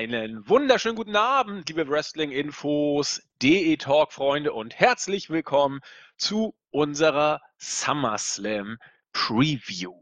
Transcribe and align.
Einen 0.00 0.48
wunderschönen 0.48 0.96
guten 0.96 1.14
Abend, 1.14 1.68
liebe 1.68 1.86
Wrestling-Infos, 1.86 3.20
DE-Talk-Freunde 3.42 4.50
und 4.54 4.74
herzlich 4.74 5.28
willkommen 5.28 5.80
zu 6.16 6.56
unserer 6.70 7.42
SummerSlam 7.58 8.78
Preview. 9.12 9.92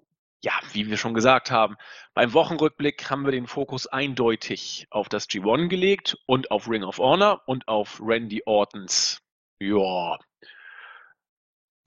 Ja, 0.40 0.52
wie 0.72 0.88
wir 0.88 0.98
schon 0.98 1.14
gesagt 1.14 1.50
haben, 1.50 1.74
beim 2.14 2.32
Wochenrückblick 2.32 3.10
haben 3.10 3.24
wir 3.24 3.32
den 3.32 3.48
Fokus 3.48 3.88
eindeutig 3.88 4.86
auf 4.90 5.08
das 5.08 5.28
G1 5.28 5.66
gelegt 5.66 6.16
und 6.26 6.52
auf 6.52 6.68
Ring 6.68 6.84
of 6.84 6.98
Honor 6.98 7.42
und 7.46 7.66
auf 7.66 8.00
Randy 8.00 8.44
Ortons 8.46 9.20
ja, 9.58 10.16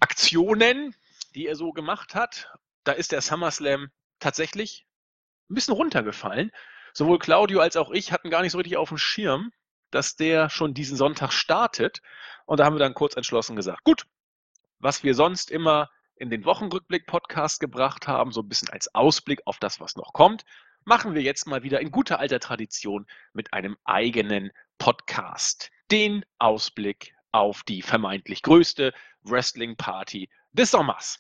Aktionen, 0.02 0.94
die 1.34 1.48
er 1.48 1.55
so 1.55 1.72
gemacht 1.72 2.14
hat. 2.14 2.52
Da 2.84 2.91
ist 2.91 3.14
der 3.14 3.22
SummerSlam 3.22 3.90
tatsächlich 4.20 4.86
ein 5.50 5.55
bisschen 5.55 5.76
runtergefallen 5.76 6.52
sowohl 6.94 7.20
Claudio 7.20 7.59
als 7.59 7.77
auch 7.77 7.91
ich 7.91 8.12
hatten 8.12 8.30
gar 8.30 8.41
nicht 8.41 8.52
so 8.52 8.58
richtig 8.58 8.77
auf 8.77 8.90
dem 8.90 8.98
Schirm, 8.98 9.52
dass 9.91 10.16
der 10.16 10.49
schon 10.49 10.73
diesen 10.73 10.98
Sonntag 10.98 11.32
startet. 11.32 12.02
Und 12.45 12.59
da 12.59 12.66
haben 12.66 12.76
wir 12.76 12.80
dann 12.80 12.94
kurz 12.94 13.16
entschlossen 13.16 13.55
gesagt, 13.55 13.84
gut, 13.84 14.05
was 14.80 15.04
wir 15.04 15.13
sonst 15.13 15.52
immer 15.52 15.90
in 16.16 16.30
den 16.30 16.46
Wochenrückblick-Podcast 16.46 17.59
gebracht 17.59 18.08
haben, 18.08 18.32
so 18.32 18.41
ein 18.41 18.49
bisschen 18.49 18.70
als 18.70 18.94
Ausblick 18.94 19.41
auf 19.46 19.59
das, 19.59 19.80
was 19.80 19.96
noch 19.96 20.13
kommt, 20.13 20.46
machen 20.84 21.13
wir 21.13 21.22
jetzt 21.22 21.48
mal 21.48 21.63
wieder 21.63 21.80
in 21.80 21.91
guter 21.91 22.20
alter 22.20 22.40
Tradition 22.40 23.05
mit 23.34 23.54
einem 23.54 23.77
eigenen 23.84 24.52
Podcast. 24.77 25.71
Den 25.91 26.26
Ausblick 26.40 27.13
auf 27.32 27.63
die 27.63 27.82
vermeintlich 27.82 28.41
größte 28.41 28.94
Wrestling-Party 29.23 30.29
des 30.54 30.71
Sommers. 30.71 31.20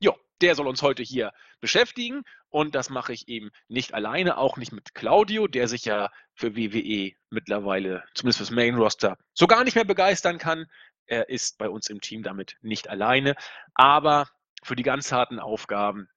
Jo, 0.00 0.16
der 0.40 0.54
soll 0.54 0.66
uns 0.66 0.82
heute 0.82 1.02
hier 1.02 1.32
beschäftigen 1.60 2.22
und 2.52 2.74
das 2.74 2.90
mache 2.90 3.12
ich 3.12 3.28
eben 3.28 3.50
nicht 3.68 3.94
alleine, 3.94 4.36
auch 4.36 4.58
nicht 4.58 4.72
mit 4.72 4.94
Claudio, 4.94 5.48
der 5.48 5.68
sich 5.68 5.86
ja 5.86 6.10
für 6.34 6.54
WWE 6.54 7.12
mittlerweile, 7.30 8.04
zumindest 8.14 8.38
fürs 8.38 8.50
Main 8.50 8.76
Roster, 8.76 9.16
so 9.32 9.46
gar 9.46 9.64
nicht 9.64 9.74
mehr 9.74 9.84
begeistern 9.84 10.38
kann. 10.38 10.66
Er 11.06 11.28
ist 11.30 11.58
bei 11.58 11.68
uns 11.68 11.88
im 11.88 12.00
Team 12.00 12.22
damit 12.22 12.56
nicht 12.60 12.88
alleine, 12.88 13.34
aber 13.74 14.28
für 14.62 14.76
die 14.76 14.82
ganz 14.82 15.10
harten 15.10 15.40
Aufgaben 15.40 16.08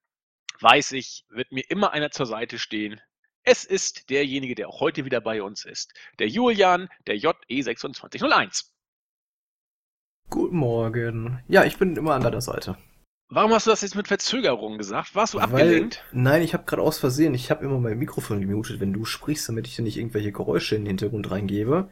weiß 0.60 0.92
ich, 0.92 1.24
wird 1.30 1.52
mir 1.52 1.64
immer 1.68 1.92
einer 1.92 2.10
zur 2.10 2.26
Seite 2.26 2.58
stehen. 2.58 3.00
Es 3.42 3.64
ist 3.64 4.10
derjenige, 4.10 4.54
der 4.54 4.68
auch 4.68 4.80
heute 4.80 5.04
wieder 5.04 5.20
bei 5.20 5.42
uns 5.42 5.64
ist, 5.64 5.94
der 6.18 6.28
Julian, 6.28 6.88
der 7.06 7.16
JE2601. 7.16 8.66
Guten 10.28 10.56
Morgen. 10.56 11.42
Ja, 11.48 11.64
ich 11.64 11.78
bin 11.78 11.96
immer 11.96 12.14
an 12.14 12.22
deiner 12.22 12.40
Seite. 12.40 12.76
Warum 13.28 13.52
hast 13.52 13.66
du 13.66 13.70
das 13.70 13.80
jetzt 13.80 13.96
mit 13.96 14.06
Verzögerung 14.06 14.78
gesagt? 14.78 15.14
Warst 15.14 15.34
du 15.34 15.40
abgelenkt? 15.40 16.04
Weil, 16.12 16.22
nein, 16.22 16.42
ich 16.42 16.54
habe 16.54 16.64
gerade 16.64 16.82
aus 16.82 16.98
Versehen, 16.98 17.34
ich 17.34 17.50
habe 17.50 17.64
immer 17.64 17.78
mein 17.78 17.98
Mikrofon 17.98 18.40
gemutet, 18.40 18.78
wenn 18.78 18.92
du 18.92 19.04
sprichst, 19.04 19.48
damit 19.48 19.66
ich 19.66 19.74
dir 19.74 19.82
nicht 19.82 19.96
irgendwelche 19.96 20.30
Geräusche 20.30 20.76
in 20.76 20.82
den 20.82 20.88
Hintergrund 20.88 21.30
reingebe. 21.30 21.90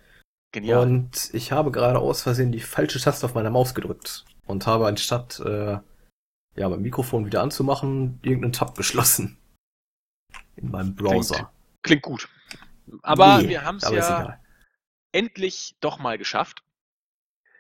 Genial. 0.52 0.78
Und 0.78 1.30
ich 1.32 1.50
habe 1.50 1.72
gerade 1.72 1.98
aus 1.98 2.22
Versehen 2.22 2.52
die 2.52 2.60
falsche 2.60 3.00
Taste 3.00 3.27
auf 3.27 3.34
meiner 3.34 3.50
Maus 3.50 3.74
gedrückt 3.74 4.24
und 4.46 4.66
habe 4.68 4.86
anstatt 4.86 5.40
äh, 5.40 5.78
ja, 6.56 6.68
mein 6.68 6.82
Mikrofon 6.82 7.27
wieder 7.27 7.42
anzumachen, 7.42 8.20
irgendeinen 8.22 8.52
Tab 8.52 8.77
geschlossen. 8.77 9.36
In 10.55 10.70
meinem 10.70 10.94
Browser. 10.94 11.50
Klingt, 11.82 11.82
klingt 11.82 12.02
gut. 12.02 12.28
Aber 13.02 13.42
nee, 13.42 13.48
wir 13.48 13.64
haben 13.64 13.78
es 13.78 13.90
ja 13.90 14.38
endlich 15.10 15.74
doch 15.80 15.98
mal 15.98 16.16
geschafft. 16.16 16.62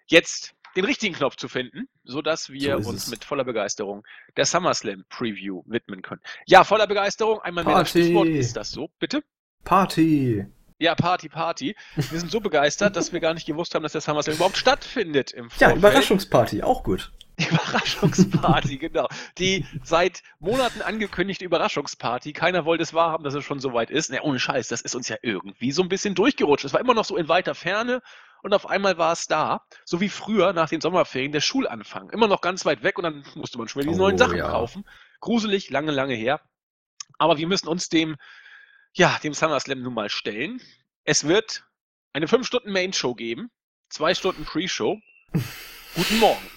Jetzt 0.06 0.54
den 0.76 0.84
richtigen 0.84 1.14
Knopf 1.14 1.36
zu 1.36 1.48
finden, 1.48 1.88
sodass 2.04 2.50
wir 2.50 2.82
so 2.82 2.90
uns 2.90 3.04
es. 3.04 3.10
mit 3.10 3.24
voller 3.24 3.44
Begeisterung 3.44 4.04
der 4.36 4.44
SummerSlam 4.44 5.04
Preview 5.08 5.62
widmen 5.66 6.02
können. 6.02 6.20
Ja, 6.46 6.64
voller 6.64 6.86
Begeisterung, 6.86 7.40
einmal 7.40 7.64
mehr 7.64 7.78
das 7.78 7.90
Stichwort. 7.90 8.28
Ist 8.28 8.56
das 8.56 8.70
so? 8.70 8.90
Bitte? 8.98 9.22
Party! 9.64 10.46
Ja, 10.78 10.94
Party, 10.94 11.28
Party. 11.28 11.76
Wir 11.94 12.18
sind 12.18 12.30
so 12.30 12.40
begeistert, 12.40 12.96
dass 12.96 13.12
wir 13.12 13.20
gar 13.20 13.32
nicht 13.32 13.46
gewusst 13.46 13.74
haben, 13.74 13.82
dass 13.84 13.92
der 13.92 14.00
SummerSlam 14.00 14.36
überhaupt 14.36 14.56
stattfindet 14.56 15.30
im 15.30 15.48
Vorfeld. 15.48 15.70
Ja, 15.70 15.76
Überraschungsparty, 15.76 16.62
auch 16.62 16.82
gut. 16.82 17.12
Die 17.38 17.44
Überraschungsparty, 17.48 18.78
genau. 18.78 19.08
Die 19.38 19.66
seit 19.82 20.22
Monaten 20.40 20.82
angekündigte 20.82 21.44
Überraschungsparty. 21.44 22.32
Keiner 22.32 22.64
wollte 22.64 22.82
es 22.82 22.92
wahrhaben, 22.92 23.24
dass 23.24 23.34
es 23.34 23.44
schon 23.44 23.60
so 23.60 23.72
weit 23.72 23.90
ist. 23.90 24.10
Na, 24.10 24.20
ohne 24.22 24.38
Scheiß, 24.38 24.68
das 24.68 24.80
ist 24.80 24.94
uns 24.94 25.08
ja 25.08 25.16
irgendwie 25.22 25.72
so 25.72 25.82
ein 25.82 25.88
bisschen 25.88 26.14
durchgerutscht. 26.14 26.64
Es 26.64 26.72
war 26.72 26.80
immer 26.80 26.94
noch 26.94 27.04
so 27.04 27.16
in 27.16 27.28
weiter 27.28 27.54
Ferne 27.54 28.02
und 28.44 28.52
auf 28.52 28.68
einmal 28.68 28.98
war 28.98 29.12
es 29.12 29.26
da, 29.26 29.62
so 29.86 30.02
wie 30.02 30.10
früher 30.10 30.52
nach 30.52 30.68
den 30.68 30.82
Sommerferien 30.82 31.32
der 31.32 31.40
Schulanfang. 31.40 32.10
Immer 32.10 32.28
noch 32.28 32.42
ganz 32.42 32.66
weit 32.66 32.82
weg 32.82 32.98
und 32.98 33.04
dann 33.04 33.24
musste 33.34 33.56
man 33.56 33.68
schon 33.68 33.80
wieder 33.80 33.92
die 33.92 33.98
oh, 33.98 34.02
neuen 34.02 34.18
Sachen 34.18 34.36
ja. 34.36 34.50
kaufen. 34.50 34.84
Gruselig, 35.20 35.70
lange, 35.70 35.92
lange 35.92 36.14
her. 36.14 36.42
Aber 37.18 37.38
wir 37.38 37.46
müssen 37.46 37.68
uns 37.68 37.88
dem, 37.88 38.16
ja, 38.92 39.18
dem 39.24 39.32
SummerSlam 39.32 39.80
nun 39.80 39.94
mal 39.94 40.10
stellen. 40.10 40.60
Es 41.04 41.26
wird 41.26 41.64
eine 42.12 42.26
5-Stunden-Main-Show 42.26 43.14
geben, 43.14 43.50
zwei 43.88 44.14
Stunden 44.14 44.44
Pre-Show. 44.44 45.00
Guten 45.94 46.18
Morgen. 46.18 46.50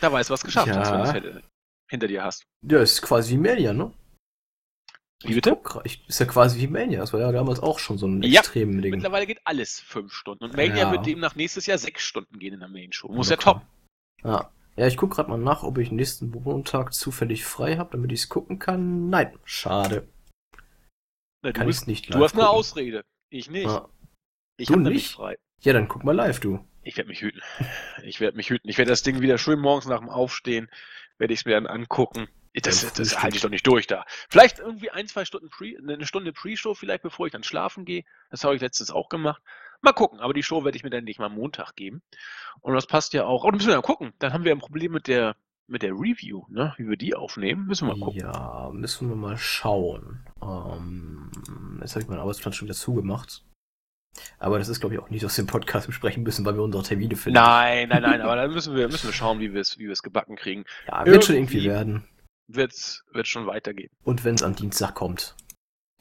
Da 0.00 0.10
weißt 0.10 0.30
du, 0.30 0.32
was 0.32 0.44
geschafft 0.44 0.68
ja. 0.68 0.76
hast, 0.76 1.12
wenn 1.12 1.22
du 1.22 1.28
es 1.28 1.44
hinter 1.88 2.08
dir 2.08 2.24
hast. 2.24 2.46
Ja, 2.62 2.80
ist 2.80 3.02
quasi 3.02 3.34
wie 3.34 3.38
Mania, 3.38 3.74
ne? 3.74 3.92
Wie 5.28 5.34
bitte? 5.34 5.58
Ich, 5.84 6.06
ist 6.08 6.20
ja 6.20 6.26
quasi 6.26 6.60
wie 6.60 6.66
Mania. 6.66 7.00
Das 7.00 7.12
war 7.12 7.20
ja 7.20 7.32
damals 7.32 7.60
auch 7.60 7.78
schon 7.78 7.98
so 7.98 8.06
ein 8.06 8.22
ja, 8.22 8.40
extremen 8.40 8.80
Ding. 8.82 8.92
Mittlerweile 8.92 9.26
geht 9.26 9.40
alles 9.44 9.80
fünf 9.80 10.12
Stunden. 10.12 10.44
Und 10.44 10.56
Mania 10.56 10.76
ja. 10.76 10.92
wird 10.92 11.06
demnach 11.06 11.34
nächstes 11.34 11.66
Jahr 11.66 11.78
sechs 11.78 12.02
Stunden 12.02 12.38
gehen 12.38 12.54
in 12.54 12.60
der 12.60 12.68
Main 12.68 12.92
Show. 12.92 13.08
Muss 13.08 13.28
ja, 13.28 13.36
ja 13.36 13.42
top. 13.42 13.62
Ja. 14.24 14.50
Ja, 14.76 14.86
ich 14.86 14.98
guck 14.98 15.10
gerade 15.14 15.30
mal 15.30 15.38
nach, 15.38 15.62
ob 15.62 15.78
ich 15.78 15.90
nächsten 15.90 16.30
Montag 16.30 16.92
zufällig 16.92 17.46
frei 17.46 17.78
habe, 17.78 17.90
damit 17.92 18.12
ich 18.12 18.20
es 18.20 18.28
gucken 18.28 18.58
kann. 18.58 19.08
Nein, 19.08 19.38
schade. 19.44 20.06
Na, 21.42 21.52
kann 21.52 21.68
ich 21.68 21.86
nicht 21.86 22.12
Du 22.12 22.22
hast 22.22 22.32
gucken. 22.32 22.40
eine 22.40 22.50
Ausrede. 22.50 23.04
Ich 23.30 23.50
nicht. 23.50 23.64
Ja. 23.64 23.88
Ich 24.58 24.70
habe 24.70 24.82
nicht 24.82 25.12
frei. 25.12 25.38
Ja, 25.62 25.72
dann 25.72 25.88
guck 25.88 26.04
mal 26.04 26.14
live, 26.14 26.40
du. 26.40 26.62
Ich 26.82 26.96
werde 26.96 27.08
mich 27.08 27.22
hüten. 27.22 27.40
Ich 28.04 28.20
werde 28.20 28.36
mich 28.36 28.50
hüten. 28.50 28.68
Ich 28.68 28.78
werde 28.78 28.90
das 28.90 29.02
Ding 29.02 29.20
wieder 29.20 29.38
schön 29.38 29.58
morgens 29.58 29.86
nach 29.86 30.00
dem 30.00 30.10
Aufstehen, 30.10 30.68
werde 31.18 31.32
ich 31.32 31.40
es 31.40 31.46
mir 31.46 31.52
dann 31.52 31.66
angucken. 31.66 32.28
Das, 32.62 32.92
das, 32.94 33.22
halte 33.22 33.36
ich 33.36 33.42
doch 33.42 33.50
nicht 33.50 33.66
durch 33.66 33.86
da. 33.86 34.06
Vielleicht 34.30 34.60
irgendwie 34.60 34.90
ein, 34.90 35.06
zwei 35.06 35.26
Stunden 35.26 35.50
Pre, 35.50 35.74
eine 35.78 36.06
Stunde 36.06 36.32
Pre-Show 36.32 36.74
vielleicht, 36.74 37.02
bevor 37.02 37.26
ich 37.26 37.32
dann 37.32 37.42
schlafen 37.42 37.84
gehe. 37.84 38.04
Das 38.30 38.44
habe 38.44 38.54
ich 38.54 38.62
letztens 38.62 38.90
auch 38.90 39.10
gemacht. 39.10 39.42
Mal 39.82 39.92
gucken, 39.92 40.20
aber 40.20 40.32
die 40.32 40.42
Show 40.42 40.64
werde 40.64 40.76
ich 40.76 40.82
mir 40.82 40.90
dann 40.90 41.04
nicht 41.04 41.20
mal 41.20 41.28
Montag 41.28 41.76
geben. 41.76 42.02
Und 42.62 42.74
das 42.74 42.86
passt 42.86 43.12
ja 43.12 43.24
auch. 43.24 43.44
Und 43.44 43.54
müssen 43.54 43.66
wir 43.66 43.74
dann 43.74 43.82
gucken. 43.82 44.14
Dann 44.18 44.32
haben 44.32 44.44
wir 44.44 44.52
ein 44.52 44.58
Problem 44.58 44.92
mit 44.92 45.06
der, 45.06 45.36
mit 45.66 45.82
der 45.82 45.92
Review, 45.92 46.44
ne? 46.48 46.72
Wie 46.78 46.88
wir 46.88 46.96
die 46.96 47.14
aufnehmen. 47.14 47.66
Müssen 47.66 47.88
wir 47.88 47.94
mal 47.94 48.04
gucken. 48.04 48.20
Ja, 48.20 48.70
müssen 48.72 49.10
wir 49.10 49.16
mal 49.16 49.36
schauen. 49.36 50.26
Ähm, 50.42 51.30
jetzt 51.80 51.92
habe 51.92 52.02
ich 52.02 52.08
meinen 52.08 52.20
Arbeitsplan 52.20 52.54
schon 52.54 52.68
wieder 52.68 52.76
zugemacht. 52.76 53.44
Aber 54.38 54.58
das 54.58 54.70
ist, 54.70 54.80
glaube 54.80 54.94
ich, 54.94 55.00
auch 55.00 55.10
nicht 55.10 55.26
aus 55.26 55.36
dem 55.36 55.46
Podcast 55.46 55.88
besprechen 55.88 56.22
müssen, 56.22 56.46
weil 56.46 56.54
wir 56.54 56.62
unsere 56.62 56.82
Termine 56.82 57.16
finden. 57.16 57.34
Nein, 57.34 57.90
nein, 57.90 58.00
nein, 58.00 58.20
aber 58.22 58.36
dann 58.36 58.50
müssen 58.50 58.74
wir, 58.74 58.88
müssen 58.88 59.08
wir 59.08 59.12
schauen, 59.12 59.40
wie 59.40 59.52
wir 59.52 59.60
es, 59.60 59.78
wie 59.78 59.92
gebacken 60.02 60.36
kriegen. 60.36 60.64
Ja, 60.88 61.04
wird 61.04 61.06
irgendwie 61.06 61.26
schon 61.26 61.36
irgendwie 61.36 61.64
werden 61.64 62.08
wird 62.48 62.72
es 62.72 63.02
schon 63.24 63.46
weitergehen. 63.46 63.90
Und 64.04 64.24
wenn 64.24 64.34
es 64.34 64.42
am 64.42 64.54
Dienstag 64.54 64.94
kommt. 64.94 65.36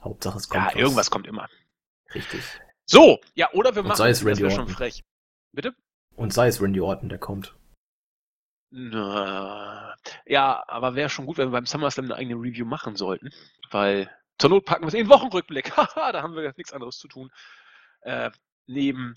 Hauptsache 0.02 0.38
es 0.38 0.50
kommt. 0.50 0.64
Ja, 0.64 0.68
was. 0.68 0.76
irgendwas 0.76 1.12
kommt 1.12 1.28
immer. 1.28 1.50
Richtig. 2.14 2.44
So, 2.86 3.20
ja, 3.34 3.52
oder 3.54 3.74
wir 3.74 3.82
Und 3.82 3.90
machen 3.90 3.98
sei 3.98 4.10
es 4.10 4.24
Randy 4.24 4.44
das 4.44 4.54
schon 4.54 4.68
frech. 4.68 5.04
Bitte? 5.52 5.76
Und 6.16 6.34
sei 6.34 6.48
es 6.48 6.62
Randy 6.62 6.80
Orton, 6.80 7.10
der 7.10 7.18
kommt. 7.18 7.56
Na, 8.70 9.96
ja, 10.26 10.64
aber 10.68 10.96
wäre 10.96 11.10
schon 11.10 11.26
gut, 11.26 11.38
wenn 11.38 11.48
wir 11.48 11.54
beim 11.54 11.66
SummerSlam 11.66 12.06
eine 12.06 12.16
eigene 12.16 12.36
Review 12.36 12.66
machen 12.66 12.96
sollten. 12.96 13.32
Weil 13.72 14.10
zur 14.38 14.50
Not 14.50 14.66
packen 14.66 14.84
wir 14.84 14.90
es 14.90 14.94
in 14.94 15.06
den 15.06 15.10
Wochenrückblick. 15.10 15.72
Haha, 15.78 16.12
da 16.12 16.22
haben 16.22 16.36
wir 16.36 16.54
nichts 16.58 16.74
anderes 16.74 16.98
zu 16.98 17.08
tun. 17.08 17.32
Äh, 18.02 18.32
neben 18.68 19.16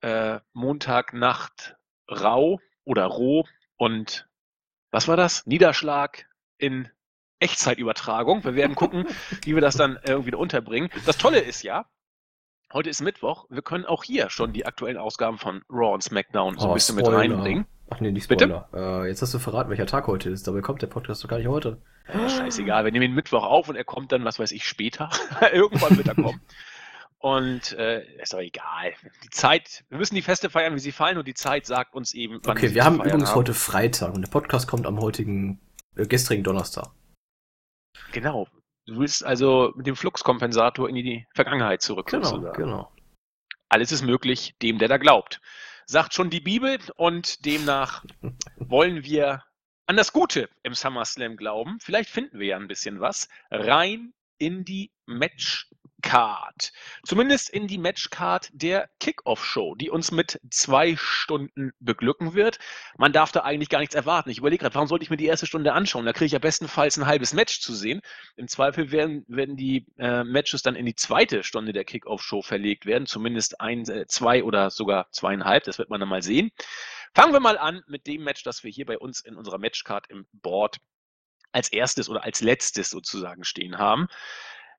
äh, 0.00 0.40
Montagnacht 0.52 1.76
Rau 2.10 2.60
oder 2.84 3.04
Roh 3.06 3.46
und 3.76 4.28
was 4.90 5.08
war 5.08 5.16
das? 5.16 5.44
Niederschlag 5.46 6.27
in 6.58 6.88
Echtzeitübertragung. 7.40 8.44
Wir 8.44 8.54
werden 8.54 8.74
gucken, 8.74 9.06
wie 9.44 9.54
wir 9.54 9.60
das 9.60 9.76
dann 9.76 9.98
irgendwie 10.04 10.34
unterbringen. 10.34 10.90
Das 11.06 11.18
Tolle 11.18 11.38
ist 11.38 11.62
ja, 11.62 11.86
heute 12.72 12.90
ist 12.90 13.00
Mittwoch, 13.00 13.46
wir 13.48 13.62
können 13.62 13.84
auch 13.84 14.04
hier 14.04 14.30
schon 14.30 14.52
die 14.52 14.66
aktuellen 14.66 14.96
Ausgaben 14.96 15.38
von 15.38 15.62
Raw 15.70 15.94
und 15.94 16.02
SmackDown 16.02 16.58
so 16.58 16.66
ein 16.66 16.70
oh, 16.70 16.74
bisschen 16.74 16.98
Spoiler. 16.98 17.18
mit 17.18 17.30
reinbringen. 17.30 17.66
Ach 17.90 18.00
nee, 18.00 18.10
nicht 18.10 18.24
Spoiler. 18.24 18.68
Bitte? 18.70 19.04
Äh, 19.04 19.08
jetzt 19.08 19.22
hast 19.22 19.32
du 19.32 19.38
verraten, 19.38 19.70
welcher 19.70 19.86
Tag 19.86 20.06
heute 20.06 20.30
ist. 20.30 20.46
Dabei 20.46 20.60
kommt 20.60 20.82
der 20.82 20.88
Podcast 20.88 21.24
doch 21.24 21.28
gar 21.28 21.38
nicht 21.38 21.48
heute. 21.48 21.80
scheißegal, 22.12 22.84
wir 22.84 22.92
nehmen 22.92 23.10
ihn 23.10 23.14
Mittwoch 23.14 23.44
auf 23.44 23.68
und 23.68 23.76
er 23.76 23.84
kommt 23.84 24.12
dann, 24.12 24.24
was 24.24 24.38
weiß 24.38 24.52
ich, 24.52 24.66
später. 24.66 25.08
Irgendwann 25.52 25.96
wird 25.96 26.08
er 26.08 26.14
kommen. 26.14 26.40
Und 27.20 27.72
äh, 27.72 28.04
ist 28.22 28.32
doch 28.32 28.38
egal. 28.38 28.92
Die 29.24 29.30
Zeit, 29.30 29.84
wir 29.88 29.98
müssen 29.98 30.14
die 30.14 30.22
Feste 30.22 30.50
feiern, 30.50 30.74
wie 30.74 30.78
sie 30.78 30.92
fallen, 30.92 31.18
und 31.18 31.26
die 31.26 31.34
Zeit 31.34 31.66
sagt 31.66 31.94
uns 31.94 32.14
eben, 32.14 32.40
wann 32.44 32.56
Okay, 32.56 32.74
wir 32.74 32.84
haben 32.84 32.96
übrigens 32.96 33.30
haben. 33.30 33.36
heute 33.36 33.54
Freitag 33.54 34.14
und 34.14 34.22
der 34.22 34.30
Podcast 34.30 34.68
kommt 34.68 34.86
am 34.86 35.00
heutigen, 35.00 35.58
äh, 35.98 36.06
gestrigen 36.06 36.44
Donnerstag. 36.44 36.90
Genau. 38.12 38.48
Du 38.86 38.98
willst 38.98 39.24
also 39.24 39.72
mit 39.76 39.86
dem 39.86 39.96
Fluxkompensator 39.96 40.88
in 40.88 40.94
die 40.94 41.26
Vergangenheit 41.34 41.82
zurück. 41.82 42.06
Genau, 42.06 42.24
sozusagen. 42.24 42.56
genau. 42.56 42.92
Alles 43.68 43.92
ist 43.92 44.02
möglich, 44.02 44.54
dem, 44.62 44.78
der 44.78 44.88
da 44.88 44.96
glaubt. 44.96 45.40
Sagt 45.84 46.14
schon 46.14 46.30
die 46.30 46.40
Bibel 46.40 46.78
und 46.96 47.44
demnach 47.44 48.04
wollen 48.56 49.04
wir 49.04 49.44
an 49.86 49.96
das 49.96 50.12
Gute 50.12 50.48
im 50.62 50.74
SummerSlam 50.74 51.36
glauben. 51.36 51.78
Vielleicht 51.80 52.10
finden 52.10 52.38
wir 52.38 52.46
ja 52.48 52.56
ein 52.56 52.68
bisschen 52.68 53.00
was. 53.00 53.28
Rein 53.50 54.12
in 54.38 54.64
die 54.64 54.90
Match 55.06 55.68
Card. 56.02 56.72
Zumindest 57.04 57.50
in 57.50 57.66
die 57.66 57.78
Matchcard 57.78 58.50
der 58.52 58.88
Kickoff-Show, 59.00 59.74
die 59.74 59.90
uns 59.90 60.12
mit 60.12 60.40
zwei 60.48 60.94
Stunden 60.96 61.72
beglücken 61.80 62.34
wird. 62.34 62.58
Man 62.96 63.12
darf 63.12 63.32
da 63.32 63.40
eigentlich 63.40 63.68
gar 63.68 63.80
nichts 63.80 63.96
erwarten. 63.96 64.30
Ich 64.30 64.38
überlege 64.38 64.62
gerade, 64.62 64.74
warum 64.74 64.88
sollte 64.88 65.02
ich 65.02 65.10
mir 65.10 65.16
die 65.16 65.26
erste 65.26 65.46
Stunde 65.46 65.72
anschauen? 65.72 66.06
Da 66.06 66.12
kriege 66.12 66.26
ich 66.26 66.32
ja 66.32 66.38
bestenfalls 66.38 66.96
ein 66.96 67.06
halbes 67.06 67.32
Match 67.32 67.60
zu 67.60 67.74
sehen. 67.74 68.00
Im 68.36 68.46
Zweifel 68.46 68.92
werden, 68.92 69.24
werden 69.26 69.56
die 69.56 69.86
äh, 69.98 70.22
Matches 70.22 70.62
dann 70.62 70.76
in 70.76 70.86
die 70.86 70.94
zweite 70.94 71.42
Stunde 71.42 71.72
der 71.72 71.84
Kickoff-Show 71.84 72.42
verlegt 72.42 72.86
werden. 72.86 73.06
Zumindest 73.06 73.60
ein, 73.60 73.88
äh, 73.88 74.06
zwei 74.06 74.44
oder 74.44 74.70
sogar 74.70 75.10
zweieinhalb. 75.10 75.64
Das 75.64 75.78
wird 75.78 75.90
man 75.90 75.98
dann 75.98 76.08
mal 76.08 76.22
sehen. 76.22 76.52
Fangen 77.14 77.32
wir 77.32 77.40
mal 77.40 77.58
an 77.58 77.82
mit 77.88 78.06
dem 78.06 78.22
Match, 78.22 78.44
das 78.44 78.62
wir 78.62 78.70
hier 78.70 78.86
bei 78.86 78.98
uns 78.98 79.20
in 79.20 79.34
unserer 79.34 79.58
Matchcard 79.58 80.08
im 80.10 80.26
Board 80.32 80.76
als 81.58 81.70
erstes 81.70 82.08
oder 82.08 82.24
als 82.24 82.40
letztes 82.40 82.90
sozusagen 82.90 83.44
stehen 83.44 83.78
haben. 83.78 84.06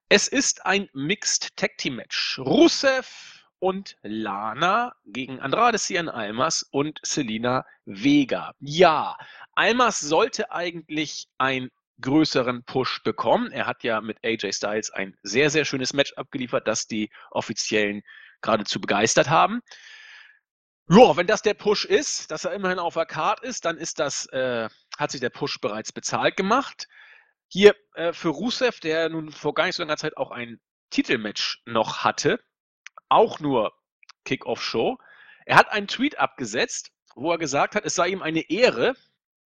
Es 0.07 0.27
ist 0.27 0.65
ein 0.65 0.89
Mixed 0.93 1.55
Tag 1.55 1.77
Team 1.77 1.97
Match. 1.97 2.39
Rusev 2.39 3.43
und 3.59 3.97
Lana 4.01 4.93
gegen 5.05 5.39
Andrade 5.39 5.77
Cien 5.77 6.09
Almas 6.09 6.63
und 6.71 6.99
Selina 7.03 7.65
Vega. 7.85 8.53
Ja, 8.59 9.17
Almas 9.55 9.99
sollte 9.99 10.51
eigentlich 10.51 11.27
einen 11.37 11.69
größeren 12.01 12.63
Push 12.63 13.03
bekommen. 13.03 13.51
Er 13.51 13.67
hat 13.67 13.83
ja 13.83 13.99
mit 13.99 14.17
AJ 14.23 14.53
Styles 14.53 14.89
ein 14.89 15.17
sehr, 15.21 15.49
sehr 15.49 15.65
schönes 15.65 15.91
Match 15.91 16.13
abgeliefert, 16.13 16.65
das 16.65 16.87
die 16.87 17.09
Offiziellen 17.31 18.01
geradezu 18.41 18.79
begeistert 18.79 19.29
haben. 19.29 19.59
Ja, 20.87 21.15
wenn 21.17 21.27
das 21.27 21.41
der 21.41 21.53
Push 21.53 21.85
ist, 21.85 22.31
dass 22.31 22.45
er 22.45 22.53
immerhin 22.53 22.79
auf 22.79 22.95
der 22.95 23.05
Card 23.05 23.41
ist, 23.41 23.65
dann 23.65 23.77
ist 23.77 23.99
das, 23.99 24.25
äh, 24.27 24.69
hat 24.99 25.11
sich 25.11 25.21
der 25.21 25.29
Push 25.29 25.59
bereits 25.61 25.91
bezahlt 25.91 26.35
gemacht. 26.35 26.87
Hier 27.47 27.75
äh, 27.95 28.13
für 28.13 28.29
Rusev, 28.29 28.79
der 28.79 29.09
nun 29.09 29.31
vor 29.31 29.53
gar 29.53 29.65
nicht 29.65 29.75
so 29.75 29.83
langer 29.83 29.97
Zeit 29.97 30.17
auch 30.17 30.31
ein 30.31 30.59
Titelmatch 30.89 31.61
noch 31.65 32.03
hatte, 32.03 32.39
auch 33.07 33.39
nur 33.39 33.73
Kickoff-Show. 34.25 34.97
Er 35.45 35.55
hat 35.55 35.71
einen 35.71 35.87
Tweet 35.87 36.19
abgesetzt, 36.19 36.91
wo 37.15 37.31
er 37.31 37.37
gesagt 37.37 37.75
hat, 37.75 37.85
es 37.85 37.95
sei 37.95 38.09
ihm 38.09 38.21
eine 38.21 38.49
Ehre, 38.49 38.95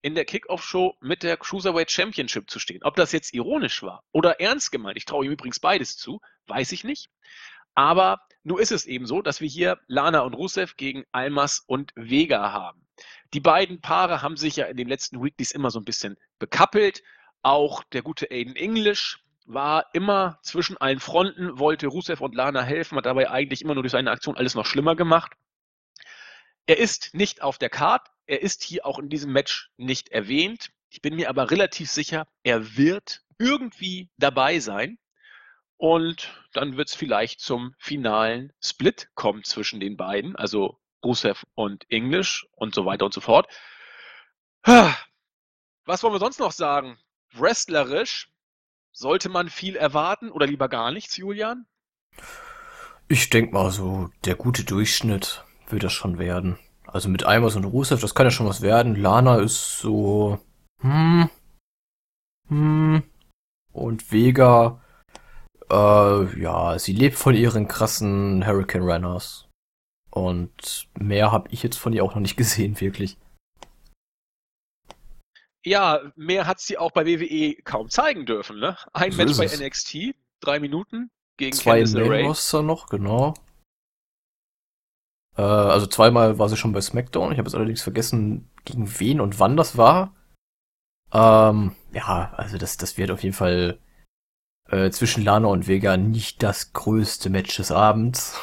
in 0.04 0.16
der 0.16 0.26
Kickoff-Show 0.26 0.98
mit 1.00 1.24
der 1.24 1.38
Cruiserweight 1.38 1.92
Championship 1.92 2.50
zu 2.50 2.60
stehen. 2.60 2.84
Ob 2.84 2.96
das 2.96 3.12
jetzt 3.12 3.34
ironisch 3.34 3.84
war 3.84 4.04
oder 4.12 4.40
ernst 4.40 4.72
gemeint, 4.72 4.98
ich 4.98 5.06
traue 5.06 5.26
ihm 5.26 5.32
übrigens 5.32 5.60
beides 5.60 5.98
zu, 5.98 6.22
weiß 6.48 6.72
ich 6.72 6.84
nicht. 6.84 7.10
Aber 7.76 8.22
nur 8.44 8.60
ist 8.60 8.72
es 8.72 8.86
eben 8.86 9.06
so, 9.06 9.22
dass 9.22 9.42
wir 9.42 9.48
hier 9.48 9.80
Lana 9.88 10.22
und 10.22 10.34
Rusev 10.34 10.76
gegen 10.76 11.06
Almas 11.12 11.64
und 11.66 11.92
Vega 11.96 12.52
haben. 12.52 12.88
Die 13.33 13.39
beiden 13.39 13.81
Paare 13.81 14.21
haben 14.21 14.38
sich 14.38 14.57
ja 14.57 14.65
in 14.65 14.77
den 14.77 14.88
letzten 14.88 15.24
Weeklies 15.24 15.51
immer 15.51 15.71
so 15.71 15.80
ein 15.80 15.86
bisschen 15.86 16.18
bekappelt. 16.39 17.03
Auch 17.42 17.83
der 17.86 18.01
gute 18.01 18.30
Aiden 18.30 18.56
English 18.56 19.24
war 19.45 19.86
immer 19.94 20.39
zwischen 20.44 20.77
allen 20.77 21.00
Fronten, 21.00 21.57
wollte 21.59 21.88
Rusev 21.88 22.21
und 22.21 22.36
Lana 22.36 22.62
helfen, 22.62 22.98
hat 22.98 23.06
dabei 23.06 23.30
eigentlich 23.30 23.62
immer 23.62 23.74
nur 23.74 23.83
durch 23.83 23.92
seine 23.92 24.12
Aktion 24.12 24.38
alles 24.38 24.56
noch 24.56 24.65
schlimmer 24.65 24.95
gemacht. 24.95 25.33
Er 26.68 26.77
ist 26.77 27.13
nicht 27.13 27.42
auf 27.42 27.57
der 27.57 27.69
Card, 27.69 28.07
er 28.27 28.42
ist 28.42 28.63
hier 28.63 28.86
auch 28.86 29.00
in 29.00 29.09
diesem 29.09 29.31
Match 29.31 29.71
nicht 29.77 30.09
erwähnt. 30.09 30.71
Ich 30.89 31.01
bin 31.01 31.15
mir 31.15 31.30
aber 31.30 31.51
relativ 31.51 31.89
sicher, 31.89 32.27
er 32.44 32.77
wird 32.77 33.24
irgendwie 33.39 34.09
dabei 34.18 34.59
sein. 34.59 34.97
Und 35.77 36.31
dann 36.54 36.77
wird 36.77 36.89
es 36.89 36.95
vielleicht 36.95 37.39
zum 37.39 37.74
finalen 37.80 38.54
Split 38.62 39.09
kommen 39.15 39.44
zwischen 39.44 39.80
den 39.80 39.97
beiden, 39.97 40.36
also 40.36 40.77
Rusev 41.03 41.45
und 41.56 41.89
English 41.89 42.48
und 42.56 42.75
so 42.75 42.86
weiter 42.86 43.06
und 43.06 43.13
so 43.13 43.21
fort. 43.21 43.48
Was 44.63 46.03
wollen 46.03 46.13
wir 46.13 46.19
sonst 46.19 46.39
noch 46.39 46.51
sagen? 46.51 46.98
Wrestlerisch 47.33 48.30
sollte 48.92 49.30
man 49.30 49.50
viel 49.50 49.75
erwarten 49.75 50.30
oder 50.30 50.45
lieber 50.45 50.69
gar 50.69 50.92
nichts, 50.92 51.18
Julian? 51.18 51.65
Ich 53.07 53.30
denke 53.30 53.53
mal 53.53 53.71
so, 53.71 54.09
der 54.25 54.36
gute 54.36 54.63
Durchschnitt 54.63 55.44
wird 55.68 55.83
das 55.83 55.94
schon 55.94 56.19
werden. 56.19 56.59
Also 56.86 57.09
mit 57.09 57.25
Eimers 57.25 57.56
und 57.56 57.65
Rusev, 57.65 58.01
das 58.01 58.15
kann 58.15 58.25
ja 58.25 58.31
schon 58.31 58.47
was 58.47 58.62
werden. 58.62 58.95
Lana 58.95 59.38
ist 59.38 59.80
so, 59.80 60.39
hm, 60.81 61.30
hm. 62.47 63.04
Und 63.71 64.12
Vega, 64.12 64.81
äh, 65.69 66.42
ja, 66.42 66.77
sie 66.77 66.94
lebt 66.94 67.18
von 67.18 67.36
ihren 67.36 67.68
krassen 67.68 68.45
Hurricane 68.45 68.83
Runners. 68.83 69.47
Und 70.12 70.88
mehr 71.00 71.31
habe 71.31 71.50
ich 71.52 71.63
jetzt 71.63 71.78
von 71.78 71.94
ihr 71.94 72.04
auch 72.04 72.13
noch 72.13 72.22
nicht 72.22 72.38
gesehen, 72.38 72.80
wirklich 72.80 73.18
ja, 75.63 76.00
mehr 76.16 76.48
hat 76.48 76.60
sie 76.60 76.78
auch 76.78 76.92
bei 76.92 77.06
WWE 77.06 77.56
kaum 77.63 77.90
zeigen 77.90 78.25
dürfen. 78.25 78.60
Ne? 78.60 78.78
Ein 78.94 79.12
so 79.12 79.18
Match 79.18 79.38
bei 79.38 79.46
NXT, 79.46 80.16
drei 80.40 80.60
Minuten 80.60 81.12
gegen 81.38 81.56
Zwei 81.56 81.84
Main 81.84 82.36
noch, 82.66 82.88
genau. 82.88 83.34
Äh, 85.38 85.42
also 85.42 85.88
zweimal 85.88 86.40
war 86.40 86.50
sie 86.50 86.57
schon 86.57 86.74
bei 86.74 86.81
SmackDown. 86.81 87.31
Ich 87.31 87.38
habe 87.38 87.48
jetzt 87.48 87.56
allerdings 87.56 87.81
vergessen, 87.81 88.50
gegen 88.66 89.00
wen 89.00 89.22
und 89.22 89.40
wann 89.40 89.57
das 89.57 89.78
war. 89.78 90.16
Ähm, 91.14 91.75
ja, 91.94 92.34
also 92.38 92.57
das, 92.57 92.78
das 92.78 92.98
wird 92.98 93.12
auf 93.12 93.24
jeden 93.24 93.36
Fall 93.36 93.80
äh, 94.69 94.90
zwischen 94.92 95.24
Lana 95.24 95.48
und 95.48 95.68
Vega 95.68 95.98
nicht 95.98 96.42
das 96.42 96.74
größte 96.74 97.30
Match 97.30 97.56
des 97.57 97.72
Abends. 97.72 98.40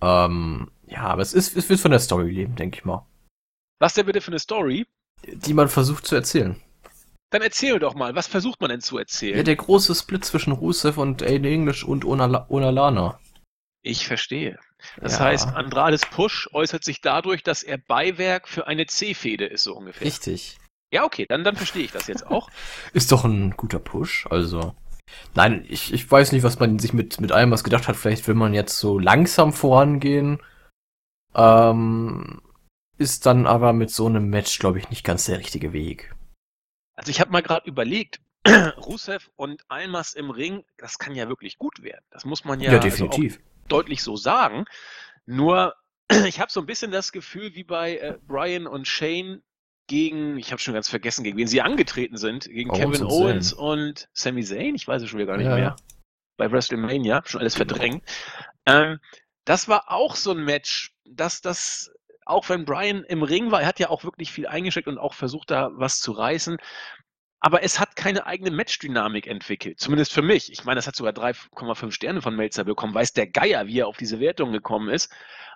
Ähm, 0.00 0.70
ja, 0.86 1.02
aber 1.02 1.22
es 1.22 1.32
ist, 1.32 1.56
es 1.56 1.68
wird 1.68 1.80
von 1.80 1.90
der 1.90 2.00
Story 2.00 2.30
leben, 2.30 2.56
denke 2.56 2.78
ich 2.78 2.84
mal. 2.84 3.06
Was 3.78 3.94
denn 3.94 4.06
bitte 4.06 4.20
für 4.20 4.30
eine 4.32 4.38
Story? 4.38 4.86
die 5.26 5.54
man 5.54 5.68
versucht 5.68 6.06
zu 6.06 6.14
erzählen. 6.14 6.56
Dann 7.30 7.42
erzähl 7.42 7.78
doch 7.78 7.94
mal, 7.94 8.14
was 8.14 8.26
versucht 8.26 8.60
man 8.60 8.70
denn 8.70 8.80
zu 8.80 8.98
erzählen? 8.98 9.36
Ja, 9.36 9.42
der 9.42 9.56
große 9.56 9.94
Split 9.94 10.24
zwischen 10.24 10.52
Rusev 10.52 10.98
und 10.98 11.22
Aiden 11.22 11.44
English 11.44 11.84
und 11.84 12.04
Onalana. 12.04 13.20
Ich 13.82 14.06
verstehe. 14.06 14.58
Das 14.96 15.18
ja. 15.18 15.26
heißt, 15.26 15.48
Andrades 15.48 16.06
Push 16.06 16.48
äußert 16.52 16.82
sich 16.82 17.00
dadurch, 17.00 17.42
dass 17.42 17.62
er 17.62 17.78
Beiwerk 17.78 18.48
für 18.48 18.66
eine 18.66 18.86
C-Fehde 18.86 19.46
ist, 19.46 19.64
so 19.64 19.76
ungefähr. 19.76 20.06
Richtig. 20.06 20.58
Ja, 20.92 21.04
okay, 21.04 21.26
dann, 21.28 21.44
dann 21.44 21.54
verstehe 21.54 21.84
ich 21.84 21.92
das 21.92 22.08
jetzt 22.08 22.26
auch. 22.26 22.50
ist 22.92 23.12
doch 23.12 23.24
ein 23.24 23.52
guter 23.56 23.78
Push, 23.78 24.26
also. 24.28 24.74
Nein, 25.34 25.64
ich, 25.68 25.92
ich 25.92 26.10
weiß 26.10 26.32
nicht, 26.32 26.42
was 26.42 26.58
man 26.58 26.78
sich 26.78 26.92
mit, 26.92 27.20
mit 27.20 27.32
allem 27.32 27.50
was 27.50 27.64
gedacht 27.64 27.88
hat. 27.88 27.96
Vielleicht 27.96 28.26
will 28.28 28.34
man 28.34 28.54
jetzt 28.54 28.78
so 28.78 28.98
langsam 28.98 29.52
vorangehen. 29.52 30.40
Ähm, 31.34 32.40
ist 32.98 33.26
dann 33.26 33.46
aber 33.46 33.72
mit 33.72 33.90
so 33.90 34.06
einem 34.06 34.28
Match, 34.28 34.58
glaube 34.58 34.78
ich, 34.78 34.90
nicht 34.90 35.04
ganz 35.04 35.24
der 35.24 35.38
richtige 35.38 35.72
Weg. 35.72 36.14
Also 36.94 37.10
ich 37.10 37.20
habe 37.20 37.30
mal 37.30 37.42
gerade 37.42 37.68
überlegt, 37.68 38.20
Rusev 38.46 39.30
und 39.36 39.62
Almas 39.68 40.14
im 40.14 40.30
Ring, 40.30 40.64
das 40.76 40.98
kann 40.98 41.14
ja 41.14 41.28
wirklich 41.28 41.58
gut 41.58 41.82
werden. 41.82 42.04
Das 42.10 42.24
muss 42.24 42.44
man 42.44 42.60
ja, 42.60 42.72
ja 42.72 42.78
definitiv. 42.78 43.36
Also 43.36 43.68
deutlich 43.68 44.02
so 44.02 44.16
sagen. 44.16 44.64
Nur, 45.26 45.74
ich 46.26 46.40
habe 46.40 46.50
so 46.50 46.60
ein 46.60 46.66
bisschen 46.66 46.90
das 46.90 47.12
Gefühl, 47.12 47.54
wie 47.54 47.64
bei 47.64 47.96
äh, 47.96 48.18
Brian 48.26 48.66
und 48.66 48.86
Shane 48.86 49.42
gegen, 49.90 50.38
ich 50.38 50.52
habe 50.52 50.60
schon 50.60 50.72
ganz 50.72 50.88
vergessen, 50.88 51.24
gegen 51.24 51.36
wen 51.36 51.48
sie 51.48 51.62
angetreten 51.62 52.16
sind, 52.16 52.44
gegen 52.44 52.70
Owens 52.70 52.80
Kevin 52.80 53.02
und 53.02 53.10
Owens 53.10 53.52
und 53.52 54.08
Sami 54.12 54.44
Zayn, 54.44 54.76
ich 54.76 54.86
weiß 54.86 55.02
es 55.02 55.08
schon 55.08 55.18
wieder 55.18 55.32
gar 55.32 55.36
nicht 55.36 55.48
ja. 55.48 55.56
mehr. 55.56 55.76
Bei 56.36 56.52
WrestleMania, 56.52 57.22
schon 57.26 57.40
alles 57.40 57.56
verdrängt. 57.56 58.04
Ähm, 58.66 59.00
das 59.44 59.66
war 59.66 59.90
auch 59.90 60.14
so 60.14 60.30
ein 60.30 60.44
Match, 60.44 60.94
das, 61.04 61.40
das 61.40 61.90
auch 62.24 62.48
wenn 62.48 62.64
Brian 62.64 63.02
im 63.02 63.24
Ring 63.24 63.50
war, 63.50 63.62
er 63.62 63.66
hat 63.66 63.80
ja 63.80 63.90
auch 63.90 64.04
wirklich 64.04 64.30
viel 64.30 64.46
eingesteckt 64.46 64.86
und 64.86 64.98
auch 64.98 65.14
versucht, 65.14 65.50
da 65.50 65.70
was 65.72 65.98
zu 65.98 66.12
reißen. 66.12 66.58
Aber 67.40 67.62
es 67.62 67.80
hat 67.80 67.96
keine 67.96 68.26
eigene 68.26 68.50
Matchdynamik 68.50 69.26
entwickelt. 69.26 69.80
Zumindest 69.80 70.12
für 70.12 70.22
mich. 70.22 70.52
Ich 70.52 70.64
meine, 70.64 70.76
das 70.76 70.86
hat 70.86 70.94
sogar 70.94 71.14
3,5 71.14 71.90
Sterne 71.90 72.20
von 72.20 72.36
Melzer 72.36 72.64
bekommen. 72.64 72.94
Weiß 72.94 73.14
der 73.14 73.26
Geier, 73.26 73.66
wie 73.66 73.80
er 73.80 73.88
auf 73.88 73.96
diese 73.96 74.20
Wertung 74.20 74.52
gekommen 74.52 74.90
ist. 74.90 75.10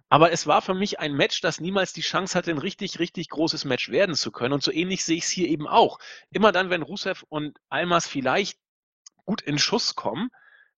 Aber 0.09 0.33
es 0.33 0.47
war 0.47 0.63
für 0.63 0.75
mich 0.75 0.99
ein 1.01 1.15
Match, 1.15 1.41
das 1.41 1.61
niemals 1.61 1.93
die 1.93 2.01
Chance 2.01 2.37
hatte, 2.37 2.51
ein 2.51 2.59
richtig, 2.59 2.99
richtig 2.99 3.29
großes 3.29 3.65
Match 3.65 3.91
werden 3.91 4.15
zu 4.15 4.31
können. 4.33 4.55
Und 4.55 4.63
so 4.63 4.73
ähnlich 4.73 5.05
sehe 5.05 5.17
ich 5.17 5.25
es 5.25 5.31
hier 5.31 5.49
eben 5.49 5.67
auch. 5.67 5.99
Immer 6.31 6.53
dann, 6.53 6.71
wenn 6.71 6.83
Rusev 6.83 7.25
und 7.29 7.59
Almas 7.69 8.07
vielleicht 8.07 8.59
gut 9.25 9.43
in 9.43 9.59
Schuss 9.59 9.95
kommen, 9.95 10.31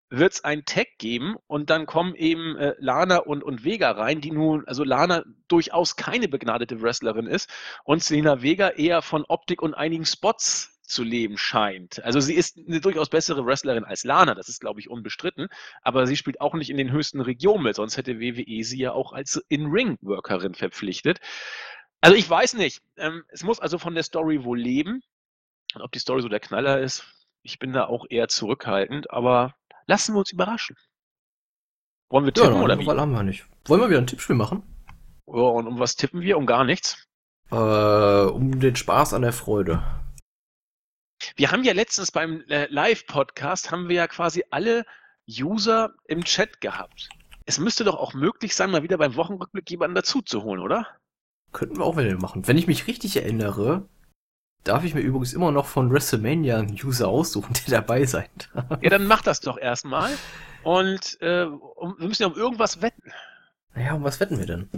wird 0.09 0.35
es 0.35 0.45
ein 0.45 0.65
Tag 0.65 0.87
geben 0.99 1.37
und 1.49 1.69
dann 1.71 1.87
kommen 1.87 2.15
eben 2.15 2.57
äh, 2.57 2.75
Lana 2.79 3.19
und, 3.19 3.43
und 3.43 3.65
Vega 3.65 3.91
rein, 3.91 4.21
die 4.21 4.31
nun, 4.31 4.67
also 4.67 4.85
Lana 4.85 5.25
durchaus 5.49 5.97
keine 5.97 6.29
begnadete 6.29 6.81
Wrestlerin 6.81 7.27
ist 7.27 7.51
und 7.83 8.05
Selena 8.05 8.41
Vega 8.41 8.69
eher 8.69 9.03
von 9.03 9.25
Optik 9.25 9.63
und 9.63 9.75
einigen 9.75 10.07
Spots 10.07 10.76
zu 10.87 11.03
leben 11.03 11.39
scheint. 11.39 12.03
Also 12.05 12.21
sie 12.21 12.35
ist 12.35 12.59
eine 12.59 12.81
durchaus 12.81 13.09
bessere 13.09 13.45
Wrestlerin 13.45 13.85
als 13.85 14.05
Lana, 14.05 14.35
das 14.35 14.49
ist, 14.49 14.61
glaube 14.61 14.81
ich, 14.81 14.89
unbestritten, 14.91 15.49
aber 15.83 16.07
sie 16.07 16.17
spielt 16.17 16.41
auch 16.41 16.55
nicht 16.55 16.71
in 16.71 16.77
den 16.77 16.93
höchsten 16.93 17.21
Regionen 17.21 17.65
mit, 17.65 17.77
sonst 17.77 17.97
hätte 17.97 18.21
WWE 18.21 18.65
sie 18.65 18.79
ja 18.79 18.93
auch 18.93 19.13
als 19.13 19.43
In-Ring-Workerin 19.49 20.55
verpflichtet. 20.55 21.21
Also 22.01 22.17
ich 22.17 22.29
weiß 22.29 22.55
nicht. 22.55 22.83
Ähm, 22.97 23.25
es 23.29 23.43
muss 23.43 23.61
also 23.61 23.79
von 23.79 23.95
der 23.95 24.05
Story 24.05 24.45
wohl 24.45 24.59
leben. 24.59 25.03
Und 25.75 25.83
ob 25.83 25.93
die 25.93 25.99
Story 25.99 26.23
so 26.23 26.29
der 26.29 26.41
Knaller 26.41 26.81
ist, 26.81 27.05
ich 27.43 27.59
bin 27.59 27.73
da 27.73 27.87
auch 27.87 28.07
eher 28.09 28.29
zurückhaltend, 28.29 29.11
aber 29.11 29.55
Lassen 29.87 30.15
wir 30.15 30.19
uns 30.19 30.33
überraschen. 30.33 30.77
Wollen 32.09 32.25
wir 32.25 32.33
tippen 32.33 32.55
ja, 32.55 32.63
oder 32.63 32.79
wie? 32.79 32.87
haben 32.87 33.13
wir 33.13 33.23
nicht. 33.23 33.47
Wollen 33.67 33.81
wir 33.81 33.89
wieder 33.89 33.99
ein 34.01 34.07
Tippspiel 34.07 34.37
machen? 34.37 34.63
Ja, 35.27 35.43
und 35.43 35.67
um 35.67 35.79
was 35.79 35.97
tippen 35.97 36.21
wir? 36.23 36.39
Um 36.39 36.47
gar 36.47 36.65
nichts? 36.65 37.07
Äh, 37.51 37.55
um 37.55 38.59
den 38.59 38.75
Spaß 38.75 39.15
an 39.15 39.23
der 39.23 39.33
Freude. 39.33 39.83
Wir 41.39 41.53
haben 41.53 41.65
ja 41.65 41.75
letztens 41.75 42.11
beim 42.11 42.43
äh, 42.49 42.67
Live-Podcast 42.71 43.71
haben 43.71 43.91
wir 43.91 43.97
ja 43.97 44.07
quasi 44.07 44.45
alle 44.51 44.87
User 45.29 45.93
im 46.07 46.25
Chat 46.25 46.63
gehabt. 46.63 47.11
Es 47.45 47.59
müsste 47.59 47.85
doch 47.85 47.97
auch 47.97 48.15
möglich 48.15 48.57
sein, 48.57 48.71
mal 48.71 48.83
wieder 48.83 48.97
beim 48.97 49.17
Wochenrückblick 49.17 49.71
jemanden 49.71 49.95
dazu 49.95 50.23
zu 50.23 50.45
holen, 50.45 50.63
oder? 50.63 50.87
Könnten 51.53 51.77
wir 51.77 51.85
auch 51.85 51.99
wieder 51.99 52.17
machen. 52.17 52.49
Wenn 52.49 52.57
ich 52.57 52.67
mich 52.67 52.87
richtig 52.87 53.19
erinnere, 53.19 53.87
darf 54.65 54.83
ich 54.85 54.95
mir 54.95 55.03
übrigens 55.03 55.35
immer 55.35 55.53
noch 55.53 55.67
von 55.67 55.93
WrestleMania 55.93 56.57
einen 56.57 56.73
User 56.73 57.09
aussuchen, 57.09 57.53
der 57.67 57.81
dabei 57.81 58.07
sein 58.07 58.31
darf. 58.55 58.83
Ja, 58.83 58.89
dann 58.89 59.07
mach 59.07 59.21
das 59.21 59.41
doch 59.41 59.59
erstmal. 59.59 60.17
Und 60.63 61.21
äh, 61.21 61.45
um, 61.45 61.99
wir 61.99 62.09
müssen 62.09 62.23
ja 62.23 62.29
um 62.29 62.35
irgendwas 62.35 62.81
wetten. 62.81 63.13
Naja, 63.75 63.93
um 63.93 64.05
was 64.05 64.21
wetten 64.21 64.39
wir 64.39 64.47
denn? 64.47 64.71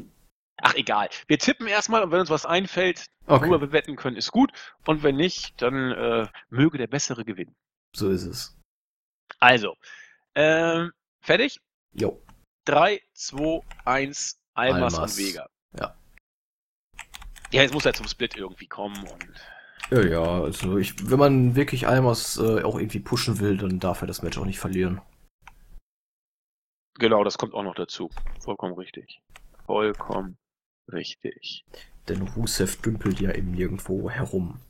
Ach, 0.60 0.74
egal. 0.74 1.08
Wir 1.26 1.38
tippen 1.38 1.66
erstmal 1.66 2.02
und 2.02 2.10
wenn 2.10 2.20
uns 2.20 2.30
was 2.30 2.44
einfällt, 2.44 3.06
okay. 3.26 3.42
worüber 3.42 3.60
wir 3.60 3.72
wetten 3.72 3.96
können, 3.96 4.16
ist 4.16 4.32
gut. 4.32 4.52
Und 4.86 5.02
wenn 5.02 5.16
nicht, 5.16 5.60
dann 5.62 5.92
äh, 5.92 6.26
möge 6.50 6.78
der 6.78 6.88
Bessere 6.88 7.24
gewinnen. 7.24 7.54
So 7.94 8.10
ist 8.10 8.24
es. 8.24 8.58
Also, 9.38 9.76
ähm, 10.34 10.92
fertig? 11.20 11.60
Jo. 11.92 12.20
3, 12.64 13.00
2, 13.14 13.60
1, 13.84 14.40
Almas, 14.54 14.94
Almas. 14.94 15.18
und 15.18 15.24
Vega. 15.24 15.48
Ja. 15.78 15.94
Ja, 17.52 17.62
jetzt 17.62 17.72
muss 17.72 17.86
er 17.86 17.94
zum 17.94 18.08
Split 18.08 18.36
irgendwie 18.36 18.66
kommen 18.66 19.06
und. 19.06 19.34
Ja, 19.90 20.04
ja, 20.04 20.42
also 20.42 20.76
ich, 20.76 21.10
wenn 21.10 21.18
man 21.18 21.54
wirklich 21.56 21.86
Almas 21.86 22.36
äh, 22.36 22.62
auch 22.62 22.76
irgendwie 22.78 23.00
pushen 23.00 23.38
will, 23.38 23.56
dann 23.56 23.78
darf 23.78 24.02
er 24.02 24.06
das 24.06 24.20
Match 24.20 24.36
auch 24.36 24.44
nicht 24.44 24.58
verlieren. 24.58 25.00
Genau, 26.98 27.24
das 27.24 27.38
kommt 27.38 27.54
auch 27.54 27.62
noch 27.62 27.74
dazu. 27.74 28.10
Vollkommen 28.40 28.74
richtig. 28.74 29.22
Vollkommen 29.64 30.36
richtig. 30.92 31.64
Denn 32.08 32.22
Rusev 32.22 32.80
dümpelt 32.82 33.20
ja 33.20 33.34
eben 33.34 33.50
nirgendwo 33.50 34.10
herum. 34.10 34.60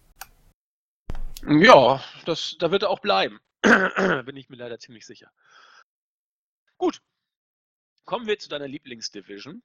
Ja, 1.46 2.02
das, 2.24 2.56
da 2.58 2.70
wird 2.70 2.82
er 2.82 2.90
auch 2.90 3.00
bleiben. 3.00 3.38
Bin 3.62 4.36
ich 4.36 4.48
mir 4.48 4.56
leider 4.56 4.78
ziemlich 4.78 5.06
sicher. 5.06 5.30
Gut. 6.76 7.00
Kommen 8.04 8.26
wir 8.26 8.38
zu 8.38 8.48
deiner 8.48 8.68
Lieblingsdivision. 8.68 9.62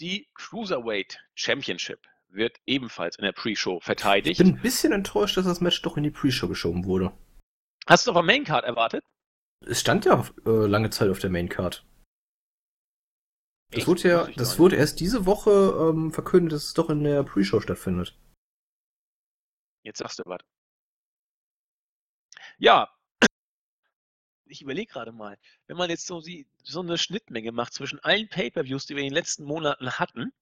Die 0.00 0.28
Cruiserweight 0.34 1.18
Championship 1.34 2.00
wird 2.28 2.58
ebenfalls 2.66 3.16
in 3.16 3.24
der 3.24 3.32
Pre-Show 3.32 3.80
verteidigt. 3.80 4.40
Ich 4.40 4.46
bin 4.46 4.56
ein 4.56 4.62
bisschen 4.62 4.92
enttäuscht, 4.92 5.36
dass 5.36 5.46
das 5.46 5.60
Match 5.60 5.80
doch 5.82 5.96
in 5.96 6.02
die 6.02 6.10
Pre-Show 6.10 6.48
geschoben 6.48 6.84
wurde. 6.84 7.12
Hast 7.86 8.06
du 8.06 8.10
auf 8.10 8.16
der 8.16 8.24
Main-Card 8.24 8.64
erwartet? 8.64 9.04
Es 9.64 9.80
stand 9.80 10.04
ja 10.04 10.26
äh, 10.44 10.66
lange 10.66 10.90
Zeit 10.90 11.08
auf 11.08 11.20
der 11.20 11.30
Main-Card. 11.30 11.84
Das 13.70 13.86
wurde 13.86 14.08
ja, 14.08 14.26
das 14.36 14.58
wurde 14.58 14.76
erst 14.76 15.00
diese 15.00 15.26
Woche 15.26 15.90
ähm, 15.90 16.12
verkündet, 16.12 16.52
dass 16.52 16.64
es 16.64 16.74
doch 16.74 16.88
in 16.88 17.02
der 17.02 17.22
Pre-Show 17.24 17.60
stattfindet. 17.60 18.16
Jetzt 19.82 19.98
sagst 19.98 20.18
du 20.18 20.22
was. 20.26 20.40
Ja, 22.58 22.88
ich 24.46 24.62
überlege 24.62 24.92
gerade 24.92 25.12
mal, 25.12 25.36
wenn 25.66 25.76
man 25.76 25.90
jetzt 25.90 26.06
so, 26.06 26.20
die, 26.20 26.46
so 26.62 26.80
eine 26.80 26.96
Schnittmenge 26.96 27.52
macht 27.52 27.74
zwischen 27.74 27.98
allen 28.00 28.28
Pay-Per-Views, 28.28 28.86
die 28.86 28.94
wir 28.94 29.02
in 29.02 29.08
den 29.08 29.14
letzten 29.14 29.44
Monaten 29.44 29.90
hatten, 29.92 30.32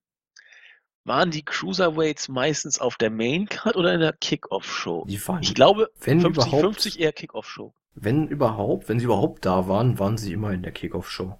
waren 1.04 1.30
die 1.30 1.44
Cruiserweights 1.44 2.28
meistens 2.28 2.78
auf 2.78 2.96
der 2.96 3.10
Main-Card 3.10 3.76
oder 3.76 3.94
in 3.94 4.00
der 4.00 4.14
Kick-Off-Show? 4.14 5.06
Ich 5.06 5.54
glaube, 5.54 5.90
wenn 6.00 6.20
50, 6.20 6.50
50 6.50 7.00
eher 7.00 7.12
Kick-Off-Show. 7.12 7.74
Wenn 7.94 8.28
überhaupt, 8.28 8.88
wenn 8.88 8.98
sie 8.98 9.04
überhaupt 9.04 9.44
da 9.44 9.68
waren, 9.68 9.98
waren 9.98 10.16
sie 10.16 10.32
immer 10.32 10.52
in 10.52 10.62
der 10.62 10.72
Kick-Off-Show. 10.72 11.38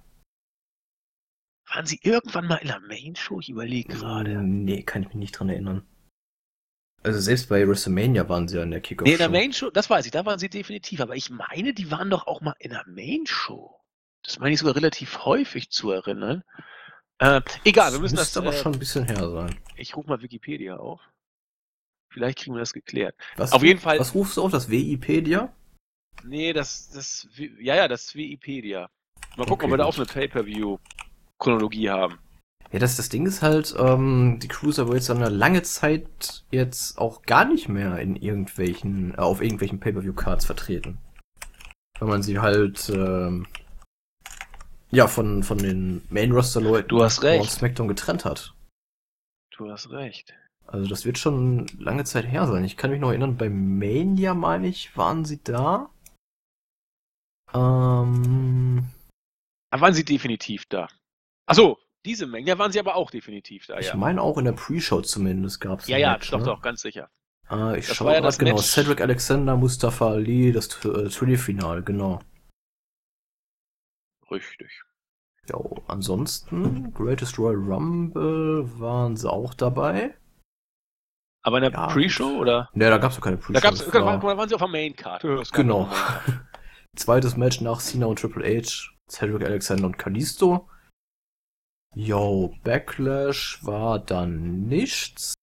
Waren 1.75 1.85
sie 1.85 1.99
irgendwann 2.03 2.47
mal 2.47 2.55
in 2.55 2.69
der 2.69 2.79
Main-Show? 2.79 3.41
Ich 3.41 3.49
überlege 3.49 3.93
gerade. 3.95 4.41
Nee, 4.41 4.83
kann 4.83 5.01
ich 5.01 5.09
mich 5.09 5.17
nicht 5.17 5.31
dran 5.33 5.49
erinnern. 5.49 5.85
Also 7.03 7.19
selbst 7.19 7.49
bei 7.49 7.67
WrestleMania 7.67 8.29
waren 8.29 8.47
sie 8.47 8.55
ja 8.55 8.63
in 8.63 8.71
der 8.71 8.79
Kickoff. 8.79 9.05
Nee, 9.05 9.11
in 9.11 9.17
der 9.17 9.29
Main 9.29 9.51
Show, 9.51 9.71
das 9.71 9.89
weiß 9.89 10.05
ich, 10.05 10.11
da 10.13 10.25
waren 10.25 10.39
sie 10.39 10.49
definitiv. 10.49 11.01
Aber 11.01 11.17
ich 11.17 11.29
meine, 11.29 11.73
die 11.73 11.91
waren 11.91 12.09
doch 12.09 12.27
auch 12.27 12.39
mal 12.39 12.55
in 12.59 12.71
der 12.71 12.85
Main 12.87 13.25
Show. 13.27 13.77
Das 14.23 14.39
meine 14.39 14.53
ich 14.53 14.59
sogar 14.59 14.77
relativ 14.77 15.25
häufig 15.25 15.69
zu 15.69 15.91
erinnern. 15.91 16.45
Äh, 17.19 17.41
egal, 17.65 17.91
wir 17.91 17.99
müssen 17.99 18.15
das. 18.15 18.31
Das 18.31 18.41
aber 18.41 18.55
äh, 18.55 18.57
schon 18.57 18.71
ein 18.71 18.79
bisschen 18.79 19.03
her 19.03 19.29
sein. 19.29 19.59
Ich 19.75 19.97
rufe 19.97 20.07
mal 20.07 20.21
Wikipedia 20.21 20.77
auf. 20.77 21.01
Vielleicht 22.09 22.39
kriegen 22.39 22.55
wir 22.55 22.61
das 22.61 22.71
geklärt. 22.71 23.17
Was, 23.35 23.51
auf 23.51 23.63
jeden 23.63 23.81
Fall. 23.81 23.99
Was 23.99 24.15
rufst 24.15 24.37
du 24.37 24.43
auf? 24.43 24.51
Das 24.51 24.69
Wikipedia? 24.69 25.53
Nee, 26.23 26.53
das, 26.53 26.89
das, 26.91 27.27
ja, 27.59 27.75
ja, 27.75 27.89
das 27.89 28.15
Wikipedia. 28.15 28.89
Mal 29.35 29.45
gucken, 29.45 29.51
okay, 29.51 29.65
ob 29.65 29.71
wir 29.71 29.77
da 29.77 29.85
auch 29.85 29.97
eine 29.97 30.07
Pay-Per-View-Chronologie 31.39 31.89
haben. 31.89 32.19
Ja, 32.71 32.79
das, 32.79 32.97
das 32.97 33.09
Ding 33.09 33.25
ist 33.25 33.41
halt, 33.41 33.75
ähm, 33.77 34.39
die 34.41 34.47
Cruiserweights 34.47 35.09
haben 35.09 35.21
eine 35.21 35.29
lange 35.29 35.61
Zeit 35.63 36.43
jetzt 36.51 36.97
auch 36.97 37.21
gar 37.21 37.45
nicht 37.45 37.69
mehr 37.69 37.99
in 37.99 38.15
irgendwelchen, 38.15 39.13
äh, 39.13 39.17
auf 39.17 39.41
irgendwelchen 39.41 39.79
Pay-Per-View-Cards 39.79 40.45
vertreten. 40.45 40.97
Weil 41.99 42.09
man 42.09 42.23
sie 42.23 42.39
halt, 42.39 42.89
ähm, 42.89 43.47
ja, 44.91 45.07
von, 45.07 45.43
von 45.43 45.57
den 45.57 46.01
Main-Roster-Leuten 46.09 46.89
du 46.89 47.03
hast 47.03 47.23
recht. 47.23 47.49
SmackDown 47.49 47.87
getrennt 47.87 48.25
hat. 48.25 48.53
Du 49.55 49.69
hast 49.69 49.91
recht. 49.91 50.33
Also 50.67 50.89
das 50.89 51.05
wird 51.05 51.17
schon 51.17 51.67
lange 51.77 52.03
Zeit 52.03 52.25
her 52.25 52.47
sein. 52.47 52.65
Ich 52.65 52.75
kann 52.75 52.89
mich 52.89 52.99
noch 52.99 53.09
erinnern, 53.09 53.37
bei 53.37 53.49
Mania, 53.49 54.33
meine 54.33 54.67
ich, 54.67 54.97
waren 54.97 55.23
sie 55.23 55.41
da. 55.43 55.89
Ähm. 57.53 58.89
Da 59.71 59.79
waren 59.79 59.93
sie 59.93 60.03
definitiv 60.03 60.65
da. 60.67 60.87
Achso, 61.45 61.77
diese 62.05 62.27
Menge, 62.27 62.47
ja, 62.47 62.59
waren 62.59 62.71
sie 62.71 62.79
aber 62.79 62.95
auch 62.95 63.11
definitiv 63.11 63.65
da, 63.67 63.79
ich 63.79 63.87
ja. 63.87 63.93
Ich 63.93 63.99
meine 63.99 64.21
auch 64.21 64.37
in 64.37 64.45
der 64.45 64.51
Pre-Show 64.53 65.01
zumindest 65.01 65.59
gab 65.59 65.79
es 65.79 65.87
Ja, 65.87 65.97
ja, 65.97 66.13
Match, 66.13 66.29
doch, 66.31 66.39
ne? 66.39 66.45
doch, 66.45 66.61
ganz 66.61 66.81
sicher. 66.81 67.09
Ah, 67.47 67.73
ich 67.75 67.87
schaue 67.87 68.13
ja 68.13 68.19
gerade 68.21 68.37
genau. 68.37 68.55
Match. 68.55 68.65
Cedric 68.65 69.01
Alexander, 69.01 69.55
Mustafa 69.55 70.09
Ali, 70.09 70.51
das 70.51 70.67
äh, 70.85 71.09
Turnier-Final, 71.09 71.83
genau. 71.83 72.19
Richtig. 74.31 74.83
Ja, 75.49 75.59
ansonsten, 75.87 76.91
Greatest 76.93 77.37
Royal 77.37 77.55
Rumble 77.55 78.67
waren 78.79 79.15
sie 79.15 79.29
auch 79.31 79.53
dabei. 79.53 80.15
Aber 81.43 81.57
in 81.57 81.63
der 81.63 81.71
ja, 81.71 81.87
Pre-Show, 81.87 82.39
oder? 82.39 82.69
Ne, 82.73 82.89
da 82.89 82.97
gab 82.97 83.11
es 83.11 83.17
doch 83.17 83.23
keine 83.23 83.37
Pre-Show. 83.37 83.53
Da, 83.53 83.59
gab's, 83.59 83.85
da 83.85 84.03
waren 84.03 84.49
sie 84.49 84.55
auf 84.55 84.61
der 84.61 84.67
Main-Card. 84.67 85.51
Genau. 85.53 85.87
Zweites 86.95 87.37
Match 87.37 87.61
nach 87.61 87.79
Cena 87.79 88.07
und 88.07 88.19
Triple 88.19 88.43
H, 88.43 88.91
Cedric 89.07 89.43
Alexander 89.43 89.85
und 89.85 89.99
Kalisto. 89.99 90.67
Yo, 91.97 92.53
Backlash 92.65 93.63
war 93.63 93.99
dann 93.99 94.67
nichts. 94.67 95.33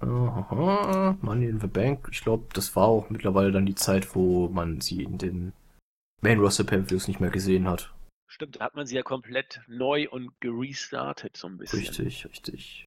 Aha, 0.00 1.16
Money 1.22 1.46
in 1.46 1.58
the 1.58 1.66
Bank. 1.66 2.08
Ich 2.12 2.20
glaube, 2.20 2.48
das 2.52 2.76
war 2.76 2.86
auch 2.86 3.08
mittlerweile 3.08 3.50
dann 3.50 3.64
die 3.64 3.74
Zeit, 3.74 4.14
wo 4.14 4.48
man 4.48 4.82
sie 4.82 5.02
in 5.02 5.16
den 5.16 5.54
Main 6.20 6.38
Roster 6.38 6.64
Pay-Views 6.64 7.08
nicht 7.08 7.18
mehr 7.18 7.30
gesehen 7.30 7.66
hat. 7.66 7.94
Stimmt, 8.26 8.56
da 8.56 8.66
hat 8.66 8.74
man 8.74 8.86
sie 8.86 8.96
ja 8.96 9.02
komplett 9.02 9.62
neu 9.68 10.06
und 10.10 10.38
gerestartet 10.40 11.34
so 11.38 11.48
ein 11.48 11.56
bisschen. 11.56 11.78
Richtig, 11.78 12.26
richtig. 12.26 12.84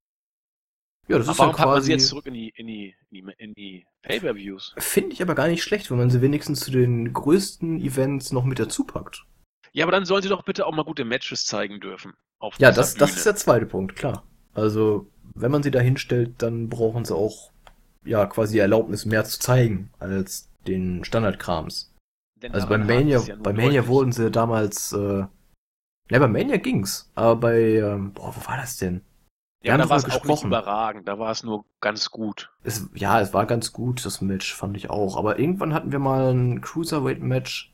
Ja, 1.07 1.17
das 1.17 1.27
aber 1.27 1.33
ist 1.33 1.39
warum 1.39 1.51
ja 1.51 1.55
quasi... 1.55 1.73
man 1.73 1.81
sie 1.81 1.91
jetzt 1.93 2.07
zurück 2.09 2.27
in 2.27 2.35
die, 2.35 2.49
in 2.55 2.67
die, 2.67 2.95
in 3.09 3.25
die, 3.25 3.33
in 3.39 3.53
die 3.55 3.85
Pay-Per-Views? 4.03 4.75
Finde 4.77 5.13
ich 5.13 5.21
aber 5.23 5.33
gar 5.33 5.47
nicht 5.47 5.63
schlecht, 5.63 5.89
wenn 5.89 5.97
man 5.97 6.11
sie 6.11 6.21
wenigstens 6.21 6.59
zu 6.59 6.69
den 6.69 7.11
größten 7.11 7.81
Events 7.81 8.31
noch 8.31 8.45
mit 8.45 8.59
dazu 8.59 8.85
packt. 8.85 9.25
Ja, 9.73 9.85
aber 9.85 9.91
dann 9.91 10.05
sollen 10.05 10.21
sie 10.21 10.29
doch 10.29 10.43
bitte 10.43 10.65
auch 10.65 10.73
mal 10.73 10.83
gute 10.83 11.05
Matches 11.05 11.45
zeigen 11.45 11.79
dürfen. 11.79 12.13
ja, 12.57 12.71
das, 12.71 12.95
das 12.95 13.15
ist 13.15 13.25
der 13.25 13.35
zweite 13.35 13.65
Punkt, 13.65 13.95
klar. 13.95 14.23
Also, 14.53 15.07
wenn 15.33 15.51
man 15.51 15.63
sie 15.63 15.71
da 15.71 15.79
hinstellt, 15.79 16.41
dann 16.41 16.69
brauchen 16.69 17.05
sie 17.05 17.15
auch, 17.15 17.51
ja, 18.03 18.25
quasi 18.25 18.53
die 18.53 18.59
Erlaubnis, 18.59 19.05
mehr 19.05 19.23
zu 19.23 19.39
zeigen 19.39 19.91
als 19.99 20.49
den 20.67 21.03
Standardkrams. 21.03 21.93
Denn 22.41 22.53
also 22.53 22.67
bei 22.67 22.77
Mania, 22.77 23.19
ja 23.19 23.35
bei 23.35 23.53
Mania 23.53 23.87
wurden 23.87 24.11
sie 24.11 24.31
damals, 24.31 24.91
äh, 24.93 25.25
ja, 26.09 26.19
bei 26.19 26.27
Mania 26.27 26.57
ging's, 26.57 27.11
aber 27.15 27.35
bei, 27.35 27.59
ähm, 27.75 28.13
boah, 28.13 28.35
wo 28.35 28.47
war 28.47 28.57
das 28.57 28.77
denn? 28.77 29.01
Wir 29.61 29.71
ja, 29.71 29.77
da 29.77 29.89
war 29.89 29.97
es 29.97 30.05
auch 30.05 30.25
nicht 30.25 30.43
überragend, 30.43 31.07
da 31.07 31.19
war 31.19 31.29
es 31.29 31.43
nur 31.43 31.65
ganz 31.81 32.09
gut. 32.09 32.51
Es, 32.63 32.89
ja, 32.95 33.21
es 33.21 33.31
war 33.33 33.45
ganz 33.45 33.71
gut, 33.71 34.03
das 34.03 34.19
Match, 34.19 34.55
fand 34.55 34.75
ich 34.75 34.89
auch. 34.89 35.17
Aber 35.17 35.37
irgendwann 35.37 35.75
hatten 35.75 35.91
wir 35.91 35.99
mal 35.99 36.33
ein 36.33 36.61
Cruiserweight-Match, 36.61 37.70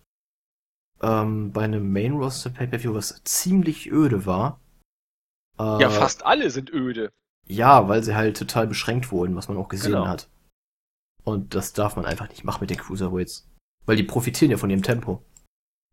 ähm, 1.02 1.52
bei 1.52 1.64
einem 1.64 1.92
Main 1.92 2.14
Roster 2.14 2.50
Pay-Per-View, 2.50 2.94
was 2.94 3.22
ziemlich 3.24 3.92
öde 3.92 4.26
war. 4.26 4.60
Äh, 5.60 5.82
ja, 5.82 5.90
fast 5.90 6.26
alle 6.26 6.50
sind 6.50 6.72
öde. 6.72 7.12
Ja, 7.48 7.88
weil 7.88 8.04
sie 8.04 8.16
halt 8.16 8.38
total 8.38 8.68
beschränkt 8.68 9.12
wurden, 9.12 9.36
was 9.36 9.48
man 9.48 9.58
auch 9.58 9.70
gesehen 9.70 9.94
genau. 9.94 10.08
hat. 10.08 10.30
Und 11.24 11.56
das 11.56 11.74
darf 11.74 11.96
man 11.96 12.06
einfach 12.06 12.30
nicht 12.30 12.44
machen 12.44 12.62
mit 12.62 12.70
den 12.70 12.78
Cruiserweights. 12.78 13.50
Weil 13.86 13.96
die 13.96 14.04
profitieren 14.04 14.52
ja 14.52 14.58
von 14.58 14.70
ihrem 14.70 14.84
Tempo. 14.84 15.24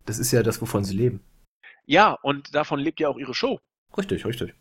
Das 0.04 0.18
ist 0.18 0.32
ja 0.32 0.42
das, 0.42 0.60
wovon 0.60 0.84
sie 0.84 0.96
leben. 0.96 1.20
Ja, 1.86 2.12
und 2.22 2.54
davon 2.54 2.80
lebt 2.80 3.00
ja 3.00 3.08
auch 3.08 3.18
ihre 3.18 3.34
Show. 3.34 3.60
Richtig, 3.96 4.24
richtig. 4.24 4.54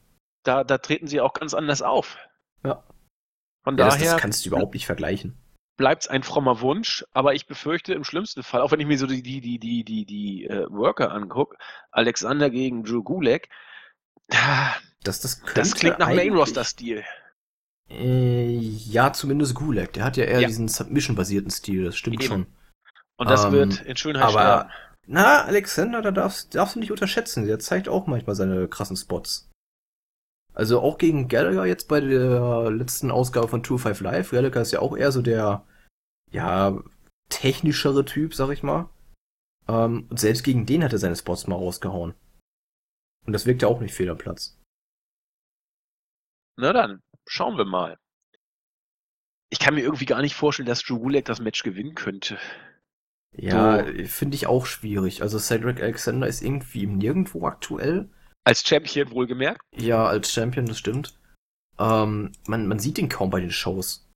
Da, 0.44 0.64
da 0.64 0.78
treten 0.78 1.08
sie 1.08 1.22
auch 1.22 1.34
ganz 1.34 1.54
anders 1.54 1.82
auf. 1.82 2.18
Ja. 2.64 2.84
Von 3.64 3.78
ja, 3.78 3.88
daher. 3.88 4.00
Das, 4.00 4.12
das 4.12 4.22
kannst 4.22 4.46
du 4.46 4.50
überhaupt 4.50 4.74
nicht 4.74 4.86
vergleichen 4.86 5.38
bleibt 5.84 6.04
es 6.04 6.08
ein 6.08 6.24
frommer 6.24 6.62
Wunsch, 6.62 7.04
aber 7.12 7.34
ich 7.34 7.46
befürchte 7.46 7.94
im 7.94 8.06
schlimmsten 8.06 8.42
Fall, 8.42 8.62
auch 8.62 8.72
wenn 8.72 8.80
ich 8.80 8.88
mir 8.88 8.98
so 8.98 9.06
die, 9.06 9.22
die, 9.22 9.42
die, 9.42 9.60
die, 9.60 9.84
die, 9.84 10.06
die 10.06 10.46
äh, 10.46 10.66
Worker 10.70 11.12
angucke, 11.12 11.58
Alexander 11.92 12.50
gegen 12.50 12.86
Drew 12.86 13.04
Gulak, 13.04 13.50
das, 15.04 15.20
das, 15.20 15.42
das 15.54 15.76
klingt 15.76 16.00
nach 16.00 16.08
Main-Roster-Stil. 16.08 17.04
Äh, 17.90 18.60
ja, 18.60 19.12
zumindest 19.12 19.56
Gulag. 19.56 19.92
Der 19.92 20.06
hat 20.06 20.16
ja 20.16 20.24
eher 20.24 20.40
ja. 20.40 20.48
diesen 20.48 20.70
Submission-basierten 20.70 21.52
Stil, 21.52 21.84
das 21.84 21.98
stimmt 21.98 22.22
Eben. 22.22 22.24
schon. 22.24 22.48
Und 23.18 23.30
das 23.30 23.44
ähm, 23.44 23.52
wird 23.52 23.82
in 23.82 23.98
Schönheit 23.98 24.24
aber, 24.24 24.32
sterben. 24.32 24.70
Na, 25.06 25.44
Alexander, 25.44 26.02
da 26.02 26.12
darfst, 26.12 26.56
darfst 26.56 26.76
du 26.76 26.80
nicht 26.80 26.92
unterschätzen. 26.92 27.46
Der 27.46 27.60
zeigt 27.60 27.90
auch 27.90 28.08
manchmal 28.08 28.38
seine 28.38 28.70
krassen 28.70 28.96
Spots. 28.96 29.50
Also 30.54 30.80
auch 30.80 30.98
gegen 30.98 31.28
Gallagher 31.28 31.66
jetzt 31.66 31.90
bei 31.90 32.00
der 32.00 32.72
letzten 32.72 33.12
Ausgabe 33.12 33.50
von 33.50 33.66
2 33.66 33.78
5 33.80 34.00
Live. 34.00 34.32
Gallagher 34.32 34.62
ist 34.62 34.72
ja 34.72 34.80
auch 34.80 34.96
eher 34.96 35.12
so 35.12 35.22
der, 35.22 35.66
ja, 36.34 36.84
technischere 37.30 38.04
Typ, 38.04 38.34
sag 38.34 38.50
ich 38.50 38.64
mal. 38.64 38.90
Ähm, 39.68 40.08
und 40.10 40.20
selbst 40.20 40.44
gegen 40.44 40.66
den 40.66 40.84
hat 40.84 40.92
er 40.92 41.00
seine 41.00 41.16
Spots 41.16 41.48
mal 41.48 41.56
rausgehauen. 41.56 42.14
Und 43.26 43.34
das 43.34 43.46
wirkt 43.46 43.62
ja 43.62 43.70
auch 43.70 43.80
nicht 43.80 43.94
fehl 43.94 44.10
am 44.10 44.18
Platz. 44.18 44.60
Na 46.58 46.74
dann, 46.74 47.02
schauen 47.26 47.58
wir 47.58 47.66
mal. 47.66 47.98
Ich 49.50 49.60
kann 49.60 49.76
mir 49.76 49.82
irgendwie 49.82 50.06
gar 50.06 50.22
nicht 50.22 50.36
vorstellen, 50.36 50.68
dass 50.68 50.84
Drew 50.84 51.00
Gulak 51.00 51.26
das 51.26 51.40
Match 51.40 51.64
gewinnen 51.64 51.96
könnte. 51.96 52.38
Ja, 53.36 53.86
so. 53.86 54.06
finde 54.06 54.36
ich 54.36 54.48
auch 54.48 54.66
schwierig. 54.66 55.22
Also 55.22 55.40
Cedric 55.40 55.82
Alexander 55.82 56.28
ist 56.28 56.42
irgendwie 56.42 56.86
nirgendwo 56.86 57.46
aktuell. 57.46 58.10
Als 58.44 58.68
Champion 58.68 59.12
wohlgemerkt? 59.12 59.62
Ja, 59.76 60.06
als 60.06 60.32
Champion, 60.32 60.66
das 60.66 60.78
stimmt. 60.78 61.18
Ähm, 61.80 62.32
man, 62.48 62.68
man 62.68 62.80
sieht 62.80 62.98
ihn 62.98 63.10
kaum 63.10 63.30
bei 63.30 63.40
den 63.40 63.52
Shows. 63.52 64.08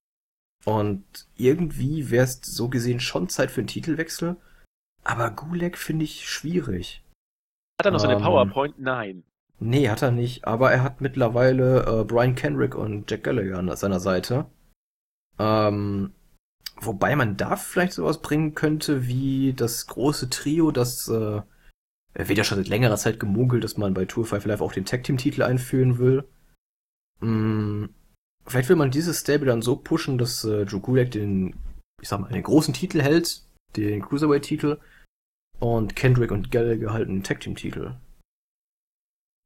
Und 0.68 1.06
irgendwie 1.38 2.12
wäre 2.12 2.26
es 2.26 2.42
so 2.44 2.68
gesehen 2.68 3.00
schon 3.00 3.30
Zeit 3.30 3.52
für 3.52 3.62
einen 3.62 3.70
Titelwechsel. 3.70 4.36
Aber 5.06 5.32
Gulag 5.32 5.78
finde 5.78 6.04
ich 6.04 6.28
schwierig. 6.28 7.06
Hat 7.80 7.86
er 7.86 7.92
noch 7.92 8.04
ähm, 8.04 8.10
so 8.10 8.10
eine 8.10 8.22
PowerPoint? 8.22 8.78
Nein. 8.78 9.24
Nee, 9.60 9.88
hat 9.88 10.02
er 10.02 10.12
nicht. 10.12 10.44
Aber 10.46 10.70
er 10.70 10.84
hat 10.84 11.00
mittlerweile 11.00 12.02
äh, 12.02 12.04
Brian 12.04 12.36
Kenrick 12.36 12.76
und 12.76 13.10
Jack 13.10 13.24
Gallagher 13.24 13.60
an 13.60 13.74
seiner 13.78 14.02
Seite. 14.02 14.48
Ähm, 15.40 16.12
wobei 16.82 17.16
man 17.16 17.38
da 17.38 17.56
vielleicht 17.56 17.94
sowas 17.94 18.22
bringen 18.22 18.54
könnte 18.54 19.08
wie 19.08 19.54
das 19.54 19.88
große 19.88 20.30
Trio, 20.30 20.72
das 20.72 21.08
äh, 21.08 21.44
wird 22.14 22.38
ja 22.38 22.44
schon 22.44 22.58
seit 22.58 22.68
längerer 22.68 22.98
Zeit 22.98 23.22
gemunkelt, 23.22 23.64
dass 23.64 23.78
man 23.78 23.94
bei 23.94 24.04
Tour 24.04 24.26
5 24.26 24.44
Live 24.46 24.60
auch 24.60 24.74
den 24.74 24.84
Tag 24.84 25.06
Team 25.06 25.16
Titel 25.16 25.44
einführen 25.44 25.98
will. 25.98 26.28
Hm, 27.22 27.88
vielleicht 28.48 28.70
will 28.70 28.76
man 28.76 28.92
dieses 28.92 29.20
Stable 29.20 29.46
dann 29.48 29.62
so 29.62 29.76
pushen, 29.76 30.18
dass 30.18 30.44
äh, 30.44 30.66
Drew 30.66 30.80
Gulak 30.80 31.12
den, 31.12 31.56
ich 32.02 32.10
sag 32.10 32.20
mal, 32.20 32.30
den 32.32 32.44
großen 32.44 32.74
Titel 32.74 33.02
hält, 33.02 33.44
den 33.76 34.02
Cruiserweight 34.02 34.44
Titel 34.44 34.80
und 35.60 35.96
Kendrick 35.96 36.32
und 36.32 36.52
Gallagher 36.52 36.94
halten 36.94 37.16
den 37.16 37.24
Tag 37.24 37.40
Team 37.42 37.56
Titel. 37.56 37.96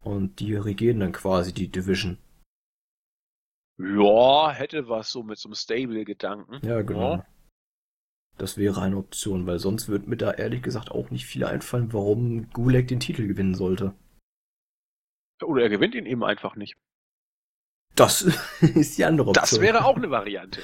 Und 0.04 0.40
die 0.40 0.56
regieren 0.56 1.00
dann 1.00 1.12
quasi 1.12 1.54
die 1.54 1.68
Division. 1.68 2.18
Ja, 3.78 4.52
hätte 4.52 4.90
was 4.90 5.12
so 5.12 5.24
mit 5.24 5.38
so 5.38 5.50
einem 5.50 5.56
Stable-Gedanken. 5.56 6.66
Ja, 6.66 6.82
genau. 6.82 7.16
Ja. 7.16 7.26
Das 8.38 8.58
wäre 8.58 8.82
eine 8.82 8.98
Option, 8.98 9.46
weil 9.46 9.60
sonst 9.60 9.90
wird 9.90 10.08
mir 10.08 10.18
da 10.18 10.32
ehrlich 10.32 10.62
gesagt 10.64 10.92
auch 10.92 11.12
nicht 11.12 11.26
viel 11.26 11.44
einfallen, 11.44 11.94
warum 11.94 12.50
Gulag 12.52 12.88
den 12.88 13.00
Titel 13.00 13.28
gewinnen 13.28 13.56
sollte. 13.56 13.94
Oder 15.44 15.64
er 15.64 15.70
gewinnt 15.70 15.96
ihn 15.96 16.06
eben 16.06 16.24
einfach 16.24 16.56
nicht. 16.56 16.76
Das 17.96 18.22
ist 18.62 18.98
die 18.98 19.06
andere 19.06 19.30
Option. 19.30 19.42
Das 19.42 19.62
wäre 19.62 19.86
auch 19.86 19.96
eine 19.96 20.10
Variante. 20.10 20.62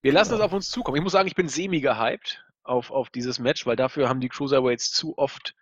Wir 0.00 0.12
lassen 0.12 0.32
ja. 0.32 0.38
das 0.38 0.46
auf 0.46 0.52
uns 0.52 0.70
zukommen. 0.70 0.96
Ich 0.96 1.02
muss 1.02 1.12
sagen, 1.12 1.28
ich 1.28 1.34
bin 1.34 1.48
semi 1.48 1.80
gehypt 1.80 2.44
auf, 2.64 2.90
auf 2.90 3.10
dieses 3.10 3.38
Match, 3.38 3.66
weil 3.66 3.76
dafür 3.76 4.08
haben 4.08 4.20
die 4.20 4.28
Cruiserweights 4.28 4.92
zu 4.92 5.16
oft 5.18 5.54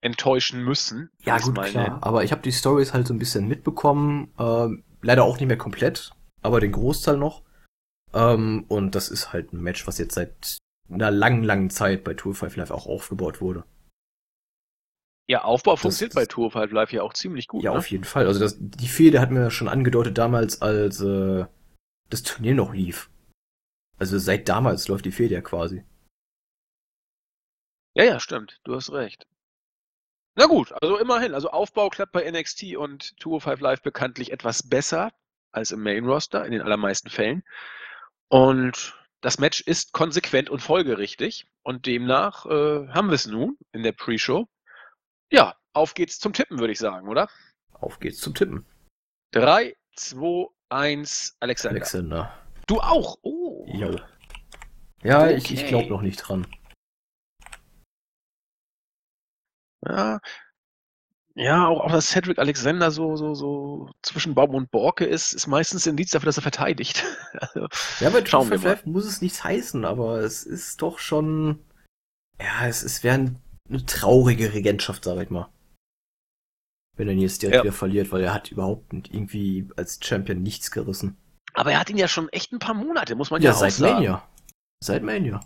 enttäuschen 0.00 0.62
müssen. 0.62 1.10
Ja, 1.24 1.38
gut, 1.38 1.54
klar. 1.54 1.84
Nennen. 1.88 2.02
Aber 2.02 2.24
ich 2.24 2.32
habe 2.32 2.42
die 2.42 2.52
Stories 2.52 2.92
halt 2.92 3.06
so 3.06 3.14
ein 3.14 3.18
bisschen 3.18 3.48
mitbekommen. 3.48 4.32
Ähm, 4.38 4.84
leider 5.02 5.24
auch 5.24 5.38
nicht 5.38 5.48
mehr 5.48 5.58
komplett, 5.58 6.12
aber 6.42 6.60
den 6.60 6.72
Großteil 6.72 7.16
noch. 7.16 7.42
Ähm, 8.12 8.64
und 8.68 8.94
das 8.94 9.08
ist 9.08 9.32
halt 9.32 9.52
ein 9.52 9.62
Match, 9.62 9.86
was 9.86 9.98
jetzt 9.98 10.14
seit 10.14 10.58
einer 10.90 11.10
langen, 11.10 11.42
langen 11.42 11.70
Zeit 11.70 12.04
bei 12.04 12.14
Tour 12.14 12.34
5 12.34 12.56
Live 12.56 12.70
auch 12.70 12.86
aufgebaut 12.86 13.40
wurde. 13.40 13.64
Ja, 15.28 15.42
Aufbau 15.42 15.74
funktioniert 15.74 16.14
bei 16.14 16.26
Tour 16.26 16.52
5 16.52 16.70
Live 16.70 16.92
ja 16.92 17.02
auch 17.02 17.12
ziemlich 17.12 17.48
gut. 17.48 17.64
Ja, 17.64 17.72
ne? 17.72 17.78
auf 17.78 17.90
jeden 17.90 18.04
Fall. 18.04 18.26
Also 18.26 18.38
das, 18.38 18.56
die 18.60 18.88
Fehde 18.88 19.20
hat 19.20 19.30
mir 19.30 19.40
ja 19.40 19.50
schon 19.50 19.68
angedeutet 19.68 20.18
damals, 20.18 20.62
als 20.62 21.00
äh, 21.00 21.46
das 22.10 22.22
Turnier 22.22 22.54
noch 22.54 22.72
lief. 22.72 23.10
Also 23.98 24.18
seit 24.18 24.48
damals 24.48 24.86
läuft 24.88 25.04
die 25.04 25.12
Fehde 25.12 25.34
ja 25.34 25.40
quasi. 25.40 25.84
Ja, 27.94 28.04
ja, 28.04 28.20
stimmt. 28.20 28.60
Du 28.64 28.74
hast 28.74 28.92
recht. 28.92 29.26
Na 30.36 30.46
gut, 30.46 30.72
also 30.80 30.98
immerhin. 30.98 31.34
Also 31.34 31.50
Aufbau 31.50 31.88
klappt 31.88 32.12
bei 32.12 32.30
NXT 32.30 32.76
und 32.76 33.14
205 33.20 33.60
Live 33.60 33.82
bekanntlich 33.82 34.32
etwas 34.32 34.68
besser 34.68 35.12
als 35.50 35.70
im 35.70 35.82
Main 35.82 36.04
Roster 36.04 36.44
in 36.44 36.52
den 36.52 36.60
allermeisten 36.60 37.08
Fällen. 37.08 37.42
Und 38.28 38.94
das 39.22 39.38
Match 39.38 39.62
ist 39.62 39.92
konsequent 39.92 40.50
und 40.50 40.60
folgerichtig. 40.60 41.46
Und 41.62 41.86
demnach 41.86 42.44
äh, 42.46 42.88
haben 42.88 43.08
wir 43.08 43.14
es 43.14 43.26
nun 43.26 43.56
in 43.72 43.82
der 43.82 43.92
Pre-Show. 43.92 44.46
Ja, 45.30 45.56
auf 45.72 45.94
geht's 45.94 46.18
zum 46.18 46.32
Tippen, 46.32 46.58
würde 46.58 46.72
ich 46.72 46.78
sagen, 46.78 47.08
oder? 47.08 47.28
Auf 47.72 47.98
geht's 47.98 48.20
zum 48.20 48.34
Tippen. 48.34 48.64
3, 49.32 49.76
2, 49.96 50.48
1, 50.70 51.36
Alexander. 51.40 51.76
Alexander. 51.76 52.38
Du 52.66 52.80
auch? 52.80 53.18
Oh. 53.22 53.66
Jo. 53.68 53.96
Ja, 55.02 55.24
okay. 55.24 55.34
ich, 55.34 55.52
ich 55.52 55.66
glaube 55.66 55.88
noch 55.88 56.02
nicht 56.02 56.16
dran. 56.18 56.46
Ja, 59.86 60.20
ja, 61.38 61.66
auch, 61.66 61.80
auch 61.80 61.92
dass 61.92 62.08
Cedric 62.08 62.38
Alexander 62.38 62.90
so, 62.90 63.14
so, 63.16 63.34
so 63.34 63.90
zwischen 64.00 64.34
Baum 64.34 64.54
und 64.54 64.70
Borke 64.70 65.04
ist, 65.04 65.34
ist 65.34 65.46
meistens 65.46 65.86
ein 65.86 65.90
Indiz 65.90 66.10
dafür, 66.10 66.26
dass 66.26 66.38
er 66.38 66.42
verteidigt. 66.42 67.04
also, 67.32 67.68
ja, 68.00 68.08
bei 68.08 68.24
Schauen 68.24 68.50
wir 68.50 68.58
mal. 68.58 68.80
muss 68.86 69.04
es 69.04 69.20
nichts 69.20 69.44
heißen, 69.44 69.84
aber 69.84 70.20
es 70.20 70.44
ist 70.44 70.80
doch 70.80 70.98
schon, 70.98 71.62
ja, 72.40 72.66
es, 72.66 72.82
es 72.82 73.04
wäre 73.04 73.34
eine 73.68 73.84
traurige 73.84 74.52
Regentschaft, 74.52 75.04
sag 75.04 75.22
ich 75.22 75.30
mal. 75.30 75.48
Wenn 76.96 77.08
er 77.08 77.14
jetzt 77.14 77.42
direkt 77.42 77.56
ja. 77.56 77.62
wieder 77.64 77.72
verliert, 77.72 78.10
weil 78.10 78.22
er 78.22 78.32
hat 78.32 78.50
überhaupt 78.50 78.92
irgendwie 78.92 79.68
als 79.76 79.98
Champion 80.02 80.42
nichts 80.42 80.70
gerissen. 80.70 81.16
Aber 81.52 81.72
er 81.72 81.80
hat 81.80 81.90
ihn 81.90 81.98
ja 81.98 82.08
schon 82.08 82.28
echt 82.30 82.52
ein 82.52 82.58
paar 82.58 82.74
Monate, 82.74 83.14
muss 83.14 83.30
man 83.30 83.42
ja, 83.42 83.50
ja 83.50 83.56
seit 83.56 83.72
sagen. 83.72 83.94
Mania. 83.94 84.28
Seit 84.82 85.02
Mania. 85.02 85.40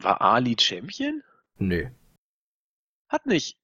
War 0.00 0.20
Ali 0.20 0.56
Champion? 0.58 1.22
Nee. 1.58 1.90
Hat 3.08 3.26
nicht. 3.26 3.56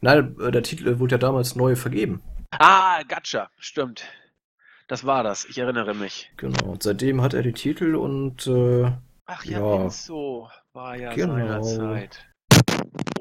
Nein, 0.00 0.36
äh, 0.40 0.50
der 0.50 0.62
Titel 0.62 0.98
wurde 0.98 1.14
ja 1.14 1.18
damals 1.18 1.56
neu 1.56 1.76
vergeben. 1.76 2.22
Ah, 2.50 3.02
gotcha, 3.04 3.50
stimmt. 3.58 4.04
Das 4.88 5.06
war 5.06 5.22
das, 5.22 5.46
ich 5.46 5.58
erinnere 5.58 5.94
mich. 5.94 6.30
Genau, 6.36 6.72
und 6.72 6.82
seitdem 6.82 7.22
hat 7.22 7.32
er 7.32 7.42
den 7.42 7.54
Titel 7.54 7.94
und 7.94 8.46
äh, 8.46 8.92
Ach 9.24 9.44
ja, 9.44 9.58
ja. 9.58 9.90
so 9.90 10.50
war 10.74 10.96
ja 10.96 11.14
genau. 11.14 11.62
seinerzeit. 11.62 12.26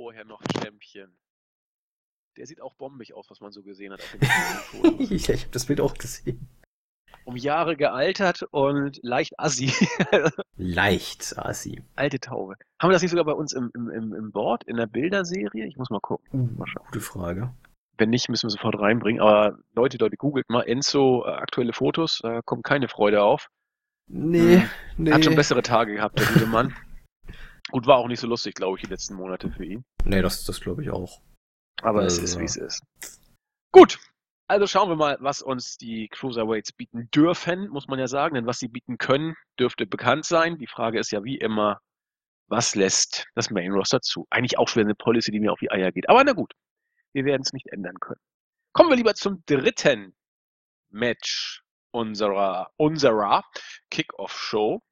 Vorher 0.03 0.25
noch 0.25 0.41
Champion. 0.61 1.15
Der 2.35 2.45
sieht 2.45 2.59
auch 2.59 2.75
bombig 2.75 3.13
aus, 3.13 3.29
was 3.29 3.39
man 3.39 3.53
so 3.53 3.63
gesehen 3.63 3.93
hat. 3.93 4.01
ich 4.99 5.11
ich 5.11 5.29
habe 5.29 5.51
das 5.51 5.65
Bild 5.65 5.79
auch 5.79 5.93
gesehen 5.93 6.49
um 7.23 7.37
Jahre 7.37 7.77
gealtert 7.77 8.43
und 8.51 8.99
leicht 9.01 9.39
assi. 9.39 9.71
leicht 10.57 11.39
assi. 11.39 11.81
Alte 11.95 12.19
Taube. 12.19 12.55
Haben 12.81 12.89
wir 12.89 12.93
das 12.93 13.01
nicht 13.01 13.11
sogar 13.11 13.23
bei 13.23 13.31
uns 13.31 13.53
im, 13.53 13.71
im, 13.73 14.13
im, 14.13 14.31
Board, 14.33 14.65
in 14.65 14.75
der 14.75 14.87
Bilderserie? 14.87 15.65
Ich 15.67 15.77
muss 15.77 15.89
mal 15.89 16.01
gucken. 16.01 16.27
Uh, 16.33 16.59
mal 16.59 16.67
Gute 16.87 16.99
Frage. 16.99 17.53
Wenn 17.97 18.09
nicht, 18.09 18.27
müssen 18.27 18.47
wir 18.47 18.51
sofort 18.51 18.77
reinbringen. 18.77 19.21
Aber 19.21 19.57
Leute, 19.73 19.97
Leute, 19.99 20.17
googelt 20.17 20.49
mal 20.49 20.63
Enzo 20.63 21.23
äh, 21.25 21.29
aktuelle 21.29 21.71
Fotos, 21.71 22.19
da 22.21 22.41
kommt 22.41 22.65
keine 22.65 22.89
Freude 22.89 23.23
auf. 23.23 23.47
Nee, 24.07 24.57
hm. 24.57 24.69
nee. 24.97 25.13
Hat 25.13 25.23
schon 25.23 25.37
bessere 25.37 25.61
Tage 25.61 25.93
gehabt, 25.93 26.19
der 26.19 26.25
gute 26.25 26.45
Mann. 26.45 26.75
Gut, 27.73 27.87
war 27.87 27.97
auch 27.97 28.07
nicht 28.07 28.19
so 28.19 28.27
lustig, 28.27 28.53
glaube 28.53 28.77
ich, 28.77 28.83
die 28.83 28.89
letzten 28.91 29.15
Monate 29.15 29.49
für 29.49 29.65
ihn. 29.65 29.83
Nee, 30.05 30.21
das, 30.21 30.45
das 30.45 30.61
glaube 30.61 30.83
ich 30.83 30.91
auch. 30.91 31.19
Aber 31.81 32.01
also. 32.01 32.21
es 32.21 32.23
ist, 32.23 32.39
wie 32.39 32.43
es 32.43 32.55
ist. 32.55 32.83
Gut, 33.71 33.97
also 34.47 34.67
schauen 34.67 34.89
wir 34.89 34.95
mal, 34.95 35.17
was 35.21 35.41
uns 35.41 35.77
die 35.77 36.07
Cruiserweights 36.09 36.73
bieten 36.73 37.09
dürfen, 37.09 37.69
muss 37.69 37.87
man 37.87 37.97
ja 37.97 38.05
sagen, 38.05 38.35
denn 38.35 38.45
was 38.45 38.59
sie 38.59 38.67
bieten 38.67 38.99
können, 38.99 39.33
dürfte 39.59 39.87
bekannt 39.87 40.25
sein. 40.25 40.59
Die 40.59 40.67
Frage 40.67 40.99
ist 40.99 41.11
ja 41.11 41.23
wie 41.23 41.39
immer, 41.39 41.79
was 42.47 42.75
lässt 42.75 43.25
das 43.33 43.49
Main 43.49 43.71
Roster 43.71 44.01
zu? 44.01 44.27
Eigentlich 44.29 44.59
auch 44.59 44.67
schon 44.67 44.83
eine 44.83 44.93
Policy, 44.93 45.31
die 45.31 45.39
mir 45.39 45.51
auf 45.51 45.59
die 45.59 45.71
Eier 45.71 45.91
geht. 45.91 46.07
Aber 46.09 46.23
na 46.23 46.33
gut, 46.33 46.53
wir 47.13 47.25
werden 47.25 47.41
es 47.41 47.53
nicht 47.53 47.65
ändern 47.69 47.99
können. 47.99 48.21
Kommen 48.73 48.91
wir 48.91 48.97
lieber 48.97 49.15
zum 49.15 49.41
dritten 49.47 50.15
Match 50.91 51.63
unserer, 51.89 52.69
unserer 52.77 53.43
Kickoff-Show. 53.89 54.83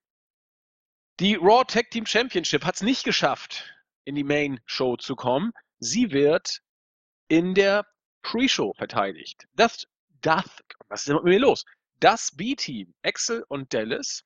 Die 1.21 1.35
Raw 1.35 1.63
Tag 1.63 1.91
Team 1.91 2.07
Championship 2.07 2.65
hat 2.65 2.73
es 2.73 2.81
nicht 2.81 3.03
geschafft, 3.03 3.71
in 4.05 4.15
die 4.15 4.23
Main 4.23 4.59
Show 4.65 4.97
zu 4.97 5.15
kommen. 5.15 5.51
Sie 5.77 6.09
wird 6.09 6.63
in 7.27 7.53
der 7.53 7.85
Pre-Show 8.23 8.73
verteidigt. 8.73 9.47
Das, 9.53 9.85
das, 10.21 10.45
was 10.87 11.01
ist 11.01 11.09
denn 11.09 11.17
mit 11.17 11.25
mir 11.25 11.39
los? 11.39 11.63
Das 11.99 12.31
B-Team, 12.35 12.95
Axel 13.03 13.45
und 13.49 13.71
Dallas, 13.71 14.23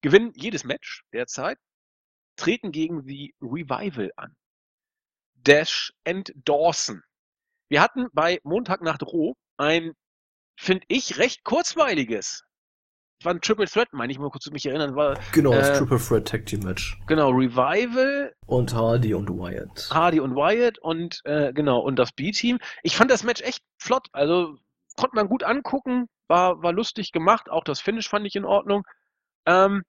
gewinnen 0.00 0.32
jedes 0.34 0.64
Match 0.64 1.04
derzeit, 1.12 1.56
treten 2.34 2.72
gegen 2.72 3.06
die 3.06 3.32
Revival 3.40 4.10
an. 4.16 4.34
Dash 5.34 5.92
and 6.04 6.32
Dawson. 6.34 7.04
Wir 7.68 7.80
hatten 7.80 8.08
bei 8.12 8.40
Montag 8.42 8.82
nach 8.82 8.98
Roh 9.02 9.36
ein, 9.56 9.92
finde 10.56 10.84
ich, 10.88 11.16
recht 11.16 11.44
kurzweiliges 11.44 12.42
war 13.22 13.32
ein 13.32 13.40
Triple 13.40 13.66
Threat, 13.66 13.92
meine 13.92 14.12
ich 14.12 14.18
mal 14.18 14.30
kurz 14.30 14.50
mich 14.50 14.66
erinnern. 14.66 14.96
War, 14.96 15.18
genau, 15.32 15.52
das 15.52 15.70
äh, 15.70 15.78
Triple 15.78 15.98
Threat 15.98 16.28
Tag 16.28 16.46
Team 16.46 16.60
Match. 16.60 16.98
Genau, 17.06 17.30
Revival. 17.30 18.34
Und 18.46 18.74
Hardy 18.74 19.14
und 19.14 19.30
Wyatt. 19.30 19.88
Hardy 19.92 20.20
und 20.20 20.34
Wyatt 20.34 20.78
und 20.78 21.20
äh, 21.24 21.52
genau, 21.52 21.80
und 21.80 21.98
das 21.98 22.12
B-Team. 22.12 22.58
Ich 22.82 22.96
fand 22.96 23.10
das 23.10 23.24
Match 23.24 23.42
echt 23.42 23.62
flott. 23.78 24.08
Also 24.12 24.56
konnte 24.96 25.16
man 25.16 25.28
gut 25.28 25.42
angucken, 25.42 26.06
war, 26.28 26.62
war 26.62 26.72
lustig 26.72 27.12
gemacht. 27.12 27.50
Auch 27.50 27.64
das 27.64 27.80
Finish 27.80 28.08
fand 28.08 28.26
ich 28.26 28.36
in 28.36 28.44
Ordnung. 28.44 28.84
Ähm, 29.46 29.82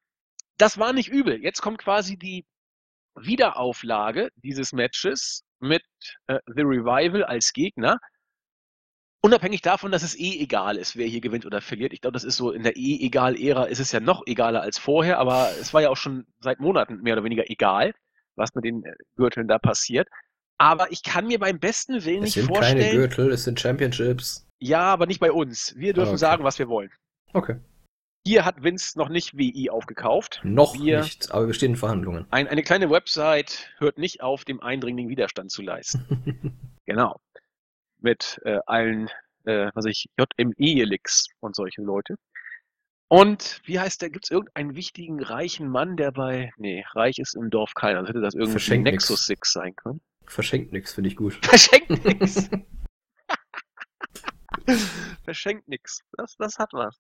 das 0.58 0.78
war 0.78 0.94
nicht 0.94 1.10
übel. 1.10 1.42
Jetzt 1.42 1.62
kommt 1.62 1.80
quasi 1.80 2.18
die 2.18 2.46
Wiederauflage 3.16 4.30
dieses 4.36 4.74
Matches 4.74 5.44
mit 5.60 5.84
äh, 6.28 6.40
The 6.48 6.62
Revival 6.62 7.24
als 7.24 7.54
Gegner. 7.54 8.00
Unabhängig 9.26 9.64
davon, 9.64 9.92
dass 9.92 10.04
es 10.04 10.16
eh 10.20 10.40
egal 10.40 10.78
ist, 10.78 10.98
wer 10.98 11.08
hier 11.08 11.20
gewinnt 11.20 11.48
oder 11.48 11.60
verliert. 11.60 11.94
Ich 11.94 12.02
glaube, 12.02 12.14
das 12.14 12.24
ist 12.24 12.38
so 12.38 12.52
in 12.52 12.62
der 12.62 12.78
eh 12.78 13.00
egal 13.04 13.36
Ära 13.36 13.64
ist 13.64 13.80
es 13.80 13.92
ja 13.92 14.00
noch 14.00 14.22
egaler 14.28 14.62
als 14.62 14.78
vorher, 14.78 15.18
aber 15.18 15.50
es 15.60 15.74
war 15.74 15.82
ja 15.82 15.90
auch 15.90 15.98
schon 15.98 16.28
seit 16.42 16.60
Monaten 16.60 17.02
mehr 17.02 17.14
oder 17.14 17.24
weniger 17.24 17.50
egal, 17.50 17.96
was 18.36 18.54
mit 18.54 18.66
den 18.66 18.86
äh, 18.86 18.94
Gürteln 19.16 19.48
da 19.48 19.58
passiert. 19.58 20.08
Aber 20.60 20.92
ich 20.92 21.02
kann 21.02 21.26
mir 21.26 21.40
beim 21.40 21.60
besten 21.60 22.06
Willen 22.06 22.22
es 22.22 22.36
nicht 22.36 22.46
vorstellen. 22.46 22.78
Es 22.78 22.84
sind 22.84 22.92
keine 22.92 23.08
Gürtel, 23.08 23.32
es 23.32 23.44
sind 23.46 23.60
Championships. 23.60 24.48
Ja, 24.60 24.82
aber 24.82 25.08
nicht 25.08 25.20
bei 25.20 25.32
uns. 25.32 25.74
Wir 25.76 25.94
dürfen 25.94 26.10
okay. 26.10 26.20
sagen, 26.20 26.44
was 26.44 26.60
wir 26.60 26.70
wollen. 26.70 26.92
Okay. 27.34 27.56
Hier 28.28 28.46
hat 28.46 28.62
Vince 28.62 28.96
noch 28.96 29.10
nicht 29.10 29.36
WI 29.36 29.72
aufgekauft. 29.72 30.42
Noch 30.44 30.76
wir, 30.76 31.02
nicht, 31.02 31.32
aber 31.32 31.48
wir 31.48 31.56
stehen 31.56 31.72
in 31.72 31.78
Verhandlungen. 31.78 32.28
Ein, 32.30 32.48
eine 32.48 32.62
kleine 32.62 32.92
Website 32.92 33.72
hört 33.80 33.98
nicht 33.98 34.22
auf, 34.22 34.46
dem 34.46 34.62
Eindringling 34.62 35.10
Widerstand 35.10 35.50
zu 35.50 35.64
leisten. 35.64 36.60
genau. 36.86 37.20
Mit 38.06 38.40
äh, 38.46 38.60
allen, 38.68 39.10
äh, 39.46 39.72
was 39.74 39.86
ich, 39.86 40.06
JME-Elix 40.20 41.26
und 41.40 41.56
solche 41.56 41.82
Leute. 41.82 42.18
Und 43.08 43.62
wie 43.66 43.80
heißt 43.80 44.00
der? 44.04 44.12
Gibt 44.12 44.26
es 44.26 44.32
irgendeinen 44.32 44.76
wichtigen 44.76 45.24
reichen 45.24 45.68
Mann, 45.68 45.98
der 45.98 46.12
bei. 46.12 46.52
Nee, 46.58 46.86
reich 46.94 47.18
ist 47.18 47.36
im 47.36 47.50
Dorf 47.50 47.74
keiner. 47.74 47.98
Also 48.00 48.10
hätte 48.10 48.22
das 48.22 48.36
irgendwie 48.36 48.52
Verschenkt 48.52 48.84
Nexus 48.84 49.28
nix. 49.30 49.52
6 49.52 49.54
sein 49.54 49.76
können. 49.76 50.02
Verschenkt 50.28 50.72
nix, 50.72 50.94
finde 50.94 51.10
ich 51.10 51.16
gut. 51.16 51.34
Verschenkt 51.44 51.90
nix. 51.90 52.48
Verschenkt 55.24 55.68
nix. 55.68 56.02
Das, 56.14 56.36
das 56.38 56.60
hat 56.60 56.70
was. 56.74 57.00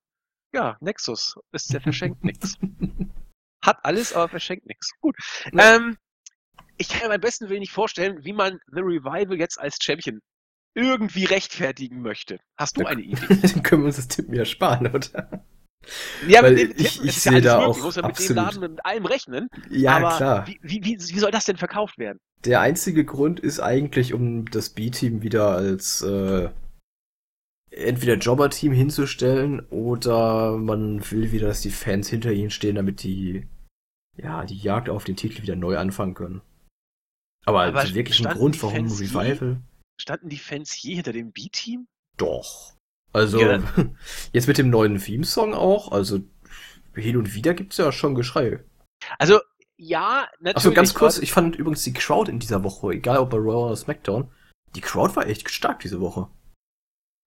Ja, 0.53 0.75
Nexus 0.79 1.35
ist 1.51 1.71
der 1.71 1.81
verschenkt 1.81 2.23
nix. 2.23 2.55
Hat 3.63 3.77
alles, 3.83 4.13
aber 4.13 4.27
verschenkt 4.27 4.65
nix. 4.65 4.89
Gut. 5.01 5.15
Ja. 5.53 5.75
Ähm, 5.75 5.97
ich 6.77 6.89
kann 6.89 7.03
mir 7.03 7.09
beim 7.09 7.21
besten 7.21 7.49
Willen 7.49 7.59
nicht 7.59 7.71
vorstellen, 7.71 8.23
wie 8.23 8.33
man 8.33 8.59
The 8.67 8.81
Revival 8.81 9.37
jetzt 9.37 9.59
als 9.59 9.77
Champion 9.81 10.19
irgendwie 10.75 11.25
rechtfertigen 11.25 12.01
möchte. 12.01 12.39
Hast 12.57 12.77
du 12.77 12.83
da, 12.83 12.89
eine 12.89 13.01
Idee? 13.01 13.35
Dann 13.41 13.63
können 13.63 13.81
wir 13.83 13.87
uns 13.87 13.95
das 13.95 14.07
Tippen 14.07 14.35
ja 14.35 14.45
sparen, 14.45 14.87
oder? 14.87 15.45
Ja, 16.27 16.41
Weil 16.41 16.53
mit 16.53 16.77
dem 16.77 16.85
ich, 16.85 17.03
ich 17.03 17.21
sehe 17.21 17.41
da 17.41 17.59
auch. 17.59 17.77
Ich 17.77 17.83
muss 17.83 17.95
ja 17.95 18.05
mit 18.05 18.17
dem 18.17 18.35
Laden 18.35 18.59
mit 18.59 18.85
allem 18.85 19.05
rechnen. 19.05 19.49
Ja, 19.69 19.97
aber 19.97 20.17
klar. 20.17 20.47
Wie, 20.47 20.59
wie, 20.61 20.83
wie, 20.83 20.97
wie 20.97 21.19
soll 21.19 21.31
das 21.31 21.45
denn 21.45 21.57
verkauft 21.57 21.97
werden? 21.97 22.19
Der 22.43 22.61
einzige 22.61 23.05
Grund 23.05 23.39
ist 23.39 23.59
eigentlich, 23.59 24.13
um 24.13 24.45
das 24.45 24.69
B-Team 24.69 25.21
wieder 25.21 25.49
als 25.49 26.01
äh, 26.01 26.49
entweder 27.71 28.15
Jobber-Team 28.15 28.71
hinzustellen 28.71 29.61
oder 29.69 30.57
man 30.57 31.09
will 31.11 31.31
wieder, 31.31 31.47
dass 31.47 31.61
die 31.61 31.71
Fans 31.71 32.09
hinter 32.09 32.31
ihnen 32.31 32.51
stehen, 32.51 32.75
damit 32.75 33.03
die 33.03 33.47
ja 34.17 34.45
die 34.45 34.57
Jagd 34.57 34.89
auf 34.89 35.03
den 35.03 35.15
Titel 35.15 35.41
wieder 35.41 35.55
neu 35.55 35.77
anfangen 35.77 36.13
können. 36.13 36.41
Aber, 37.45 37.63
Aber 37.63 37.79
also 37.79 37.93
wirklich 37.93 38.25
ein 38.25 38.33
Grund, 38.33 38.61
warum 38.63 38.87
Revival? 38.87 39.61
Standen 39.97 40.29
die 40.29 40.37
Fans 40.37 40.81
je 40.81 40.95
hinter 40.95 41.13
dem 41.13 41.31
B-Team? 41.31 41.87
Doch. 42.17 42.75
Also 43.13 43.39
ja. 43.39 43.61
jetzt 44.33 44.47
mit 44.47 44.57
dem 44.57 44.69
neuen 44.69 44.97
Theme-Song 44.97 45.53
auch, 45.53 45.91
also 45.91 46.19
hin 46.95 47.17
und 47.17 47.33
wieder 47.33 47.53
gibt's 47.53 47.77
ja 47.77 47.91
schon 47.91 48.15
Geschrei. 48.15 48.63
Also 49.19 49.39
ja, 49.77 50.27
natürlich. 50.39 50.55
Achso, 50.57 50.71
ganz 50.71 50.93
kurz, 50.93 51.17
ich 51.17 51.31
fand 51.31 51.55
übrigens 51.55 51.83
die 51.83 51.93
Crowd 51.93 52.31
in 52.31 52.39
dieser 52.39 52.63
Woche, 52.63 52.91
egal 52.91 53.17
ob 53.17 53.29
bei 53.31 53.37
Raw 53.37 53.65
oder 53.65 53.75
SmackDown, 53.75 54.31
die 54.75 54.81
Crowd 54.81 55.15
war 55.15 55.27
echt 55.27 55.49
stark 55.49 55.79
diese 55.79 55.99
Woche 55.99 56.29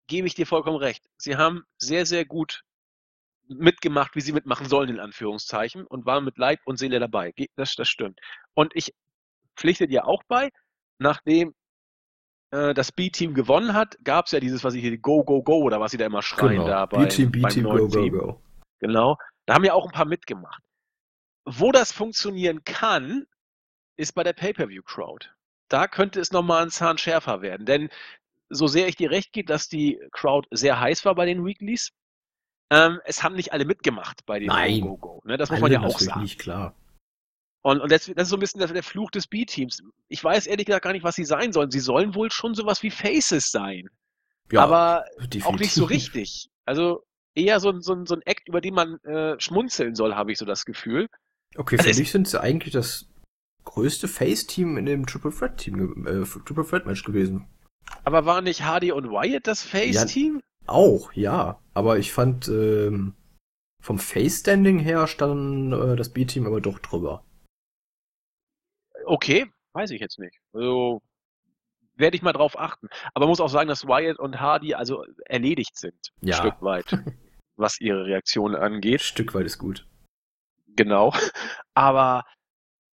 gebe 0.06 0.26
ich 0.26 0.34
dir 0.34 0.46
vollkommen 0.46 0.76
recht. 0.76 1.04
Sie 1.16 1.36
haben 1.36 1.64
sehr, 1.78 2.06
sehr 2.06 2.24
gut 2.24 2.62
mitgemacht, 3.48 4.16
wie 4.16 4.20
sie 4.20 4.32
mitmachen 4.32 4.68
sollen, 4.68 4.88
in 4.88 5.00
Anführungszeichen, 5.00 5.86
und 5.86 6.06
waren 6.06 6.24
mit 6.24 6.38
Leib 6.38 6.60
und 6.64 6.78
Seele 6.78 6.98
dabei. 6.98 7.32
Das, 7.54 7.74
das 7.74 7.88
stimmt. 7.88 8.20
Und 8.54 8.74
ich 8.74 8.94
pflichte 9.56 9.86
dir 9.86 10.06
auch 10.06 10.22
bei, 10.26 10.50
nachdem 10.98 11.54
äh, 12.50 12.74
das 12.74 12.92
B-Team 12.92 13.34
gewonnen 13.34 13.74
hat, 13.74 13.96
gab 14.04 14.26
es 14.26 14.32
ja 14.32 14.40
dieses, 14.40 14.64
was 14.64 14.74
ich 14.74 14.82
hier, 14.82 14.98
Go, 14.98 15.24
Go, 15.24 15.42
Go, 15.42 15.58
oder 15.58 15.80
was 15.80 15.90
sie 15.90 15.96
da 15.96 16.06
immer 16.06 16.22
schreien 16.22 16.58
genau. 16.58 16.66
da 16.66 16.86
bei, 16.86 17.04
B-Team, 17.04 17.30
B-Team, 17.30 17.64
Go, 17.64 17.88
Go, 17.88 18.10
Go. 18.10 18.42
Genau. 18.80 19.18
Da 19.46 19.54
haben 19.54 19.64
ja 19.64 19.74
auch 19.74 19.86
ein 19.86 19.92
paar 19.92 20.06
mitgemacht. 20.06 20.62
Wo 21.44 21.72
das 21.72 21.92
funktionieren 21.92 22.64
kann, 22.64 23.26
ist 23.96 24.14
bei 24.14 24.24
der 24.24 24.32
Pay-Per-View-Crowd. 24.32 25.30
Da 25.68 25.86
könnte 25.88 26.20
es 26.20 26.32
nochmal 26.32 26.64
ein 26.64 26.70
Zahn 26.70 26.98
schärfer 26.98 27.42
werden. 27.42 27.66
Denn 27.66 27.88
so 28.48 28.66
sehr 28.66 28.88
ich 28.88 28.96
dir 28.96 29.10
recht 29.10 29.32
gebe, 29.32 29.46
dass 29.46 29.68
die 29.68 30.00
Crowd 30.12 30.48
sehr 30.50 30.80
heiß 30.80 31.04
war 31.04 31.14
bei 31.14 31.26
den 31.26 31.44
Weeklies, 31.44 31.92
ähm, 32.70 33.00
es 33.04 33.22
haben 33.22 33.36
nicht 33.36 33.52
alle 33.52 33.64
mitgemacht 33.64 34.26
bei 34.26 34.40
den 34.40 34.48
Nein, 34.48 34.80
Go, 34.80 34.96
Go, 34.96 35.20
Go 35.20 35.22
ne? 35.24 35.36
Das 35.36 35.50
muss 35.50 35.60
man 35.60 35.70
ja 35.70 35.80
auch 35.80 35.98
sagen. 35.98 36.22
nicht 36.22 36.38
klar. 36.38 36.74
Und, 37.66 37.80
und 37.80 37.90
das, 37.90 38.06
das, 38.14 38.22
ist 38.22 38.28
so 38.28 38.36
ein 38.36 38.40
bisschen 38.40 38.60
der, 38.60 38.68
der 38.68 38.84
Fluch 38.84 39.10
des 39.10 39.26
B-Teams. 39.26 39.82
Ich 40.06 40.22
weiß 40.22 40.46
ehrlich 40.46 40.66
gesagt 40.66 40.84
gar 40.84 40.92
nicht, 40.92 41.02
was 41.02 41.16
sie 41.16 41.24
sein 41.24 41.52
sollen. 41.52 41.72
Sie 41.72 41.80
sollen 41.80 42.14
wohl 42.14 42.30
schon 42.30 42.54
sowas 42.54 42.84
wie 42.84 42.92
Faces 42.92 43.50
sein. 43.50 43.88
Ja, 44.52 44.62
aber 44.62 45.04
definitiv. 45.16 45.46
auch 45.46 45.58
nicht 45.58 45.72
so 45.72 45.84
richtig. 45.86 46.48
Also 46.64 47.02
eher 47.34 47.58
so, 47.58 47.76
so, 47.80 48.04
so 48.04 48.14
ein 48.14 48.22
Act, 48.22 48.46
über 48.46 48.60
den 48.60 48.74
man 48.74 49.00
äh, 49.00 49.34
schmunzeln 49.40 49.96
soll, 49.96 50.14
habe 50.14 50.30
ich 50.30 50.38
so 50.38 50.44
das 50.44 50.64
Gefühl. 50.64 51.08
Okay, 51.56 51.76
also 51.76 51.90
für 51.90 51.98
mich 51.98 52.12
sind 52.12 52.28
sie 52.28 52.40
eigentlich 52.40 52.72
das 52.72 53.08
größte 53.64 54.06
Face-Team 54.06 54.76
in 54.76 54.86
dem 54.86 55.04
Triple 55.04 55.32
Threat 55.32 55.56
Team, 55.56 56.06
äh, 56.06 56.22
Triple 56.22 56.64
Threat 56.64 56.86
Match 56.86 57.02
gewesen. 57.02 57.48
Aber 58.04 58.26
war 58.26 58.42
nicht 58.42 58.62
Hardy 58.62 58.92
und 58.92 59.10
Wyatt 59.10 59.48
das 59.48 59.64
Face-Team? 59.64 60.36
Ja, 60.36 60.68
auch, 60.68 61.12
ja. 61.14 61.58
Aber 61.74 61.98
ich 61.98 62.12
fand, 62.12 62.46
ähm, 62.46 63.14
vom 63.82 63.98
Face-Standing 63.98 64.78
her 64.78 65.08
stand 65.08 65.72
äh, 65.72 65.96
das 65.96 66.10
B-Team 66.10 66.46
aber 66.46 66.60
doch 66.60 66.78
drüber. 66.78 67.24
Okay, 69.06 69.46
weiß 69.72 69.90
ich 69.90 70.00
jetzt 70.00 70.18
nicht. 70.18 70.36
Also 70.52 71.00
werde 71.94 72.16
ich 72.16 72.22
mal 72.22 72.32
drauf 72.32 72.58
achten. 72.58 72.88
Aber 73.14 73.26
muss 73.26 73.40
auch 73.40 73.48
sagen, 73.48 73.68
dass 73.68 73.86
Wyatt 73.86 74.18
und 74.18 74.40
Hardy 74.40 74.74
also 74.74 75.04
erledigt 75.24 75.78
sind. 75.78 76.12
Ja. 76.20 76.36
Ein 76.36 76.40
Stück 76.40 76.62
weit, 76.62 76.86
was 77.56 77.80
ihre 77.80 78.04
Reaktion 78.04 78.54
angeht. 78.54 79.00
Ein 79.00 79.04
Stück 79.04 79.34
weit 79.34 79.46
ist 79.46 79.58
gut. 79.58 79.86
Genau. 80.76 81.14
Aber 81.74 82.24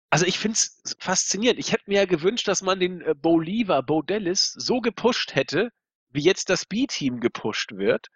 also 0.09 0.25
ich 0.25 0.39
finde 0.39 0.53
es 0.55 0.95
faszinierend. 0.99 1.59
Ich 1.59 1.73
hätte 1.73 1.83
mir 1.87 1.99
ja 1.99 2.05
gewünscht, 2.05 2.47
dass 2.47 2.61
man 2.61 2.79
den 2.79 3.01
äh, 3.01 3.13
Bolivar, 3.13 3.83
Bo 3.83 4.01
Dallas 4.01 4.53
so 4.53 4.79
gepusht 4.79 5.35
hätte, 5.35 5.71
wie 6.09 6.21
jetzt 6.21 6.49
das 6.49 6.65
B-Team 6.65 7.19
gepusht 7.19 7.73
wird. 7.73 8.07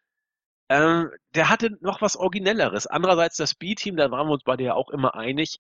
Ähm, 0.70 1.12
der 1.36 1.50
hatte 1.50 1.78
noch 1.82 2.02
was 2.02 2.16
Originelleres. 2.16 2.88
Andererseits 2.88 3.36
das 3.36 3.56
B-Team, 3.56 3.98
da 3.98 4.10
waren 4.10 4.28
wir 4.28 4.34
uns 4.34 4.44
bei 4.44 4.56
der 4.56 4.76
auch 4.78 4.90
immer 4.90 5.16
einig, 5.16 5.60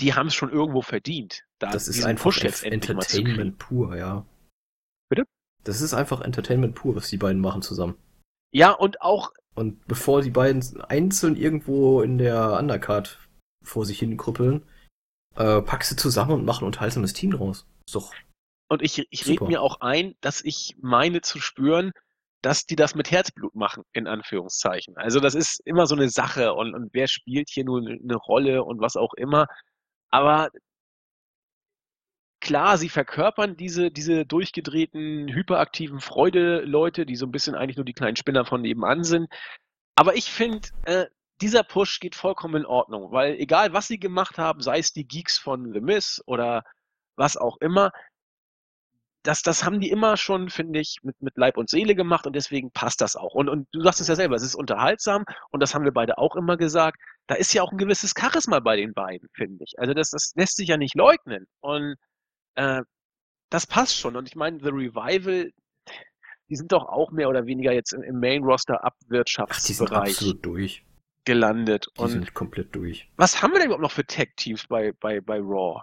die 0.00 0.14
haben 0.14 0.28
es 0.28 0.34
schon 0.34 0.50
irgendwo 0.50 0.82
verdient. 0.82 1.44
Da 1.58 1.70
das 1.70 1.88
ist 1.88 2.04
einfach 2.04 2.24
Push 2.24 2.42
jetzt 2.44 2.64
Entertainment 2.64 3.58
pur, 3.58 3.96
ja. 3.96 4.24
Bitte? 5.08 5.24
Das 5.64 5.80
ist 5.80 5.94
einfach 5.94 6.20
Entertainment 6.20 6.74
pur, 6.74 6.96
was 6.96 7.08
die 7.08 7.16
beiden 7.16 7.40
machen 7.40 7.62
zusammen. 7.62 7.96
Ja, 8.52 8.72
und 8.72 9.02
auch. 9.02 9.32
Und 9.54 9.86
bevor 9.86 10.22
die 10.22 10.30
beiden 10.30 10.80
einzeln 10.82 11.36
irgendwo 11.36 12.02
in 12.02 12.18
der 12.18 12.58
Undercard 12.58 13.18
vor 13.64 13.84
sich 13.84 13.98
hin 13.98 14.16
krüppeln, 14.16 14.62
äh, 15.34 15.60
pack 15.62 15.84
sie 15.84 15.96
zusammen 15.96 16.32
und 16.32 16.44
mach 16.44 16.60
ein 16.60 16.66
unterhaltsames 16.66 17.12
Team 17.12 17.32
draus. 17.32 17.66
Ist 17.86 17.94
doch. 17.94 18.12
Und 18.68 18.82
ich, 18.82 19.06
ich 19.10 19.26
rede 19.26 19.44
mir 19.46 19.62
auch 19.62 19.80
ein, 19.80 20.14
dass 20.20 20.44
ich 20.44 20.76
meine 20.80 21.22
zu 21.22 21.40
spüren, 21.40 21.92
dass 22.42 22.66
die 22.66 22.76
das 22.76 22.94
mit 22.94 23.10
Herzblut 23.10 23.54
machen, 23.54 23.82
in 23.92 24.06
Anführungszeichen. 24.06 24.96
Also 24.96 25.20
das 25.20 25.34
ist 25.34 25.60
immer 25.64 25.86
so 25.86 25.96
eine 25.96 26.08
Sache 26.08 26.54
und, 26.54 26.74
und 26.74 26.90
wer 26.92 27.08
spielt 27.08 27.48
hier 27.50 27.64
nun 27.64 27.88
eine 27.88 28.16
Rolle 28.16 28.62
und 28.62 28.80
was 28.80 28.96
auch 28.96 29.14
immer. 29.14 29.46
Aber 30.10 30.50
klar, 32.40 32.78
sie 32.78 32.88
verkörpern 32.88 33.56
diese, 33.56 33.90
diese 33.90 34.24
durchgedrehten, 34.24 35.28
hyperaktiven 35.28 36.00
Freude-Leute, 36.00 37.06
die 37.06 37.16
so 37.16 37.26
ein 37.26 37.32
bisschen 37.32 37.54
eigentlich 37.54 37.76
nur 37.76 37.84
die 37.84 37.94
kleinen 37.94 38.16
Spinner 38.16 38.44
von 38.44 38.62
nebenan 38.62 39.04
sind. 39.04 39.28
Aber 39.96 40.16
ich 40.16 40.30
finde, 40.30 40.68
äh, 40.86 41.06
dieser 41.40 41.62
Push 41.62 42.00
geht 42.00 42.14
vollkommen 42.14 42.56
in 42.62 42.66
Ordnung, 42.66 43.12
weil 43.12 43.34
egal 43.34 43.72
was 43.72 43.88
sie 43.88 43.98
gemacht 43.98 44.38
haben, 44.38 44.60
sei 44.60 44.78
es 44.78 44.92
die 44.92 45.06
Geeks 45.06 45.38
von 45.38 45.72
The 45.72 45.80
Miss 45.80 46.22
oder 46.26 46.64
was 47.16 47.36
auch 47.36 47.58
immer, 47.58 47.92
das, 49.22 49.42
das 49.42 49.64
haben 49.64 49.80
die 49.80 49.90
immer 49.90 50.16
schon, 50.16 50.48
finde 50.48 50.80
ich, 50.80 50.98
mit, 51.02 51.20
mit 51.20 51.36
Leib 51.36 51.56
und 51.56 51.68
Seele 51.68 51.94
gemacht 51.94 52.26
und 52.26 52.34
deswegen 52.34 52.70
passt 52.70 53.00
das 53.00 53.16
auch. 53.16 53.34
Und, 53.34 53.48
und 53.48 53.66
du 53.72 53.82
sagst 53.82 54.00
es 54.00 54.08
ja 54.08 54.14
selber, 54.14 54.36
es 54.36 54.42
ist 54.42 54.54
unterhaltsam 54.54 55.24
und 55.50 55.60
das 55.60 55.74
haben 55.74 55.84
wir 55.84 55.92
beide 55.92 56.18
auch 56.18 56.36
immer 56.36 56.56
gesagt. 56.56 56.98
Da 57.26 57.34
ist 57.34 57.52
ja 57.52 57.62
auch 57.62 57.72
ein 57.72 57.78
gewisses 57.78 58.14
Charisma 58.18 58.60
bei 58.60 58.76
den 58.76 58.94
beiden, 58.94 59.28
finde 59.34 59.64
ich. 59.64 59.78
Also 59.78 59.92
das, 59.92 60.10
das 60.10 60.32
lässt 60.36 60.56
sich 60.56 60.68
ja 60.68 60.76
nicht 60.76 60.94
leugnen. 60.94 61.46
Und 61.60 61.96
äh, 62.54 62.82
das 63.50 63.66
passt 63.66 63.96
schon. 63.96 64.16
Und 64.16 64.28
ich 64.28 64.36
meine, 64.36 64.60
The 64.60 64.70
Revival, 64.70 65.50
die 66.48 66.56
sind 66.56 66.72
doch 66.72 66.86
auch 66.86 67.10
mehr 67.10 67.28
oder 67.28 67.44
weniger 67.46 67.72
jetzt 67.72 67.92
im, 67.92 68.02
im 68.02 68.20
Main-Roster-Abwirtschaftsbereich. 68.20 69.66
Die 69.66 69.72
sind 69.74 69.92
absolut 69.92 70.46
durch 70.46 70.84
gelandet. 71.24 71.88
Die 71.96 72.00
und 72.00 72.10
sind 72.10 72.32
komplett 72.32 72.74
durch. 72.74 73.10
Was 73.16 73.42
haben 73.42 73.52
wir 73.52 73.58
denn 73.58 73.66
überhaupt 73.66 73.82
noch 73.82 73.92
für 73.92 74.06
Tag-Teams 74.06 74.66
bei, 74.66 74.92
bei, 74.92 75.20
bei 75.20 75.38
Raw? 75.38 75.82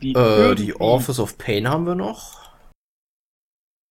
Die, 0.00 0.12
äh, 0.12 0.54
die 0.54 0.74
Office 0.76 1.18
of 1.18 1.36
Pain 1.36 1.68
haben 1.68 1.84
wir 1.84 1.96
noch. 1.96 2.53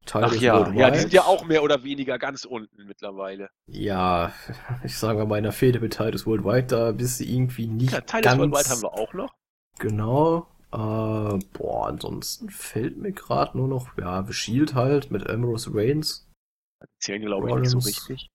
Teil 0.08 0.24
Ach 0.24 0.34
ja, 0.34 0.68
ja, 0.72 0.90
die 0.90 0.98
sind 0.98 1.12
ja 1.12 1.22
auch 1.22 1.44
mehr 1.44 1.62
oder 1.62 1.84
weniger 1.84 2.18
ganz 2.18 2.44
unten 2.44 2.86
mittlerweile. 2.86 3.50
Ja, 3.66 4.32
ich 4.84 4.96
sage 4.96 5.24
mal, 5.26 5.38
in 5.38 5.44
der 5.44 5.52
Fehde 5.52 5.80
mit 5.80 5.96
Titus 5.96 6.26
Worldwide, 6.26 6.66
da 6.66 6.92
bist 6.92 7.20
du 7.20 7.24
irgendwie 7.24 7.66
nicht 7.66 7.92
ja, 7.92 8.00
Titus 8.00 8.22
ganz... 8.22 8.38
Worldwide 8.38 8.68
haben 8.70 8.82
wir 8.82 8.92
auch 8.94 9.12
noch. 9.12 9.34
Genau. 9.78 10.46
Äh, 10.70 11.38
boah, 11.52 11.86
ansonsten 11.86 12.50
fällt 12.50 12.98
mir 12.98 13.12
gerade 13.12 13.56
nur 13.56 13.68
noch, 13.68 13.96
ja, 13.96 14.24
The 14.24 14.32
Shield 14.32 14.74
halt 14.74 15.10
mit 15.10 15.28
Ambrose 15.28 15.70
Reigns. 15.72 16.28
Die 16.82 16.98
zählen, 17.00 17.22
glaube 17.22 17.48
ich, 17.48 17.54
nicht 17.56 17.70
so 17.70 17.78
richtig. 17.78 18.28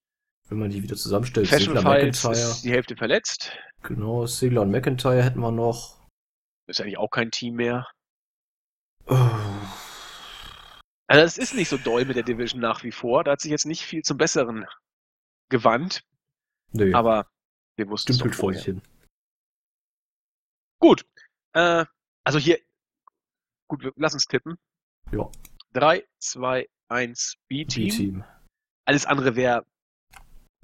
Wenn 0.49 0.59
man 0.59 0.69
die 0.69 0.83
wieder 0.83 0.95
zusammenstellt, 0.95 1.47
Fashion 1.47 1.73
McIntyre. 1.73 2.33
ist 2.33 2.63
die 2.63 2.71
Hälfte 2.71 2.95
verletzt. 2.95 3.51
Genau, 3.83 4.25
Sigler 4.25 4.61
und 4.61 4.71
McIntyre 4.71 5.23
hätten 5.23 5.39
wir 5.39 5.51
noch. 5.51 5.99
Ist 6.67 6.81
eigentlich 6.81 6.97
auch 6.97 7.09
kein 7.09 7.31
Team 7.31 7.55
mehr. 7.55 7.87
Oh. 9.07 9.29
Also 11.13 11.25
es 11.25 11.37
ist 11.37 11.53
nicht 11.53 11.69
so 11.69 11.77
doll 11.77 12.05
mit 12.05 12.15
der 12.15 12.23
Division 12.23 12.59
nach 12.59 12.83
wie 12.83 12.91
vor. 12.91 13.23
Da 13.23 13.33
hat 13.33 13.39
sich 13.39 13.51
jetzt 13.51 13.67
nicht 13.67 13.83
viel 13.83 14.01
zum 14.01 14.17
Besseren 14.17 14.65
gewandt. 15.47 16.03
Nee. 16.71 16.91
Aber 16.91 17.29
wir 17.75 17.87
wussten 17.87 18.13
es 18.13 18.35
vor 18.35 18.51
hin. 18.51 18.81
Gut. 20.79 21.05
Äh, 21.53 21.85
also 22.23 22.39
hier. 22.39 22.59
Gut, 23.67 23.93
lass 23.95 24.15
uns 24.15 24.25
tippen. 24.25 24.57
Ja. 25.11 25.29
3, 25.73 26.03
2, 26.17 26.67
1, 26.87 27.35
B-Team. 27.47 27.89
B-Team. 27.89 28.23
Alles 28.85 29.05
andere 29.05 29.35
wäre 29.35 29.67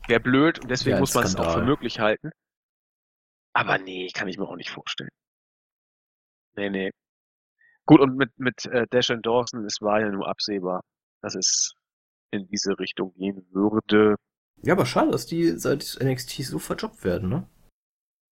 wär 0.07 0.19
blöd 0.19 0.57
und 0.57 0.69
deswegen 0.71 0.95
ja, 0.95 0.99
muss 0.99 1.13
man 1.13 1.25
es 1.25 1.35
auch 1.35 1.53
für 1.53 1.63
möglich 1.63 1.99
halten. 1.99 2.31
Aber 3.53 3.77
nee, 3.77 4.09
kann 4.15 4.27
ich 4.27 4.39
mir 4.39 4.47
auch 4.47 4.55
nicht 4.55 4.71
vorstellen. 4.71 5.11
Nee, 6.55 6.71
nee. 6.71 6.91
Gut, 7.89 8.01
und 8.01 8.17
mit, 8.17 8.37
mit 8.37 8.67
äh, 8.67 8.85
Dash 8.91 9.09
und 9.09 9.25
Dawson, 9.25 9.65
es 9.65 9.81
war 9.81 9.99
ja 9.99 10.09
nur 10.09 10.27
absehbar, 10.27 10.83
dass 11.23 11.33
es 11.33 11.73
in 12.29 12.47
diese 12.47 12.77
Richtung 12.77 13.15
gehen 13.15 13.47
würde. 13.49 14.15
Ja, 14.61 14.73
aber 14.73 14.85
schade, 14.85 15.09
dass 15.09 15.25
die 15.25 15.57
seit 15.57 15.97
NXT 15.99 16.43
so 16.43 16.59
verjobbt 16.59 17.03
werden, 17.03 17.29
ne? 17.29 17.49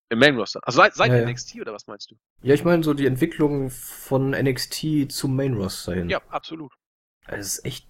Im 0.10 0.20
Main 0.20 0.38
Roster. 0.38 0.60
Also 0.62 0.78
seit, 0.78 0.94
seit 0.94 1.12
ja, 1.12 1.28
NXT 1.28 1.56
ja. 1.56 1.62
oder 1.64 1.74
was 1.74 1.88
meinst 1.88 2.12
du? 2.12 2.16
Ja, 2.44 2.54
ich 2.54 2.66
meine 2.66 2.84
so 2.84 2.94
die 2.94 3.08
Entwicklung 3.08 3.72
von 3.72 4.30
NXT 4.30 5.12
zum 5.12 5.36
Main 5.36 5.56
Roster 5.56 5.96
hin. 5.96 6.08
Ja, 6.08 6.22
absolut. 6.30 6.76
Das 7.26 7.40
ist 7.40 7.66
echt, 7.66 7.88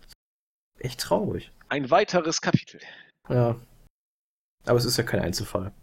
echt 0.79 1.01
traurig. 1.01 1.51
Ein 1.67 1.91
weiteres 1.91 2.39
Kapitel. 2.39 2.79
Ja. 3.27 3.59
Aber 4.63 4.77
es 4.77 4.85
ist 4.85 4.95
ja 4.95 5.03
kein 5.03 5.19
Einzelfall. 5.19 5.73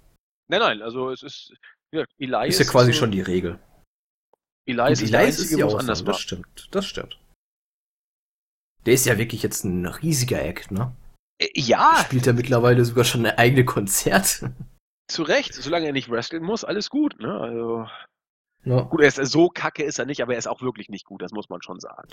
Nein, 0.49 0.61
nein, 0.61 0.81
also 0.81 1.11
es 1.11 1.23
ist. 1.23 1.53
Ja, 1.93 2.07
Elias 2.17 2.59
ist 2.59 2.67
ja 2.67 2.73
quasi 2.73 2.95
so, 2.95 3.01
schon 3.01 3.11
die 3.11 3.21
Regel. 3.21 3.59
Elias, 4.67 5.01
ist, 5.01 5.13
Elias 5.13 5.39
ist 5.39 5.51
ja 5.57 5.67
auch 5.67 5.79
anders. 5.79 6.05
Das 6.05 6.21
stimmt, 6.21 6.69
das 6.71 6.87
stimmt. 6.87 7.19
Der 8.87 8.95
ist 8.95 9.07
ja 9.07 9.19
wirklich 9.19 9.43
jetzt 9.43 9.65
ein 9.65 9.87
riesiger 9.87 10.43
Act, 10.43 10.71
ne? 10.71 10.95
Äh, 11.39 11.49
ja. 11.55 12.03
Spielt 12.05 12.27
er 12.27 12.33
mittlerweile 12.33 12.85
sogar 12.85 13.05
schon 13.05 13.27
eigene 13.27 13.65
Konzert. 13.65 14.45
Zu 15.09 15.23
Recht, 15.23 15.55
solange 15.55 15.87
er 15.87 15.93
nicht 15.93 16.11
wresteln 16.11 16.43
muss, 16.43 16.65
alles 16.65 16.91
gut, 16.91 17.19
ne? 17.19 17.39
Also. 17.39 17.87
Ja. 18.65 18.81
Gut, 18.83 19.03
er 19.03 19.09
ist 19.09 19.17
so 19.17 19.51
kacke 19.51 19.83
ist 19.83 19.99
er 19.99 20.07
nicht, 20.07 20.23
aber 20.23 20.33
er 20.33 20.39
ist 20.39 20.47
auch 20.47 20.63
wirklich 20.63 20.89
nicht 20.89 21.05
gut, 21.05 21.21
das 21.21 21.33
muss 21.33 21.51
man 21.51 21.61
schon 21.61 21.81
sagen. 21.81 22.09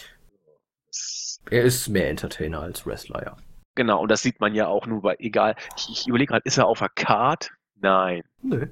Er 1.50 1.64
ist 1.64 1.88
mehr 1.88 2.10
Entertainer 2.10 2.60
als 2.60 2.86
Wrestler, 2.86 3.24
ja. 3.24 3.38
Genau, 3.76 4.02
und 4.02 4.12
das 4.12 4.22
sieht 4.22 4.42
man 4.42 4.54
ja 4.54 4.68
auch 4.68 4.86
nur 4.86 5.02
bei, 5.02 5.16
egal, 5.20 5.56
ich, 5.78 5.90
ich 5.90 6.08
überlege 6.08 6.32
gerade, 6.32 6.44
ist 6.46 6.58
er 6.58 6.68
auf 6.68 6.80
der 6.80 6.90
Card? 6.90 7.52
Nein. 7.76 8.24
Nö. 8.42 8.68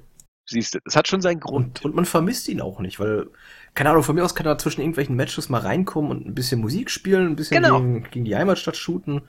Siehst 0.50 0.74
du, 0.74 0.80
das 0.84 0.96
hat 0.96 1.06
schon 1.06 1.20
seinen 1.20 1.38
Grund. 1.38 1.78
Und, 1.78 1.90
und, 1.90 1.94
man 1.94 2.04
vermisst 2.04 2.48
ihn 2.48 2.60
auch 2.60 2.80
nicht, 2.80 2.98
weil, 2.98 3.28
keine 3.74 3.90
Ahnung, 3.90 4.02
von 4.02 4.16
mir 4.16 4.24
aus 4.24 4.34
kann 4.34 4.46
er 4.46 4.58
zwischen 4.58 4.80
irgendwelchen 4.80 5.14
Matches 5.14 5.48
mal 5.48 5.60
reinkommen 5.60 6.10
und 6.10 6.26
ein 6.26 6.34
bisschen 6.34 6.60
Musik 6.60 6.90
spielen, 6.90 7.28
ein 7.28 7.36
bisschen 7.36 7.62
genau. 7.62 7.78
gegen, 7.78 8.02
gegen, 8.10 8.24
die 8.24 8.34
Heimatstadt 8.34 8.76
shooten. 8.76 9.22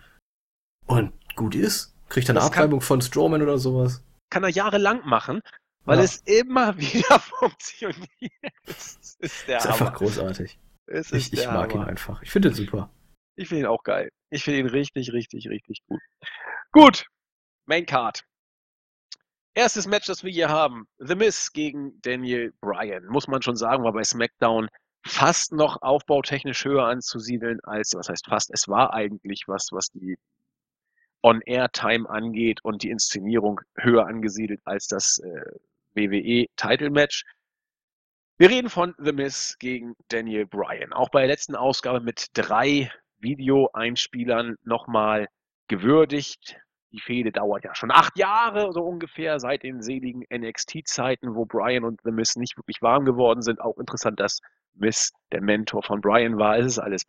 Und 0.88 1.14
gut 1.36 1.54
ist. 1.54 1.96
Kriegt 2.10 2.28
er 2.28 2.34
eine 2.36 2.42
Abtreibung 2.42 2.80
kann, 2.80 2.88
von 2.88 3.02
Strowman 3.02 3.44
oder 3.44 3.60
sowas. 3.60 4.04
Kann 4.32 4.44
er 4.44 4.50
jahrelang 4.50 5.06
machen, 5.06 5.42
weil 5.86 6.00
ja. 6.00 6.06
es 6.06 6.18
immer 6.26 6.76
wieder 6.80 7.20
funktioniert. 7.20 8.10
Das 8.66 8.98
ist 9.20 9.48
der 9.48 9.58
ist 9.58 9.66
Hammer. 9.66 9.74
einfach 9.74 9.94
großartig. 9.94 10.58
ich, 10.88 11.34
ich 11.34 11.46
mag 11.46 11.72
Hammer. 11.72 11.84
ihn 11.84 11.90
einfach. 11.90 12.24
Ich 12.24 12.32
finde 12.32 12.50
ihn 12.50 12.56
super. 12.56 12.90
Ich 13.36 13.48
finde 13.48 13.62
ihn 13.62 13.68
auch 13.68 13.84
geil. 13.84 14.10
Ich 14.32 14.44
finde 14.44 14.60
ihn 14.60 14.68
richtig, 14.68 15.14
richtig, 15.14 15.48
richtig 15.50 15.84
gut. 15.88 16.02
Gut. 16.72 17.06
Main 17.68 17.86
Card. 17.86 18.24
Erstes 19.54 19.86
Match, 19.86 20.08
das 20.08 20.24
wir 20.24 20.32
hier 20.32 20.50
haben. 20.50 20.88
The 20.98 21.16
Miz 21.16 21.52
gegen 21.52 22.00
Daniel 22.02 22.54
Bryan. 22.62 23.06
Muss 23.08 23.28
man 23.28 23.42
schon 23.42 23.58
sagen, 23.58 23.84
war 23.84 23.92
bei 23.92 24.04
SmackDown 24.04 24.70
fast 25.06 25.52
noch 25.52 25.82
aufbautechnisch 25.82 26.64
höher 26.64 26.86
anzusiedeln 26.86 27.60
als, 27.64 27.94
was 27.96 28.08
heißt 28.08 28.28
fast, 28.28 28.52
es 28.54 28.68
war 28.68 28.94
eigentlich 28.94 29.44
was, 29.48 29.70
was 29.72 29.88
die 29.90 30.18
On-Air-Time 31.24 32.10
angeht 32.10 32.64
und 32.64 32.84
die 32.84 32.90
Inszenierung 32.90 33.60
höher 33.78 34.08
angesiedelt 34.08 34.62
als 34.64 34.88
das 34.88 35.20
äh, 35.20 35.52
WWE-Title-Match. 35.96 37.26
Wir 38.38 38.50
reden 38.50 38.70
von 38.70 38.96
The 38.98 39.12
Miz 39.12 39.58
gegen 39.60 39.96
Daniel 40.08 40.46
Bryan. 40.46 40.94
Auch 40.94 41.10
bei 41.10 41.22
der 41.22 41.28
letzten 41.28 41.56
Ausgabe 41.56 42.00
mit 42.00 42.28
drei 42.34 42.92
Videoeinspielern 43.20 44.56
nochmal 44.64 45.28
gewürdigt. 45.68 46.58
Die 46.92 47.00
Fehde 47.00 47.32
dauert 47.32 47.64
ja 47.64 47.74
schon 47.74 47.92
acht 47.92 48.18
Jahre 48.18 48.74
so 48.74 48.82
ungefähr 48.82 49.40
seit 49.40 49.64
den 49.64 49.82
seligen 49.82 50.26
NXT-Zeiten, 50.30 51.36
wo 51.36 51.46
Brian 51.46 51.86
und 51.86 52.02
The 52.04 52.12
Miss 52.12 52.36
nicht 52.36 52.58
wirklich 52.58 52.82
warm 52.82 53.06
geworden 53.06 53.42
sind. 53.42 53.62
Auch 53.62 53.78
interessant, 53.78 54.20
dass 54.20 54.42
Miss 54.74 55.14
der 55.32 55.42
Mentor 55.42 55.84
von 55.84 56.02
Brian 56.02 56.38
war. 56.38 56.58
Es 56.58 56.66
ist 56.66 56.80
alles 56.80 57.06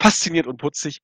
fasziniert 0.00 0.46
und 0.46 0.56
putzig. 0.56 1.00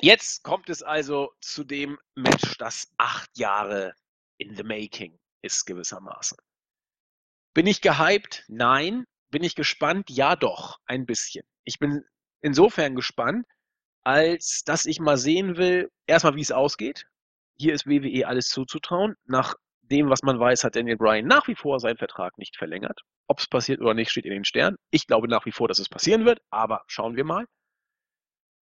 Jetzt 0.00 0.42
kommt 0.42 0.68
es 0.70 0.82
also 0.82 1.32
zu 1.40 1.64
dem 1.64 1.98
Match, 2.14 2.56
das 2.58 2.90
acht 2.96 3.36
Jahre 3.36 3.94
in 4.38 4.56
the 4.56 4.62
making 4.62 5.18
ist 5.42 5.66
gewissermaßen. 5.66 6.38
Bin 7.54 7.66
ich 7.66 7.80
gehypt? 7.80 8.44
Nein. 8.48 9.04
Bin 9.30 9.42
ich 9.42 9.54
gespannt? 9.54 10.10
Ja, 10.10 10.36
doch, 10.36 10.78
ein 10.86 11.06
bisschen. 11.06 11.44
Ich 11.64 11.78
bin 11.78 12.04
insofern 12.40 12.94
gespannt, 12.94 13.46
als 14.04 14.62
dass 14.64 14.84
ich 14.84 15.00
mal 15.00 15.16
sehen 15.16 15.56
will, 15.56 15.90
erstmal, 16.06 16.36
wie 16.36 16.40
es 16.40 16.52
ausgeht. 16.52 17.06
Hier 17.58 17.74
ist 17.74 17.86
WWE 17.86 18.26
alles 18.26 18.48
zuzutrauen. 18.48 19.14
Nach 19.24 19.54
dem, 19.82 20.08
was 20.08 20.22
man 20.22 20.38
weiß, 20.38 20.64
hat 20.64 20.76
Daniel 20.76 20.96
Bryan 20.96 21.26
nach 21.26 21.46
wie 21.48 21.54
vor 21.54 21.78
seinen 21.80 21.98
Vertrag 21.98 22.38
nicht 22.38 22.56
verlängert. 22.56 23.00
Ob 23.28 23.38
es 23.38 23.46
passiert 23.46 23.80
oder 23.80 23.94
nicht, 23.94 24.10
steht 24.10 24.24
in 24.24 24.32
den 24.32 24.44
Sternen. 24.44 24.76
Ich 24.90 25.06
glaube 25.06 25.28
nach 25.28 25.46
wie 25.46 25.52
vor, 25.52 25.68
dass 25.68 25.78
es 25.78 25.88
passieren 25.88 26.24
wird, 26.24 26.40
aber 26.50 26.82
schauen 26.86 27.16
wir 27.16 27.24
mal. 27.24 27.46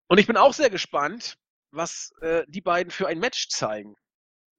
Und 0.07 0.17
ich 0.17 0.27
bin 0.27 0.37
auch 0.37 0.53
sehr 0.53 0.69
gespannt, 0.69 1.35
was 1.71 2.11
äh, 2.21 2.43
die 2.47 2.61
beiden 2.61 2.91
für 2.91 3.07
ein 3.07 3.19
Match 3.19 3.47
zeigen. 3.49 3.95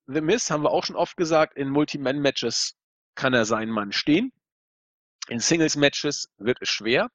The 0.06 0.20
Miz, 0.20 0.50
haben 0.50 0.62
wir 0.62 0.70
auch 0.70 0.84
schon 0.84 0.96
oft 0.96 1.16
gesagt, 1.16 1.56
in 1.56 1.68
Multi-Man-Matches 1.68 2.74
kann 3.14 3.34
er 3.34 3.44
seinen 3.44 3.70
Mann 3.70 3.92
stehen. 3.92 4.32
In 5.28 5.40
Singles-Matches 5.40 6.28
wird 6.38 6.58
es 6.60 6.68
schwer 6.68 7.10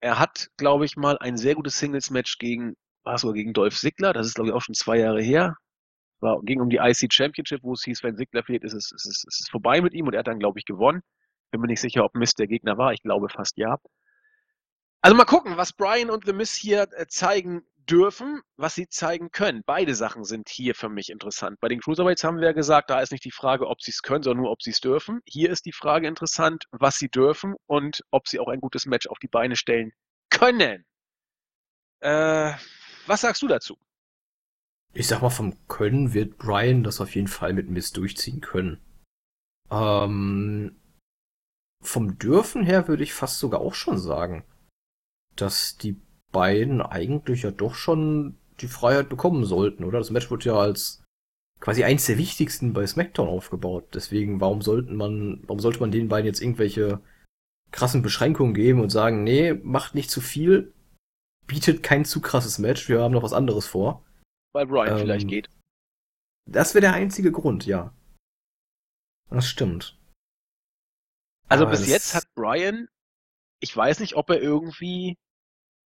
er 0.00 0.18
hat, 0.18 0.48
glaube 0.56 0.84
ich, 0.84 0.96
mal 0.96 1.18
ein 1.18 1.36
sehr 1.36 1.54
gutes 1.54 1.78
Singles-Match 1.78 2.38
gegen, 2.38 2.76
war 3.04 3.18
sogar 3.18 3.34
gegen 3.34 3.52
Dolph 3.52 3.76
Ziggler, 3.78 4.12
das 4.12 4.26
ist, 4.26 4.34
glaube 4.34 4.50
ich, 4.50 4.54
auch 4.54 4.62
schon 4.62 4.74
zwei 4.74 4.98
Jahre 4.98 5.22
her. 5.22 5.56
War, 6.20 6.40
ging 6.42 6.60
um 6.60 6.68
die 6.68 6.76
IC 6.76 7.12
Championship, 7.12 7.62
wo 7.62 7.72
es 7.72 7.82
hieß, 7.84 8.02
wenn 8.02 8.16
Ziggler 8.16 8.42
fehlt, 8.42 8.64
ist 8.64 8.74
es, 8.74 8.92
ist, 8.92 9.06
es, 9.06 9.24
ist 9.24 9.40
es 9.40 9.48
vorbei 9.48 9.80
mit 9.80 9.94
ihm 9.94 10.06
und 10.06 10.14
er 10.14 10.20
hat 10.20 10.26
dann, 10.26 10.38
glaube 10.38 10.58
ich, 10.58 10.64
gewonnen. 10.64 11.02
Bin 11.50 11.60
mir 11.60 11.66
nicht 11.66 11.80
sicher, 11.80 12.04
ob 12.04 12.14
Mist 12.14 12.38
der 12.38 12.46
Gegner 12.46 12.78
war. 12.78 12.92
Ich 12.92 13.02
glaube 13.02 13.28
fast 13.28 13.56
ja. 13.56 13.78
Also 15.02 15.16
mal 15.16 15.24
gucken, 15.24 15.56
was 15.56 15.72
Brian 15.72 16.10
und 16.10 16.26
The 16.26 16.32
Miss 16.32 16.54
hier 16.54 16.86
äh, 16.92 17.06
zeigen 17.06 17.62
dürfen, 17.90 18.40
was 18.56 18.74
sie 18.74 18.88
zeigen 18.88 19.30
können. 19.30 19.62
Beide 19.66 19.94
Sachen 19.94 20.24
sind 20.24 20.48
hier 20.48 20.74
für 20.74 20.88
mich 20.88 21.10
interessant. 21.10 21.58
Bei 21.60 21.68
den 21.68 21.80
Cruiserweights 21.80 22.24
haben 22.24 22.38
wir 22.38 22.46
ja 22.46 22.52
gesagt, 22.52 22.90
da 22.90 23.00
ist 23.00 23.12
nicht 23.12 23.24
die 23.24 23.30
Frage, 23.30 23.66
ob 23.66 23.82
sie 23.82 23.90
es 23.90 24.02
können, 24.02 24.22
sondern 24.22 24.44
nur, 24.44 24.52
ob 24.52 24.62
sie 24.62 24.70
es 24.70 24.80
dürfen. 24.80 25.20
Hier 25.26 25.50
ist 25.50 25.66
die 25.66 25.72
Frage 25.72 26.06
interessant, 26.06 26.64
was 26.70 26.98
sie 26.98 27.08
dürfen 27.08 27.54
und 27.66 28.02
ob 28.10 28.28
sie 28.28 28.38
auch 28.38 28.48
ein 28.48 28.60
gutes 28.60 28.86
Match 28.86 29.06
auf 29.08 29.18
die 29.18 29.28
Beine 29.28 29.56
stellen 29.56 29.92
können. 30.30 30.84
Äh, 32.00 32.52
was 33.06 33.22
sagst 33.22 33.42
du 33.42 33.48
dazu? 33.48 33.76
Ich 34.92 35.06
sag 35.06 35.22
mal, 35.22 35.30
vom 35.30 35.56
Können 35.68 36.14
wird 36.14 36.38
Brian 36.38 36.82
das 36.82 37.00
auf 37.00 37.14
jeden 37.14 37.28
Fall 37.28 37.52
mit 37.52 37.68
Miss 37.68 37.92
durchziehen 37.92 38.40
können. 38.40 38.80
Ähm, 39.70 40.80
vom 41.82 42.18
Dürfen 42.18 42.64
her 42.64 42.88
würde 42.88 43.02
ich 43.02 43.12
fast 43.12 43.38
sogar 43.38 43.60
auch 43.60 43.74
schon 43.74 43.98
sagen, 43.98 44.44
dass 45.36 45.76
die 45.76 46.00
beiden 46.32 46.80
eigentlich 46.80 47.42
ja 47.42 47.50
doch 47.50 47.74
schon 47.74 48.36
die 48.60 48.68
Freiheit 48.68 49.08
bekommen 49.08 49.44
sollten, 49.44 49.84
oder? 49.84 49.98
Das 49.98 50.10
Match 50.10 50.30
wird 50.30 50.44
ja 50.44 50.54
als 50.54 51.02
quasi 51.60 51.84
eins 51.84 52.06
der 52.06 52.18
wichtigsten 52.18 52.72
bei 52.72 52.86
SmackDown 52.86 53.28
aufgebaut. 53.28 53.88
Deswegen, 53.94 54.40
warum 54.40 54.62
sollten 54.62 54.96
man, 54.96 55.40
warum 55.42 55.60
sollte 55.60 55.80
man 55.80 55.90
den 55.90 56.08
beiden 56.08 56.26
jetzt 56.26 56.40
irgendwelche 56.40 57.00
krassen 57.70 58.02
Beschränkungen 58.02 58.54
geben 58.54 58.80
und 58.80 58.90
sagen, 58.90 59.22
nee, 59.22 59.54
macht 59.54 59.94
nicht 59.94 60.10
zu 60.10 60.20
viel, 60.20 60.72
bietet 61.46 61.82
kein 61.82 62.04
zu 62.04 62.20
krasses 62.20 62.58
Match, 62.58 62.88
wir 62.88 63.00
haben 63.00 63.12
noch 63.12 63.22
was 63.22 63.32
anderes 63.32 63.66
vor. 63.66 64.04
Weil 64.52 64.66
Brian 64.66 64.96
ähm, 64.96 64.98
vielleicht 64.98 65.28
geht. 65.28 65.48
Das 66.46 66.74
wäre 66.74 66.82
der 66.82 66.94
einzige 66.94 67.30
Grund, 67.30 67.66
ja. 67.66 67.94
Das 69.28 69.46
stimmt. 69.46 69.96
Also 71.48 71.64
Aber 71.64 71.72
bis 71.72 71.88
jetzt 71.88 72.14
hat 72.14 72.24
Brian, 72.34 72.88
ich 73.60 73.76
weiß 73.76 74.00
nicht, 74.00 74.16
ob 74.16 74.30
er 74.30 74.40
irgendwie 74.40 75.16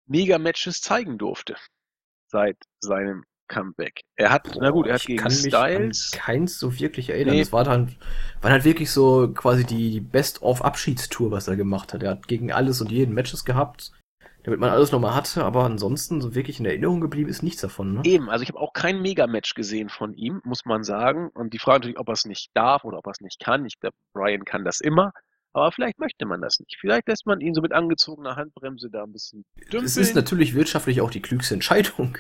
Mega-Matches 0.07 0.81
zeigen 0.81 1.19
durfte 1.19 1.57
seit 2.29 2.57
seinem 2.81 3.25
Comeback. 3.49 4.01
Er 4.17 4.31
hat, 4.31 4.45
Boah, 4.45 4.63
na 4.63 4.71
gut, 4.71 4.87
er 4.87 4.95
hat 4.95 5.05
gegen 5.05 5.31
Styles. 5.31 6.11
keins 6.13 6.59
so 6.59 6.79
wirklich 6.79 7.11
erinnern. 7.11 7.35
Nee. 7.35 7.41
Das 7.41 7.53
war 7.53 7.65
dann, 7.65 7.95
war 8.41 8.51
halt 8.51 8.65
wirklich 8.65 8.91
so 8.91 9.33
quasi 9.33 9.65
die 9.65 10.01
Best-of-Abschiedstour, 10.01 11.31
was 11.31 11.49
er 11.49 11.57
gemacht 11.57 11.93
hat. 11.93 12.03
Er 12.03 12.11
hat 12.13 12.27
gegen 12.27 12.53
alles 12.53 12.81
und 12.81 12.91
jeden 12.91 13.15
Matches 13.15 13.45
gehabt, 13.45 13.93
damit 14.45 14.61
man 14.61 14.71
alles 14.71 14.93
nochmal 14.93 15.15
hatte, 15.15 15.45
aber 15.45 15.65
ansonsten 15.65 16.21
so 16.21 16.35
wirklich 16.35 16.59
in 16.59 16.67
Erinnerung 16.67 17.01
geblieben 17.01 17.31
ist 17.31 17.43
nichts 17.43 17.61
davon. 17.61 17.95
Ne? 17.95 18.01
Eben, 18.05 18.31
also 18.31 18.43
ich 18.43 18.49
habe 18.49 18.61
auch 18.61 18.73
kein 18.73 19.01
Mega-Match 19.01 19.55
gesehen 19.55 19.89
von 19.89 20.15
ihm, 20.15 20.41
muss 20.45 20.65
man 20.65 20.83
sagen. 20.83 21.31
Und 21.35 21.53
die 21.53 21.59
Frage 21.59 21.81
natürlich, 21.81 21.99
ob 21.99 22.09
er 22.09 22.15
es 22.15 22.25
nicht 22.25 22.51
darf 22.55 22.85
oder 22.85 22.99
ob 22.99 23.07
er 23.07 23.13
es 23.13 23.21
nicht 23.21 23.41
kann. 23.41 23.67
Ich 23.67 23.79
glaube, 23.79 23.97
Brian 24.15 24.45
kann 24.45 24.65
das 24.65 24.81
immer. 24.81 25.13
Aber 25.55 25.71
vielleicht 25.71 26.01
möchte 26.01 26.27
man 26.27 26.41
das 26.41 26.59
nicht. 26.59 26.77
Vielleicht 26.81 27.07
lässt 27.09 27.27
man 27.27 27.41
ihn 27.41 27.55
so 27.55 27.63
mit 27.63 27.73
angezogener 27.73 28.35
Handbremse 28.35 28.91
da 28.91 29.05
ein 29.05 29.13
bisschen 29.13 29.45
dümpeln. 29.63 29.85
Es 29.85 29.97
ist 29.97 30.17
natürlich 30.17 30.55
wirtschaftlich 30.55 31.01
auch 31.01 31.11
die 31.11 31.23
klügste 31.23 31.55
Entscheidung. 31.55 32.19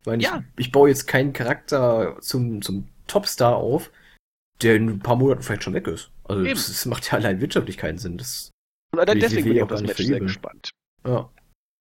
Ich 0.00 0.06
meine, 0.06 0.22
ja. 0.22 0.42
ich, 0.56 0.66
ich 0.66 0.72
baue 0.72 0.88
jetzt 0.88 1.06
keinen 1.06 1.34
Charakter 1.34 2.16
zum, 2.20 2.62
zum 2.62 2.88
Topstar 3.06 3.56
auf, 3.56 3.92
der 4.62 4.76
in 4.76 4.88
ein 4.88 4.98
paar 5.00 5.16
Monaten 5.16 5.42
vielleicht 5.42 5.64
schon 5.64 5.74
weg 5.74 5.86
ist. 5.86 6.10
Also 6.24 6.42
das, 6.44 6.66
das, 6.66 6.86
macht 6.86 7.12
ja 7.12 7.18
allein 7.18 7.40
wirtschaftlich 7.42 7.76
keinen 7.76 7.98
Sinn. 7.98 8.16
Das 8.16 8.50
Und 8.96 9.06
deswegen 9.06 9.44
bin 9.44 9.56
ich 9.56 9.62
auf 9.62 9.68
das 9.68 9.82
Match 9.82 10.02
sehr 10.02 10.20
gespannt. 10.20 10.70
Ja. 11.06 11.30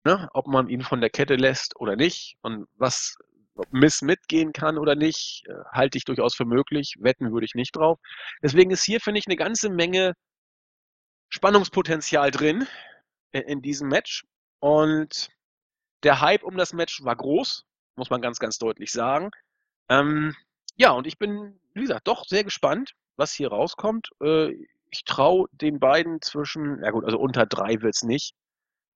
Ne? 0.05 0.29
Ob 0.35 0.48
man 0.48 0.68
ihn 0.68 0.83
von 0.83 1.00
der 1.00 1.11
Kette 1.11 1.37
lässt 1.37 1.79
oder 1.79 1.94
nicht 1.94 2.37
und 2.42 2.66
was 2.74 3.16
ob 3.55 3.72
Miss 3.72 4.00
mitgehen 4.03 4.53
kann 4.53 4.79
oder 4.79 4.94
nicht, 4.94 5.44
äh, 5.46 5.53
halte 5.70 5.98
ich 5.98 6.05
durchaus 6.05 6.35
für 6.35 6.46
möglich. 6.46 6.94
Wetten 6.98 7.33
würde 7.33 7.44
ich 7.44 7.55
nicht 7.55 7.76
drauf. 7.76 7.98
Deswegen 8.42 8.70
ist 8.70 8.85
hier, 8.85 9.00
finde 9.00 9.20
ich, 9.20 9.26
eine 9.26 9.37
ganze 9.37 9.68
Menge 9.68 10.14
Spannungspotenzial 11.31 12.31
drin 12.31 12.66
in, 13.33 13.62
diesem 13.62 13.88
Match. 13.88 14.27
Und 14.61 15.31
der 16.03 16.21
Hype 16.21 16.43
um 16.43 16.57
das 16.57 16.73
Match 16.73 17.03
war 17.03 17.16
groß 17.16 17.64
muss 18.01 18.11
man 18.11 18.23
ganz, 18.23 18.40
ganz 18.40 18.59
deutlich 18.59 18.90
sagen. 18.90 19.31
Ähm, 19.88 20.35
ja, 20.77 20.90
und 20.90 21.07
ich 21.07 21.19
bin, 21.19 21.61
wie 21.75 21.83
gesagt, 21.83 22.09
doch 22.09 22.25
sehr 22.27 22.45
gespannt, 22.45 22.95
was 23.16 23.33
hier 23.33 23.49
rauskommt. 23.49 24.09
Äh, 24.23 24.55
ich 24.90 25.05
traue 25.05 25.47
den 25.53 25.79
beiden 25.79 26.21
zwischen, 26.21 26.83
ja 26.83 26.90
gut, 26.90 27.05
also 27.05 27.19
unter 27.19 27.47
drei 27.47 27.81
wird 27.83 27.95
es 27.95 28.03
nicht. 28.03 28.35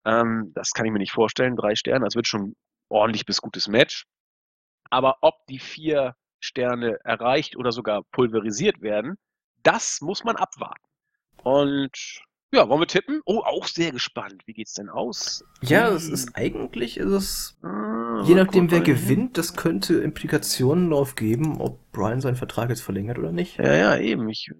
Ähm, 0.04 0.52
das 0.54 0.72
kann 0.72 0.86
ich 0.86 0.92
mir 0.92 0.98
nicht 0.98 1.12
vorstellen, 1.12 1.54
drei 1.54 1.76
Sterne. 1.76 2.06
Das 2.06 2.16
wird 2.16 2.26
schon 2.26 2.56
ordentlich 2.88 3.26
bis 3.26 3.40
gutes 3.40 3.68
Match. 3.68 4.06
Aber 4.90 5.18
ob 5.20 5.34
die 5.48 5.58
vier 5.58 6.16
Sterne 6.40 6.98
erreicht 7.04 7.56
oder 7.56 7.72
sogar 7.72 8.02
pulverisiert 8.10 8.80
werden, 8.80 9.16
das 9.62 10.00
muss 10.00 10.24
man 10.24 10.36
abwarten. 10.36 10.82
Und 11.44 12.22
ja, 12.52 12.68
wollen 12.68 12.80
wir 12.80 12.86
tippen? 12.86 13.20
Oh, 13.26 13.40
auch 13.40 13.66
sehr 13.66 13.92
gespannt. 13.92 14.42
Wie 14.46 14.52
geht's 14.52 14.74
denn 14.74 14.88
aus? 14.88 15.44
Ja, 15.62 15.88
es 15.88 16.08
ist 16.08 16.36
eigentlich 16.36 16.98
ist 16.98 17.10
es 17.10 17.58
ah, 17.62 18.22
je 18.24 18.34
nachdem 18.34 18.70
wer 18.70 18.80
gewinnt, 18.80 19.36
das 19.36 19.56
könnte 19.56 19.94
Implikationen 19.96 20.90
darauf 20.90 21.16
geben, 21.16 21.60
ob 21.60 21.80
Brian 21.92 22.20
seinen 22.20 22.36
Vertrag 22.36 22.70
jetzt 22.70 22.82
verlängert 22.82 23.18
oder 23.18 23.32
nicht. 23.32 23.58
Ja, 23.58 23.74
ja, 23.74 23.96
eben. 23.98 24.28
Ich, 24.28 24.50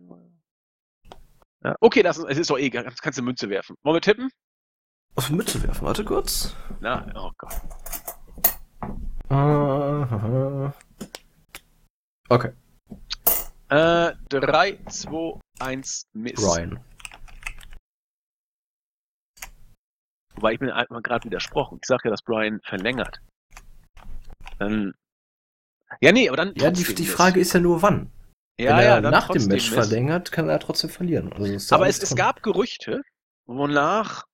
ja, 1.63 1.77
okay, 1.81 2.03
das 2.03 2.19
ist, 2.19 2.27
es 2.29 2.39
ist 2.39 2.51
doch 2.51 2.59
eh, 2.59 2.69
das 2.69 3.01
kannst 3.01 3.19
du 3.19 3.23
Münze 3.23 3.49
werfen. 3.49 3.77
Wollen 3.83 3.97
wir 3.97 4.01
tippen? 4.01 4.31
Auf 5.15 5.31
Münze 5.31 5.63
werfen, 5.63 5.87
warte 5.87 6.05
kurz. 6.05 6.55
Na, 6.81 7.07
oh 7.15 7.31
Gott. 7.39 7.61
Uh, 9.31 10.71
okay. 12.29 12.51
Äh, 13.71 14.13
3, 14.29 14.79
2, 14.89 15.41
1, 15.59 16.09
Miss. 16.13 16.35
Brian. 16.35 16.81
Wobei 20.35 20.55
ich 20.55 20.61
mir 20.61 20.75
einfach 20.75 21.03
gerade 21.03 21.25
widersprochen. 21.25 21.79
Ich 21.81 21.87
sage 21.87 22.03
ja, 22.05 22.11
dass 22.11 22.23
Brian 22.23 22.61
verlängert. 22.65 23.21
Dann. 24.59 24.95
Ja, 26.01 26.13
nee, 26.13 26.29
aber 26.29 26.37
dann. 26.37 26.55
Ja, 26.57 26.71
die, 26.71 26.95
die 26.95 27.07
Frage 27.07 27.41
ist 27.41 27.53
ja 27.53 27.61
nur 27.61 27.83
wann. 27.83 28.11
Ja, 28.59 28.77
Wenn 28.77 28.85
er 28.85 29.03
ja, 29.03 29.11
nach 29.11 29.29
dem 29.29 29.47
Match 29.47 29.69
ist. 29.69 29.75
verlängert, 29.75 30.31
kann 30.31 30.49
er 30.49 30.61
trotzdem 30.61 30.91
verlieren. 30.91 31.33
Also 31.33 31.75
aber 31.75 31.89
es, 31.89 32.01
es, 32.01 32.15
gab 32.15 32.43
Gerüchte, 32.43 33.03
wonach 33.47 34.27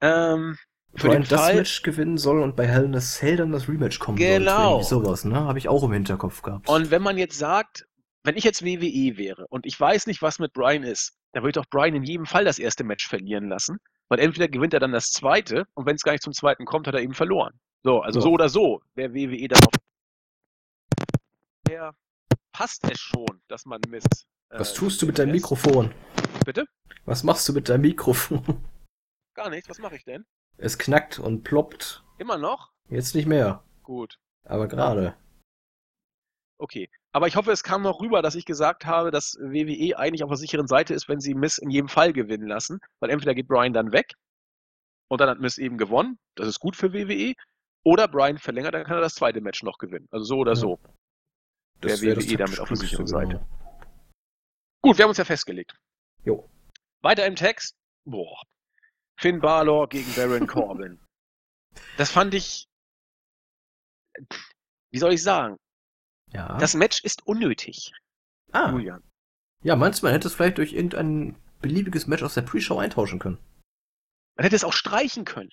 ähm, 0.00 0.56
für 0.94 1.08
Brian 1.08 1.22
den 1.22 1.28
das 1.28 1.40
Fall, 1.40 1.56
Match 1.56 1.82
gewinnen 1.82 2.18
soll 2.18 2.40
und 2.40 2.54
bei 2.54 2.68
Hell 2.68 2.84
in 2.84 2.94
a 2.94 3.00
Cell 3.00 3.36
dann 3.36 3.50
das 3.50 3.68
Rematch 3.68 3.98
kommen 3.98 4.16
genau. 4.16 4.80
soll. 4.80 5.00
Genau. 5.00 5.06
sowas, 5.06 5.24
ne? 5.24 5.40
Habe 5.40 5.58
ich 5.58 5.68
auch 5.68 5.82
im 5.82 5.92
Hinterkopf 5.92 6.42
gehabt. 6.42 6.68
Und 6.68 6.92
wenn 6.92 7.02
man 7.02 7.18
jetzt 7.18 7.36
sagt, 7.36 7.88
wenn 8.24 8.36
ich 8.36 8.44
jetzt 8.44 8.64
WWE 8.64 9.16
wäre 9.18 9.46
und 9.48 9.66
ich 9.66 9.78
weiß 9.78 10.06
nicht, 10.06 10.22
was 10.22 10.38
mit 10.38 10.52
Brian 10.54 10.82
ist, 10.82 11.16
dann 11.32 11.42
würde 11.42 11.50
ich 11.50 11.62
doch 11.62 11.70
Brian 11.70 11.94
in 11.94 12.04
jedem 12.04 12.26
Fall 12.26 12.44
das 12.44 12.58
erste 12.58 12.82
Match 12.82 13.06
verlieren 13.06 13.48
lassen. 13.48 13.78
Weil 14.08 14.18
entweder 14.18 14.48
gewinnt 14.48 14.74
er 14.74 14.80
dann 14.80 14.92
das 14.92 15.10
zweite 15.10 15.66
und 15.74 15.86
wenn 15.86 15.96
es 15.96 16.02
gar 16.02 16.12
nicht 16.12 16.22
zum 16.22 16.32
zweiten 16.32 16.64
kommt, 16.64 16.86
hat 16.86 16.94
er 16.94 17.00
eben 17.00 17.14
verloren. 17.14 17.58
So, 17.82 18.00
also 18.00 18.18
ja. 18.20 18.22
so 18.22 18.30
oder 18.32 18.48
so 18.48 18.82
wäre 18.94 19.14
WWE 19.14 19.48
dann 19.48 19.62
auf. 19.62 19.72
Der 21.68 21.94
passt 22.52 22.84
es 22.90 22.98
schon, 22.98 23.40
dass 23.48 23.66
man 23.66 23.80
misst. 23.88 24.26
Äh, 24.50 24.58
Was 24.58 24.74
tust 24.74 25.00
du 25.02 25.06
mit 25.06 25.18
deinem 25.18 25.32
Mikrofon? 25.32 25.92
Bitte? 26.44 26.66
Was 27.04 27.24
machst 27.24 27.48
du 27.48 27.52
mit 27.52 27.68
deinem 27.68 27.82
Mikrofon? 27.82 28.64
Gar 29.34 29.50
nichts, 29.50 29.68
was 29.68 29.78
mache 29.78 29.96
ich 29.96 30.04
denn? 30.04 30.24
Es 30.56 30.78
knackt 30.78 31.18
und 31.18 31.42
ploppt. 31.42 32.04
Immer 32.18 32.38
noch? 32.38 32.72
Jetzt 32.88 33.14
nicht 33.14 33.26
mehr. 33.26 33.64
Gut. 33.82 34.18
Aber 34.44 34.68
gerade. 34.68 35.16
Okay. 36.58 36.88
Aber 37.12 37.26
ich 37.26 37.36
hoffe, 37.36 37.52
es 37.52 37.62
kam 37.62 37.82
noch 37.82 38.00
rüber, 38.00 38.22
dass 38.22 38.34
ich 38.34 38.44
gesagt 38.44 38.86
habe, 38.86 39.10
dass 39.10 39.36
WWE 39.40 39.98
eigentlich 39.98 40.22
auf 40.22 40.30
der 40.30 40.36
sicheren 40.36 40.66
Seite 40.66 40.94
ist, 40.94 41.08
wenn 41.08 41.20
sie 41.20 41.34
Miss 41.34 41.58
in 41.58 41.70
jedem 41.70 41.88
Fall 41.88 42.12
gewinnen 42.12 42.48
lassen. 42.48 42.80
Weil 43.00 43.10
entweder 43.10 43.34
geht 43.34 43.48
Brian 43.48 43.72
dann 43.72 43.92
weg 43.92 44.12
und 45.08 45.20
dann 45.20 45.28
hat 45.28 45.40
Miss 45.40 45.58
eben 45.58 45.78
gewonnen. 45.78 46.18
Das 46.34 46.48
ist 46.48 46.60
gut 46.60 46.76
für 46.76 46.92
WWE. 46.92 47.34
Oder 47.84 48.08
Brian 48.08 48.38
verlängert, 48.38 48.74
dann 48.74 48.84
kann 48.84 48.96
er 48.96 49.02
das 49.02 49.14
zweite 49.14 49.40
Match 49.40 49.62
noch 49.62 49.78
gewinnen. 49.78 50.08
Also 50.10 50.24
so 50.24 50.38
oder 50.38 50.52
ja. 50.52 50.56
so. 50.56 50.80
Das 51.80 52.00
wäre 52.00 52.16
WWE 52.16 52.36
damit 52.36 52.60
auf 52.60 52.68
der 52.68 52.78
sicheren 52.78 53.06
Seite. 53.06 53.32
Genau. 53.34 53.48
Gut, 54.82 54.98
wir 54.98 55.04
haben 55.04 55.10
uns 55.10 55.18
ja 55.18 55.24
festgelegt. 55.24 55.76
Jo. 56.24 56.48
Weiter 57.02 57.26
im 57.26 57.36
Text. 57.36 57.76
Boah. 58.04 58.42
Finn 59.18 59.40
Balor 59.40 59.88
gegen 59.88 60.12
Baron 60.14 60.46
Corbin. 60.48 61.00
Das 61.96 62.10
fand 62.10 62.34
ich. 62.34 62.66
Wie 64.90 64.98
soll 64.98 65.12
ich 65.12 65.22
sagen? 65.22 65.58
Ja. 66.34 66.58
Das 66.58 66.74
Match 66.74 67.02
ist 67.04 67.26
unnötig. 67.26 67.92
Ah. 68.52 68.70
Julian. 68.70 69.02
Ja, 69.62 69.76
meinst 69.76 70.02
du, 70.02 70.06
man 70.06 70.12
hätte 70.12 70.28
es 70.28 70.34
vielleicht 70.34 70.58
durch 70.58 70.72
irgendein 70.72 71.36
beliebiges 71.60 72.06
Match 72.06 72.22
aus 72.22 72.34
der 72.34 72.42
Pre-Show 72.42 72.78
eintauschen 72.78 73.18
können? 73.18 73.38
Man 74.36 74.44
hätte 74.44 74.56
es 74.56 74.64
auch 74.64 74.72
streichen 74.72 75.24
können. 75.24 75.50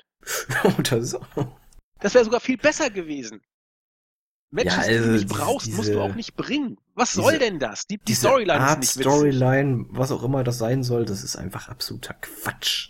Oder 0.77 1.03
so. 1.03 1.25
Das 1.99 2.13
wäre 2.13 2.25
sogar 2.25 2.41
viel 2.41 2.57
besser 2.57 2.89
gewesen. 2.89 3.41
Matches, 4.49 4.73
ja, 4.73 4.79
also 4.79 4.91
die 4.91 5.05
du 5.05 5.11
nicht 5.13 5.29
brauchst, 5.29 5.67
diese, 5.67 5.77
musst 5.77 5.89
du 5.93 6.01
auch 6.01 6.15
nicht 6.15 6.35
bringen. 6.35 6.77
Was 6.93 7.11
diese, 7.11 7.21
soll 7.21 7.39
denn 7.39 7.59
das? 7.59 7.87
Die, 7.87 7.99
die 7.99 8.13
Storyline 8.13 8.59
Art 8.59 8.83
ist 8.83 8.97
nicht 8.97 9.05
witzig. 9.05 9.19
Storyline, 9.19 9.85
was 9.91 10.11
auch 10.11 10.23
immer 10.23 10.43
das 10.43 10.57
sein 10.57 10.83
soll, 10.83 11.05
das 11.05 11.23
ist 11.23 11.37
einfach 11.37 11.69
absoluter 11.69 12.15
Quatsch. 12.15 12.89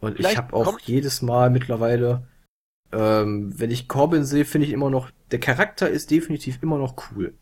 Und 0.00 0.16
Vielleicht 0.16 0.32
ich 0.32 0.38
habe 0.38 0.54
auch 0.54 0.78
jedes 0.80 1.20
Mal 1.20 1.50
mittlerweile 1.50 2.26
ähm, 2.94 3.58
wenn 3.58 3.70
ich 3.70 3.88
Corbin 3.88 4.24
sehe, 4.24 4.44
finde 4.44 4.66
ich 4.66 4.72
immer 4.72 4.90
noch, 4.90 5.10
der 5.30 5.40
Charakter 5.40 5.88
ist 5.88 6.10
definitiv 6.10 6.62
immer 6.62 6.78
noch 6.78 6.94
cool. 7.10 7.34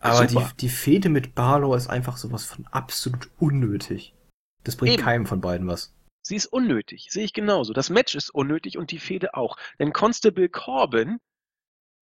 Aber 0.00 0.26
die, 0.26 0.38
die 0.60 0.68
Fehde 0.68 1.08
mit 1.08 1.34
Barlow 1.34 1.74
ist 1.74 1.88
einfach 1.88 2.16
sowas 2.16 2.44
von 2.44 2.66
absolut 2.68 3.30
unnötig. 3.38 4.14
Das 4.62 4.76
bringt 4.76 4.94
Eben. 4.94 5.02
keinem 5.02 5.26
von 5.26 5.40
beiden 5.40 5.66
was. 5.66 5.92
Sie 6.22 6.36
ist 6.36 6.46
unnötig, 6.46 7.08
sehe 7.10 7.24
ich 7.24 7.32
genauso. 7.32 7.72
Das 7.72 7.90
Match 7.90 8.14
ist 8.14 8.30
unnötig 8.30 8.78
und 8.78 8.90
die 8.92 8.98
Fehde 8.98 9.34
auch. 9.34 9.56
Denn 9.78 9.92
Constable 9.92 10.48
Corbin 10.48 11.18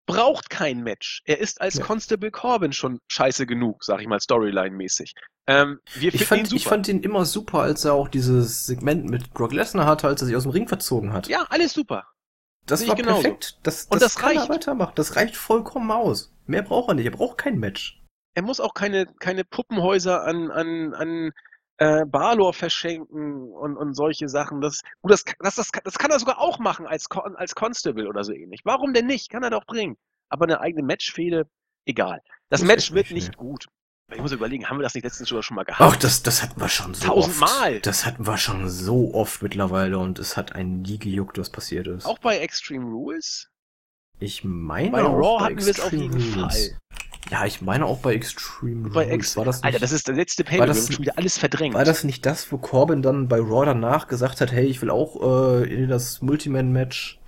braucht 0.06 0.50
kein 0.50 0.82
Match. 0.82 1.22
Er 1.26 1.40
ist 1.40 1.62
als 1.62 1.76
ja. 1.76 1.84
Constable 1.84 2.32
Corbin 2.32 2.74
schon 2.74 3.00
scheiße 3.10 3.46
genug, 3.46 3.84
sag 3.84 4.02
ich 4.02 4.08
mal, 4.08 4.20
Storyline-mäßig. 4.20 5.14
Ähm, 5.46 5.80
ich, 6.00 6.26
fand, 6.26 6.52
ihn 6.52 6.56
ich 6.56 6.66
fand 6.66 6.88
ihn 6.88 7.02
immer 7.02 7.26
super, 7.26 7.60
als 7.60 7.86
er 7.86 7.94
auch 7.94 8.08
dieses 8.08 8.66
Segment 8.66 9.10
mit 9.10 9.34
Brock 9.34 9.54
Lesnar 9.54 9.86
hatte, 9.86 10.08
als 10.08 10.22
er 10.22 10.28
sich 10.28 10.36
aus 10.36 10.44
dem 10.44 10.52
Ring 10.52 10.68
verzogen 10.68 11.14
hat. 11.14 11.28
Ja, 11.28 11.46
alles 11.50 11.74
super. 11.74 12.08
Das 12.66 12.88
war 12.88 12.96
genauso. 12.96 13.22
perfekt. 13.22 13.60
Das, 13.64 13.88
das, 13.88 13.88
und 13.88 14.02
das 14.02 14.16
kann 14.16 14.38
reicht. 14.38 14.50
er 14.50 14.56
weitermachen. 14.56 14.94
Das 14.96 15.16
reicht 15.16 15.36
vollkommen 15.36 15.92
aus. 15.92 16.34
Mehr 16.46 16.62
braucht 16.62 16.90
er 16.90 16.96
nicht. 16.96 17.06
Er 17.06 17.12
braucht 17.12 17.38
kein 17.38 17.58
Match. 17.60 18.02
Er 18.36 18.42
muss 18.42 18.60
auch 18.60 18.74
keine, 18.74 19.06
keine 19.20 19.44
Puppenhäuser 19.44 20.24
an, 20.24 20.50
an, 20.50 20.94
an 20.94 21.32
äh, 21.78 22.06
Balor 22.06 22.54
verschenken 22.54 23.52
und, 23.52 23.78
und 23.78 23.94
solche 23.94 24.30
Sachen. 24.30 24.62
Das, 24.62 24.82
das, 25.04 25.24
das, 25.40 25.56
das, 25.56 25.72
das 25.84 25.98
kann 25.98 26.12
er 26.12 26.20
sogar 26.20 26.40
auch 26.40 26.60
machen 26.60 26.88
als, 26.88 27.08
als 27.12 27.56
Constable 27.56 28.08
oder 28.08 28.24
so 28.24 28.34
ähnlich. 28.34 28.62
Warum 28.64 28.94
denn 28.94 29.08
nicht? 29.08 29.30
Kann 29.30 29.44
er 29.44 29.50
doch 29.50 29.66
bringen. 29.66 29.98
Aber 30.30 30.46
eine 30.46 30.62
eigene 30.62 30.84
Matchfehde, 30.84 31.48
egal. 31.86 32.22
Das, 32.50 32.62
das 32.62 32.68
Match 32.68 32.92
wird 32.94 33.12
nicht, 33.12 33.28
nicht 33.28 33.38
gut. 33.38 33.68
Ich 34.16 34.22
muss 34.22 34.32
überlegen, 34.32 34.70
haben 34.70 34.78
wir 34.78 34.84
das 34.84 34.94
nicht 34.94 35.04
letztens 35.04 35.30
sogar 35.30 35.44
schon 35.44 35.56
mal 35.56 35.64
gehabt? 35.64 35.82
Ach, 35.82 35.96
das, 35.96 36.24
das 36.24 36.44
hatten 36.44 36.60
wir 36.60 36.70
schon 36.70 36.94
so 36.94 37.08
Tausendmal. 37.08 37.76
oft. 37.76 37.86
Das 37.86 38.06
hatten 38.06 38.26
wir 38.26 38.38
schon 38.38 38.70
so 38.70 39.14
oft 39.14 39.42
mittlerweile 39.42 39.98
und 40.00 40.20
es 40.20 40.38
hat 40.38 40.54
einen 40.54 40.82
nie 40.82 40.98
gejuckt, 40.98 41.38
was 41.38 41.50
passiert 41.50 41.88
ist. 41.88 42.06
Auch 42.06 42.20
bei 42.20 42.38
Extreme 42.38 42.86
Rules? 42.86 43.50
Ich 44.20 44.44
meine 44.44 44.92
bei 44.92 45.02
Raw 45.02 45.44
hatten 45.44 45.60
wir 45.60 45.68
es 45.72 45.80
auf 45.80 45.92
jeden 45.92 46.14
Rules. 46.14 46.34
Fall. 46.36 46.80
Ja, 47.32 47.46
ich 47.46 47.62
meine 47.62 47.86
auch 47.86 48.00
bei 48.00 48.14
Extreme 48.14 48.90
bei 48.90 49.06
Ex 49.08 49.38
war 49.38 49.46
das 49.46 49.58
nicht, 49.58 49.66
Alter, 49.66 49.80
das 49.80 49.92
ist 49.92 50.08
der 50.08 50.16
letzte 50.16 50.44
Pay, 50.44 50.60
das 50.60 50.88
schon 50.88 51.00
wieder 51.00 51.18
alles 51.18 51.38
verdrängt. 51.38 51.74
War 51.74 51.86
das 51.86 52.04
nicht 52.04 52.26
das, 52.26 52.52
wo 52.52 52.58
Corbin 52.58 53.02
dann 53.02 53.28
bei 53.28 53.40
Raw 53.40 53.66
danach 53.66 54.08
gesagt 54.08 54.42
hat, 54.42 54.52
hey, 54.52 54.66
ich 54.66 54.82
will 54.82 54.90
auch 54.90 55.62
äh, 55.62 55.74
in 55.74 55.90
das 55.90 56.22
Multiman-Match 56.22 57.20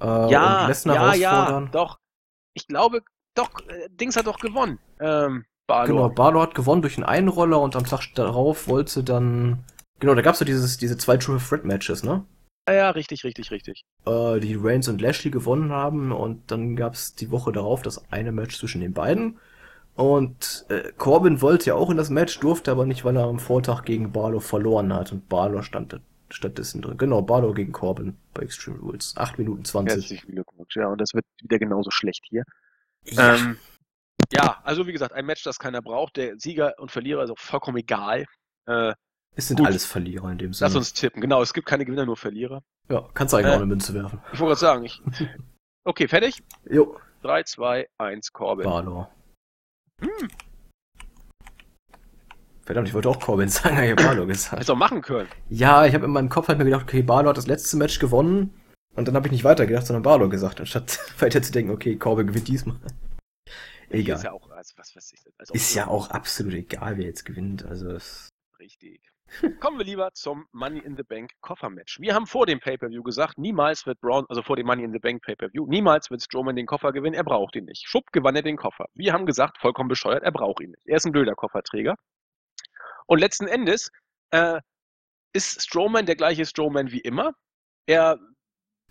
äh, 0.00 0.04
ja, 0.30 0.70
ja, 0.70 1.14
ja, 1.14 1.60
doch. 1.72 1.98
Ich 2.54 2.66
glaube, 2.66 3.02
doch, 3.34 3.50
äh, 3.68 3.88
Dings 3.90 4.16
hat 4.16 4.26
doch 4.26 4.38
gewonnen. 4.38 4.78
Ähm, 4.98 5.44
Balor. 5.70 5.86
Genau, 5.86 6.08
Balor 6.08 6.42
hat 6.42 6.54
gewonnen 6.56 6.82
durch 6.82 6.96
einen 6.96 7.04
Einroller 7.04 7.60
und 7.60 7.76
am 7.76 7.86
Tag 7.86 8.02
darauf 8.16 8.66
wollte 8.66 9.04
dann. 9.04 9.60
Genau, 10.00 10.14
da 10.14 10.22
gab's 10.22 10.40
so 10.40 10.44
dieses, 10.44 10.78
diese 10.78 10.98
zwei 10.98 11.16
True 11.16 11.38
Threat 11.38 11.64
Matches, 11.64 12.02
ne? 12.02 12.24
Ja, 12.68 12.74
ja, 12.74 12.90
richtig, 12.90 13.22
richtig, 13.22 13.50
richtig. 13.52 13.84
Äh, 14.04 14.40
die 14.40 14.56
Reigns 14.56 14.88
und 14.88 15.00
Lashley 15.00 15.30
gewonnen 15.30 15.70
haben 15.70 16.10
und 16.10 16.50
dann 16.50 16.74
gab's 16.74 17.14
die 17.14 17.30
Woche 17.30 17.52
darauf 17.52 17.82
das 17.82 18.10
eine 18.10 18.32
Match 18.32 18.58
zwischen 18.58 18.80
den 18.80 18.92
beiden. 18.92 19.38
Und 19.94 20.66
äh, 20.70 20.92
Corbin 20.96 21.40
wollte 21.40 21.66
ja 21.66 21.74
auch 21.74 21.90
in 21.90 21.96
das 21.96 22.10
Match, 22.10 22.40
durfte 22.40 22.70
aber 22.72 22.86
nicht, 22.86 23.04
weil 23.04 23.16
er 23.16 23.24
am 23.24 23.38
Vortag 23.38 23.84
gegen 23.84 24.12
Balor 24.12 24.40
verloren 24.40 24.92
hat 24.92 25.12
und 25.12 25.28
Balor 25.28 25.62
stand 25.62 26.00
stattdessen 26.30 26.82
drin. 26.82 26.96
Genau, 26.96 27.22
Balor 27.22 27.54
gegen 27.54 27.72
Corbin 27.72 28.16
bei 28.34 28.42
Extreme 28.42 28.78
Rules. 28.78 29.14
8 29.16 29.38
Minuten 29.38 29.64
20. 29.64 29.96
Herzlichen 29.96 30.32
Glückwunsch, 30.32 30.74
ja, 30.76 30.88
und 30.88 31.00
das 31.00 31.14
wird 31.14 31.24
wieder 31.40 31.58
genauso 31.58 31.90
schlecht 31.90 32.24
hier. 32.28 32.44
Ja. 33.04 33.34
Ähm, 33.34 33.56
ja, 34.32 34.60
also 34.64 34.86
wie 34.86 34.92
gesagt, 34.92 35.12
ein 35.12 35.26
Match, 35.26 35.42
das 35.42 35.58
keiner 35.58 35.82
braucht. 35.82 36.16
Der 36.16 36.38
Sieger 36.38 36.74
und 36.78 36.90
Verlierer 36.90 37.24
ist 37.24 37.30
auch 37.30 37.38
vollkommen 37.38 37.78
egal. 37.78 38.26
Äh, 38.66 38.94
es 39.36 39.48
sind 39.48 39.58
gut. 39.58 39.66
alles 39.66 39.86
Verlierer 39.86 40.30
in 40.30 40.38
dem 40.38 40.52
Sinne. 40.52 40.68
Lass 40.68 40.76
uns 40.76 40.92
tippen. 40.92 41.20
Genau, 41.20 41.42
es 41.42 41.54
gibt 41.54 41.66
keine 41.66 41.84
Gewinner, 41.84 42.06
nur 42.06 42.16
Verlierer. 42.16 42.62
Ja, 42.88 43.08
kannst 43.14 43.32
du 43.32 43.36
eigentlich 43.36 43.50
äh, 43.50 43.54
auch 43.54 43.58
eine 43.58 43.66
Münze 43.66 43.94
werfen. 43.94 44.20
Ich 44.32 44.40
wollte 44.40 44.60
gerade 44.60 44.60
sagen, 44.60 44.84
ich. 44.84 45.00
Okay, 45.82 46.08
fertig? 46.08 46.42
Jo. 46.68 46.98
3, 47.22 47.42
2, 47.44 47.88
1, 47.96 48.32
Corbin. 48.34 48.64
Balor. 48.64 49.10
Hm. 50.02 50.28
Verdammt, 52.62 52.88
ich 52.88 52.94
wollte 52.94 53.08
auch 53.08 53.18
Corbin 53.18 53.48
sagen, 53.48 53.82
ich 53.82 53.90
habe 53.92 54.04
Balor 54.04 54.26
gesagt. 54.26 54.52
Hättest 54.52 54.70
auch 54.70 54.76
machen 54.76 55.00
können. 55.00 55.28
Ja, 55.48 55.86
ich 55.86 55.94
habe 55.94 56.04
in 56.04 56.12
meinem 56.12 56.28
Kopf 56.28 56.48
halt 56.48 56.58
mir 56.58 56.66
gedacht, 56.66 56.82
okay, 56.82 57.02
Balor 57.02 57.30
hat 57.30 57.38
das 57.38 57.46
letzte 57.46 57.78
Match 57.78 57.98
gewonnen. 57.98 58.54
Und 58.94 59.08
dann 59.08 59.14
habe 59.14 59.26
ich 59.28 59.32
nicht 59.32 59.44
weitergedacht, 59.44 59.86
sondern 59.86 60.02
Balor 60.02 60.28
gesagt, 60.28 60.60
anstatt 60.60 60.98
weiter 61.18 61.40
zu 61.42 61.50
denken, 61.50 61.72
okay, 61.72 61.96
Corbin 61.96 62.26
gewinnt 62.26 62.48
diesmal. 62.48 62.76
Egal. 63.90 64.16
Ist 64.16 64.24
ja 64.24 64.32
auch, 64.32 64.48
also, 64.50 64.74
was 64.76 64.94
weiß 64.94 65.12
ich, 65.12 65.20
also 65.36 65.52
ist 65.52 65.74
ja 65.74 65.88
auch 65.88 66.10
absolut 66.10 66.54
egal, 66.54 66.96
wer 66.96 67.04
jetzt 67.04 67.24
gewinnt. 67.24 67.64
Also 67.64 67.98
Richtig. 68.60 69.00
Kommen 69.60 69.78
wir 69.78 69.86
lieber 69.86 70.12
zum 70.12 70.46
Money 70.52 70.80
in 70.80 70.96
the 70.96 71.02
Bank 71.02 71.30
Koffermatch. 71.40 71.98
Wir 72.00 72.14
haben 72.14 72.26
vor 72.26 72.46
dem 72.46 72.60
Pay-Per-View 72.60 73.02
gesagt, 73.02 73.38
niemals 73.38 73.86
wird 73.86 74.00
Brown, 74.00 74.26
also 74.28 74.42
vor 74.42 74.56
dem 74.56 74.66
Money 74.66 74.84
in 74.84 74.92
the 74.92 74.98
Bank 74.98 75.22
Pay-Per-View, 75.22 75.66
niemals 75.66 76.10
wird 76.10 76.22
Strowman 76.22 76.56
den 76.56 76.66
Koffer 76.66 76.92
gewinnen, 76.92 77.14
er 77.14 77.24
braucht 77.24 77.56
ihn 77.56 77.64
nicht. 77.64 77.88
Schupp 77.88 78.12
gewann 78.12 78.36
er 78.36 78.42
den 78.42 78.56
Koffer. 78.56 78.86
Wir 78.94 79.12
haben 79.12 79.26
gesagt, 79.26 79.58
vollkommen 79.58 79.88
bescheuert, 79.88 80.22
er 80.22 80.32
braucht 80.32 80.60
ihn 80.60 80.70
nicht. 80.70 80.86
Er 80.86 80.96
ist 80.96 81.06
ein 81.06 81.12
blöder 81.12 81.34
Kofferträger. 81.34 81.94
Und 83.06 83.18
letzten 83.18 83.46
Endes 83.46 83.90
äh, 84.30 84.60
ist 85.32 85.62
Strowman 85.62 86.06
der 86.06 86.16
gleiche 86.16 86.44
Strowman 86.44 86.90
wie 86.90 87.00
immer. 87.00 87.32
Er 87.86 88.18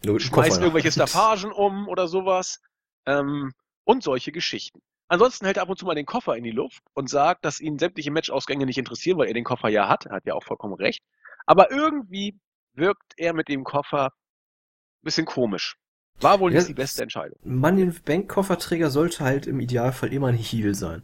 schmeißt 0.04 0.62
irgendwelche 0.62 0.91
Staffagen 0.91 1.52
um 1.52 1.88
oder 1.88 2.08
sowas. 2.08 2.60
Ähm, 3.06 3.54
und 3.90 4.04
solche 4.04 4.32
Geschichten. 4.32 4.84
Ansonsten 5.08 5.46
hält 5.46 5.58
er 5.58 5.64
ab 5.64 5.70
und 5.70 5.80
zu 5.80 5.86
mal 5.88 5.96
den 5.96 6.06
Koffer 6.06 6.38
in 6.38 6.44
die 6.44 6.52
Luft 6.52 6.84
und 6.94 7.10
sagt, 7.10 7.44
dass 7.44 7.60
ihn 7.60 7.80
sämtliche 7.80 8.12
Matchausgänge 8.12 8.68
nicht 8.68 8.78
interessieren, 8.78 9.18
weil 9.18 9.28
er 9.28 9.34
den 9.34 9.44
Koffer 9.44 9.68
ja 9.70 9.90
hat. 9.90 10.06
Er 10.06 10.18
hat 10.18 10.28
ja 10.28 10.36
auch 10.36 10.44
vollkommen 10.44 10.76
recht. 10.76 11.02
Aber 11.48 11.72
irgendwie 11.72 12.38
wirkt 12.76 13.14
er 13.18 13.34
mit 13.34 13.48
dem 13.48 13.64
Koffer 13.64 14.06
ein 14.06 15.06
bisschen 15.06 15.26
komisch. 15.26 15.76
War 16.22 16.40
wohl 16.40 16.52
nicht 16.52 16.62
ja, 16.62 16.68
die 16.68 16.76
beste 16.76 17.02
Entscheidung. 17.02 17.40
Mann, 17.44 17.78
den 17.78 17.96
Bank-Kofferträger 18.06 18.92
sollte 18.92 19.24
halt 19.24 19.48
im 19.48 19.60
Idealfall 19.60 20.14
immer 20.14 20.28
ein 20.28 20.38
Heel 20.38 20.76
sein. 20.76 21.02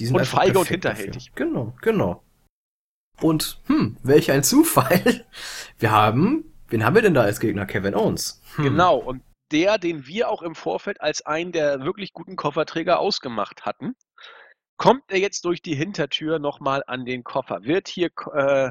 Die 0.00 0.06
sind 0.06 0.16
und 0.16 0.26
feige 0.26 0.58
und 0.58 0.66
hinterhältig. 0.66 1.30
Dafür. 1.30 1.46
Genau, 1.46 1.74
genau. 1.80 2.24
Und, 3.20 3.60
hm, 3.66 3.98
welch 4.02 4.32
ein 4.32 4.42
Zufall. 4.42 5.24
Wir 5.78 5.92
haben, 5.92 6.52
wen 6.66 6.84
haben 6.84 6.96
wir 6.96 7.02
denn 7.02 7.14
da 7.14 7.22
als 7.22 7.38
Gegner? 7.38 7.66
Kevin 7.66 7.94
Owens. 7.94 8.42
Hm. 8.56 8.64
Genau, 8.64 8.96
und 8.96 9.22
der, 9.52 9.78
den 9.78 10.06
wir 10.06 10.28
auch 10.30 10.42
im 10.42 10.54
Vorfeld 10.54 11.00
als 11.00 11.24
einen 11.24 11.52
der 11.52 11.80
wirklich 11.80 12.12
guten 12.12 12.36
Kofferträger 12.36 12.98
ausgemacht 12.98 13.64
hatten. 13.64 13.94
Kommt 14.76 15.04
er 15.08 15.18
jetzt 15.18 15.44
durch 15.44 15.62
die 15.62 15.74
Hintertür 15.74 16.38
nochmal 16.38 16.82
an 16.86 17.04
den 17.04 17.24
Koffer? 17.24 17.62
Wird 17.62 17.88
hier, 17.88 18.10
äh, 18.34 18.70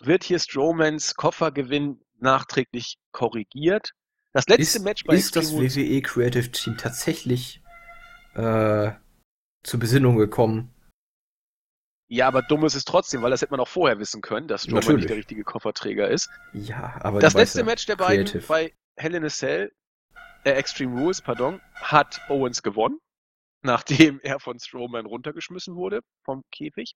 wird 0.00 0.24
hier 0.24 0.38
Strowmans 0.38 1.16
Koffergewinn 1.16 2.00
nachträglich 2.18 2.98
korrigiert? 3.12 3.92
Das 4.32 4.46
letzte 4.46 4.78
ist, 4.78 4.84
Match 4.84 5.04
bei 5.04 5.14
Ist 5.14 5.34
das 5.34 5.52
WWE 5.52 6.02
Creative 6.02 6.50
Team 6.52 6.76
tatsächlich 6.76 7.62
äh, 8.34 8.92
zur 9.62 9.80
Besinnung 9.80 10.16
gekommen? 10.16 10.72
Ja, 12.08 12.28
aber 12.28 12.42
dumm 12.42 12.64
ist 12.64 12.76
es 12.76 12.84
trotzdem, 12.84 13.22
weil 13.22 13.30
das 13.30 13.42
hätte 13.42 13.50
man 13.50 13.60
auch 13.60 13.68
vorher 13.68 13.98
wissen 13.98 14.20
können, 14.20 14.46
dass 14.46 14.62
Strowman 14.62 14.80
Natürlich. 14.80 15.00
nicht 15.00 15.10
der 15.10 15.16
richtige 15.16 15.42
Kofferträger 15.42 16.08
ist. 16.08 16.30
Ja, 16.52 17.00
aber 17.00 17.18
das 17.18 17.34
letzte 17.34 17.64
Match 17.64 17.86
der 17.86 17.96
beiden 17.96 18.26
Creative. 18.26 18.46
bei 18.46 18.72
Hell 18.96 19.14
in 19.14 19.24
a 19.24 19.28
Cell 19.28 19.72
äh, 20.46 20.52
Extreme 20.52 20.98
Rules, 21.00 21.20
pardon, 21.20 21.60
hat 21.74 22.20
Owens 22.28 22.62
gewonnen, 22.62 23.00
nachdem 23.62 24.20
er 24.22 24.38
von 24.38 24.58
Strowman 24.58 25.06
runtergeschmissen 25.06 25.74
wurde 25.74 26.00
vom 26.24 26.42
Käfig. 26.52 26.94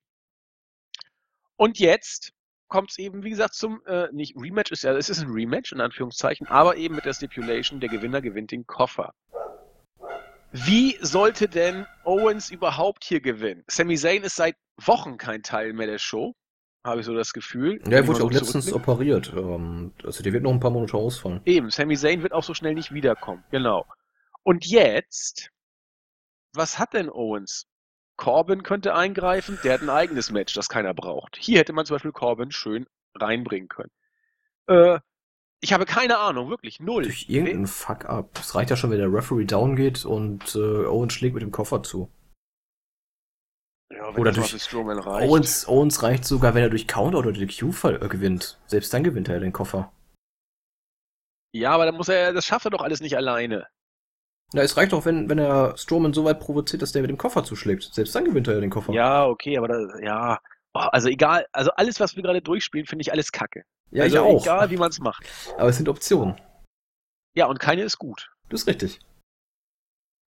Und 1.57 1.78
jetzt 1.78 2.32
kommt 2.68 2.92
es 2.92 2.98
eben, 2.98 3.24
wie 3.24 3.30
gesagt, 3.30 3.55
zum, 3.55 3.84
äh, 3.86 4.09
nicht 4.12 4.36
Rematch, 4.36 4.70
ist 4.70 4.84
ja, 4.84 4.92
es 4.92 5.11
ist 5.11 5.20
ein 5.20 5.30
Rematch 5.30 5.72
in 5.72 5.80
Anführungszeichen, 5.80 6.46
aber 6.46 6.76
eben 6.76 6.94
mit 6.94 7.05
der 7.05 7.12
Stipulation, 7.12 7.80
der 7.80 7.88
Gewinner 7.88 8.22
gewinnt 8.22 8.53
den 8.53 8.66
Koffer. 8.66 9.12
Wie 10.53 10.96
sollte 11.01 11.48
denn 11.48 11.86
Owens 12.05 12.51
überhaupt 12.51 13.05
hier 13.05 13.20
gewinnen? 13.20 13.64
Sami 13.68 13.96
Zayn 13.96 14.22
ist 14.22 14.36
seit 14.36 14.57
Wochen 14.76 15.18
kein 15.18 15.42
Teil 15.42 15.72
mehr 15.72 15.86
der 15.86 15.98
Show 15.98 16.34
habe 16.85 17.01
ich 17.01 17.07
so 17.07 17.14
das 17.14 17.33
Gefühl. 17.33 17.81
Ja, 17.87 17.99
er 17.99 18.07
wurde 18.07 18.24
auch 18.24 18.31
letztens 18.31 18.72
operiert. 18.72 19.33
Ähm, 19.37 19.93
also 20.03 20.22
der 20.22 20.33
wird 20.33 20.43
noch 20.43 20.53
ein 20.53 20.61
paar 20.61 20.70
Monate 20.70 20.97
ausfallen. 20.97 21.41
Eben, 21.45 21.70
Sami 21.70 21.97
Zayn 21.97 22.22
wird 22.22 22.33
auch 22.33 22.45
so 22.45 22.55
schnell 22.55 22.74
nicht 22.74 22.93
wiederkommen. 22.93 23.45
Genau. 23.51 23.87
Und 24.43 24.66
jetzt, 24.66 25.51
was 26.55 26.78
hat 26.78 26.95
denn 26.95 27.11
Owens? 27.11 27.66
Corbin 28.16 28.62
könnte 28.62 28.95
eingreifen, 28.95 29.59
der 29.64 29.74
hat 29.74 29.83
ein 29.83 29.89
eigenes 29.89 30.31
Match, 30.31 30.53
das 30.55 30.68
keiner 30.68 30.93
braucht. 30.93 31.37
Hier 31.39 31.59
hätte 31.59 31.72
man 31.72 31.87
zum 31.87 31.95
Beispiel 31.95 32.12
Corbin 32.12 32.51
schön 32.51 32.87
reinbringen 33.14 33.68
können. 33.68 33.91
Äh, 34.66 35.01
ich 35.62 35.72
habe 35.72 35.85
keine 35.85 36.18
Ahnung, 36.18 36.49
wirklich 36.49 36.81
null. 36.81 37.05
Durch 37.05 37.28
irgendeinen 37.28 37.66
Fuck-up. 37.66 38.39
Es 38.39 38.55
reicht 38.55 38.70
ja 38.70 38.76
schon, 38.76 38.91
wenn 38.91 38.99
der 38.99 39.12
Referee 39.12 39.45
down 39.45 39.76
geht 39.76 40.05
und 40.05 40.55
äh, 40.55 40.87
Owens 40.87 41.12
schlägt 41.12 41.35
mit 41.35 41.43
dem 41.43 41.51
Koffer 41.51 41.83
zu. 41.83 42.11
Ja, 44.01 44.09
oder 44.16 44.32
durch 44.32 44.74
Owens, 44.74 45.68
Owens 45.68 46.03
reicht 46.03 46.24
sogar, 46.24 46.55
wenn 46.55 46.62
er 46.62 46.70
durch 46.70 46.86
Counter 46.86 47.18
oder 47.18 47.32
durch 47.32 47.59
Q-Fall 47.59 48.03
äh, 48.03 48.09
gewinnt. 48.09 48.59
Selbst 48.66 48.94
dann 48.94 49.05
gewinnt 49.05 49.28
er 49.28 49.40
den 49.40 49.53
Koffer. 49.53 49.92
Ja, 51.53 51.72
aber 51.72 51.84
dann 51.84 51.96
muss 51.96 52.09
er, 52.09 52.32
das 52.32 52.46
schafft 52.46 52.64
er 52.64 52.70
doch 52.70 52.80
alles 52.80 53.01
nicht 53.01 53.16
alleine. 53.16 53.66
Na, 54.55 54.62
es 54.62 54.76
reicht 54.76 54.92
doch, 54.92 55.05
wenn, 55.05 55.28
wenn 55.28 55.38
er 55.38 55.76
Strowman 55.76 56.14
so 56.14 56.24
weit 56.24 56.40
provoziert, 56.40 56.80
dass 56.80 56.92
der 56.92 57.03
mit 57.03 57.11
dem 57.11 57.18
Koffer 57.18 57.44
zuschlägt. 57.44 57.82
Selbst 57.92 58.14
dann 58.14 58.24
gewinnt 58.24 58.48
er 58.48 58.55
ja 58.55 58.61
den 58.61 58.70
Koffer. 58.70 58.92
Ja, 58.92 59.26
okay, 59.26 59.59
aber 59.59 59.68
da, 59.68 59.98
ja. 60.01 60.40
Oh, 60.72 60.78
also 60.78 61.09
egal, 61.09 61.46
also 61.53 61.70
alles, 61.72 62.01
was 62.01 62.16
wir 62.16 62.22
gerade 62.22 62.40
durchspielen, 62.40 62.86
finde 62.86 63.03
ich 63.03 63.12
alles 63.12 63.32
kacke. 63.32 63.64
Ja, 63.90 64.05
also 64.05 64.16
ich 64.16 64.22
auch. 64.22 64.42
Egal, 64.42 64.70
wie 64.70 64.76
man 64.78 64.90
es 64.90 64.98
macht. 64.98 65.26
Aber 65.59 65.68
es 65.68 65.76
sind 65.76 65.88
Optionen. 65.88 66.40
Ja, 67.34 67.46
und 67.46 67.61
keine 67.61 67.82
ist 67.82 67.98
gut. 67.98 68.30
Das 68.48 68.62
ist 68.62 68.66
richtig. 68.66 69.01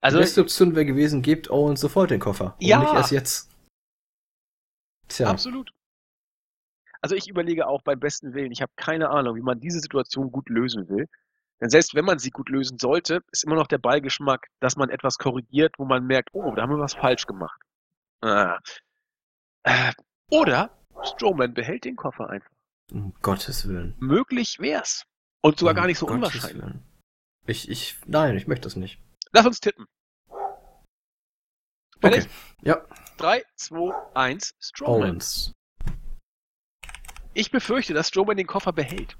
Also, 0.01 0.17
die 0.17 0.23
beste 0.23 0.41
Option 0.41 0.75
wäre 0.75 0.85
gewesen, 0.85 1.21
gebt 1.21 1.49
Owens 1.49 1.79
sofort 1.79 2.11
den 2.11 2.19
Koffer. 2.19 2.55
Ja. 2.59 2.79
Und 2.79 2.85
nicht 2.85 2.95
erst 2.95 3.11
jetzt. 3.11 3.50
Tja. 5.11 5.29
Absolut. 5.29 5.71
Also 7.01 7.15
ich 7.15 7.27
überlege 7.27 7.67
auch 7.67 7.81
beim 7.81 7.99
besten 7.99 8.33
Willen, 8.33 8.51
ich 8.51 8.61
habe 8.61 8.71
keine 8.75 9.09
Ahnung, 9.09 9.35
wie 9.35 9.41
man 9.41 9.59
diese 9.59 9.79
Situation 9.79 10.31
gut 10.31 10.49
lösen 10.49 10.87
will. 10.87 11.07
Denn 11.59 11.69
selbst 11.69 11.93
wenn 11.93 12.05
man 12.05 12.19
sie 12.19 12.31
gut 12.31 12.49
lösen 12.49 12.77
sollte, 12.79 13.21
ist 13.31 13.43
immer 13.43 13.55
noch 13.55 13.67
der 13.67 13.77
Beigeschmack, 13.77 14.47
dass 14.59 14.75
man 14.75 14.89
etwas 14.89 15.17
korrigiert, 15.17 15.75
wo 15.77 15.85
man 15.85 16.05
merkt, 16.05 16.29
oh, 16.33 16.53
da 16.55 16.63
haben 16.63 16.71
wir 16.71 16.79
was 16.79 16.93
falsch 16.93 17.25
gemacht. 17.25 17.59
Ah. 18.21 18.59
Oder 20.29 20.71
Strowman 21.03 21.53
behält 21.53 21.85
den 21.85 21.95
Koffer 21.95 22.29
einfach. 22.29 22.51
Um 22.91 23.13
Gottes 23.21 23.67
Willen. 23.67 23.95
Möglich 23.99 24.57
wär's. 24.59 25.05
Und 25.41 25.59
sogar 25.59 25.73
um 25.73 25.77
gar 25.77 25.87
nicht 25.87 25.97
so 25.97 26.05
Gottes 26.05 26.17
unwahrscheinlich. 26.17 26.63
Willen. 26.63 26.83
Ich, 27.45 27.69
ich, 27.69 27.97
nein, 28.05 28.37
ich 28.37 28.47
möchte 28.47 28.63
das 28.63 28.75
nicht. 28.75 28.99
Lass 29.31 29.45
uns 29.45 29.59
tippen. 29.59 29.87
Okay. 32.03 32.25
Ja. 32.61 32.83
3, 33.17 33.43
2, 33.55 33.93
1, 34.13 34.55
Strowman. 34.59 35.09
Owens. 35.09 35.53
Ich 37.33 37.51
befürchte, 37.51 37.93
dass 37.93 38.09
Strowman 38.09 38.37
den 38.37 38.47
Koffer 38.47 38.73
behält. 38.73 39.17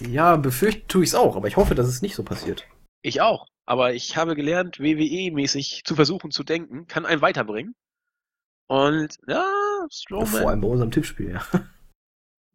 Ja, 0.00 0.36
befürchten 0.36 0.86
tue 0.88 1.02
ich 1.02 1.10
es 1.10 1.14
auch, 1.14 1.36
aber 1.36 1.48
ich 1.48 1.56
hoffe, 1.56 1.74
dass 1.74 1.88
es 1.88 2.02
nicht 2.02 2.14
so 2.14 2.22
passiert. 2.22 2.66
Ich 3.02 3.20
auch. 3.20 3.46
Aber 3.66 3.92
ich 3.92 4.16
habe 4.16 4.34
gelernt, 4.34 4.78
WWE-mäßig 4.78 5.84
zu 5.84 5.94
versuchen 5.94 6.30
zu 6.30 6.42
denken, 6.42 6.86
kann 6.86 7.04
einen 7.04 7.20
weiterbringen. 7.20 7.74
Und 8.66 9.18
ja, 9.26 9.44
Strowman. 9.90 10.26
Vor 10.26 10.50
allem 10.50 10.60
bei 10.60 10.68
unserem 10.68 10.90
Tippspiel, 10.90 11.32
ja. 11.32 11.46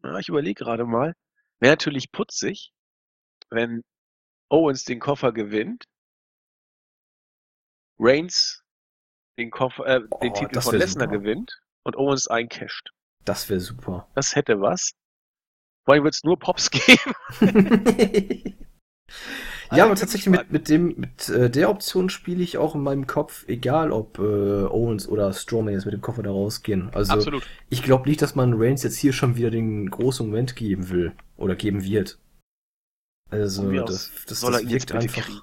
ja 0.03 0.17
ich 0.17 0.29
überlege 0.29 0.63
gerade 0.63 0.85
mal. 0.85 1.13
Wäre 1.59 1.73
natürlich 1.73 2.11
putzig, 2.11 2.71
wenn 3.49 3.83
Owens 4.49 4.85
den 4.85 4.99
Koffer 4.99 5.33
gewinnt. 5.33 5.85
Reigns 7.99 8.62
den, 9.37 9.51
Koffer, 9.51 9.85
äh, 9.85 9.99
den 9.99 10.31
oh, 10.31 10.33
Titel 10.33 10.61
von 10.61 10.75
Lesnar 10.75 11.07
gewinnt 11.07 11.61
und 11.83 11.97
Owens 11.97 12.27
eincasht. 12.27 12.91
Das 13.25 13.49
wäre 13.49 13.59
super. 13.59 14.07
Das 14.15 14.35
hätte 14.35 14.61
was. 14.61 14.91
Vor 15.85 15.93
allem 15.93 16.03
wird 16.03 16.15
es 16.15 16.23
nur 16.23 16.39
Pops 16.39 16.71
geben. 16.71 17.13
ja, 19.71 19.85
aber 19.85 19.95
tatsächlich 19.95 20.29
mit, 20.29 20.51
mit 20.51 20.69
dem, 20.69 20.95
mit 20.97 21.29
äh, 21.29 21.49
der 21.49 21.69
Option 21.69 22.09
spiele 22.09 22.43
ich 22.43 22.57
auch 22.57 22.75
in 22.75 22.81
meinem 22.81 23.07
Kopf, 23.07 23.45
egal 23.47 23.91
ob 23.91 24.19
äh, 24.19 24.21
Owens 24.21 25.07
oder 25.07 25.33
Strowman 25.33 25.73
jetzt 25.73 25.85
mit 25.85 25.93
dem 25.93 26.01
Koffer 26.01 26.23
da 26.23 26.31
rausgehen. 26.31 26.89
Also 26.93 27.13
Absolut. 27.13 27.43
ich 27.69 27.83
glaube 27.83 28.07
nicht, 28.07 28.21
dass 28.21 28.35
man 28.35 28.53
Reigns 28.53 28.83
jetzt 28.83 28.97
hier 28.97 29.13
schon 29.13 29.35
wieder 29.35 29.51
den 29.51 29.89
großen 29.89 30.25
Moment 30.25 30.55
geben 30.55 30.89
will 30.89 31.13
oder 31.35 31.55
geben 31.55 31.83
wird. 31.83 32.19
Also 33.29 33.71
das, 33.71 34.11
das, 34.27 34.41
das 34.41 34.69
wirkt 34.69 34.91
einfach. 34.91 35.25
Kriegen. 35.25 35.41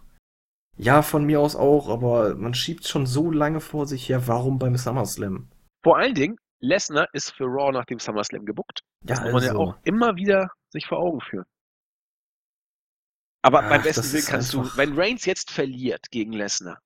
Ja, 0.82 1.02
von 1.02 1.26
mir 1.26 1.40
aus 1.40 1.56
auch, 1.56 1.90
aber 1.90 2.34
man 2.36 2.54
schiebt 2.54 2.86
schon 2.86 3.04
so 3.04 3.30
lange 3.30 3.60
vor 3.60 3.86
sich 3.86 4.08
her, 4.08 4.26
warum 4.26 4.58
beim 4.58 4.76
SummerSlam? 4.76 5.50
Vor 5.82 5.98
allen 5.98 6.14
Dingen, 6.14 6.36
Lesnar 6.60 7.06
ist 7.12 7.32
für 7.32 7.44
Raw 7.44 7.70
nach 7.70 7.84
dem 7.84 7.98
SummerSlam 7.98 8.46
gebuckt. 8.46 8.80
Das 9.02 9.18
ja, 9.18 9.24
muss 9.24 9.32
man 9.32 9.42
also. 9.42 9.54
ja 9.54 9.60
auch 9.60 9.76
immer 9.84 10.16
wieder 10.16 10.50
sich 10.70 10.86
vor 10.86 10.98
Augen 10.98 11.20
führen. 11.20 11.44
Aber 13.42 13.62
Ach, 13.62 13.68
beim 13.68 13.82
besten 13.82 14.10
Willen 14.10 14.24
kannst 14.24 14.54
du, 14.54 14.64
wenn 14.76 14.98
Reigns 14.98 15.26
jetzt 15.26 15.50
verliert 15.50 16.10
gegen 16.10 16.32
Lesnar, 16.32 16.78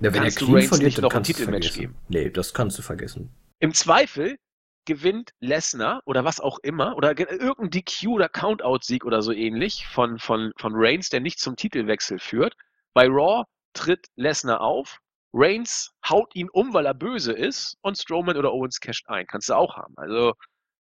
ja, 0.00 0.12
wenn 0.12 0.22
kannst 0.22 0.40
er 0.40 0.46
du 0.46 0.54
Reigns 0.54 0.68
verliert, 0.68 0.86
nicht 0.86 1.02
noch 1.02 1.14
ein 1.14 1.22
Titelmatch 1.22 1.74
geben. 1.74 1.96
Nee, 2.08 2.30
das 2.30 2.54
kannst 2.54 2.78
du 2.78 2.82
vergessen. 2.82 3.30
Im 3.58 3.74
Zweifel 3.74 4.38
gewinnt 4.86 5.32
Lesnar 5.40 6.00
oder 6.06 6.24
was 6.24 6.40
auch 6.40 6.58
immer 6.60 6.96
oder 6.96 7.18
irgendein 7.18 7.70
DQ 7.70 8.08
oder 8.08 8.28
Countout-Sieg 8.30 9.04
oder 9.04 9.20
so 9.20 9.32
ähnlich 9.32 9.86
von, 9.86 10.18
von, 10.18 10.52
von 10.56 10.72
Reigns, 10.74 11.10
der 11.10 11.20
nicht 11.20 11.40
zum 11.40 11.56
Titelwechsel 11.56 12.18
führt. 12.18 12.54
Bei 12.94 13.06
Raw 13.08 13.44
tritt 13.74 14.06
Lesnar 14.16 14.60
auf, 14.60 15.00
Reigns 15.34 15.92
haut 16.08 16.34
ihn 16.34 16.48
um, 16.48 16.72
weil 16.72 16.86
er 16.86 16.94
böse 16.94 17.32
ist 17.32 17.76
und 17.82 17.98
Strowman 17.98 18.36
oder 18.36 18.52
Owens 18.52 18.80
casht 18.80 19.08
ein. 19.08 19.26
Kannst 19.26 19.48
du 19.48 19.54
auch 19.54 19.76
haben. 19.76 19.94
Also 19.96 20.32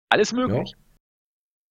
alles 0.09 0.31
möglich. 0.31 0.71
Ja. 0.71 0.77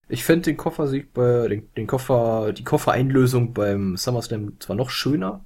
Ich 0.09 0.24
fände 0.24 0.47
den 0.47 0.57
Koffersieg 0.57 1.12
bei, 1.12 1.47
den, 1.49 1.72
den 1.74 1.86
Koffer, 1.86 2.53
die 2.53 2.64
Koffereinlösung 2.64 3.55
beim 3.55 3.97
SummerSlam 3.97 4.61
zwar 4.61 4.76
noch 4.76 4.90
schöner. 4.90 5.45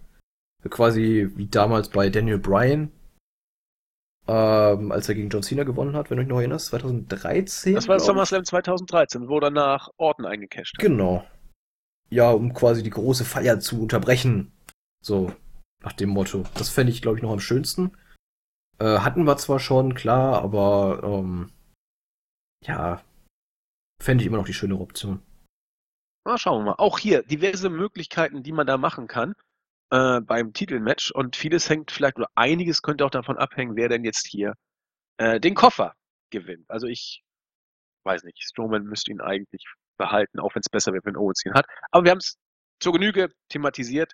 Quasi 0.68 1.30
wie 1.36 1.46
damals 1.46 1.90
bei 1.90 2.08
Daniel 2.08 2.38
Bryan, 2.38 2.90
ähm, 4.26 4.90
als 4.90 5.08
er 5.08 5.14
gegen 5.14 5.28
John 5.28 5.42
Cena 5.42 5.62
gewonnen 5.62 5.94
hat, 5.94 6.10
wenn 6.10 6.16
du 6.16 6.24
dich 6.24 6.30
noch 6.30 6.38
erinnerst, 6.38 6.66
2013. 6.68 7.74
Das 7.74 7.86
war 7.86 8.00
SummerSlam 8.00 8.44
2013, 8.44 9.28
wo 9.28 9.38
danach 9.38 9.90
Orton 9.98 10.24
eingecasht 10.24 10.74
hat. 10.76 10.82
Genau. 10.82 11.24
Ja, 12.08 12.30
um 12.30 12.52
quasi 12.54 12.82
die 12.82 12.90
große 12.90 13.24
Feier 13.24 13.60
zu 13.60 13.80
unterbrechen. 13.80 14.55
So, 15.02 15.32
nach 15.82 15.92
dem 15.92 16.10
Motto. 16.10 16.44
Das 16.54 16.68
fände 16.68 16.92
ich, 16.92 17.02
glaube 17.02 17.18
ich, 17.18 17.22
noch 17.22 17.32
am 17.32 17.40
schönsten. 17.40 17.96
Äh, 18.78 18.98
hatten 18.98 19.24
wir 19.24 19.36
zwar 19.36 19.58
schon, 19.58 19.94
klar, 19.94 20.42
aber 20.42 21.00
ähm, 21.02 21.52
ja, 22.64 23.02
fände 24.02 24.22
ich 24.22 24.28
immer 24.28 24.38
noch 24.38 24.46
die 24.46 24.54
schönere 24.54 24.80
Option. 24.80 25.22
Na, 26.24 26.36
schauen 26.38 26.60
wir 26.60 26.72
mal. 26.72 26.74
Auch 26.78 26.98
hier 26.98 27.22
diverse 27.22 27.70
Möglichkeiten, 27.70 28.42
die 28.42 28.52
man 28.52 28.66
da 28.66 28.76
machen 28.78 29.06
kann 29.06 29.34
äh, 29.90 30.20
beim 30.20 30.52
Titelmatch 30.52 31.10
und 31.12 31.36
vieles 31.36 31.70
hängt 31.70 31.90
vielleicht 31.90 32.16
oder 32.16 32.30
einiges 32.34 32.82
könnte 32.82 33.04
auch 33.04 33.10
davon 33.10 33.38
abhängen, 33.38 33.76
wer 33.76 33.88
denn 33.88 34.04
jetzt 34.04 34.26
hier 34.26 34.54
äh, 35.18 35.40
den 35.40 35.54
Koffer 35.54 35.94
gewinnt. 36.30 36.68
Also 36.68 36.86
ich 36.86 37.22
weiß 38.04 38.24
nicht, 38.24 38.42
Strowman 38.42 38.84
müsste 38.84 39.12
ihn 39.12 39.20
eigentlich 39.20 39.64
behalten, 39.96 40.40
auch 40.40 40.54
wenn 40.54 40.60
es 40.60 40.68
besser 40.68 40.92
wäre, 40.92 41.04
wenn 41.04 41.16
Owens 41.16 41.44
ihn 41.44 41.54
hat. 41.54 41.66
Aber 41.90 42.04
wir 42.04 42.10
haben 42.10 42.18
es 42.18 42.36
zur 42.80 42.92
Genüge 42.92 43.30
thematisiert 43.48 44.12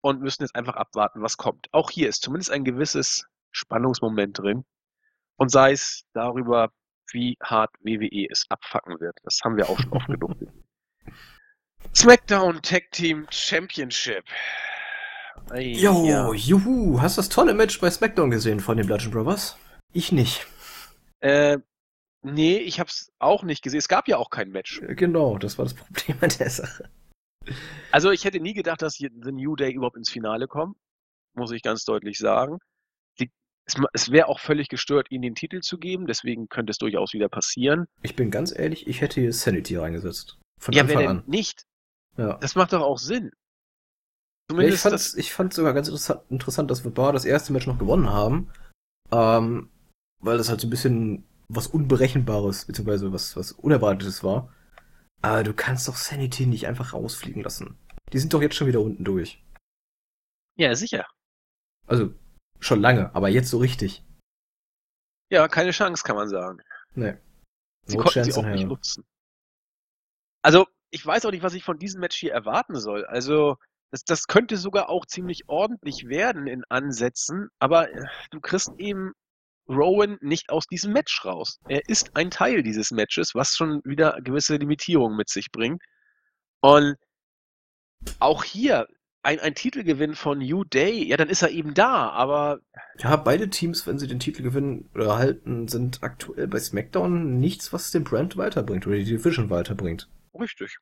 und 0.00 0.20
müssen 0.20 0.42
jetzt 0.42 0.56
einfach 0.56 0.74
abwarten, 0.76 1.22
was 1.22 1.36
kommt. 1.36 1.68
Auch 1.72 1.90
hier 1.90 2.08
ist 2.08 2.22
zumindest 2.22 2.50
ein 2.50 2.64
gewisses 2.64 3.26
Spannungsmoment 3.52 4.38
drin 4.38 4.64
und 5.36 5.50
sei 5.50 5.72
es 5.72 6.04
darüber, 6.12 6.70
wie 7.12 7.36
hart 7.42 7.70
WWE 7.80 8.28
es 8.30 8.46
abfacken 8.48 9.00
wird. 9.00 9.18
Das 9.24 9.40
haben 9.44 9.56
wir 9.56 9.68
auch 9.68 9.78
schon 9.78 9.92
oft 9.92 10.06
genug. 10.06 10.36
SmackDown 11.94 12.62
Tag 12.62 12.90
Team 12.92 13.26
Championship. 13.30 14.24
Ey, 15.50 15.72
jo, 15.72 16.04
ja. 16.04 16.32
juhu, 16.32 17.00
hast 17.00 17.16
du 17.16 17.20
das 17.20 17.28
tolle 17.28 17.54
Match 17.54 17.80
bei 17.80 17.90
SmackDown 17.90 18.30
gesehen 18.30 18.60
von 18.60 18.76
den 18.76 18.86
Bludgeon 18.86 19.10
Brothers? 19.10 19.56
Ich 19.92 20.12
nicht. 20.12 20.46
Äh, 21.20 21.58
nee, 22.22 22.58
ich 22.58 22.78
hab's 22.78 23.10
auch 23.18 23.42
nicht 23.42 23.62
gesehen. 23.62 23.78
Es 23.78 23.88
gab 23.88 24.06
ja 24.06 24.18
auch 24.18 24.30
kein 24.30 24.50
Match. 24.50 24.80
Äh, 24.82 24.94
genau, 24.94 25.38
das 25.38 25.58
war 25.58 25.64
das 25.64 25.74
Problem 25.74 26.16
an 26.20 26.30
der 26.38 26.50
Sache. 26.50 26.90
Also 27.92 28.10
ich 28.10 28.24
hätte 28.24 28.40
nie 28.40 28.54
gedacht, 28.54 28.82
dass 28.82 28.94
The 28.94 29.10
New 29.10 29.56
Day 29.56 29.72
überhaupt 29.72 29.96
ins 29.96 30.10
Finale 30.10 30.46
kommt, 30.46 30.76
muss 31.34 31.50
ich 31.50 31.62
ganz 31.62 31.84
deutlich 31.84 32.18
sagen. 32.18 32.58
Die, 33.18 33.30
es, 33.66 33.74
es 33.92 34.10
wäre 34.12 34.28
auch 34.28 34.40
völlig 34.40 34.68
gestört, 34.68 35.10
ihnen 35.10 35.22
den 35.22 35.34
Titel 35.34 35.60
zu 35.60 35.78
geben, 35.78 36.06
deswegen 36.06 36.48
könnte 36.48 36.70
es 36.70 36.78
durchaus 36.78 37.12
wieder 37.12 37.28
passieren. 37.28 37.86
Ich 38.02 38.16
bin 38.16 38.30
ganz 38.30 38.56
ehrlich, 38.56 38.86
ich 38.86 39.00
hätte 39.00 39.20
hier 39.20 39.32
Sanity 39.32 39.76
reingesetzt. 39.76 40.38
Von 40.60 40.74
ja, 40.74 40.82
Anfang 40.82 40.98
wer 40.98 41.08
denn 41.08 41.16
an. 41.18 41.24
nicht? 41.26 41.64
Ja. 42.16 42.36
Das 42.38 42.54
macht 42.54 42.72
doch 42.72 42.82
auch 42.82 42.98
Sinn. 42.98 43.30
Zumindest 44.50 45.16
ich 45.16 45.32
fand 45.32 45.52
es 45.52 45.56
sogar 45.56 45.72
ganz 45.74 45.88
interessant, 45.88 46.22
interessant, 46.28 46.70
dass 46.70 46.84
wir 46.84 46.90
Bar 46.90 47.12
das 47.12 47.24
erste 47.24 47.52
Match 47.52 47.66
noch 47.66 47.78
gewonnen 47.78 48.10
haben. 48.10 48.50
Ähm, 49.12 49.70
weil 50.20 50.38
das 50.38 50.48
halt 50.48 50.60
so 50.60 50.66
ein 50.66 50.70
bisschen 50.70 51.24
was 51.48 51.66
Unberechenbares, 51.66 52.66
beziehungsweise 52.66 53.12
was, 53.12 53.36
was 53.36 53.52
Unerwartetes 53.52 54.22
war. 54.22 54.52
Aber 55.22 55.42
du 55.42 55.52
kannst 55.52 55.86
doch 55.88 55.96
Sanity 55.96 56.46
nicht 56.46 56.66
einfach 56.66 56.92
rausfliegen 56.92 57.42
lassen. 57.42 57.78
Die 58.12 58.18
sind 58.18 58.32
doch 58.32 58.42
jetzt 58.42 58.54
schon 58.54 58.66
wieder 58.66 58.80
unten 58.80 59.04
durch. 59.04 59.44
Ja, 60.56 60.74
sicher. 60.74 61.06
Also, 61.86 62.12
schon 62.58 62.80
lange, 62.80 63.14
aber 63.14 63.28
jetzt 63.28 63.50
so 63.50 63.58
richtig. 63.58 64.04
Ja, 65.30 65.48
keine 65.48 65.70
Chance, 65.70 66.02
kann 66.04 66.16
man 66.16 66.28
sagen. 66.28 66.60
Nee. 66.94 67.16
Sie 67.86 67.96
no 67.96 68.02
konnten 68.02 68.24
sie 68.24 68.32
auch 68.34 68.44
nicht 68.44 68.66
nutzen. 68.66 69.04
Also, 70.42 70.66
ich 70.90 71.04
weiß 71.04 71.24
auch 71.26 71.30
nicht, 71.30 71.42
was 71.42 71.54
ich 71.54 71.64
von 71.64 71.78
diesem 71.78 72.00
Match 72.00 72.16
hier 72.16 72.32
erwarten 72.32 72.78
soll. 72.78 73.04
Also, 73.04 73.56
das, 73.92 74.04
das 74.04 74.26
könnte 74.26 74.56
sogar 74.56 74.88
auch 74.88 75.06
ziemlich 75.06 75.48
ordentlich 75.48 76.08
werden 76.08 76.46
in 76.46 76.64
Ansätzen, 76.68 77.48
aber 77.58 77.92
äh, 77.92 78.06
du 78.30 78.40
kriegst 78.40 78.72
eben 78.78 79.12
Rowan 79.70 80.18
nicht 80.20 80.50
aus 80.50 80.66
diesem 80.66 80.92
Match 80.92 81.24
raus. 81.24 81.58
Er 81.68 81.88
ist 81.88 82.16
ein 82.16 82.30
Teil 82.30 82.62
dieses 82.62 82.90
Matches, 82.90 83.34
was 83.34 83.56
schon 83.56 83.80
wieder 83.84 84.18
gewisse 84.22 84.56
Limitierungen 84.56 85.16
mit 85.16 85.28
sich 85.28 85.50
bringt. 85.52 85.82
Und 86.60 86.96
auch 88.18 88.44
hier 88.44 88.86
ein, 89.22 89.38
ein 89.40 89.54
Titelgewinn 89.54 90.14
von 90.14 90.38
New 90.38 90.64
Day, 90.64 91.04
ja, 91.04 91.16
dann 91.16 91.28
ist 91.28 91.42
er 91.42 91.50
eben 91.50 91.74
da, 91.74 92.08
aber. 92.10 92.60
Ja, 92.98 93.16
beide 93.16 93.50
Teams, 93.50 93.86
wenn 93.86 93.98
sie 93.98 94.06
den 94.06 94.18
Titel 94.18 94.42
gewinnen 94.42 94.88
oder 94.94 95.16
halten, 95.16 95.68
sind 95.68 96.02
aktuell 96.02 96.48
bei 96.48 96.58
SmackDown 96.58 97.38
nichts, 97.38 97.72
was 97.72 97.90
den 97.90 98.04
Brand 98.04 98.36
weiterbringt 98.36 98.86
oder 98.86 98.96
die 98.96 99.04
Division 99.04 99.50
weiterbringt. 99.50 100.08
Richtig. 100.34 100.78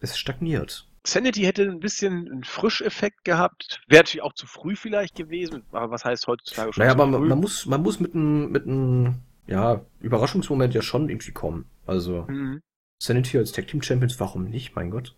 Es 0.00 0.18
stagniert. 0.18 0.88
Sanity 1.06 1.42
hätte 1.42 1.62
ein 1.62 1.80
bisschen 1.80 2.30
einen 2.30 2.44
Frischeffekt 2.44 3.24
gehabt. 3.24 3.80
Wäre 3.86 4.02
natürlich 4.02 4.22
auch 4.22 4.34
zu 4.34 4.46
früh 4.46 4.76
vielleicht 4.76 5.14
gewesen. 5.14 5.64
Aber 5.72 5.90
was 5.90 6.04
heißt 6.04 6.26
heutzutage 6.26 6.72
schon? 6.72 6.82
Naja, 6.82 6.92
aber 6.92 7.06
man, 7.06 7.28
man, 7.28 7.40
muss, 7.40 7.66
man 7.66 7.82
muss 7.82 8.00
mit 8.00 8.14
einem 8.14 8.50
mit 8.50 8.64
einem 8.64 9.22
ja, 9.46 9.84
Überraschungsmoment 10.00 10.74
ja 10.74 10.82
schon 10.82 11.08
irgendwie 11.08 11.32
kommen. 11.32 11.70
Also 11.86 12.26
mhm. 12.28 12.60
Sanity 13.02 13.38
als 13.38 13.52
Tag 13.52 13.68
Team 13.68 13.82
Champions, 13.82 14.18
warum 14.18 14.44
nicht? 14.44 14.74
Mein 14.74 14.90
Gott. 14.90 15.14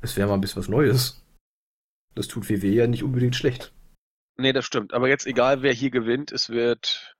Es 0.00 0.16
wäre 0.16 0.28
mal 0.28 0.34
ein 0.34 0.40
bisschen 0.40 0.60
was 0.60 0.68
Neues. 0.68 1.24
Das 2.14 2.28
tut 2.28 2.48
WW 2.48 2.68
ja 2.68 2.86
nicht 2.86 3.02
unbedingt 3.02 3.36
schlecht. 3.36 3.72
Nee, 4.36 4.52
das 4.52 4.64
stimmt. 4.64 4.94
Aber 4.94 5.08
jetzt 5.08 5.26
egal, 5.26 5.62
wer 5.62 5.72
hier 5.72 5.90
gewinnt, 5.90 6.32
es 6.32 6.50
wird 6.50 7.16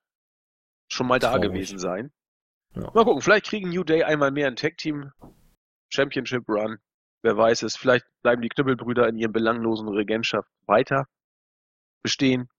schon 0.89 1.07
mal 1.07 1.19
Traurig. 1.19 1.43
da 1.43 1.49
gewesen 1.49 1.79
sein. 1.79 2.13
Ja. 2.75 2.91
Mal 2.93 3.05
gucken, 3.05 3.23
vielleicht 3.23 3.47
kriegen 3.47 3.69
New 3.69 3.85
Day 3.85 4.03
einmal 4.03 4.31
mehr 4.31 4.49
ein 4.49 4.57
Tag 4.57 4.77
Team 4.79 5.13
Championship 5.91 6.49
Run. 6.49 6.79
Wer 7.25 7.39
weiß 7.39 7.63
es, 7.63 7.75
vielleicht 7.75 8.05
bleiben 8.21 8.43
die 8.43 8.51
Knüppelbrüder 8.51 9.09
in 9.09 9.17
ihrem 9.17 9.33
belanglosen 9.33 9.89
Regentschaft 9.89 10.51
weiter 10.67 11.09
bestehen. 12.03 12.51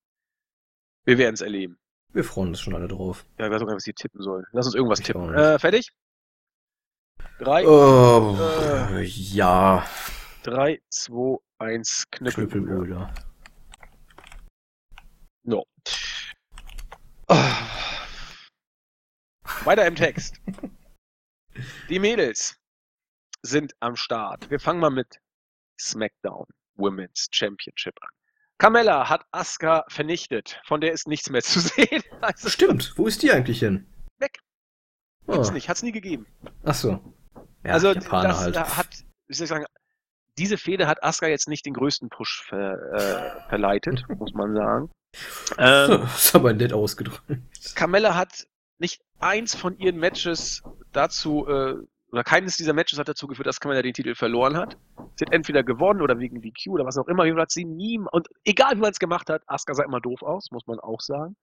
Wir 1.04 1.20
werden 1.20 1.36
es 1.36 1.42
erleben. 1.42 1.78
Wir 2.14 2.24
freuen 2.24 2.48
uns 2.50 2.62
schon 2.62 2.74
alle 2.74 2.88
drauf. 2.88 3.28
Ja, 3.38 3.46
ich 3.46 3.52
weiß 3.52 3.62
auch 3.62 3.68
gar 3.68 3.74
nicht, 3.74 3.82
was 3.82 3.84
sie 3.84 3.94
tippen 3.94 4.24
sollen. 4.24 4.44
Lass 4.54 4.66
uns 4.66 4.74
irgendwas 4.74 5.02
ich 5.02 5.06
tippen. 5.06 5.36
Äh, 5.36 5.60
fertig? 5.60 5.92
Drei. 7.38 7.68
Oh, 7.68 8.36
äh, 8.90 9.04
ja. 9.04 9.86
Drei, 10.42 10.82
zwei, 10.90 11.38
eins, 11.60 12.06
Knüppelbrüder. 12.10 12.66
Knüppelbrüder. 12.66 13.14
No. 15.44 15.64
Oh. 17.28 17.36
Weiter 19.64 19.86
im 19.86 19.96
Text. 19.96 20.42
Die 21.90 22.00
Mädels 22.00 22.60
sind 23.46 23.74
am 23.80 23.96
Start. 23.96 24.50
Wir 24.50 24.60
fangen 24.60 24.80
mal 24.80 24.90
mit 24.90 25.20
SmackDown 25.80 26.46
Women's 26.76 27.28
Championship 27.32 27.96
an. 28.02 28.10
Carmella 28.58 29.10
hat 29.10 29.26
Asuka 29.32 29.86
vernichtet. 29.88 30.62
Von 30.66 30.82
der 30.82 30.94
ist 30.94 31.08
nichts 31.08 31.30
mehr 31.30 31.42
zu 31.42 31.60
sehen. 31.62 32.04
Also 32.22 32.50
Stimmt. 32.50 32.94
Wo 32.98 33.08
ist 33.08 33.22
die 33.24 33.32
eigentlich 33.32 33.60
hin? 33.60 33.88
Weg. 34.18 34.40
Gibt's 35.28 35.50
oh. 35.50 35.54
nicht. 35.54 35.70
Hat's 35.70 35.84
nie 35.84 35.92
gegeben. 35.92 36.26
Ach 36.64 36.74
so. 36.74 37.14
Ja, 37.64 37.74
also 37.74 37.94
Japaner 37.94 38.30
das 38.30 38.42
halt. 38.42 38.78
hat, 38.78 39.06
wie 39.28 39.34
soll 39.34 39.46
ich 39.46 39.50
sagen, 39.50 39.66
diese 40.38 40.58
Fehde 40.58 40.88
hat 40.88 41.04
Asuka 41.04 41.28
jetzt 41.28 41.48
nicht 41.48 41.66
den 41.66 41.74
größten 41.74 42.10
Push 42.10 42.44
ver, 42.48 42.78
äh, 42.94 43.50
verleitet, 43.50 44.06
muss 44.20 44.34
man 44.34 44.56
sagen. 44.56 44.92
Ähm, 45.58 46.02
das 46.02 46.26
ist 46.26 46.36
aber 46.36 46.52
nett 46.52 46.74
ausgedrückt. 46.74 47.24
Carmella 47.76 48.16
hat 48.16 48.48
nicht 48.80 49.02
eins 49.20 49.56
von 49.56 49.78
ihren 49.78 49.96
Matches 49.96 50.62
dazu, 50.92 51.48
äh, 51.48 51.76
oder 52.16 52.24
keines 52.24 52.56
dieser 52.56 52.72
Matches 52.72 52.98
hat 52.98 53.10
dazu 53.10 53.28
geführt, 53.28 53.46
dass 53.46 53.60
Carmella 53.60 53.82
den 53.82 53.94
Titel 53.94 54.16
verloren 54.16 54.56
hat. 54.56 54.78
Sie 55.18 55.26
hat 55.26 55.34
entweder 55.34 55.64
gewonnen 55.64 56.02
oder 56.02 56.18
wegen 56.18 56.42
DQ 56.42 56.70
oder 56.70 56.86
was 56.86 56.98
auch 56.98 57.10
immer. 57.10 57.26
Hat 57.36 57.52
sie 57.52 57.66
nie, 57.66 58.00
und 58.00 58.30
egal 58.46 58.78
wie 58.78 58.80
man 58.80 58.92
es 58.92 59.00
gemacht 59.00 59.30
hat, 59.30 59.44
Asuka 59.48 59.74
sah 59.74 59.84
immer 59.84 60.00
doof 60.00 60.22
aus, 60.22 60.50
muss 60.50 60.66
man 60.66 60.80
auch 60.80 61.02
sagen. 61.02 61.36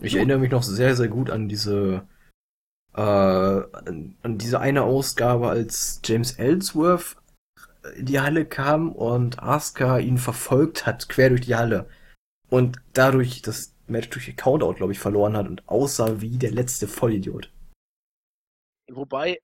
Ich 0.00 0.16
erinnere 0.16 0.38
mich 0.38 0.50
noch 0.50 0.62
sehr, 0.62 0.96
sehr 0.96 1.08
gut 1.08 1.28
an 1.28 1.50
diese, 1.50 2.08
äh, 2.94 3.00
an 3.00 4.16
diese 4.24 4.58
eine 4.58 4.84
Ausgabe, 4.84 5.50
als 5.50 6.00
James 6.02 6.32
Ellsworth 6.38 7.18
in 7.94 8.06
die 8.06 8.20
Halle 8.20 8.46
kam 8.46 8.90
und 8.90 9.42
Asuka 9.42 9.98
ihn 9.98 10.16
verfolgt 10.16 10.86
hat, 10.86 11.10
quer 11.10 11.28
durch 11.28 11.42
die 11.42 11.56
Halle. 11.56 11.90
Und 12.48 12.78
dadurch 12.94 13.42
das 13.42 13.74
Match 13.86 14.08
durch 14.08 14.34
Countout, 14.34 14.76
glaube 14.76 14.92
ich, 14.92 14.98
verloren 14.98 15.36
hat 15.36 15.46
und 15.46 15.68
aussah 15.68 16.22
wie 16.22 16.38
der 16.38 16.52
letzte 16.52 16.88
Vollidiot. 16.88 17.51
Wobei 18.94 19.40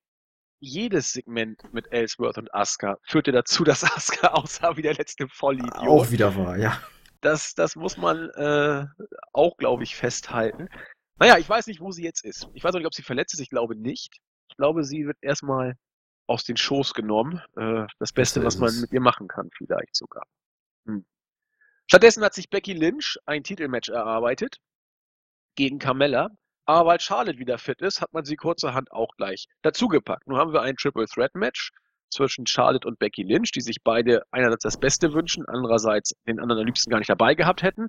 jedes 0.60 1.12
Segment 1.12 1.62
mit 1.72 1.90
Ellsworth 1.92 2.38
und 2.38 2.52
Asuka 2.54 2.98
führte 3.02 3.32
dazu, 3.32 3.64
dass 3.64 3.84
Asuka 3.84 4.28
aussah 4.28 4.76
wie 4.76 4.82
der 4.82 4.94
letzte 4.94 5.28
Vollidiot. 5.28 5.76
Auch 5.76 6.10
wieder 6.10 6.34
war, 6.36 6.56
ja. 6.56 6.80
Das, 7.20 7.54
das 7.54 7.74
muss 7.74 7.96
man 7.96 8.30
äh, 8.30 8.86
auch, 9.32 9.56
glaube 9.56 9.82
ich, 9.82 9.96
festhalten. 9.96 10.68
Naja, 11.18 11.36
ich 11.38 11.48
weiß 11.48 11.66
nicht, 11.66 11.80
wo 11.80 11.90
sie 11.90 12.04
jetzt 12.04 12.24
ist. 12.24 12.48
Ich 12.54 12.62
weiß 12.62 12.74
auch 12.74 12.78
nicht, 12.78 12.86
ob 12.86 12.94
sie 12.94 13.02
verletzt 13.02 13.34
ist. 13.34 13.40
Ich 13.40 13.50
glaube 13.50 13.74
nicht. 13.74 14.18
Ich 14.50 14.56
glaube, 14.56 14.84
sie 14.84 15.06
wird 15.06 15.18
erstmal 15.20 15.74
aus 16.28 16.44
den 16.44 16.56
Schoß 16.56 16.94
genommen. 16.94 17.42
Äh, 17.56 17.86
das 17.98 18.12
Beste, 18.12 18.44
was 18.44 18.58
man 18.58 18.80
mit 18.80 18.92
ihr 18.92 19.00
machen 19.00 19.26
kann, 19.26 19.50
vielleicht 19.56 19.96
sogar. 19.96 20.24
Hm. 20.86 21.04
Stattdessen 21.88 22.22
hat 22.22 22.34
sich 22.34 22.50
Becky 22.50 22.74
Lynch 22.74 23.18
ein 23.26 23.42
Titelmatch 23.42 23.88
erarbeitet 23.88 24.58
gegen 25.56 25.78
Carmella. 25.78 26.30
Aber 26.68 26.90
weil 26.90 27.00
Charlotte 27.00 27.38
wieder 27.38 27.56
fit 27.56 27.80
ist, 27.80 28.02
hat 28.02 28.12
man 28.12 28.26
sie 28.26 28.36
kurzerhand 28.36 28.92
auch 28.92 29.16
gleich 29.16 29.48
dazugepackt. 29.62 30.26
Nun 30.28 30.36
haben 30.36 30.52
wir 30.52 30.60
ein 30.60 30.76
Triple 30.76 31.06
Threat 31.06 31.34
Match 31.34 31.72
zwischen 32.10 32.46
Charlotte 32.46 32.86
und 32.86 32.98
Becky 32.98 33.22
Lynch, 33.22 33.52
die 33.52 33.62
sich 33.62 33.82
beide 33.82 34.22
einerseits 34.32 34.64
das 34.64 34.78
Beste 34.78 35.14
wünschen, 35.14 35.48
andererseits 35.48 36.14
den 36.26 36.38
anderen 36.38 36.60
am 36.60 36.66
liebsten 36.66 36.90
gar 36.90 36.98
nicht 36.98 37.08
dabei 37.08 37.34
gehabt 37.34 37.62
hätten. 37.62 37.88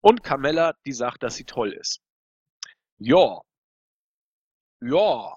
Und 0.00 0.24
Carmella, 0.24 0.74
die 0.84 0.92
sagt, 0.92 1.22
dass 1.22 1.36
sie 1.36 1.44
toll 1.44 1.72
ist. 1.72 2.00
Ja. 2.98 3.42
Ja. 4.80 5.32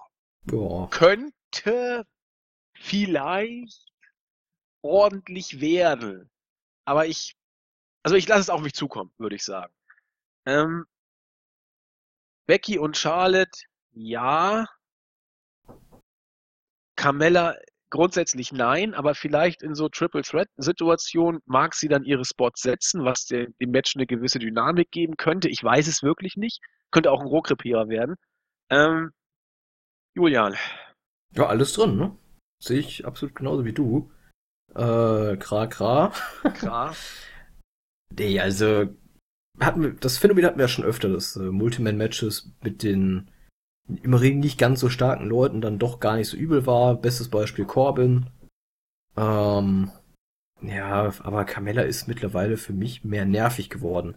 ja. 0.50 0.86
Könnte 0.90 2.06
vielleicht 2.72 3.86
ordentlich 4.82 5.60
werden. 5.60 6.28
Aber 6.84 7.06
ich, 7.06 7.36
also 8.02 8.16
ich 8.16 8.26
lasse 8.26 8.40
es 8.40 8.50
auf 8.50 8.62
mich 8.62 8.74
zukommen, 8.74 9.12
würde 9.16 9.36
ich 9.36 9.44
sagen. 9.44 9.72
Ähm, 10.44 10.86
Becky 12.50 12.80
und 12.80 12.96
Charlotte, 12.96 13.60
ja. 13.92 14.66
Carmella 16.96 17.54
grundsätzlich 17.90 18.50
nein, 18.50 18.92
aber 18.92 19.14
vielleicht 19.14 19.62
in 19.62 19.76
so 19.76 19.88
Triple 19.88 20.22
Threat 20.22 20.48
Situationen 20.56 21.42
mag 21.46 21.76
sie 21.76 21.86
dann 21.86 22.02
ihre 22.02 22.24
Spots 22.24 22.62
setzen, 22.62 23.04
was 23.04 23.26
dem, 23.26 23.54
Match 23.60 23.94
eine 23.94 24.04
gewisse 24.04 24.40
Dynamik 24.40 24.90
geben 24.90 25.16
könnte. 25.16 25.48
Ich 25.48 25.62
weiß 25.62 25.86
es 25.86 26.02
wirklich 26.02 26.36
nicht. 26.36 26.58
Könnte 26.90 27.12
auch 27.12 27.20
ein 27.20 27.28
Rohkrepierer 27.28 27.88
werden. 27.88 28.16
Ähm, 28.68 29.12
Julian. 30.16 30.56
Ja, 31.36 31.46
alles 31.46 31.72
drin, 31.74 31.96
ne? 31.98 32.18
Sehe 32.60 32.80
ich 32.80 33.06
absolut 33.06 33.36
genauso 33.36 33.64
wie 33.64 33.74
du. 33.74 34.10
Äh, 34.74 35.36
Kra, 35.36 35.68
Kra. 35.68 36.12
Kra. 36.42 36.96
nee, 38.18 38.40
also 38.40 38.88
hatten 39.60 39.82
wir, 39.82 39.90
das 39.92 40.18
Phänomen 40.18 40.44
hatten 40.44 40.58
wir 40.58 40.64
ja 40.64 40.68
schon 40.68 40.84
öfter, 40.84 41.08
dass 41.08 41.36
äh, 41.36 41.50
Multiman-Matches 41.50 42.52
mit 42.62 42.82
den 42.82 43.30
im 44.02 44.14
Ring 44.14 44.40
nicht 44.40 44.58
ganz 44.58 44.80
so 44.80 44.88
starken 44.88 45.26
Leuten 45.26 45.60
dann 45.60 45.78
doch 45.78 46.00
gar 46.00 46.16
nicht 46.16 46.28
so 46.28 46.36
übel 46.36 46.66
war. 46.66 46.94
Bestes 46.94 47.28
Beispiel 47.28 47.64
Corbin. 47.64 48.30
Ähm, 49.16 49.90
ja, 50.62 51.12
aber 51.20 51.44
Carmella 51.44 51.82
ist 51.82 52.06
mittlerweile 52.06 52.56
für 52.56 52.72
mich 52.72 53.04
mehr 53.04 53.24
nervig 53.24 53.70
geworden. 53.70 54.14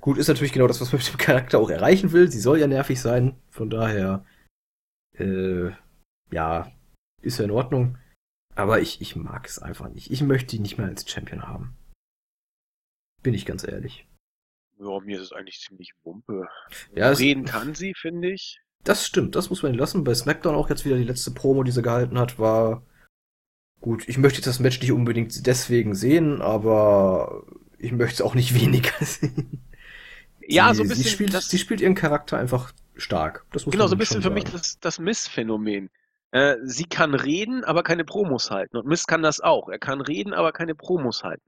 Gut, 0.00 0.16
ist 0.16 0.28
natürlich 0.28 0.52
genau 0.52 0.66
das, 0.66 0.80
was 0.80 0.92
man 0.92 1.00
mit 1.00 1.12
dem 1.12 1.18
Charakter 1.18 1.58
auch 1.58 1.70
erreichen 1.70 2.12
will. 2.12 2.30
Sie 2.30 2.40
soll 2.40 2.58
ja 2.58 2.66
nervig 2.66 3.00
sein. 3.00 3.36
Von 3.50 3.68
daher, 3.68 4.24
äh, 5.18 5.70
ja, 6.30 6.70
ist 7.20 7.38
ja 7.38 7.44
in 7.44 7.50
Ordnung. 7.50 7.98
Aber 8.54 8.80
ich, 8.80 9.00
ich 9.00 9.16
mag 9.16 9.46
es 9.46 9.58
einfach 9.58 9.88
nicht. 9.88 10.10
Ich 10.10 10.22
möchte 10.22 10.56
ihn 10.56 10.62
nicht 10.62 10.78
mehr 10.78 10.86
als 10.86 11.08
Champion 11.08 11.46
haben. 11.46 11.76
Bin 13.22 13.34
ich 13.34 13.46
ganz 13.46 13.66
ehrlich. 13.66 14.06
Ja, 14.80 14.98
mir 15.00 15.18
ist 15.18 15.26
es 15.26 15.32
eigentlich 15.32 15.60
ziemlich 15.60 15.92
wumpe. 16.02 16.48
Ja, 16.94 17.10
Reden 17.10 17.44
kann 17.44 17.74
sie, 17.74 17.92
finde 17.94 18.32
ich. 18.32 18.60
Das 18.82 19.06
stimmt, 19.06 19.36
das 19.36 19.50
muss 19.50 19.62
man 19.62 19.74
lassen. 19.74 20.04
Bei 20.04 20.14
SmackDown 20.14 20.54
auch 20.54 20.70
jetzt 20.70 20.86
wieder 20.86 20.96
die 20.96 21.04
letzte 21.04 21.32
Promo, 21.32 21.62
die 21.62 21.70
sie 21.70 21.82
gehalten 21.82 22.18
hat, 22.18 22.38
war 22.38 22.82
gut. 23.80 24.08
Ich 24.08 24.16
möchte 24.16 24.38
jetzt 24.38 24.46
das 24.46 24.58
Match 24.58 24.80
nicht 24.80 24.92
unbedingt 24.92 25.46
deswegen 25.46 25.94
sehen, 25.94 26.40
aber 26.40 27.44
ich 27.78 27.92
möchte 27.92 28.14
es 28.14 28.20
auch 28.22 28.34
nicht 28.34 28.54
weniger 28.60 29.04
sehen. 29.04 29.62
Ja, 30.40 30.72
sie, 30.72 30.78
so 30.78 30.82
ein 30.82 30.88
bisschen. 30.88 31.04
Sie 31.04 31.10
spielt, 31.10 31.34
das, 31.34 31.48
sie 31.50 31.58
spielt 31.58 31.82
ihren 31.82 31.94
Charakter 31.94 32.38
einfach 32.38 32.72
stark. 32.96 33.44
Das 33.52 33.66
muss 33.66 33.72
genau, 33.72 33.86
so 33.86 33.94
ein 33.94 33.98
bisschen 33.98 34.22
für 34.22 34.30
mich 34.30 34.44
das, 34.44 34.78
das 34.80 34.98
Missphänomen. 34.98 35.90
Äh, 36.32 36.56
sie 36.62 36.84
kann 36.84 37.14
reden, 37.14 37.64
aber 37.64 37.82
keine 37.82 38.04
Promos 38.04 38.50
halten. 38.50 38.78
Und 38.78 38.86
Miss 38.86 39.06
kann 39.06 39.22
das 39.22 39.40
auch. 39.40 39.68
Er 39.68 39.78
kann 39.78 40.00
reden, 40.00 40.32
aber 40.32 40.52
keine 40.52 40.74
Promos 40.74 41.22
halten. 41.22 41.42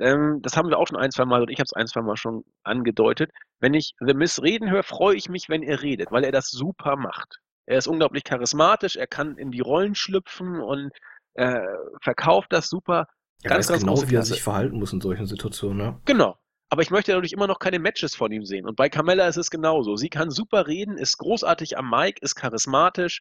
Ähm, 0.00 0.40
das 0.42 0.56
haben 0.56 0.68
wir 0.68 0.78
auch 0.78 0.86
schon 0.86 0.98
ein, 0.98 1.10
zwei 1.10 1.24
Mal 1.24 1.42
und 1.42 1.50
ich 1.50 1.58
habe 1.58 1.66
es 1.66 1.72
ein, 1.72 1.86
zwei 1.86 2.02
Mal 2.02 2.16
schon 2.16 2.44
angedeutet. 2.62 3.30
Wenn 3.60 3.74
ich 3.74 3.94
The 4.00 4.14
Miss 4.14 4.42
reden 4.42 4.70
höre, 4.70 4.82
freue 4.82 5.16
ich 5.16 5.28
mich, 5.28 5.48
wenn 5.48 5.62
er 5.62 5.82
redet, 5.82 6.12
weil 6.12 6.24
er 6.24 6.32
das 6.32 6.50
super 6.50 6.96
macht. 6.96 7.38
Er 7.66 7.78
ist 7.78 7.86
unglaublich 7.86 8.24
charismatisch, 8.24 8.96
er 8.96 9.06
kann 9.06 9.36
in 9.36 9.50
die 9.50 9.60
Rollen 9.60 9.94
schlüpfen 9.94 10.60
und 10.60 10.90
äh, 11.34 11.60
verkauft 12.02 12.52
das 12.52 12.68
super. 12.68 13.06
Er 13.42 13.50
ganz, 13.50 13.68
weiß 13.68 13.80
ganz 13.80 13.82
genau, 13.82 14.10
wie 14.10 14.14
er 14.14 14.22
sich 14.22 14.42
verhalten 14.42 14.78
muss 14.78 14.92
in 14.92 15.00
solchen 15.00 15.26
Situationen. 15.26 15.76
Ne? 15.76 16.00
Genau. 16.04 16.36
Aber 16.70 16.82
ich 16.82 16.90
möchte 16.90 17.12
dadurch 17.12 17.32
immer 17.32 17.46
noch 17.46 17.58
keine 17.58 17.78
Matches 17.78 18.14
von 18.14 18.30
ihm 18.30 18.44
sehen. 18.44 18.66
Und 18.66 18.76
bei 18.76 18.88
Carmella 18.88 19.26
ist 19.26 19.36
es 19.38 19.50
genauso. 19.50 19.96
Sie 19.96 20.10
kann 20.10 20.30
super 20.30 20.66
reden, 20.66 20.98
ist 20.98 21.16
großartig 21.18 21.78
am 21.78 21.88
Mic, 21.88 22.18
ist 22.20 22.34
charismatisch. 22.34 23.20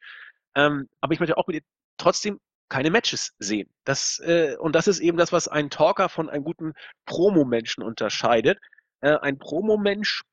Ähm, 0.56 0.88
aber 1.02 1.14
ich 1.14 1.20
möchte 1.20 1.38
auch 1.38 1.48
mit 1.48 1.58
ihr 1.58 1.62
trotzdem 1.98 2.40
keine 2.70 2.92
Matches 2.92 3.34
sehen. 3.40 3.70
Das, 3.86 4.20
äh, 4.20 4.56
und 4.60 4.76
das 4.76 4.88
ist 4.88 5.00
eben 5.00 5.18
das, 5.18 5.32
was 5.32 5.48
einen 5.48 5.70
Talker 5.70 6.10
von 6.10 6.30
einem 6.30 6.44
guten 6.44 6.74
Promo-Menschen 7.06 7.84
unterscheidet. 7.84 8.60
Äh, 9.02 9.18
ein 9.18 9.40
Promo-Mensch 9.40 10.24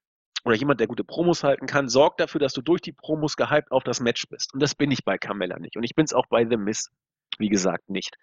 oder 0.44 0.56
jemand, 0.56 0.80
der 0.80 0.86
gute 0.86 1.04
Promos 1.04 1.42
halten 1.42 1.66
kann, 1.66 1.88
sorgt 1.88 2.20
dafür, 2.20 2.38
dass 2.38 2.52
du 2.52 2.60
durch 2.60 2.82
die 2.82 2.92
Promos 2.92 3.36
gehypt 3.36 3.70
auf 3.70 3.82
das 3.82 4.00
Match 4.00 4.28
bist. 4.28 4.52
Und 4.52 4.60
das 4.60 4.74
bin 4.74 4.90
ich 4.90 5.04
bei 5.04 5.16
Carmella 5.16 5.58
nicht. 5.58 5.76
Und 5.76 5.84
ich 5.84 5.94
bin 5.94 6.04
es 6.04 6.12
auch 6.12 6.26
bei 6.26 6.46
The 6.46 6.56
Miss, 6.56 6.90
wie 7.38 7.48
gesagt, 7.48 7.88
nicht. 7.88 8.16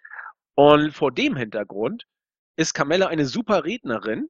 Und 0.55 0.91
vor 0.91 1.11
dem 1.11 1.35
Hintergrund 1.35 2.05
ist 2.57 2.73
Carmella 2.73 3.07
eine 3.07 3.25
super 3.25 3.63
Rednerin. 3.63 4.29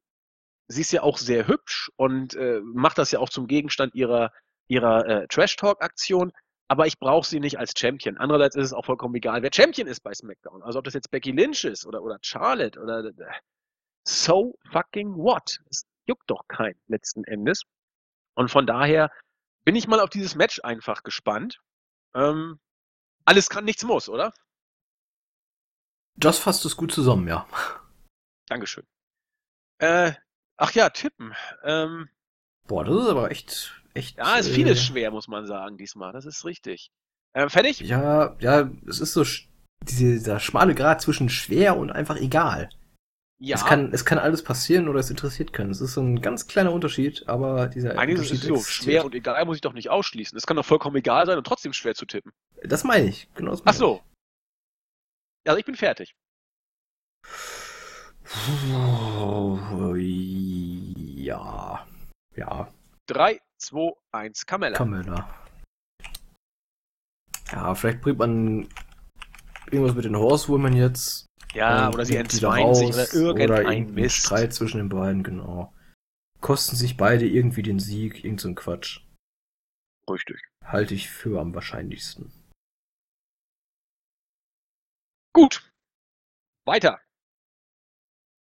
Sie 0.68 0.82
ist 0.82 0.94
ja 0.94 1.04
auch 1.04 1.18
sehr 1.18 1.48
hübsch 1.48 1.92
und 1.98 2.36
äh, 2.36 2.62
macht 2.64 2.98
das 2.98 3.12
ja 3.12 3.20
auch 3.20 3.30
zum 3.30 3.48
Gegenstand 3.48 3.94
ihrer, 3.94 4.32
ihrer 4.68 5.06
äh, 5.06 5.28
Trash-Talk-Aktion 5.28 6.32
aber 6.72 6.88
ich 6.88 7.00
brauche 7.00 7.28
sie 7.28 7.42
nicht 7.42 7.60
als 7.60 7.74
Champion. 7.78 8.18
Andererseits 8.18 8.56
ist 8.56 8.68
es 8.68 8.74
auch 8.74 8.86
vollkommen 8.86 9.14
egal, 9.16 9.44
wer 9.44 9.52
Champion 9.54 9.90
ist 9.90 10.00
bei 10.00 10.14
SmackDown. 10.14 10.64
Also 10.64 10.80
ob 10.80 10.86
das 10.86 10.94
jetzt 10.94 11.12
Becky 11.12 11.32
Lynch 11.32 11.66
ist 11.66 11.86
oder, 11.86 12.02
oder 12.02 12.18
Charlotte 12.22 12.80
oder 12.80 13.04
äh, 13.04 13.14
so 14.08 14.58
fucking 14.72 15.18
what? 15.18 15.60
Es 15.70 15.86
juckt 16.06 16.30
doch 16.30 16.48
keinen 16.48 16.80
letzten 16.88 17.26
Endes. 17.26 17.64
Und 18.36 18.50
von 18.52 18.66
daher 18.66 19.12
bin 19.66 19.76
ich 19.76 19.90
mal 19.90 20.00
auf 20.00 20.10
dieses 20.12 20.36
Match 20.36 20.62
einfach 20.64 21.04
gespannt. 21.04 21.60
Ähm, 22.16 22.58
alles 23.26 23.50
kann, 23.50 23.66
nichts 23.66 23.84
muss, 23.84 24.08
oder? 24.08 24.34
Das 26.16 26.40
fasst 26.40 26.64
es 26.64 26.78
gut 26.78 26.94
zusammen, 26.94 27.28
ja. 27.28 27.46
Dankeschön. 28.48 28.88
Äh, 29.80 30.14
ach 30.56 30.72
ja, 30.72 30.90
tippen. 30.90 31.36
Ähm, 31.64 32.08
Boah, 32.68 32.86
das 32.86 33.04
ist 33.04 33.10
aber 33.10 33.32
echt 33.32 33.82
echt. 33.94 34.18
Ja, 34.18 34.38
ist 34.38 34.50
vieles 34.50 34.80
äh, 34.80 34.82
schwer, 34.82 35.12
muss 35.12 35.28
man 35.28 35.46
sagen, 35.46 35.78
diesmal. 35.78 36.12
Das 36.14 36.26
ist 36.26 36.46
richtig. 36.46 36.92
Ähm, 37.34 37.50
fertig? 37.50 37.80
Ja, 37.80 38.36
ja, 38.40 38.70
es 38.88 39.00
ist 39.00 39.14
so 39.14 39.24
dieser 39.84 40.40
schmale 40.40 40.76
Grad 40.76 41.02
zwischen 41.02 41.30
schwer 41.30 41.78
und 41.78 41.92
einfach 41.92 42.18
egal. 42.18 42.70
Ja. 43.40 43.56
Es 43.56 43.66
kann, 43.66 43.92
es 43.92 44.06
kann 44.06 44.20
alles 44.20 44.44
passieren 44.44 44.88
oder 44.88 45.00
es 45.00 45.10
interessiert 45.10 45.52
keinen. 45.52 45.72
Es 45.72 45.82
ist 45.82 45.94
so 45.94 46.02
ein 46.02 46.22
ganz 46.22 46.46
kleiner 46.46 46.72
Unterschied, 46.72 47.28
aber 47.28 47.68
dieser 47.68 47.98
Eigentlich 47.98 48.20
Unterschied 48.20 48.44
ist 48.44 48.48
so, 48.48 48.60
schwer 48.60 49.04
und 49.04 49.16
egal 49.16 49.44
muss 49.46 49.56
ich 49.56 49.62
doch 49.62 49.74
nicht 49.74 49.90
ausschließen. 49.90 50.38
Es 50.38 50.46
kann 50.46 50.58
doch 50.58 50.66
vollkommen 50.66 50.98
egal 50.98 51.26
sein 51.26 51.40
und 51.40 51.48
trotzdem 51.48 51.74
schwer 51.74 51.96
zu 51.96 52.06
tippen. 52.06 52.32
Das 52.64 52.84
meine 52.84 53.08
ich, 53.08 53.28
genau 53.34 53.50
das 53.50 53.66
meine 53.66 53.76
Ach 53.76 53.80
so. 53.80 54.02
Also 55.48 55.58
ich 55.58 55.66
bin 55.66 55.76
fertig. 55.76 56.14
Ja. 61.16 61.88
Ja. 62.36 62.72
3, 63.08 63.40
2, 63.58 63.94
1, 64.12 64.46
Camella. 64.46 64.78
Camella. 64.78 65.48
Ja, 67.52 67.76
vielleicht 67.76 68.02
bringt 68.02 68.20
man 68.20 68.70
irgendwas 69.70 69.96
mit 69.96 70.06
den 70.06 70.16
Horsewomen 70.16 70.74
jetzt. 70.74 71.26
Ja, 71.54 71.90
oder 71.90 72.06
sie 72.06 72.16
entzweien 72.16 72.74
sich 72.74 72.90
oder 72.90 73.14
irgendein 73.14 73.86
oder 73.86 73.94
Mist. 73.94 74.16
Streit 74.16 74.54
zwischen 74.54 74.78
den 74.78 74.90
beiden, 74.90 75.24
genau. 75.24 75.74
kosten 76.40 76.76
sich 76.76 76.96
beide 76.96 77.28
irgendwie 77.28 77.62
den 77.62 77.80
Sieg, 77.80 78.24
irgend 78.24 78.40
so 78.40 78.48
ein 78.48 78.56
Quatsch. 78.56 79.02
Richtig. 80.10 80.42
Halte 80.64 80.94
ich 80.94 81.10
für 81.10 81.40
am 81.40 81.54
wahrscheinlichsten. 81.54 82.32
Gut. 85.34 85.70
Weiter. 86.66 87.02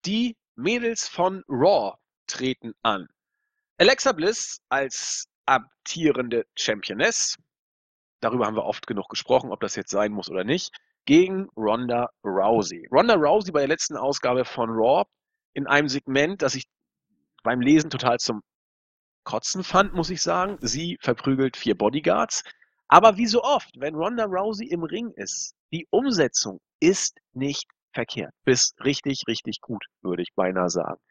Die 0.05 0.35
Mädels 0.55 1.07
von 1.07 1.43
Raw 1.47 1.97
treten 2.27 2.73
an. 2.83 3.07
Alexa 3.77 4.13
Bliss 4.13 4.61
als 4.69 5.27
amtierende 5.45 6.45
Championess. 6.55 7.37
Darüber 8.21 8.45
haben 8.45 8.55
wir 8.55 8.63
oft 8.63 8.87
genug 8.87 9.09
gesprochen, 9.09 9.51
ob 9.51 9.59
das 9.59 9.75
jetzt 9.75 9.91
sein 9.91 10.13
muss 10.13 10.29
oder 10.29 10.45
nicht. 10.45 10.73
Gegen 11.03 11.49
Ronda 11.57 12.09
Rousey. 12.23 12.87
Ronda 12.89 13.15
Rousey 13.15 13.51
bei 13.51 13.59
der 13.59 13.67
letzten 13.67 13.97
Ausgabe 13.97 14.45
von 14.45 14.69
Raw 14.69 15.03
in 15.53 15.67
einem 15.67 15.89
Segment, 15.89 16.41
das 16.41 16.55
ich 16.55 16.63
beim 17.43 17.59
Lesen 17.59 17.89
total 17.89 18.17
zum 18.17 18.43
Kotzen 19.25 19.63
fand, 19.63 19.93
muss 19.93 20.09
ich 20.09 20.21
sagen. 20.21 20.57
Sie 20.61 20.97
verprügelt 21.01 21.57
vier 21.57 21.77
Bodyguards. 21.77 22.43
Aber 22.87 23.17
wie 23.17 23.27
so 23.27 23.43
oft, 23.43 23.77
wenn 23.77 23.95
Ronda 23.95 24.23
Rousey 24.23 24.67
im 24.67 24.83
Ring 24.83 25.11
ist, 25.17 25.53
die 25.73 25.85
Umsetzung 25.89 26.61
ist 26.79 27.19
nicht 27.33 27.67
verkehrt. 27.91 28.33
Bis 28.45 28.73
richtig, 28.85 29.23
richtig 29.27 29.59
gut, 29.59 29.83
würde 30.01 30.21
ich 30.21 30.33
beinahe 30.33 30.69
sagen. 30.69 31.01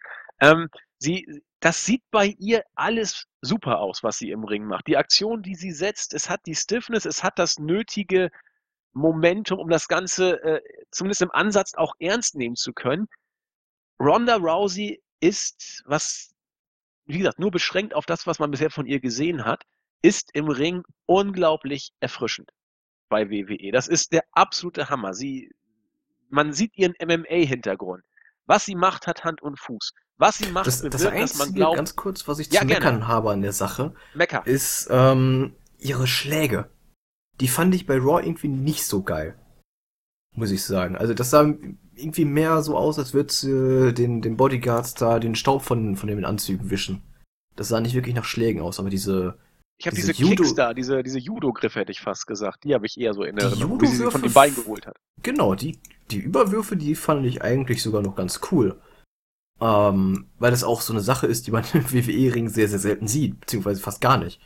Ähm, 0.40 0.68
sie, 0.98 1.42
das 1.60 1.84
sieht 1.84 2.02
bei 2.10 2.34
ihr 2.38 2.64
alles 2.74 3.26
super 3.42 3.78
aus, 3.80 4.02
was 4.02 4.18
sie 4.18 4.30
im 4.30 4.44
Ring 4.44 4.64
macht. 4.64 4.86
Die 4.86 4.96
Aktion, 4.96 5.42
die 5.42 5.54
sie 5.54 5.72
setzt, 5.72 6.14
es 6.14 6.28
hat 6.28 6.40
die 6.46 6.54
Stiffness, 6.54 7.04
es 7.04 7.22
hat 7.22 7.38
das 7.38 7.58
nötige 7.58 8.30
Momentum, 8.92 9.58
um 9.58 9.68
das 9.68 9.88
Ganze 9.88 10.42
äh, 10.42 10.60
zumindest 10.90 11.22
im 11.22 11.30
Ansatz 11.32 11.74
auch 11.74 11.94
ernst 11.98 12.34
nehmen 12.34 12.56
zu 12.56 12.72
können. 12.72 13.08
Ronda 14.00 14.36
Rousey 14.36 15.02
ist, 15.20 15.82
was 15.86 16.34
wie 17.06 17.18
gesagt, 17.18 17.38
nur 17.38 17.50
beschränkt 17.50 17.94
auf 17.94 18.06
das, 18.06 18.26
was 18.26 18.38
man 18.38 18.50
bisher 18.50 18.70
von 18.70 18.86
ihr 18.86 19.00
gesehen 19.00 19.44
hat, 19.44 19.64
ist 20.02 20.30
im 20.34 20.48
Ring 20.48 20.82
unglaublich 21.06 21.92
erfrischend 22.00 22.50
bei 23.08 23.30
WWE. 23.30 23.72
Das 23.72 23.88
ist 23.88 24.12
der 24.12 24.24
absolute 24.32 24.88
Hammer. 24.88 25.14
Sie, 25.14 25.50
man 26.28 26.52
sieht 26.52 26.76
ihren 26.76 26.94
MMA-Hintergrund. 27.02 28.02
Was 28.46 28.64
sie 28.64 28.74
macht, 28.74 29.06
hat 29.06 29.24
Hand 29.24 29.42
und 29.42 29.58
Fuß. 29.58 29.92
Was 30.16 30.38
sie 30.38 30.50
macht, 30.50 30.66
das, 30.66 30.78
bewirkt, 30.78 30.94
das 30.94 31.06
Einzige, 31.06 31.20
dass 31.20 31.38
man 31.38 31.54
glaubt. 31.54 31.76
Ganz 31.76 31.96
kurz, 31.96 32.28
was 32.28 32.38
ich 32.38 32.52
ja, 32.52 32.60
zu 32.60 32.66
gerne. 32.66 32.84
meckern 32.84 33.08
habe 33.08 33.30
an 33.32 33.42
der 33.42 33.52
Sache, 33.52 33.94
Mecker. 34.14 34.46
ist 34.46 34.88
ähm, 34.90 35.54
ihre 35.78 36.06
Schläge. 36.06 36.70
Die 37.40 37.48
fand 37.48 37.74
ich 37.74 37.86
bei 37.86 37.96
Raw 37.98 38.24
irgendwie 38.24 38.48
nicht 38.48 38.86
so 38.86 39.02
geil. 39.02 39.36
Muss 40.36 40.50
ich 40.50 40.62
sagen. 40.62 40.96
Also 40.96 41.14
das 41.14 41.30
sah 41.30 41.52
irgendwie 41.94 42.24
mehr 42.24 42.62
so 42.62 42.76
aus, 42.76 42.98
als 42.98 43.14
würde 43.14 43.32
sie 43.32 43.92
den, 43.94 44.20
den 44.20 44.36
Bodyguards 44.36 44.94
da 44.94 45.18
den 45.18 45.34
Staub 45.34 45.62
von, 45.62 45.96
von 45.96 46.08
den 46.08 46.24
Anzügen 46.24 46.70
wischen. 46.70 47.02
Das 47.56 47.68
sah 47.68 47.80
nicht 47.80 47.94
wirklich 47.94 48.14
nach 48.14 48.24
Schlägen 48.24 48.60
aus, 48.60 48.80
aber 48.80 48.90
diese. 48.90 49.38
Ich 49.78 49.86
habe 49.86 49.96
diese, 49.96 50.12
diese 50.12 50.22
Judo 50.22 50.42
Kicks 50.42 50.54
da, 50.54 50.74
diese, 50.74 51.02
diese 51.02 51.18
Judo-Griffe 51.18 51.80
hätte 51.80 51.92
ich 51.92 52.00
fast 52.00 52.26
gesagt. 52.26 52.62
Die 52.64 52.74
habe 52.74 52.86
ich 52.86 52.98
eher 52.98 53.12
so 53.14 53.24
in 53.24 53.36
Erinnerung, 53.36 53.80
wie 53.80 53.86
sie 53.86 54.08
von 54.10 54.22
den 54.22 54.32
Beinen 54.32 54.54
geholt 54.54 54.86
hat. 54.86 54.96
Genau, 55.22 55.54
die, 55.56 55.78
die 56.10 56.18
Überwürfe, 56.18 56.76
die 56.76 56.94
fand 56.94 57.24
ich 57.26 57.42
eigentlich 57.42 57.82
sogar 57.82 58.02
noch 58.02 58.16
ganz 58.16 58.40
cool. 58.50 58.80
Ähm, 59.60 60.28
weil 60.38 60.50
das 60.50 60.64
auch 60.64 60.80
so 60.80 60.92
eine 60.92 61.00
Sache 61.00 61.26
ist, 61.26 61.46
die 61.46 61.50
man 61.50 61.64
im 61.74 61.92
WWE-Ring 61.92 62.48
sehr, 62.48 62.68
sehr 62.68 62.78
selten 62.78 63.08
sieht, 63.08 63.40
beziehungsweise 63.40 63.80
fast 63.80 64.00
gar 64.00 64.18
nicht. 64.18 64.40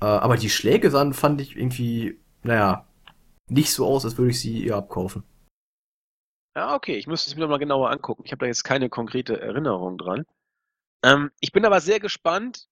Äh, 0.00 0.06
aber 0.06 0.36
die 0.36 0.50
Schläge 0.50 0.90
sahen, 0.90 1.14
fand 1.14 1.40
ich 1.40 1.56
irgendwie, 1.56 2.20
naja, 2.42 2.86
nicht 3.48 3.72
so 3.72 3.86
aus, 3.86 4.04
als 4.04 4.18
würde 4.18 4.30
ich 4.30 4.40
sie 4.40 4.64
ihr 4.64 4.76
abkaufen. 4.76 5.22
Ja, 6.56 6.74
okay, 6.74 6.96
ich 6.96 7.06
müsste 7.06 7.28
es 7.30 7.36
mir 7.36 7.42
nochmal 7.42 7.58
genauer 7.58 7.90
angucken. 7.90 8.22
Ich 8.24 8.32
habe 8.32 8.40
da 8.40 8.46
jetzt 8.46 8.64
keine 8.64 8.88
konkrete 8.88 9.40
Erinnerung 9.40 9.98
dran. 9.98 10.24
Ähm, 11.04 11.30
ich 11.40 11.52
bin 11.52 11.64
aber 11.64 11.80
sehr 11.80 12.00
gespannt, 12.00 12.66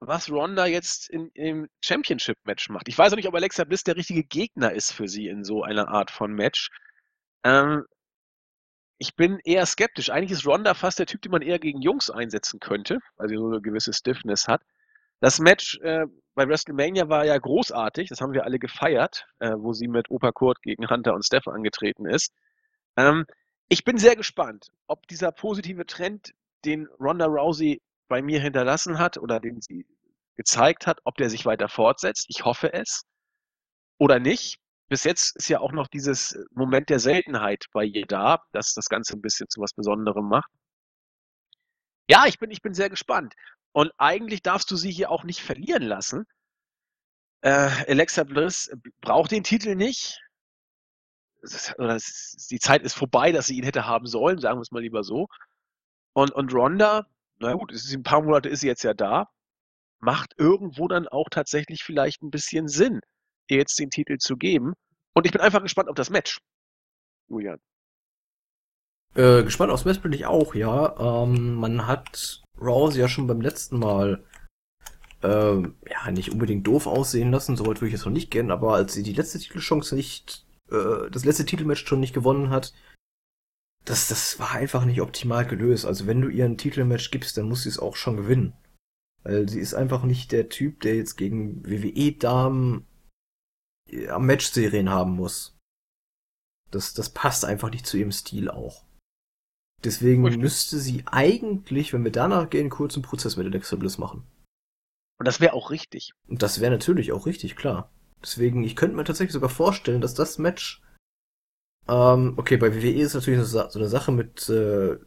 was 0.00 0.30
Ronda 0.30 0.66
jetzt 0.66 1.10
in, 1.10 1.30
im 1.34 1.68
Championship-Match 1.82 2.70
macht. 2.70 2.88
Ich 2.88 2.96
weiß 2.96 3.12
auch 3.12 3.16
nicht, 3.16 3.28
ob 3.28 3.34
Alexa 3.34 3.64
Bliss 3.64 3.84
der 3.84 3.96
richtige 3.96 4.24
Gegner 4.24 4.72
ist 4.72 4.92
für 4.92 5.08
sie 5.08 5.28
in 5.28 5.44
so 5.44 5.62
einer 5.62 5.88
Art 5.88 6.10
von 6.10 6.32
Match. 6.32 6.70
Ähm, 7.44 7.84
ich 8.98 9.14
bin 9.14 9.38
eher 9.44 9.64
skeptisch. 9.66 10.10
Eigentlich 10.10 10.32
ist 10.32 10.46
Ronda 10.46 10.74
fast 10.74 10.98
der 10.98 11.06
Typ, 11.06 11.22
den 11.22 11.32
man 11.32 11.42
eher 11.42 11.58
gegen 11.58 11.80
Jungs 11.80 12.10
einsetzen 12.10 12.60
könnte, 12.60 12.98
weil 13.16 13.28
sie 13.28 13.36
so 13.36 13.46
eine 13.46 13.60
gewisse 13.60 13.92
Stiffness 13.92 14.48
hat. 14.48 14.62
Das 15.20 15.38
Match 15.40 15.78
äh, 15.80 16.06
bei 16.34 16.48
WrestleMania 16.48 17.08
war 17.08 17.24
ja 17.24 17.36
großartig, 17.38 18.08
das 18.08 18.20
haben 18.20 18.32
wir 18.32 18.44
alle 18.44 18.58
gefeiert, 18.58 19.26
äh, 19.40 19.52
wo 19.56 19.72
sie 19.72 19.88
mit 19.88 20.10
Opa 20.10 20.32
Kurt 20.32 20.62
gegen 20.62 20.88
Hunter 20.88 21.14
und 21.14 21.24
Steph 21.24 21.48
angetreten 21.48 22.06
ist. 22.06 22.32
Ähm, 22.96 23.26
ich 23.68 23.84
bin 23.84 23.98
sehr 23.98 24.16
gespannt, 24.16 24.68
ob 24.86 25.06
dieser 25.08 25.32
positive 25.32 25.86
Trend, 25.86 26.32
den 26.64 26.88
Ronda 26.98 27.26
Rousey 27.26 27.80
bei 28.08 28.22
mir 28.22 28.40
hinterlassen 28.40 28.98
hat 28.98 29.18
oder 29.18 29.40
den 29.40 29.60
sie 29.60 29.86
gezeigt 30.36 30.86
hat, 30.86 31.00
ob 31.04 31.16
der 31.16 31.30
sich 31.30 31.44
weiter 31.46 31.68
fortsetzt. 31.68 32.26
Ich 32.28 32.44
hoffe 32.44 32.72
es. 32.72 33.02
Oder 33.98 34.18
nicht. 34.20 34.58
Bis 34.88 35.04
jetzt 35.04 35.36
ist 35.36 35.48
ja 35.48 35.60
auch 35.60 35.72
noch 35.72 35.86
dieses 35.88 36.38
Moment 36.50 36.88
der 36.88 36.98
Seltenheit 36.98 37.66
bei 37.72 37.84
ihr 37.84 38.06
da, 38.06 38.42
dass 38.52 38.72
das 38.72 38.88
Ganze 38.88 39.14
ein 39.14 39.20
bisschen 39.20 39.48
zu 39.48 39.60
was 39.60 39.74
Besonderem 39.74 40.28
macht. 40.28 40.50
Ja, 42.08 42.26
ich 42.26 42.38
bin, 42.38 42.50
ich 42.50 42.62
bin 42.62 42.72
sehr 42.72 42.88
gespannt. 42.88 43.34
Und 43.72 43.92
eigentlich 43.98 44.42
darfst 44.42 44.70
du 44.70 44.76
sie 44.76 44.90
hier 44.90 45.10
auch 45.10 45.24
nicht 45.24 45.40
verlieren 45.42 45.82
lassen. 45.82 46.26
Äh, 47.42 47.70
Alexa 47.86 48.24
Bliss 48.24 48.70
braucht 49.00 49.30
den 49.30 49.44
Titel 49.44 49.74
nicht. 49.74 50.20
die 51.42 52.58
Zeit 52.58 52.82
ist 52.82 52.94
vorbei, 52.94 53.30
dass 53.30 53.46
sie 53.46 53.58
ihn 53.58 53.64
hätte 53.64 53.86
haben 53.86 54.06
sollen, 54.06 54.38
sagen 54.38 54.58
wir 54.58 54.62
es 54.62 54.72
mal 54.72 54.82
lieber 54.82 55.04
so. 55.04 55.28
Und, 56.14 56.32
und 56.32 56.52
Ronda, 56.52 57.06
na 57.38 57.52
gut, 57.52 57.72
ist, 57.72 57.92
ein 57.92 58.02
paar 58.02 58.22
Monate 58.22 58.48
ist 58.48 58.60
sie 58.60 58.66
jetzt 58.66 58.82
ja 58.82 58.94
da, 58.94 59.28
macht 60.00 60.34
irgendwo 60.38 60.88
dann 60.88 61.06
auch 61.08 61.28
tatsächlich 61.30 61.84
vielleicht 61.84 62.22
ein 62.22 62.30
bisschen 62.30 62.68
Sinn, 62.68 63.00
jetzt 63.56 63.78
den 63.78 63.90
Titel 63.90 64.18
zu 64.18 64.36
geben. 64.36 64.74
Und 65.14 65.26
ich 65.26 65.32
bin 65.32 65.40
einfach 65.40 65.62
gespannt 65.62 65.88
auf 65.88 65.96
das 65.96 66.10
Match. 66.10 66.38
Julian. 67.28 67.58
Äh, 69.14 69.42
gespannt 69.42 69.72
aufs 69.72 69.84
Match 69.84 70.00
bin 70.00 70.12
ich 70.12 70.26
auch, 70.26 70.54
ja. 70.54 71.24
Ähm, 71.24 71.54
man 71.54 71.86
hat 71.86 72.42
Rouse 72.60 72.96
ja 72.96 73.08
schon 73.08 73.26
beim 73.26 73.40
letzten 73.40 73.78
Mal 73.78 74.24
äh, 75.22 75.62
ja 75.62 76.10
nicht 76.10 76.30
unbedingt 76.30 76.66
doof 76.66 76.86
aussehen 76.86 77.32
lassen, 77.32 77.56
soweit 77.56 77.80
würde 77.80 77.88
ich 77.88 77.94
es 77.94 78.04
noch 78.04 78.12
nicht 78.12 78.30
gern, 78.30 78.50
aber 78.50 78.74
als 78.74 78.92
sie 78.94 79.02
die 79.02 79.14
letzte 79.14 79.38
Titelchance 79.38 79.94
nicht, 79.94 80.46
äh, 80.70 81.10
das 81.10 81.24
letzte 81.24 81.44
Titelmatch 81.44 81.86
schon 81.86 82.00
nicht 82.00 82.14
gewonnen 82.14 82.50
hat, 82.50 82.72
das, 83.84 84.08
das 84.08 84.38
war 84.38 84.52
einfach 84.52 84.84
nicht 84.84 85.00
optimal 85.00 85.46
gelöst. 85.46 85.86
Also 85.86 86.06
wenn 86.06 86.20
du 86.20 86.28
ihr 86.28 86.44
ein 86.44 86.58
Titelmatch 86.58 87.10
gibst, 87.10 87.36
dann 87.38 87.48
muss 87.48 87.62
sie 87.62 87.70
es 87.70 87.78
auch 87.78 87.96
schon 87.96 88.16
gewinnen. 88.16 88.52
Weil 89.22 89.48
sie 89.48 89.60
ist 89.60 89.74
einfach 89.74 90.04
nicht 90.04 90.30
der 90.30 90.48
Typ, 90.48 90.80
der 90.80 90.96
jetzt 90.96 91.16
gegen 91.16 91.64
WWE-Damen 91.66 92.86
äh, 93.88 94.08
am 94.08 94.26
Matchserien 94.26 94.90
haben 94.90 95.12
muss. 95.12 95.56
Das, 96.70 96.94
das 96.94 97.10
passt 97.10 97.44
einfach 97.44 97.70
nicht 97.70 97.86
zu 97.86 97.96
ihrem 97.96 98.12
Stil 98.12 98.50
auch. 98.50 98.84
Deswegen 99.84 100.24
Richtig. 100.24 100.42
müsste 100.42 100.78
sie 100.78 101.04
eigentlich, 101.06 101.92
wenn 101.92 102.04
wir 102.04 102.12
danach 102.12 102.50
gehen, 102.50 102.62
einen 102.62 102.70
kurzen 102.70 103.02
Prozess 103.02 103.36
mit 103.36 103.46
Alexa 103.46 103.76
Bliss 103.76 103.96
machen. 103.96 104.24
Und 105.18 105.26
das 105.26 105.40
wäre 105.40 105.52
auch 105.52 105.70
richtig. 105.70 106.12
Und 106.28 106.42
das 106.42 106.60
wäre 106.60 106.70
natürlich 106.70 107.12
auch 107.12 107.26
richtig, 107.26 107.56
klar. 107.56 107.90
Deswegen, 108.22 108.64
ich 108.64 108.76
könnte 108.76 108.96
mir 108.96 109.04
tatsächlich 109.04 109.32
sogar 109.32 109.50
vorstellen, 109.50 110.00
dass 110.00 110.14
das 110.14 110.38
Match. 110.38 110.82
Ähm, 111.86 112.34
okay, 112.36 112.56
bei 112.56 112.74
WWE 112.74 113.00
ist 113.00 113.14
natürlich 113.14 113.40
so 113.46 113.60
eine 113.60 113.88
Sache 113.88 114.12
mit, 114.12 114.48
äh, 114.48 114.98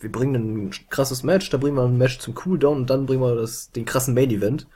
wir 0.00 0.12
bringen 0.12 0.66
ein 0.66 0.70
krasses 0.88 1.22
Match, 1.22 1.50
da 1.50 1.58
bringen 1.58 1.76
wir 1.76 1.84
ein 1.84 1.98
Match 1.98 2.18
zum 2.18 2.34
Cooldown 2.34 2.78
und 2.78 2.90
dann 2.90 3.06
bringen 3.06 3.22
wir 3.22 3.36
das, 3.36 3.70
den 3.70 3.84
krassen 3.84 4.14
Main 4.14 4.30
Event. 4.30 4.66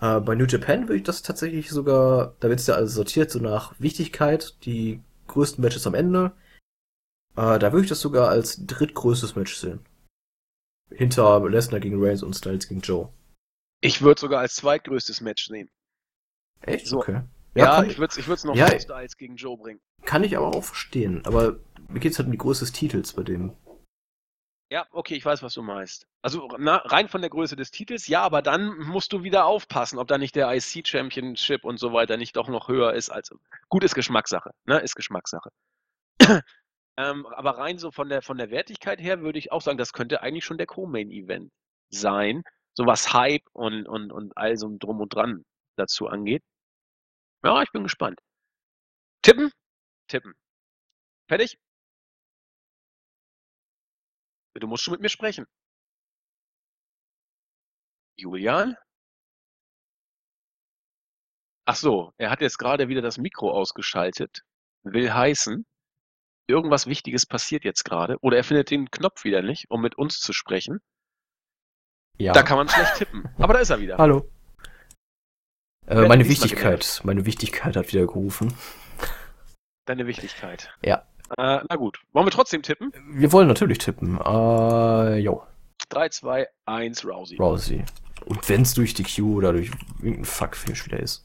Äh, 0.00 0.20
bei 0.20 0.34
New 0.34 0.46
Japan 0.46 0.82
würde 0.82 0.96
ich 0.96 1.02
das 1.02 1.22
tatsächlich 1.22 1.70
sogar, 1.70 2.34
da 2.40 2.48
wird 2.48 2.60
es 2.60 2.66
ja 2.66 2.74
alles 2.74 2.94
sortiert, 2.94 3.30
so 3.30 3.38
nach 3.38 3.74
Wichtigkeit, 3.78 4.56
die 4.64 5.02
größten 5.28 5.62
Matches 5.62 5.86
am 5.86 5.94
Ende 5.94 6.32
äh, 7.36 7.58
da 7.58 7.72
würde 7.72 7.82
ich 7.82 7.88
das 7.88 8.00
sogar 8.00 8.28
als 8.28 8.66
drittgrößtes 8.66 9.36
Match 9.36 9.54
sehen. 9.54 9.80
Hinter 10.90 11.48
Lesnar 11.48 11.80
gegen 11.80 12.02
Reigns 12.02 12.22
und 12.22 12.34
Styles 12.34 12.68
gegen 12.68 12.80
Joe. 12.80 13.12
Ich 13.82 14.00
würde 14.00 14.20
sogar 14.20 14.40
als 14.40 14.54
zweitgrößtes 14.54 15.20
Match 15.20 15.46
sehen. 15.46 15.68
Echt? 16.62 16.86
So. 16.86 16.98
Okay. 16.98 17.22
Ja, 17.54 17.82
ja 17.82 17.84
ich 17.84 17.98
würde 17.98 18.12
es 18.12 18.18
ich 18.18 18.44
noch 18.44 18.56
ja, 18.56 18.68
Styles 18.80 19.16
gegen 19.16 19.36
Joe 19.36 19.58
bringen. 19.58 19.80
Kann 20.04 20.24
ich 20.24 20.36
aber 20.36 20.54
auch 20.54 20.64
verstehen. 20.64 21.24
Aber 21.26 21.58
mir 21.88 22.00
geht 22.00 22.12
es 22.12 22.18
halt 22.18 22.26
um 22.26 22.32
die 22.32 22.38
Größe 22.38 22.64
des 22.64 22.72
Titels 22.72 23.12
bei 23.12 23.22
dem. 23.22 23.52
Ja, 24.68 24.84
okay, 24.90 25.14
ich 25.14 25.24
weiß, 25.24 25.42
was 25.44 25.54
du 25.54 25.62
meinst. 25.62 26.08
Also 26.22 26.48
na, 26.58 26.76
rein 26.78 27.08
von 27.08 27.20
der 27.20 27.30
Größe 27.30 27.54
des 27.54 27.70
Titels, 27.70 28.08
ja, 28.08 28.22
aber 28.22 28.42
dann 28.42 28.76
musst 28.78 29.12
du 29.12 29.22
wieder 29.22 29.46
aufpassen, 29.46 29.98
ob 29.98 30.08
da 30.08 30.18
nicht 30.18 30.34
der 30.34 30.52
IC 30.52 30.86
Championship 30.86 31.64
und 31.64 31.78
so 31.78 31.92
weiter 31.92 32.16
nicht 32.16 32.36
doch 32.36 32.48
noch 32.48 32.66
höher 32.68 32.92
ist 32.94 33.10
als. 33.10 33.30
Gut, 33.68 33.84
ist 33.84 33.94
Geschmackssache, 33.94 34.50
ne? 34.64 34.80
Ist 34.80 34.96
Geschmackssache. 34.96 35.50
Ähm, 36.98 37.26
aber 37.26 37.58
rein 37.58 37.76
so 37.76 37.90
von 37.90 38.08
der, 38.08 38.22
von 38.22 38.38
der 38.38 38.50
Wertigkeit 38.50 39.00
her 39.02 39.20
würde 39.20 39.38
ich 39.38 39.52
auch 39.52 39.60
sagen, 39.60 39.76
das 39.76 39.92
könnte 39.92 40.22
eigentlich 40.22 40.46
schon 40.46 40.56
der 40.56 40.66
Co-Main-Event 40.66 41.52
sein. 41.90 42.42
So 42.72 42.86
was 42.86 43.12
Hype 43.12 43.44
und, 43.52 43.86
und, 43.86 44.12
und 44.12 44.34
all 44.36 44.56
so 44.56 44.74
drum 44.78 45.02
und 45.02 45.14
dran 45.14 45.44
dazu 45.76 46.06
angeht. 46.08 46.42
Ja, 47.44 47.62
ich 47.62 47.70
bin 47.70 47.82
gespannt. 47.82 48.18
Tippen? 49.22 49.50
Tippen. 50.08 50.34
Fertig? 51.28 51.58
Du 54.60 54.66
musst 54.66 54.82
schon 54.82 54.92
mit 54.92 55.00
mir 55.00 55.08
sprechen. 55.08 55.46
Julian? 58.16 58.76
Ach 61.68 61.76
so, 61.76 62.12
er 62.16 62.30
hat 62.30 62.40
jetzt 62.40 62.58
gerade 62.58 62.88
wieder 62.88 63.02
das 63.02 63.18
Mikro 63.18 63.50
ausgeschaltet. 63.50 64.42
Will 64.84 65.12
heißen, 65.12 65.66
irgendwas 66.46 66.86
Wichtiges 66.86 67.26
passiert 67.26 67.64
jetzt 67.64 67.84
gerade. 67.84 68.16
Oder 68.20 68.38
er 68.38 68.44
findet 68.44 68.70
den 68.70 68.90
Knopf 68.90 69.24
wieder 69.24 69.42
nicht, 69.42 69.66
um 69.68 69.80
mit 69.82 69.98
uns 69.98 70.20
zu 70.20 70.32
sprechen. 70.32 70.80
Ja. 72.18 72.32
Da 72.32 72.42
kann 72.42 72.56
man 72.56 72.68
schlecht 72.68 72.96
tippen. 72.96 73.28
Aber 73.38 73.54
da 73.54 73.60
ist 73.60 73.70
er 73.70 73.80
wieder. 73.80 73.98
Hallo. 73.98 74.30
Äh, 75.86 76.06
meine 76.06 76.28
Wichtigkeit. 76.28 77.00
Meine 77.04 77.26
Wichtigkeit 77.26 77.76
hat 77.76 77.92
wieder 77.92 78.06
gerufen. 78.06 78.54
Deine 79.86 80.06
Wichtigkeit. 80.06 80.72
Ja. 80.82 81.06
Äh, 81.36 81.60
na 81.68 81.76
gut. 81.76 82.00
Wollen 82.12 82.26
wir 82.26 82.30
trotzdem 82.30 82.62
tippen? 82.62 82.92
Wir 83.10 83.32
wollen 83.32 83.48
natürlich 83.48 83.78
tippen. 83.78 84.18
Äh, 84.24 85.18
jo. 85.18 85.42
3, 85.88 86.08
2, 86.08 86.48
1, 86.66 87.04
Rousey. 87.04 87.36
Rousey. 87.36 87.84
Und 88.24 88.48
wenn 88.48 88.62
es 88.62 88.74
durch 88.74 88.94
die 88.94 89.04
Q 89.04 89.36
oder 89.36 89.52
durch 89.52 89.70
irgendeinen 89.98 90.24
Fuckfish 90.24 90.86
wieder 90.86 91.00
ist. 91.00 91.24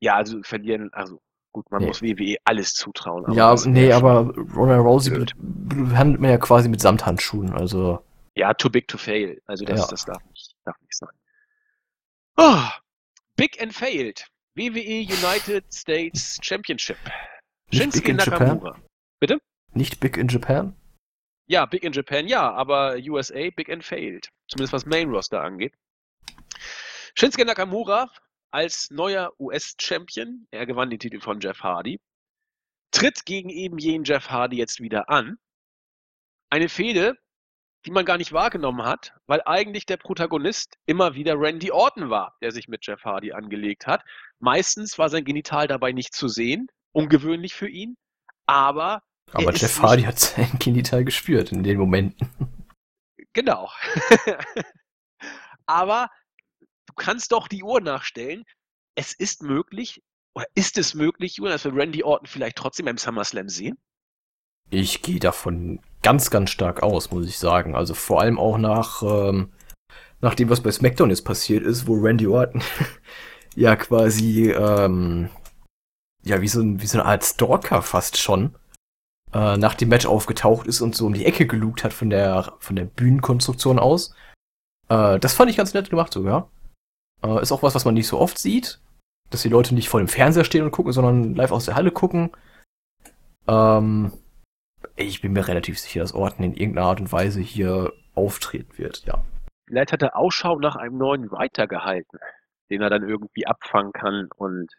Ja, 0.00 0.16
also 0.16 0.42
verlieren, 0.42 0.90
also 0.92 1.20
gut, 1.52 1.70
man 1.70 1.80
nee. 1.80 1.88
muss 1.88 2.02
WWE 2.02 2.36
alles 2.44 2.74
zutrauen. 2.74 3.32
ja, 3.32 3.54
nee, 3.64 3.92
aber 3.92 4.34
Ronald 4.54 4.80
Rousey 4.80 5.10
handelt 5.94 6.20
man 6.20 6.30
ja 6.30 6.38
quasi 6.38 6.68
mit 6.68 6.80
Samthandschuhen, 6.80 7.52
also. 7.52 8.02
Ja, 8.34 8.52
too 8.52 8.68
big 8.68 8.88
to 8.88 8.98
fail. 8.98 9.40
Also 9.46 9.64
das, 9.64 9.80
ja. 9.80 9.86
das 9.88 10.04
darf, 10.04 10.22
nicht, 10.26 10.54
darf 10.64 10.76
nicht 10.80 10.94
sein. 10.94 11.08
Oh, 12.36 12.62
big 13.36 13.60
and 13.62 13.72
failed. 13.72 14.26
WWE 14.54 15.06
United 15.06 15.64
States 15.72 16.38
Championship. 16.42 16.98
Shinsuke 17.72 18.14
Nakamura. 18.14 18.70
Japan? 18.70 18.82
Bitte? 19.20 19.38
Nicht 19.72 20.00
Big 20.00 20.16
in 20.16 20.28
Japan? 20.28 20.76
Ja, 21.48 21.66
Big 21.66 21.84
in 21.84 21.92
Japan, 21.92 22.26
ja, 22.26 22.52
aber 22.52 22.96
USA 22.96 23.50
Big 23.50 23.70
and 23.70 23.84
failed. 23.84 24.28
Zumindest 24.48 24.72
was 24.72 24.86
Main 24.86 25.10
Roster 25.10 25.40
angeht. 25.42 25.74
Shinsuke 27.14 27.44
Nakamura 27.44 28.10
als 28.50 28.90
neuer 28.90 29.32
US-Champion. 29.38 30.46
Er 30.50 30.66
gewann 30.66 30.90
den 30.90 30.98
Titel 30.98 31.20
von 31.20 31.40
Jeff 31.40 31.60
Hardy. 31.60 32.00
Tritt 32.90 33.26
gegen 33.26 33.50
eben 33.50 33.78
jenen 33.78 34.04
Jeff 34.04 34.30
Hardy 34.30 34.56
jetzt 34.56 34.80
wieder 34.80 35.10
an. 35.10 35.38
Eine 36.50 36.68
Fehde, 36.68 37.18
die 37.84 37.90
man 37.90 38.04
gar 38.04 38.16
nicht 38.16 38.32
wahrgenommen 38.32 38.84
hat, 38.84 39.12
weil 39.26 39.42
eigentlich 39.44 39.86
der 39.86 39.96
Protagonist 39.96 40.78
immer 40.86 41.14
wieder 41.14 41.38
Randy 41.38 41.70
Orton 41.70 42.10
war, 42.10 42.36
der 42.40 42.52
sich 42.52 42.68
mit 42.68 42.86
Jeff 42.86 43.04
Hardy 43.04 43.32
angelegt 43.32 43.86
hat. 43.86 44.02
Meistens 44.38 44.98
war 44.98 45.08
sein 45.08 45.24
Genital 45.24 45.66
dabei 45.66 45.92
nicht 45.92 46.14
zu 46.14 46.28
sehen, 46.28 46.68
ungewöhnlich 46.96 47.54
für 47.54 47.68
ihn, 47.68 47.96
aber. 48.46 49.02
Aber 49.32 49.52
Jeff 49.54 49.80
Hardy 49.80 50.04
hat 50.04 50.18
sein 50.18 50.50
Genital 50.58 51.04
gespürt 51.04 51.52
in 51.52 51.62
den 51.62 51.78
Momenten. 51.78 52.30
Genau. 53.32 53.70
aber 55.66 56.08
du 56.86 56.94
kannst 56.94 57.32
doch 57.32 57.48
die 57.48 57.62
Uhr 57.62 57.80
nachstellen. 57.80 58.44
Es 58.94 59.12
ist 59.12 59.42
möglich, 59.42 60.02
oder 60.34 60.46
ist 60.54 60.78
es 60.78 60.94
möglich, 60.94 61.36
dass 61.42 61.64
wir 61.64 61.74
Randy 61.74 62.02
Orton 62.02 62.26
vielleicht 62.26 62.56
trotzdem 62.56 62.86
beim 62.86 62.96
SummerSlam 62.96 63.48
sehen? 63.48 63.76
Ich 64.70 65.02
gehe 65.02 65.20
davon 65.20 65.80
ganz, 66.02 66.30
ganz 66.30 66.50
stark 66.50 66.82
aus, 66.82 67.10
muss 67.10 67.26
ich 67.26 67.38
sagen. 67.38 67.74
Also 67.74 67.94
vor 67.94 68.22
allem 68.22 68.38
auch 68.38 68.56
nach, 68.56 69.02
ähm, 69.02 69.52
nach 70.20 70.34
dem, 70.34 70.48
was 70.48 70.62
bei 70.62 70.72
SmackDown 70.72 71.10
jetzt 71.10 71.24
passiert 71.24 71.62
ist, 71.62 71.86
wo 71.86 71.94
Randy 71.94 72.26
Orton 72.26 72.62
ja 73.54 73.76
quasi, 73.76 74.50
ähm, 74.50 75.28
ja, 76.26 76.40
wie 76.40 76.48
so, 76.48 76.60
ein, 76.60 76.82
wie 76.82 76.86
so 76.86 76.98
eine 76.98 77.08
Art 77.08 77.24
Stalker 77.24 77.82
fast 77.82 78.18
schon, 78.18 78.54
äh, 79.32 79.56
nach 79.56 79.74
dem 79.74 79.88
Match 79.88 80.06
aufgetaucht 80.06 80.66
ist 80.66 80.80
und 80.80 80.96
so 80.96 81.06
um 81.06 81.14
die 81.14 81.24
Ecke 81.24 81.46
gelugt 81.46 81.84
hat 81.84 81.92
von 81.92 82.10
der, 82.10 82.54
von 82.58 82.74
der 82.74 82.84
Bühnenkonstruktion 82.84 83.78
aus. 83.78 84.14
Äh, 84.88 85.18
das 85.20 85.34
fand 85.34 85.50
ich 85.50 85.56
ganz 85.56 85.72
nett 85.72 85.88
gemacht 85.88 86.12
sogar. 86.12 86.50
Äh, 87.22 87.40
ist 87.40 87.52
auch 87.52 87.62
was, 87.62 87.74
was 87.74 87.84
man 87.84 87.94
nicht 87.94 88.08
so 88.08 88.18
oft 88.18 88.38
sieht. 88.38 88.80
Dass 89.30 89.42
die 89.42 89.48
Leute 89.48 89.74
nicht 89.74 89.88
vor 89.88 90.00
dem 90.00 90.08
Fernseher 90.08 90.44
stehen 90.44 90.64
und 90.64 90.70
gucken, 90.70 90.92
sondern 90.92 91.34
live 91.34 91.52
aus 91.52 91.64
der 91.64 91.74
Halle 91.74 91.90
gucken. 91.90 92.30
Ähm, 93.48 94.12
ich 94.96 95.20
bin 95.20 95.32
mir 95.32 95.46
relativ 95.46 95.78
sicher, 95.78 96.00
dass 96.00 96.14
Orton 96.14 96.44
in 96.44 96.54
irgendeiner 96.54 96.88
Art 96.88 97.00
und 97.00 97.12
Weise 97.12 97.40
hier 97.40 97.92
auftreten 98.14 98.78
wird, 98.78 99.04
ja. 99.04 99.22
Vielleicht 99.66 99.92
hat 99.92 100.02
er 100.02 100.16
Ausschau 100.16 100.58
nach 100.58 100.76
einem 100.76 100.96
neuen 100.96 101.30
Writer 101.30 101.66
gehalten, 101.66 102.18
den 102.70 102.82
er 102.82 102.90
dann 102.90 103.02
irgendwie 103.02 103.46
abfangen 103.46 103.92
kann 103.92 104.28
und 104.36 104.72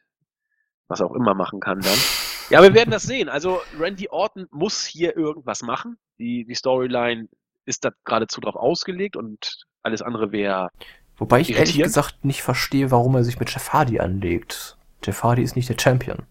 was 0.88 1.02
auch 1.02 1.14
immer 1.14 1.34
machen 1.34 1.60
kann 1.60 1.80
dann. 1.80 1.98
Ja, 2.50 2.64
wir 2.64 2.74
werden 2.74 2.92
das 2.92 3.04
sehen. 3.04 3.28
Also 3.28 3.60
Randy 3.78 4.08
Orton 4.08 4.48
muss 4.52 4.86
hier 4.86 5.18
irgendwas 5.18 5.64
machen. 5.64 5.98
Die, 6.18 6.46
die 6.46 6.56
Storyline 6.56 7.28
ist 7.66 7.84
da 7.84 7.92
geradezu 8.06 8.40
drauf 8.40 8.56
ausgelegt 8.56 9.18
und 9.18 9.66
alles 9.84 10.02
andere 10.02 10.32
wäre 10.32 10.70
Wobei 11.18 11.42
ich 11.42 11.56
ehrlich 11.56 11.78
gesagt 11.78 12.24
nicht 12.24 12.44
verstehe, 12.44 12.92
warum 12.92 13.16
er 13.16 13.24
sich 13.24 13.40
mit 13.40 13.52
Jeff 13.52 13.74
Hardy 13.74 14.00
anlegt. 14.00 14.78
Jeff 15.04 15.24
Hardy 15.24 15.42
ist 15.42 15.56
nicht 15.56 15.68
der 15.68 15.78
Champion. 15.80 16.26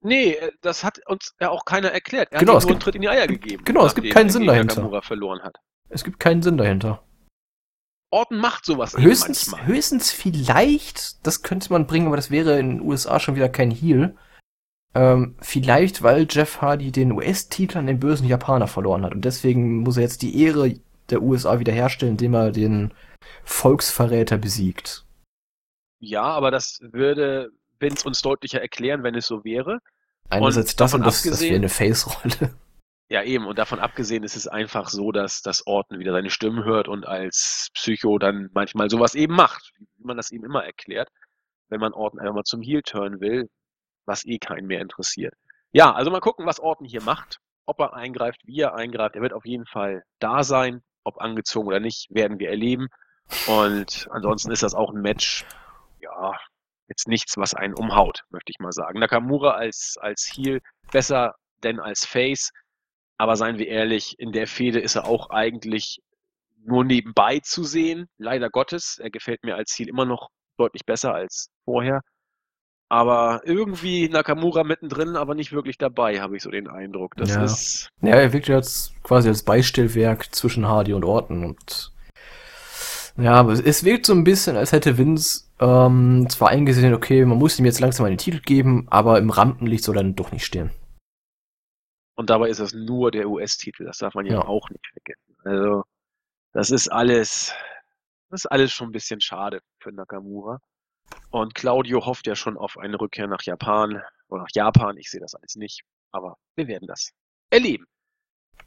Nee, 0.00 0.32
äh, 0.32 0.52
das 0.60 0.84
hat 0.84 1.00
uns 1.06 1.34
ja 1.40 1.50
auch 1.50 1.64
keiner 1.64 1.90
erklärt. 1.90 2.28
Er 2.32 2.40
genau, 2.40 2.56
hat 2.56 2.62
nur 2.62 2.72
einen 2.72 2.80
Tritt 2.80 2.96
in 2.96 3.02
die 3.02 3.08
Eier 3.08 3.26
gegeben. 3.26 3.64
Genau, 3.64 3.86
es 3.86 3.94
gibt 3.94 4.10
keinen 4.10 4.30
Sinn 4.30 4.46
dahinter. 4.46 5.02
Verloren 5.02 5.42
hat. 5.42 5.56
Es 5.88 6.04
gibt 6.04 6.20
keinen 6.20 6.42
Sinn 6.42 6.56
dahinter. 6.56 7.02
Orton 8.10 8.38
macht 8.38 8.64
sowas 8.64 8.96
höchstens, 8.96 9.54
höchstens 9.64 10.10
vielleicht, 10.10 11.26
das 11.26 11.42
könnte 11.42 11.72
man 11.72 11.86
bringen, 11.86 12.06
aber 12.06 12.16
das 12.16 12.30
wäre 12.30 12.58
in 12.58 12.70
den 12.70 12.80
USA 12.80 13.20
schon 13.20 13.36
wieder 13.36 13.48
kein 13.48 13.70
Heal. 13.70 14.16
Ähm, 14.94 15.36
vielleicht, 15.40 16.02
weil 16.02 16.26
Jeff 16.30 16.62
Hardy 16.62 16.90
den 16.90 17.12
US-Titel 17.12 17.78
an 17.78 17.86
den 17.86 18.00
bösen 18.00 18.26
Japaner 18.26 18.66
verloren 18.66 19.04
hat 19.04 19.14
und 19.14 19.24
deswegen 19.24 19.78
muss 19.80 19.98
er 19.98 20.04
jetzt 20.04 20.22
die 20.22 20.42
Ehre 20.42 20.80
der 21.10 21.22
USA 21.22 21.60
wiederherstellen, 21.60 22.14
indem 22.14 22.34
er 22.34 22.50
den 22.50 22.94
Volksverräter 23.44 24.38
besiegt. 24.38 25.04
Ja, 26.00 26.22
aber 26.22 26.50
das 26.50 26.80
würde 26.80 27.50
Vince 27.78 28.06
uns 28.06 28.22
deutlicher 28.22 28.60
erklären, 28.60 29.02
wenn 29.02 29.14
es 29.14 29.26
so 29.26 29.44
wäre. 29.44 29.80
Einerseits 30.30 30.72
und 30.72 30.80
das 30.80 30.94
und 30.94 31.06
das, 31.06 31.22
das 31.22 31.40
wäre 31.40 31.56
eine 31.56 31.68
Face-Rolle. 31.68 32.54
Ja, 33.10 33.22
eben. 33.22 33.46
Und 33.46 33.58
davon 33.58 33.78
abgesehen 33.80 34.22
ist 34.22 34.36
es 34.36 34.46
einfach 34.46 34.88
so, 34.90 35.12
dass 35.12 35.40
das 35.40 35.66
Orton 35.66 35.98
wieder 35.98 36.12
seine 36.12 36.30
Stimmen 36.30 36.64
hört 36.64 36.88
und 36.88 37.06
als 37.06 37.70
Psycho 37.74 38.18
dann 38.18 38.50
manchmal 38.52 38.90
sowas 38.90 39.14
eben 39.14 39.34
macht, 39.34 39.72
wie 39.78 40.04
man 40.04 40.16
das 40.16 40.30
eben 40.30 40.44
immer 40.44 40.64
erklärt, 40.64 41.08
wenn 41.68 41.80
man 41.80 41.94
einfach 41.94 42.34
mal 42.34 42.44
zum 42.44 42.60
Heel 42.60 42.82
turn 42.82 43.20
will, 43.20 43.48
was 44.04 44.26
eh 44.26 44.38
keinen 44.38 44.66
mehr 44.66 44.80
interessiert. 44.80 45.34
Ja, 45.72 45.92
also 45.92 46.10
mal 46.10 46.20
gucken, 46.20 46.46
was 46.46 46.60
Orton 46.60 46.86
hier 46.86 47.02
macht, 47.02 47.38
ob 47.66 47.80
er 47.80 47.94
eingreift, 47.94 48.40
wie 48.44 48.60
er 48.60 48.74
eingreift. 48.74 49.16
Er 49.16 49.22
wird 49.22 49.32
auf 49.32 49.46
jeden 49.46 49.66
Fall 49.66 50.02
da 50.18 50.42
sein, 50.42 50.82
ob 51.04 51.20
angezogen 51.20 51.68
oder 51.68 51.80
nicht, 51.80 52.08
werden 52.10 52.38
wir 52.38 52.50
erleben. 52.50 52.88
Und 53.46 54.08
ansonsten 54.10 54.50
ist 54.52 54.62
das 54.62 54.74
auch 54.74 54.92
ein 54.92 55.00
Match, 55.00 55.46
ja, 56.00 56.38
jetzt 56.88 57.08
nichts, 57.08 57.36
was 57.36 57.54
einen 57.54 57.74
umhaut, 57.74 58.24
möchte 58.30 58.50
ich 58.50 58.58
mal 58.58 58.72
sagen. 58.72 58.98
Nakamura 58.98 59.52
als, 59.52 59.96
als 60.00 60.30
Heel 60.34 60.60
besser 60.90 61.34
denn 61.62 61.80
als 61.80 62.06
Face. 62.06 62.50
Aber 63.18 63.36
seien 63.36 63.58
wir 63.58 63.68
ehrlich, 63.68 64.18
in 64.18 64.32
der 64.32 64.46
Fehde 64.46 64.80
ist 64.80 64.94
er 64.94 65.06
auch 65.06 65.30
eigentlich 65.30 66.00
nur 66.64 66.84
nebenbei 66.84 67.40
zu 67.40 67.64
sehen. 67.64 68.08
Leider 68.16 68.48
Gottes. 68.48 68.98
Er 69.02 69.10
gefällt 69.10 69.42
mir 69.44 69.56
als 69.56 69.72
Ziel 69.72 69.88
immer 69.88 70.04
noch 70.04 70.28
deutlich 70.56 70.86
besser 70.86 71.14
als 71.14 71.50
vorher. 71.64 72.00
Aber 72.90 73.42
irgendwie 73.44 74.08
Nakamura 74.08 74.64
mittendrin, 74.64 75.16
aber 75.16 75.34
nicht 75.34 75.52
wirklich 75.52 75.76
dabei, 75.76 76.20
habe 76.20 76.36
ich 76.36 76.42
so 76.42 76.50
den 76.50 76.68
Eindruck. 76.68 77.16
Das 77.16 77.34
ja. 77.34 77.44
ist. 77.44 77.88
Ja, 78.00 78.14
er 78.14 78.32
wirkt 78.32 78.48
jetzt 78.48 78.94
quasi 79.02 79.28
als 79.28 79.42
Beistellwerk 79.42 80.34
zwischen 80.34 80.66
Hardy 80.66 80.94
und 80.94 81.04
Orton 81.04 81.44
und 81.44 81.92
ja, 83.20 83.32
aber 83.32 83.52
es 83.52 83.84
wirkt 83.84 84.06
so 84.06 84.12
ein 84.12 84.22
bisschen, 84.22 84.56
als 84.56 84.70
hätte 84.70 84.96
Vince 84.96 85.42
ähm, 85.58 86.26
zwar 86.30 86.50
eingesehen, 86.50 86.94
okay, 86.94 87.24
man 87.24 87.36
muss 87.36 87.58
ihm 87.58 87.64
jetzt 87.64 87.80
langsam 87.80 88.06
einen 88.06 88.16
Titel 88.16 88.38
geben, 88.38 88.86
aber 88.90 89.18
im 89.18 89.30
Rampenlicht 89.30 89.82
soll 89.82 89.96
er 89.96 90.04
dann 90.04 90.14
doch 90.14 90.30
nicht 90.30 90.44
stehen. 90.44 90.70
Und 92.18 92.30
dabei 92.30 92.48
ist 92.48 92.58
das 92.58 92.72
nur 92.72 93.12
der 93.12 93.28
US-Titel, 93.28 93.84
das 93.84 93.98
darf 93.98 94.14
man 94.14 94.26
ja, 94.26 94.32
ja, 94.32 94.44
auch 94.44 94.68
nicht 94.70 94.84
vergessen. 94.88 95.36
Also, 95.44 95.84
das 96.52 96.72
ist 96.72 96.88
alles, 96.88 97.54
das 98.28 98.40
ist 98.40 98.46
alles 98.46 98.72
schon 98.72 98.88
ein 98.88 98.92
bisschen 98.92 99.20
schade 99.20 99.60
für 99.78 99.92
Nakamura. 99.92 100.58
Und 101.30 101.54
Claudio 101.54 102.04
hofft 102.04 102.26
ja 102.26 102.34
schon 102.34 102.56
auf 102.56 102.76
eine 102.76 103.00
Rückkehr 103.00 103.28
nach 103.28 103.42
Japan 103.42 104.02
oder 104.26 104.42
nach 104.42 104.50
Japan. 104.52 104.96
Ich 104.96 105.12
sehe 105.12 105.20
das 105.20 105.36
alles 105.36 105.54
nicht, 105.54 105.82
aber 106.10 106.36
wir 106.56 106.66
werden 106.66 106.88
das 106.88 107.12
erleben. 107.50 107.86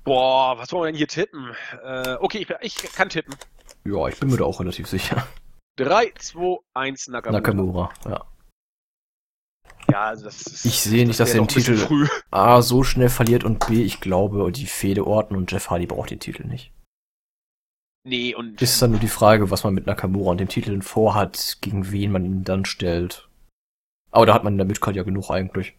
Boah, 0.05 0.57
was 0.57 0.71
wollen 0.71 0.85
wir 0.85 0.91
denn 0.93 0.97
hier 0.97 1.09
tippen? 1.09 1.53
Äh, 1.83 2.15
okay, 2.21 2.47
ich, 2.61 2.81
ich 2.81 2.93
kann 2.93 3.09
tippen. 3.09 3.35
Ja, 3.83 4.07
ich 4.07 4.17
bin 4.17 4.29
mir 4.29 4.37
da 4.37 4.45
auch 4.45 4.61
relativ 4.61 4.87
sicher. 4.87 5.27
3, 5.75 6.13
2, 6.17 6.57
1 6.73 7.09
Nakamura. 7.09 7.41
Nakamura, 7.41 7.93
ja. 8.05 8.30
Ja, 9.91 10.03
also 10.05 10.25
das 10.25 10.41
ist, 10.41 10.65
Ich 10.65 10.81
sehe 10.81 11.05
nicht, 11.05 11.19
das 11.19 11.29
dass 11.29 11.35
er 11.35 11.41
den 11.41 11.47
Titel. 11.47 12.07
A 12.31 12.61
so 12.61 12.83
schnell 12.83 13.09
verliert 13.09 13.43
und 13.43 13.65
B, 13.65 13.83
ich 13.83 14.01
glaube, 14.01 14.51
die 14.51 14.65
Fehde 14.65 15.05
Orton 15.05 15.37
und 15.37 15.51
Jeff 15.51 15.69
Hardy 15.69 15.85
braucht 15.85 16.11
den 16.11 16.19
Titel 16.19 16.45
nicht. 16.47 16.71
Nee, 18.03 18.33
und. 18.33 18.61
Ist 18.61 18.81
dann 18.81 18.91
nur 18.91 18.99
die 18.99 19.07
Frage, 19.07 19.51
was 19.51 19.63
man 19.63 19.73
mit 19.73 19.85
Nakamura 19.85 20.31
und 20.31 20.39
dem 20.39 20.47
Titel 20.47 20.81
vorhat, 20.81 21.57
gegen 21.61 21.91
wen 21.91 22.11
man 22.11 22.25
ihn 22.25 22.43
dann 22.43 22.65
stellt. 22.65 23.29
Aber 24.09 24.25
da 24.25 24.33
hat 24.33 24.43
man 24.43 24.53
in 24.53 24.57
der 24.57 24.67
Midcard 24.67 24.95
ja 24.95 25.03
genug 25.03 25.29
eigentlich. 25.29 25.77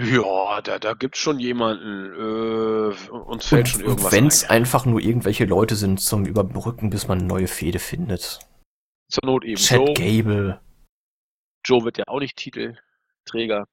Ja, 0.00 0.62
da, 0.62 0.78
da 0.78 0.94
gibt's 0.94 1.18
schon 1.18 1.38
jemanden. 1.38 2.12
Äh, 2.14 3.10
uns 3.10 3.46
fällt 3.46 3.66
und, 3.66 3.68
schon 3.68 3.80
irgendwas 3.82 4.12
Wenn 4.12 4.26
es 4.26 4.44
ein. 4.44 4.50
einfach 4.50 4.86
nur 4.86 5.00
irgendwelche 5.00 5.44
Leute 5.44 5.76
sind 5.76 6.00
zum 6.00 6.24
Überbrücken, 6.24 6.90
bis 6.90 7.06
man 7.06 7.18
eine 7.18 7.28
neue 7.28 7.46
Fehde 7.46 7.78
findet. 7.78 8.40
Zur 9.10 9.26
Not 9.26 9.44
eben 9.44 9.56
Chad 9.56 9.78
Joe. 9.78 9.94
Gable. 9.94 10.60
Joe 11.70 11.84
wird 11.84 11.98
ja 11.98 12.04
auch 12.08 12.18
nicht 12.20 12.36
Titelträger. 12.36 13.66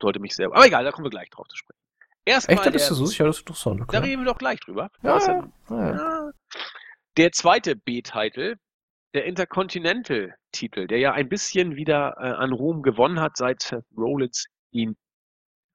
Sollte 0.00 0.20
mich 0.20 0.34
sehr. 0.34 0.46
Aber 0.46 0.66
egal, 0.66 0.84
da 0.84 0.92
kommen 0.92 1.06
wir 1.06 1.10
gleich 1.10 1.30
drauf 1.30 1.48
zu 1.48 1.56
sprechen. 1.56 1.80
Erstmal 2.24 2.58
Echt, 2.58 2.66
da 2.66 2.70
bist 2.70 2.84
der- 2.84 2.88
du 2.90 2.94
so 2.96 3.06
sicher, 3.06 3.24
das 3.24 3.36
ist 3.36 3.40
interessant. 3.42 3.80
Da 3.80 3.84
Okay. 3.84 3.96
reden 4.10 4.22
wir 4.22 4.26
doch 4.32 4.38
gleich 4.38 4.60
drüber. 4.60 4.90
Ja. 5.02 5.48
Ja. 5.70 6.30
Der 7.16 7.32
zweite 7.32 7.74
B-Titel, 7.74 8.56
der 9.14 9.24
Intercontinental-Titel, 9.24 10.86
der 10.86 10.98
ja 10.98 11.12
ein 11.12 11.28
bisschen 11.28 11.74
wieder 11.76 12.14
äh, 12.18 12.26
an 12.28 12.52
Ruhm 12.52 12.82
gewonnen 12.82 13.18
hat, 13.20 13.36
seit 13.36 13.62
Seth 13.62 13.84
Rollins 13.96 14.44
ihn 14.70 14.96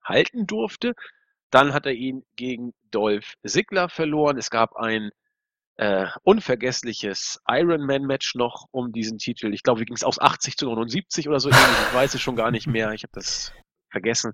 halten 0.04 0.46
durfte. 0.46 0.94
Dann 1.50 1.74
hat 1.74 1.86
er 1.86 1.94
ihn 1.94 2.24
gegen 2.36 2.74
Dolph 2.92 3.34
Ziggler 3.46 3.90
verloren. 3.90 4.38
Es 4.38 4.50
gab 4.50 4.76
ein 4.76 5.10
äh, 5.78 6.08
unvergessliches 6.24 7.42
Ironman-Match 7.48 8.36
noch 8.36 8.68
um 8.72 8.92
diesen 8.92 9.18
Titel. 9.18 9.54
Ich 9.54 9.64
glaube, 9.64 9.82
wie 9.82 9.86
ging 9.86 9.96
es 9.96 10.04
aus 10.04 10.20
80 10.20 10.58
zu 10.58 10.66
79 10.66 11.28
oder 11.28 11.40
so 11.40 11.50
ähnlich. 11.50 11.88
Ich 11.90 11.94
weiß 11.94 12.14
es 12.14 12.22
schon 12.22 12.36
gar 12.36 12.52
nicht 12.52 12.68
mehr. 12.68 12.92
Ich 12.92 13.04
habe 13.04 13.14
das 13.14 13.52
vergessen. 13.90 14.34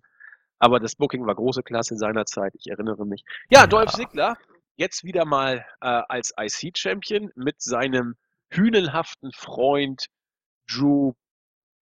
Aber 0.59 0.79
das 0.79 0.95
Booking 0.95 1.25
war 1.25 1.35
große 1.35 1.63
Klasse 1.63 1.95
seinerzeit. 1.95 2.53
Ich 2.55 2.67
erinnere 2.67 3.05
mich. 3.05 3.23
Ja. 3.49 3.65
Dolph 3.67 3.91
Ziggler 3.91 4.37
jetzt 4.79 5.03
wieder 5.03 5.25
mal 5.25 5.65
äh, 5.81 6.01
als 6.07 6.33
IC-Champion 6.39 7.31
mit 7.35 7.61
seinem 7.61 8.15
hünelhaften 8.49 9.31
Freund 9.33 10.07
Drew 10.71 11.13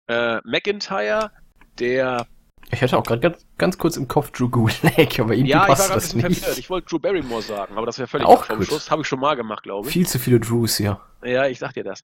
äh, 0.08 0.40
McIntyre, 0.44 1.32
der 1.80 2.28
Ich 2.70 2.82
hatte 2.82 2.98
auch 2.98 3.04
gerade 3.04 3.38
ganz, 3.58 3.78
kurz 3.78 3.96
im 3.98 4.08
Kopf 4.08 4.32
Drew 4.32 4.50
Gulak, 4.50 5.20
aber 5.20 5.34
irgendwie 5.34 5.52
ja, 5.52 5.64
ich 5.64 5.68
war 5.68 5.68
passt 5.68 5.82
gerade 5.90 5.94
ein 5.94 5.96
das 5.96 6.14
bisschen 6.14 6.28
nicht. 6.30 6.40
verwirrt. 6.40 6.58
Ich 6.60 6.70
wollte 6.70 6.88
Drew 6.90 7.00
Barrymore 7.00 7.42
sagen, 7.42 7.78
aber 7.78 7.86
das 7.86 7.98
wäre 7.98 8.08
völlig 8.08 8.28
Auch 8.28 8.44
vom 8.46 8.58
gut. 8.58 8.68
Schluss. 8.68 8.92
Habe 8.92 9.02
ich 9.04 9.08
schon 9.08 9.20
mal 9.20 9.36
gemacht, 9.36 9.64
glaube 9.64 9.88
ich. 9.88 9.94
Viel 9.94 10.06
zu 10.08 10.20
viele 10.20 10.40
Drews 10.40 10.76
hier. 10.78 11.00
Ja, 11.24 11.46
ich 11.48 11.60
sag 11.60 11.74
dir 11.74 11.84
das. 11.84 12.02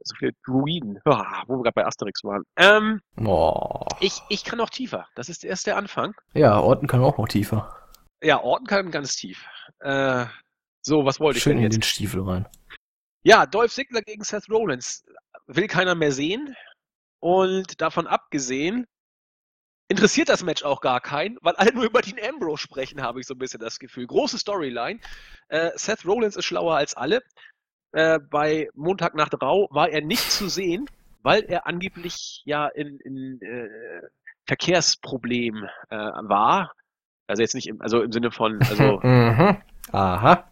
So 0.00 0.14
viele 0.16 0.32
Druiden, 0.46 1.00
ah, 1.04 1.42
wo 1.46 1.56
wir 1.58 1.64
gerade 1.64 1.74
bei 1.74 1.84
Asterix 1.86 2.22
waren. 2.24 2.44
Ähm, 2.56 3.00
Oh. 3.20 3.84
ich, 4.00 4.22
ich 4.28 4.44
kann 4.44 4.58
noch 4.58 4.70
tiefer. 4.70 5.06
Das 5.16 5.28
ist 5.28 5.44
erst 5.44 5.66
der 5.66 5.76
Anfang. 5.76 6.14
Ja, 6.34 6.58
Orten 6.58 6.86
kann 6.86 7.02
auch 7.02 7.18
noch 7.18 7.28
tiefer. 7.28 7.74
Ja, 8.22 8.40
Orten 8.40 8.66
kann 8.66 8.90
ganz 8.90 9.16
tief. 9.16 9.44
Äh, 9.80 10.24
so, 10.82 11.04
was 11.04 11.20
wollte 11.20 11.36
ich 11.38 11.42
Schön 11.42 11.56
denn 11.56 11.58
in 11.58 11.64
jetzt? 11.64 11.74
den 11.76 11.82
Stiefel 11.82 12.22
rein. 12.22 12.48
Ja, 13.24 13.44
Dolph 13.44 13.72
Ziggler 13.72 14.00
gegen 14.02 14.22
Seth 14.24 14.48
Rollins 14.48 15.04
will 15.48 15.66
keiner 15.66 15.94
mehr 15.94 16.12
sehen. 16.12 16.54
Und 17.20 17.80
davon 17.80 18.06
abgesehen, 18.06 18.86
interessiert 19.88 20.28
das 20.28 20.42
Match 20.44 20.62
auch 20.62 20.80
gar 20.80 21.00
keinen, 21.00 21.38
weil 21.40 21.54
alle 21.56 21.72
nur 21.72 21.84
über 21.84 22.02
Dean 22.02 22.18
Ambrose 22.26 22.62
sprechen, 22.62 23.02
habe 23.02 23.20
ich 23.20 23.26
so 23.26 23.34
ein 23.34 23.38
bisschen 23.38 23.60
das 23.60 23.78
Gefühl. 23.78 24.06
Große 24.06 24.38
Storyline. 24.38 25.00
Äh, 25.48 25.70
Seth 25.74 26.04
Rollins 26.06 26.36
ist 26.36 26.44
schlauer 26.44 26.76
als 26.76 26.94
alle. 26.94 27.22
Äh, 27.92 28.18
bei 28.30 28.68
Montag 28.74 29.14
nach 29.14 29.30
Rau 29.40 29.66
war 29.70 29.88
er 29.88 30.02
nicht 30.02 30.30
zu 30.30 30.48
sehen, 30.48 30.86
weil 31.22 31.44
er 31.44 31.66
angeblich 31.66 32.42
ja 32.44 32.68
in, 32.68 32.98
in 33.00 33.40
äh, 33.40 33.68
Verkehrsproblem 34.46 35.64
äh, 35.88 35.96
war. 35.96 36.72
Also 37.26 37.42
jetzt 37.42 37.54
nicht 37.54 37.68
im, 37.68 37.80
also 37.80 38.02
im 38.02 38.12
Sinne 38.12 38.30
von, 38.30 38.60
also 38.62 39.00
mhm. 39.02 39.56
Aha. 39.92 40.50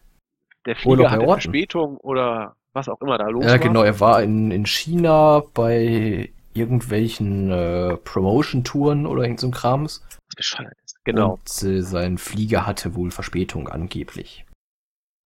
der 0.64 0.76
Flieger 0.76 1.10
hatte. 1.10 1.24
Verspätung 1.24 1.98
oder 1.98 2.56
was 2.72 2.88
auch 2.88 3.00
immer 3.00 3.18
da 3.18 3.28
los 3.28 3.44
Ja, 3.44 3.52
war. 3.52 3.58
genau, 3.58 3.82
er 3.82 4.00
war 4.00 4.22
in, 4.22 4.50
in 4.50 4.66
China 4.66 5.42
bei 5.54 6.30
irgendwelchen 6.56 7.50
äh, 7.50 7.96
Promotion-Touren 7.98 9.06
oder 9.06 9.22
irgend 9.22 9.40
so 9.40 9.50
Krams. 9.50 10.04
Ist. 10.36 10.56
Genau. 11.04 11.32
Und 11.34 11.62
äh, 11.62 11.82
sein 11.82 12.18
Flieger 12.18 12.66
hatte 12.66 12.94
wohl 12.94 13.10
Verspätung 13.10 13.68
angeblich. 13.68 14.44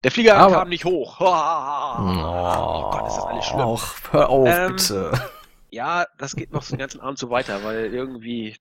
Der 0.04 0.12
Flieger 0.12 0.38
Aber- 0.38 0.56
kam 0.56 0.70
nicht 0.70 0.86
hoch. 0.86 1.20
Oh, 2.02 2.90
Gott, 2.92 3.08
ist 3.08 3.18
das 3.18 3.26
alles 3.26 3.46
schlimm. 3.46 3.60
Ach, 3.62 3.96
hör 4.12 4.30
auf, 4.30 4.48
Ähm, 4.48 4.72
bitte. 4.76 5.30
Ja, 5.72 6.06
das 6.18 6.36
geht 6.36 6.52
noch 6.52 6.64
so 6.64 6.76
den 6.76 6.80
ganzen 6.80 7.02
Abend 7.02 7.20
so 7.20 7.30
weiter, 7.30 7.64
weil 7.64 7.94
irgendwie. 7.94 8.56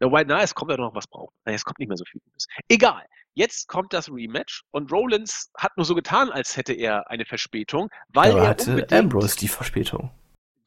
Wobei, 0.00 0.24
na, 0.24 0.40
es 0.42 0.54
kommt 0.54 0.70
ja 0.70 0.76
noch 0.78 0.94
was 0.94 1.06
braucht. 1.06 1.34
Naja, 1.44 1.56
es 1.56 1.64
kommt 1.64 1.78
nicht 1.78 1.88
mehr 1.88 1.96
so 1.96 2.04
viel 2.04 2.20
Gutes. 2.24 2.46
Egal. 2.68 3.04
Jetzt 3.34 3.68
kommt 3.68 3.92
das 3.92 4.10
Rematch 4.10 4.64
und 4.72 4.90
Rollins 4.90 5.50
hat 5.56 5.76
nur 5.76 5.84
so 5.84 5.94
getan, 5.94 6.30
als 6.30 6.56
hätte 6.56 6.72
er 6.72 7.08
eine 7.10 7.24
Verspätung, 7.24 7.88
weil 8.08 8.32
Aber 8.32 8.42
er 8.42 8.48
hatte 8.48 8.70
unbedingt, 8.70 8.92
Ambrose 8.92 9.36
die 9.36 9.48
Verspätung. 9.48 10.10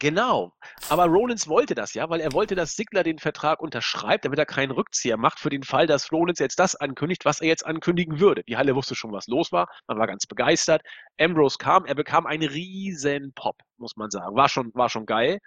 Genau. 0.04 0.52
Aber 0.90 1.06
Rollins 1.06 1.48
wollte 1.48 1.76
das 1.76 1.94
ja, 1.94 2.10
weil 2.10 2.20
er 2.20 2.34
wollte, 2.34 2.56
dass 2.56 2.76
Sigler 2.76 3.04
den 3.04 3.20
Vertrag 3.20 3.62
unterschreibt, 3.62 4.26
damit 4.26 4.38
er 4.38 4.46
keinen 4.46 4.72
Rückzieher 4.72 5.16
macht 5.16 5.40
für 5.40 5.50
den 5.50 5.64
Fall, 5.64 5.88
dass 5.88 6.12
Rollins 6.12 6.40
jetzt 6.40 6.60
das 6.60 6.76
ankündigt, 6.76 7.24
was 7.24 7.40
er 7.40 7.48
jetzt 7.48 7.66
ankündigen 7.66 8.20
würde. 8.20 8.44
Die 8.44 8.58
Halle 8.58 8.76
wusste 8.76 8.96
schon, 8.96 9.14
was 9.14 9.28
los 9.28 9.54
war. 9.54 9.70
Man 9.88 9.98
war 9.98 10.08
ganz 10.08 10.26
begeistert. 10.26 10.82
Ambrose 11.18 11.58
kam, 11.58 11.86
er 11.86 11.96
bekam 11.96 12.26
einen 12.26 12.50
riesen 12.50 13.32
Pop, 13.34 13.56
muss 13.78 13.96
man 13.96 14.12
sagen. 14.12 14.36
War 14.36 14.50
schon, 14.50 14.74
war 14.74 14.90
schon 14.90 15.06
geil. 15.06 15.40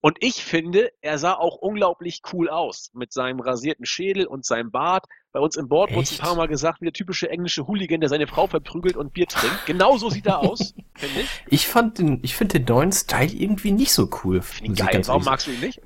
Und 0.00 0.16
ich 0.20 0.42
finde, 0.42 0.90
er 1.02 1.18
sah 1.18 1.34
auch 1.34 1.56
unglaublich 1.56 2.22
cool 2.32 2.48
aus 2.48 2.88
mit 2.94 3.12
seinem 3.12 3.40
rasierten 3.40 3.84
Schädel 3.84 4.26
und 4.26 4.46
seinem 4.46 4.70
Bart. 4.70 5.04
Bei 5.32 5.38
uns 5.38 5.56
im 5.56 5.68
Board 5.68 5.92
wurde 5.92 6.02
es 6.02 6.12
ein 6.12 6.18
paar 6.18 6.34
Mal 6.34 6.48
gesagt, 6.48 6.80
wie 6.80 6.86
der 6.86 6.92
typische 6.92 7.30
englische 7.30 7.66
Hooligan, 7.68 8.00
der 8.00 8.08
seine 8.08 8.26
Frau 8.26 8.48
verprügelt 8.48 8.96
und 8.96 9.12
Bier 9.12 9.28
trinkt. 9.28 9.64
Genauso 9.64 10.10
sieht 10.10 10.26
er 10.26 10.40
aus, 10.40 10.74
finde 10.96 11.20
ich. 11.20 11.44
Ich 11.46 11.68
fand 11.68 11.98
den, 11.98 12.18
ich 12.22 12.34
finde 12.34 12.58
den 12.58 12.66
neuen 12.66 12.90
Style 12.90 13.30
irgendwie 13.32 13.70
nicht 13.70 13.92
so 13.92 14.10
cool. 14.24 14.42
Finde 14.42 14.72
ich 14.72 14.78
geil. 14.78 15.02
Warum 15.06 15.22
magst 15.24 15.46
du 15.46 15.52
ihn 15.52 15.60
nicht? 15.60 15.80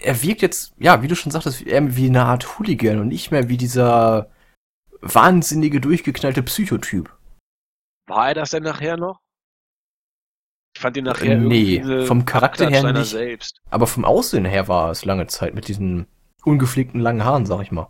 Er 0.00 0.22
wirkt 0.22 0.42
jetzt, 0.42 0.74
ja, 0.78 1.02
wie 1.02 1.08
du 1.08 1.16
schon 1.16 1.32
sagtest, 1.32 1.62
eher 1.66 1.96
wie 1.96 2.06
eine 2.06 2.24
Art 2.24 2.58
Hooligan 2.58 3.00
und 3.00 3.08
nicht 3.08 3.32
mehr 3.32 3.48
wie 3.48 3.56
dieser 3.56 4.30
wahnsinnige, 5.00 5.80
durchgeknallte 5.80 6.44
Psychotyp. 6.44 7.12
War 8.06 8.28
er 8.28 8.34
das 8.34 8.50
denn 8.50 8.62
nachher 8.62 8.96
noch? 8.96 9.18
Ich 10.76 10.80
fand 10.82 10.96
ihn 10.96 11.04
nachher 11.04 11.32
Äh, 11.32 11.36
nee, 11.36 12.04
vom 12.06 12.24
Charakter 12.26 12.68
her 12.68 12.92
nicht. 12.92 13.10
selbst. 13.10 13.60
Aber 13.70 13.88
vom 13.88 14.04
Aussehen 14.04 14.44
her 14.44 14.68
war 14.68 14.90
es 14.92 15.04
lange 15.04 15.26
Zeit 15.26 15.54
mit 15.54 15.66
diesen 15.66 16.06
ungepflegten 16.44 17.00
langen 17.00 17.24
Haaren, 17.24 17.46
sag 17.46 17.60
ich 17.62 17.72
mal. 17.72 17.88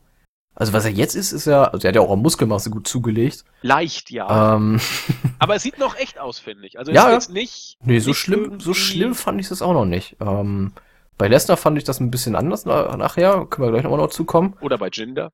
Also 0.57 0.73
was 0.73 0.85
er 0.85 0.93
jetzt 0.93 1.15
ist, 1.17 1.33
ist 1.33 1.47
ja, 1.47 1.65
also 1.65 1.85
er 1.85 1.89
hat 1.89 1.97
ja 1.97 2.01
auch 2.01 2.13
an 2.13 2.21
Muskelmasse 2.21 2.71
gut 2.71 2.87
zugelegt. 2.87 3.45
Leicht, 3.63 4.11
ja. 4.11 4.55
Ähm, 4.55 4.81
Aber 5.41 5.57
es 5.57 5.63
sieht 5.63 5.79
noch 5.79 5.97
echt 5.97 6.19
aus, 6.19 6.39
finde 6.39 6.67
ich. 6.67 6.79
Also 6.79 6.93
Ja, 6.93 7.03
ist 7.03 7.09
ja. 7.09 7.13
jetzt 7.15 7.31
nicht. 7.31 7.77
nee, 7.83 7.99
so 7.99 8.11
nicht 8.11 8.19
schlimm, 8.19 8.61
so 8.61 8.73
schlimm 8.73 9.15
fand 9.15 9.41
ich 9.41 9.51
es 9.51 9.63
auch 9.63 9.73
noch 9.73 9.85
nicht. 9.85 10.17
Ähm, 10.21 10.73
bei 11.19 11.27
Lesnar 11.29 11.57
fand 11.57 11.77
ich 11.79 11.85
das 11.85 12.01
ein 12.01 12.11
bisschen 12.11 12.37
anders 12.37 12.67
na, 12.67 12.97
nachher, 12.97 13.47
können 13.47 13.67
wir 13.67 13.73
gleich 13.73 13.83
nochmal 13.83 14.01
noch 14.01 14.11
zukommen. 14.11 14.57
Oder 14.61 14.79
bei 14.79 14.89
Jinder. 14.93 15.33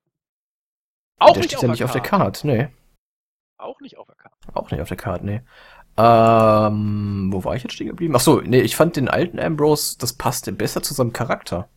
Auch 1.19 1.33
der 1.33 1.37
nicht, 1.43 1.51
steht 1.51 1.57
auf 1.57 1.61
ja 1.63 1.67
der 1.67 1.71
nicht 1.73 1.83
auf 1.83 1.91
der 1.91 2.01
Karte. 2.01 2.47
Karte, 2.47 2.47
nee. 2.47 2.67
Auch 3.57 3.79
nicht 3.79 3.97
auf 3.99 4.07
der 4.07 4.15
Karte. 4.15 4.37
Auch 4.53 4.71
nicht 4.71 4.81
auf 4.81 4.87
der 4.87 4.97
Karte, 4.97 5.25
nee. 5.25 5.41
Ähm, 5.97 7.29
wo 7.31 7.43
war 7.43 7.55
ich 7.55 7.61
jetzt 7.63 7.73
stehen 7.73 7.87
geblieben? 7.87 8.15
Ach 8.15 8.21
so, 8.21 8.41
nee, 8.41 8.61
ich 8.61 8.75
fand 8.75 8.95
den 8.95 9.07
alten 9.07 9.39
Ambrose, 9.39 9.97
das 9.99 10.13
passte 10.13 10.51
besser 10.51 10.81
zu 10.81 10.95
seinem 10.95 11.13
Charakter. 11.13 11.69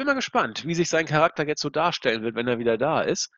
Ich 0.00 0.02
bin 0.02 0.14
mal 0.14 0.14
gespannt, 0.14 0.66
wie 0.66 0.74
sich 0.74 0.88
sein 0.88 1.04
Charakter 1.04 1.46
jetzt 1.46 1.60
so 1.60 1.68
darstellen 1.68 2.22
wird, 2.22 2.34
wenn 2.34 2.48
er 2.48 2.58
wieder 2.58 2.78
da 2.78 3.02
ist. 3.02 3.28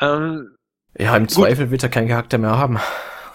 Ähm, 0.00 0.54
Ja, 0.96 1.16
im 1.16 1.24
Gut. 1.24 1.32
Zweifel 1.32 1.72
wird 1.72 1.82
er 1.82 1.88
keinen 1.88 2.06
Charakter 2.06 2.38
mehr 2.38 2.56
haben. 2.56 2.78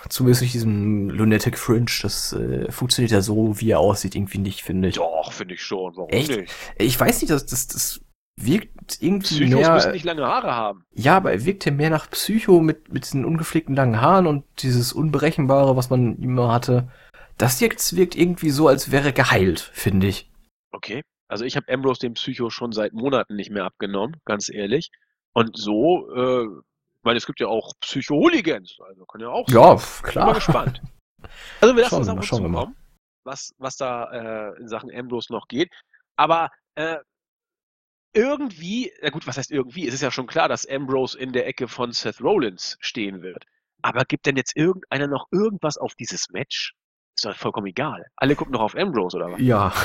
Zumindest 0.08 0.44
nicht 0.44 0.54
diesem 0.54 1.10
Lunatic 1.10 1.58
Fringe. 1.58 1.92
Das 2.02 2.32
äh, 2.32 2.72
funktioniert 2.72 3.12
ja 3.12 3.20
so, 3.20 3.60
wie 3.60 3.72
er 3.72 3.82
aussieht, 3.82 4.16
irgendwie 4.16 4.38
nicht, 4.38 4.62
finde 4.62 4.88
ich. 4.88 4.96
doch, 4.96 5.34
finde 5.34 5.56
ich 5.56 5.62
schon. 5.62 5.94
Warum 5.98 6.10
Echt? 6.10 6.30
nicht? 6.30 6.54
Ich 6.78 6.98
weiß 6.98 7.22
nicht, 7.22 7.32
das, 7.32 7.46
das, 7.46 7.68
das 7.68 8.00
wirkt 8.40 9.02
irgendwie 9.02 9.44
Psychos 9.44 9.60
mehr. 9.60 9.74
müssen 9.74 9.92
nicht 9.92 10.06
lange 10.06 10.26
Haare 10.26 10.56
haben. 10.56 10.86
Ja, 10.94 11.18
aber 11.18 11.34
er 11.34 11.44
wirkt 11.44 11.66
ja 11.66 11.74
mehr 11.74 11.90
nach 11.90 12.10
Psycho 12.12 12.62
mit, 12.62 12.94
mit 12.94 13.04
diesen 13.04 13.26
ungepflegten 13.26 13.76
langen 13.76 14.00
Haaren 14.00 14.26
und 14.26 14.46
dieses 14.60 14.94
Unberechenbare, 14.94 15.76
was 15.76 15.90
man 15.90 16.18
immer 16.20 16.54
hatte. 16.54 16.90
Das 17.38 17.60
jetzt 17.60 17.98
wirkt 17.98 18.16
irgendwie 18.16 18.52
so, 18.52 18.70
als 18.70 18.90
wäre 18.90 19.08
er 19.08 19.12
geheilt, 19.12 19.60
finde 19.74 20.08
ich. 20.08 20.32
Okay. 20.72 21.04
Also 21.34 21.46
ich 21.46 21.56
habe 21.56 21.74
Ambrose 21.74 22.02
den 22.02 22.14
Psycho 22.14 22.52
schon 22.52 22.74
seit 22.74 22.94
Monaten 22.94 23.36
nicht 23.36 23.50
mehr 23.50 23.66
abgenommen, 23.66 24.18
ganz 24.24 24.50
ehrlich. 24.50 24.92
Und 25.34 25.58
so, 25.58 26.08
äh, 26.14 26.44
ich 26.44 27.04
meine, 27.04 27.18
es 27.18 27.26
gibt 27.26 27.40
ja 27.40 27.48
auch 27.48 27.74
Psycho-Hooligans, 27.80 28.78
also 28.88 29.04
kann 29.06 29.20
ja 29.20 29.30
auch 29.30 29.48
sein. 29.50 29.56
Ja, 29.60 29.74
Bin 29.74 29.82
mal 30.04 30.12
klar. 30.12 30.34
gespannt. 30.36 30.82
Also 31.62 31.76
wir 31.76 31.84
lassen 31.84 31.96
uns 31.96 32.10
auf 32.10 32.16
mal, 32.16 32.44
uns 32.44 32.52
mal. 32.52 32.76
was, 33.24 33.56
was 33.58 33.78
da 33.78 34.12
äh, 34.52 34.60
in 34.60 34.68
Sachen 34.68 34.94
Ambrose 34.94 35.32
noch 35.32 35.48
geht. 35.48 35.72
Aber 36.18 36.52
äh, 36.76 36.98
irgendwie, 38.14 38.92
na 39.02 39.10
gut, 39.10 39.26
was 39.26 39.38
heißt 39.38 39.50
irgendwie? 39.50 39.88
Es 39.88 39.94
ist 39.94 40.02
ja 40.02 40.12
schon 40.12 40.28
klar, 40.28 40.50
dass 40.50 40.68
Ambrose 40.68 41.18
in 41.18 41.32
der 41.32 41.48
Ecke 41.48 41.70
von 41.70 41.94
Seth 41.94 42.22
Rollins 42.22 42.78
stehen 42.82 43.24
wird. 43.24 43.46
Aber 43.82 44.04
gibt 44.04 44.26
denn 44.26 44.36
jetzt 44.36 44.56
irgendeiner 44.58 45.08
noch 45.08 45.28
irgendwas 45.32 45.78
auf 45.78 45.96
dieses 45.96 46.30
Match? 46.30 46.76
Ist 47.24 47.36
doch 47.36 47.40
vollkommen 47.40 47.68
egal. 47.68 48.06
Alle 48.18 48.36
gucken 48.36 48.52
doch 48.52 48.60
auf 48.60 48.76
Ambrose, 48.76 49.16
oder 49.16 49.32
was? 49.32 49.40
Ja. 49.40 49.74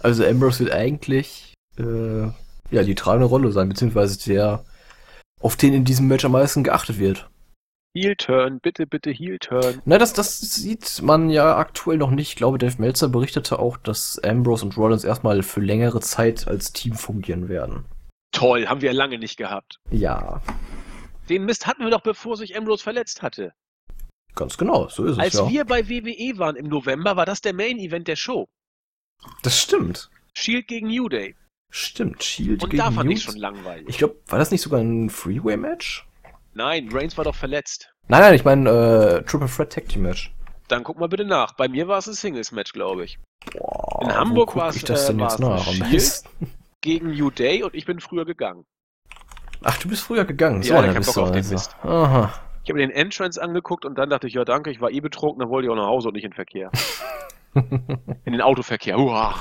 Also 0.00 0.24
Ambrose 0.24 0.60
wird 0.60 0.72
eigentlich 0.72 1.54
äh, 1.78 2.26
ja 2.70 2.82
die 2.84 2.94
tragende 2.94 3.26
Rolle 3.26 3.50
sein, 3.50 3.68
beziehungsweise 3.68 4.22
der, 4.28 4.64
auf 5.40 5.56
den 5.56 5.72
in 5.72 5.84
diesem 5.84 6.06
Match 6.06 6.24
am 6.24 6.32
meisten 6.32 6.62
geachtet 6.62 7.00
wird. 7.00 7.28
Heel-Turn, 7.96 8.60
bitte, 8.60 8.86
bitte 8.86 9.10
Heel-Turn. 9.10 9.80
Na, 9.84 9.98
das, 9.98 10.12
das 10.12 10.38
sieht 10.38 11.02
man 11.02 11.30
ja 11.30 11.56
aktuell 11.56 11.96
noch 11.96 12.10
nicht. 12.10 12.28
Ich 12.28 12.36
glaube, 12.36 12.58
Dave 12.58 12.76
Meltzer 12.78 13.08
berichtete 13.08 13.58
auch, 13.58 13.78
dass 13.78 14.20
Ambrose 14.22 14.66
und 14.66 14.76
Rollins 14.76 15.02
erstmal 15.02 15.42
für 15.42 15.60
längere 15.60 16.00
Zeit 16.00 16.46
als 16.46 16.72
Team 16.72 16.94
fungieren 16.94 17.48
werden. 17.48 17.86
Toll, 18.30 18.66
haben 18.66 18.82
wir 18.82 18.92
lange 18.92 19.18
nicht 19.18 19.38
gehabt. 19.38 19.80
Ja. 19.90 20.40
Den 21.28 21.46
Mist 21.46 21.66
hatten 21.66 21.82
wir 21.82 21.90
doch, 21.90 22.02
bevor 22.02 22.36
sich 22.36 22.56
Ambrose 22.56 22.84
verletzt 22.84 23.22
hatte. 23.22 23.54
Ganz 24.36 24.56
genau, 24.58 24.88
so 24.88 25.04
ist 25.06 25.18
Als 25.18 25.34
es 25.34 25.40
ja. 25.40 25.44
Als 25.44 25.52
wir 25.52 25.64
bei 25.64 25.88
WWE 25.88 26.38
waren 26.38 26.56
im 26.56 26.68
November, 26.68 27.16
war 27.16 27.26
das 27.26 27.40
der 27.40 27.54
Main 27.54 27.78
Event 27.78 28.06
der 28.06 28.16
Show. 28.16 28.46
Das 29.42 29.58
stimmt. 29.58 30.10
Shield 30.34 30.68
gegen 30.68 30.88
New 30.88 31.08
Day. 31.08 31.34
Stimmt, 31.70 32.22
Shield 32.22 32.62
Und 32.62 32.70
gegen 32.70 32.82
da 32.82 32.90
fand 32.92 33.10
ich 33.10 33.22
schon 33.22 33.36
langweilig. 33.36 33.88
Ich 33.88 33.98
glaube, 33.98 34.16
war 34.28 34.38
das 34.38 34.50
nicht 34.50 34.60
sogar 34.60 34.80
ein 34.80 35.10
Freeway-Match? 35.10 36.06
Nein, 36.52 36.88
Reigns 36.92 37.16
war 37.16 37.24
doch 37.24 37.34
verletzt. 37.34 37.92
Nein, 38.08 38.20
nein, 38.20 38.34
ich 38.34 38.44
meine 38.44 38.70
äh, 38.70 39.22
Triple 39.24 39.48
Threat 39.48 39.72
Tag 39.72 39.88
Team 39.88 40.02
Match. 40.02 40.32
Dann 40.68 40.84
guck 40.84 40.98
mal 40.98 41.08
bitte 41.08 41.24
nach. 41.24 41.54
Bei 41.54 41.68
mir 41.68 41.88
war 41.88 41.98
es 41.98 42.06
ein 42.06 42.14
Singles-Match, 42.14 42.72
glaube 42.72 43.04
ich. 43.04 43.18
Boah, 43.52 44.02
In 44.02 44.14
Hamburg 44.14 44.54
war 44.54 44.68
es 44.68 44.76
ich 44.76 44.84
das 44.84 45.06
denn 45.06 45.18
äh, 45.18 45.22
jetzt 45.22 45.40
war's 45.40 45.66
nach? 45.66 45.90
Shield 45.90 46.22
gegen 46.82 47.10
New 47.10 47.30
Day 47.30 47.62
und 47.62 47.74
ich 47.74 47.86
bin 47.86 48.00
früher 48.00 48.24
gegangen. 48.24 48.64
Ach, 49.62 49.78
du 49.78 49.88
bist 49.88 50.02
früher 50.02 50.24
gegangen. 50.24 50.62
Ja, 50.62 50.68
so, 50.68 50.74
ich 50.74 50.80
dann 50.80 50.90
hab 50.90 50.96
bist 50.98 51.06
Bock 51.08 51.14
du 51.14 51.22
auf 51.22 51.30
den 51.30 51.38
also. 51.38 51.54
Mist. 51.54 51.76
Aha. 51.82 52.45
Ich 52.66 52.70
habe 52.70 52.80
mir 52.80 52.88
den 52.88 52.96
Entrance 52.96 53.40
angeguckt 53.40 53.84
und 53.84 53.94
dann 53.96 54.10
dachte 54.10 54.26
ich, 54.26 54.34
ja 54.34 54.44
danke, 54.44 54.72
ich 54.72 54.80
war 54.80 54.90
eh 54.90 54.98
betrunken, 54.98 55.38
dann 55.38 55.50
wollte 55.50 55.66
ich 55.66 55.70
auch 55.72 55.76
nach 55.76 55.86
Hause 55.86 56.08
und 56.08 56.14
nicht 56.14 56.24
in 56.24 56.32
den 56.32 56.34
Verkehr. 56.34 56.72
in 57.54 58.32
den 58.32 58.40
Autoverkehr. 58.40 58.98
Uah. 58.98 59.36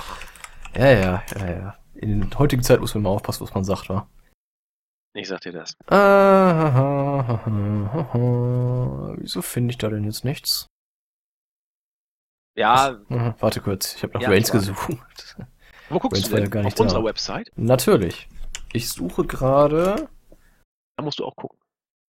Ja, 0.75 0.91
ja, 0.91 1.23
ja, 1.39 1.49
ja. 1.49 1.75
In 1.95 2.29
der 2.29 2.37
heutigen 2.37 2.61
Zeit 2.61 2.81
muss 2.81 2.93
man 2.93 3.01
mal 3.01 3.09
aufpassen, 3.09 3.41
was 3.41 3.55
man 3.55 3.63
sagt, 3.63 3.89
wa? 3.89 4.07
Ich 5.15 5.27
sag 5.27 5.41
dir 5.41 5.53
das. 5.53 5.75
Ah, 5.87 7.39
Wieso 9.17 9.41
finde 9.41 9.71
ich 9.71 9.79
da 9.79 9.89
denn 9.89 10.03
jetzt 10.03 10.23
nichts? 10.23 10.67
Ja, 12.55 12.99
Warte 13.39 13.59
kurz, 13.59 13.95
ich 13.95 14.03
habe 14.03 14.13
nach 14.13 14.21
Ja, 14.21 14.27
klar. 14.29 14.39
gesucht. 14.51 15.35
wo 15.89 15.97
guckst 15.97 16.21
Reigns 16.21 16.29
du 16.29 16.35
denn? 16.35 16.43
ja 16.43 16.49
gar 16.51 16.61
nicht 16.61 16.75
Auf 16.75 16.79
unserer. 16.79 17.03
Website? 17.05 17.51
Natürlich. 17.55 18.29
Ich 18.71 18.87
suche 18.91 19.25
gerade 19.25 20.09
Da 20.95 21.03
musst 21.03 21.17
du 21.17 21.25
auch 21.25 21.35
gucken. 21.35 21.57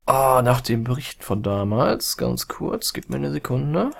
Ah, 0.06 0.42
nach 0.42 0.60
dem 0.60 0.84
Bericht 0.84 1.22
von 1.22 1.42
damals. 1.42 2.16
Ganz 2.16 2.48
kurz, 2.48 2.92
gib 2.92 3.10
mir 3.10 3.16
eine 3.16 3.30
Sekunde. 3.30 3.90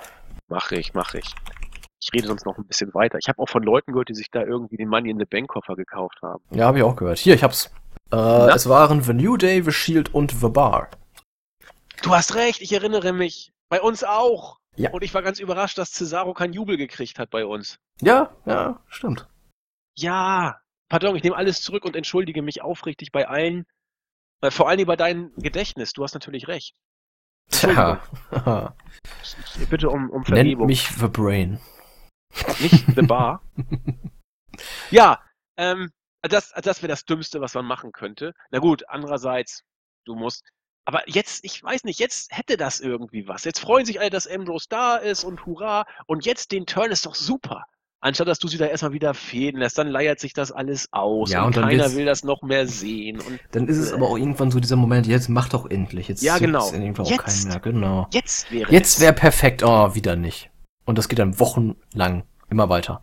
Mach 0.47 0.71
ich, 0.71 0.93
mach 0.93 1.13
ich. 1.13 1.35
Ich 2.01 2.13
rede 2.13 2.27
sonst 2.27 2.45
noch 2.45 2.57
ein 2.57 2.65
bisschen 2.65 2.93
weiter. 2.93 3.17
Ich 3.19 3.27
habe 3.27 3.39
auch 3.39 3.49
von 3.49 3.63
Leuten 3.63 3.91
gehört, 3.91 4.09
die 4.09 4.15
sich 4.15 4.31
da 4.31 4.41
irgendwie 4.43 4.77
den 4.77 4.87
Money 4.87 5.09
in 5.09 5.19
the 5.19 5.25
Bank 5.25 5.49
Koffer 5.49 5.75
gekauft 5.75 6.19
haben. 6.21 6.43
Ja, 6.51 6.67
habe 6.67 6.77
ich 6.77 6.83
auch 6.83 6.95
gehört. 6.95 7.17
Hier, 7.17 7.35
ich 7.35 7.43
hab's. 7.43 7.71
Äh, 8.11 8.51
es 8.51 8.69
waren 8.69 9.01
The 9.01 9.13
New 9.13 9.35
Day, 9.35 9.61
The 9.61 9.71
Shield 9.71 10.13
und 10.13 10.31
The 10.31 10.47
Bar. 10.47 10.89
Du 12.03 12.11
hast 12.11 12.35
recht, 12.35 12.61
ich 12.61 12.71
erinnere 12.71 13.11
mich. 13.11 13.51
Bei 13.69 13.81
uns 13.81 14.03
auch. 14.03 14.59
Ja. 14.77 14.91
Und 14.91 15.03
ich 15.03 15.13
war 15.13 15.23
ganz 15.23 15.39
überrascht, 15.39 15.77
dass 15.77 15.91
Cesaro 15.91 16.33
keinen 16.33 16.53
Jubel 16.53 16.77
gekriegt 16.77 17.19
hat 17.19 17.29
bei 17.29 17.45
uns. 17.45 17.79
Ja, 17.99 18.29
ja, 18.45 18.79
stimmt. 18.87 19.27
Ja. 19.95 20.59
Pardon, 20.87 21.15
ich 21.17 21.23
nehme 21.23 21.35
alles 21.35 21.61
zurück 21.61 21.83
und 21.83 21.97
entschuldige 21.97 22.41
mich 22.41 22.61
aufrichtig 22.61 23.11
bei 23.11 23.27
allen. 23.27 23.65
Äh, 24.41 24.51
Vor 24.51 24.69
allem 24.69 24.85
bei 24.85 24.95
deinem 24.95 25.33
Gedächtnis. 25.35 25.93
Du 25.93 26.03
hast 26.03 26.13
natürlich 26.13 26.47
recht. 26.47 26.75
Tja. 27.49 28.01
Ich 29.59 29.67
bitte 29.69 29.89
um, 29.89 30.09
um 30.09 30.21
Nennt 30.21 30.27
Vergebung. 30.27 30.67
mich 30.67 30.87
The 30.87 31.07
Brain. 31.07 31.59
Nicht 32.59 32.85
The 32.95 33.01
Bar. 33.01 33.41
ja, 34.91 35.21
ähm, 35.57 35.91
das, 36.21 36.51
das 36.51 36.81
wäre 36.81 36.89
das 36.89 37.05
Dümmste, 37.05 37.41
was 37.41 37.53
man 37.53 37.65
machen 37.65 37.91
könnte. 37.91 38.33
Na 38.51 38.59
gut, 38.59 38.87
andererseits, 38.89 39.63
du 40.05 40.15
musst. 40.15 40.43
Aber 40.85 41.07
jetzt, 41.09 41.43
ich 41.43 41.61
weiß 41.63 41.83
nicht, 41.83 41.99
jetzt 41.99 42.31
hätte 42.35 42.57
das 42.57 42.79
irgendwie 42.79 43.27
was. 43.27 43.43
Jetzt 43.43 43.59
freuen 43.59 43.85
sich 43.85 43.99
alle, 43.99 44.09
dass 44.09 44.27
Ambrose 44.27 44.67
da 44.69 44.95
ist 44.97 45.23
und 45.23 45.45
hurra. 45.45 45.85
Und 46.05 46.25
jetzt 46.25 46.51
den 46.51 46.65
Turn 46.65 46.91
ist 46.91 47.05
doch 47.05 47.15
super. 47.15 47.65
Anstatt 47.99 48.27
dass 48.27 48.37
du 48.37 48.47
sie 48.47 48.57
da 48.57 48.65
erstmal 48.65 48.93
wieder 48.93 49.13
fehlen 49.15 49.57
lässt, 49.57 49.77
dann 49.77 49.87
leiert 49.87 50.19
sich 50.19 50.33
das 50.33 50.51
alles 50.51 50.87
aus 50.91 51.31
Ja, 51.31 51.41
und, 51.41 51.47
und 51.47 51.57
dann 51.57 51.69
keiner 51.69 51.91
will 51.93 52.05
das 52.05 52.23
noch 52.23 52.43
mehr 52.43 52.67
sehen. 52.67 53.19
Und 53.19 53.39
Dann 53.51 53.67
ist 53.67 53.77
es 53.77 53.91
aber 53.91 54.07
auch 54.09 54.17
irgendwann 54.17 54.51
so 54.51 54.59
dieser 54.59 54.75
Moment, 54.75 55.07
jetzt 55.07 55.29
mach 55.29 55.49
doch 55.49 55.69
endlich. 55.69 56.07
Jetzt 56.07 56.21
Ja, 56.21 56.37
genau. 56.37 56.71
Jetzt. 56.71 57.47
mehr. 57.47 57.59
Genau. 57.59 58.07
jetzt 58.11 58.51
wäre 58.51 58.71
Jetzt 58.71 58.99
wäre 58.99 59.13
perfekt. 59.13 59.63
Oh, 59.63 59.95
wieder 59.95 60.15
nicht. 60.15 60.51
Und 60.85 60.97
das 60.97 61.09
geht 61.09 61.17
dann 61.17 61.39
wochenlang 61.39 62.23
immer 62.49 62.69
weiter. 62.69 63.01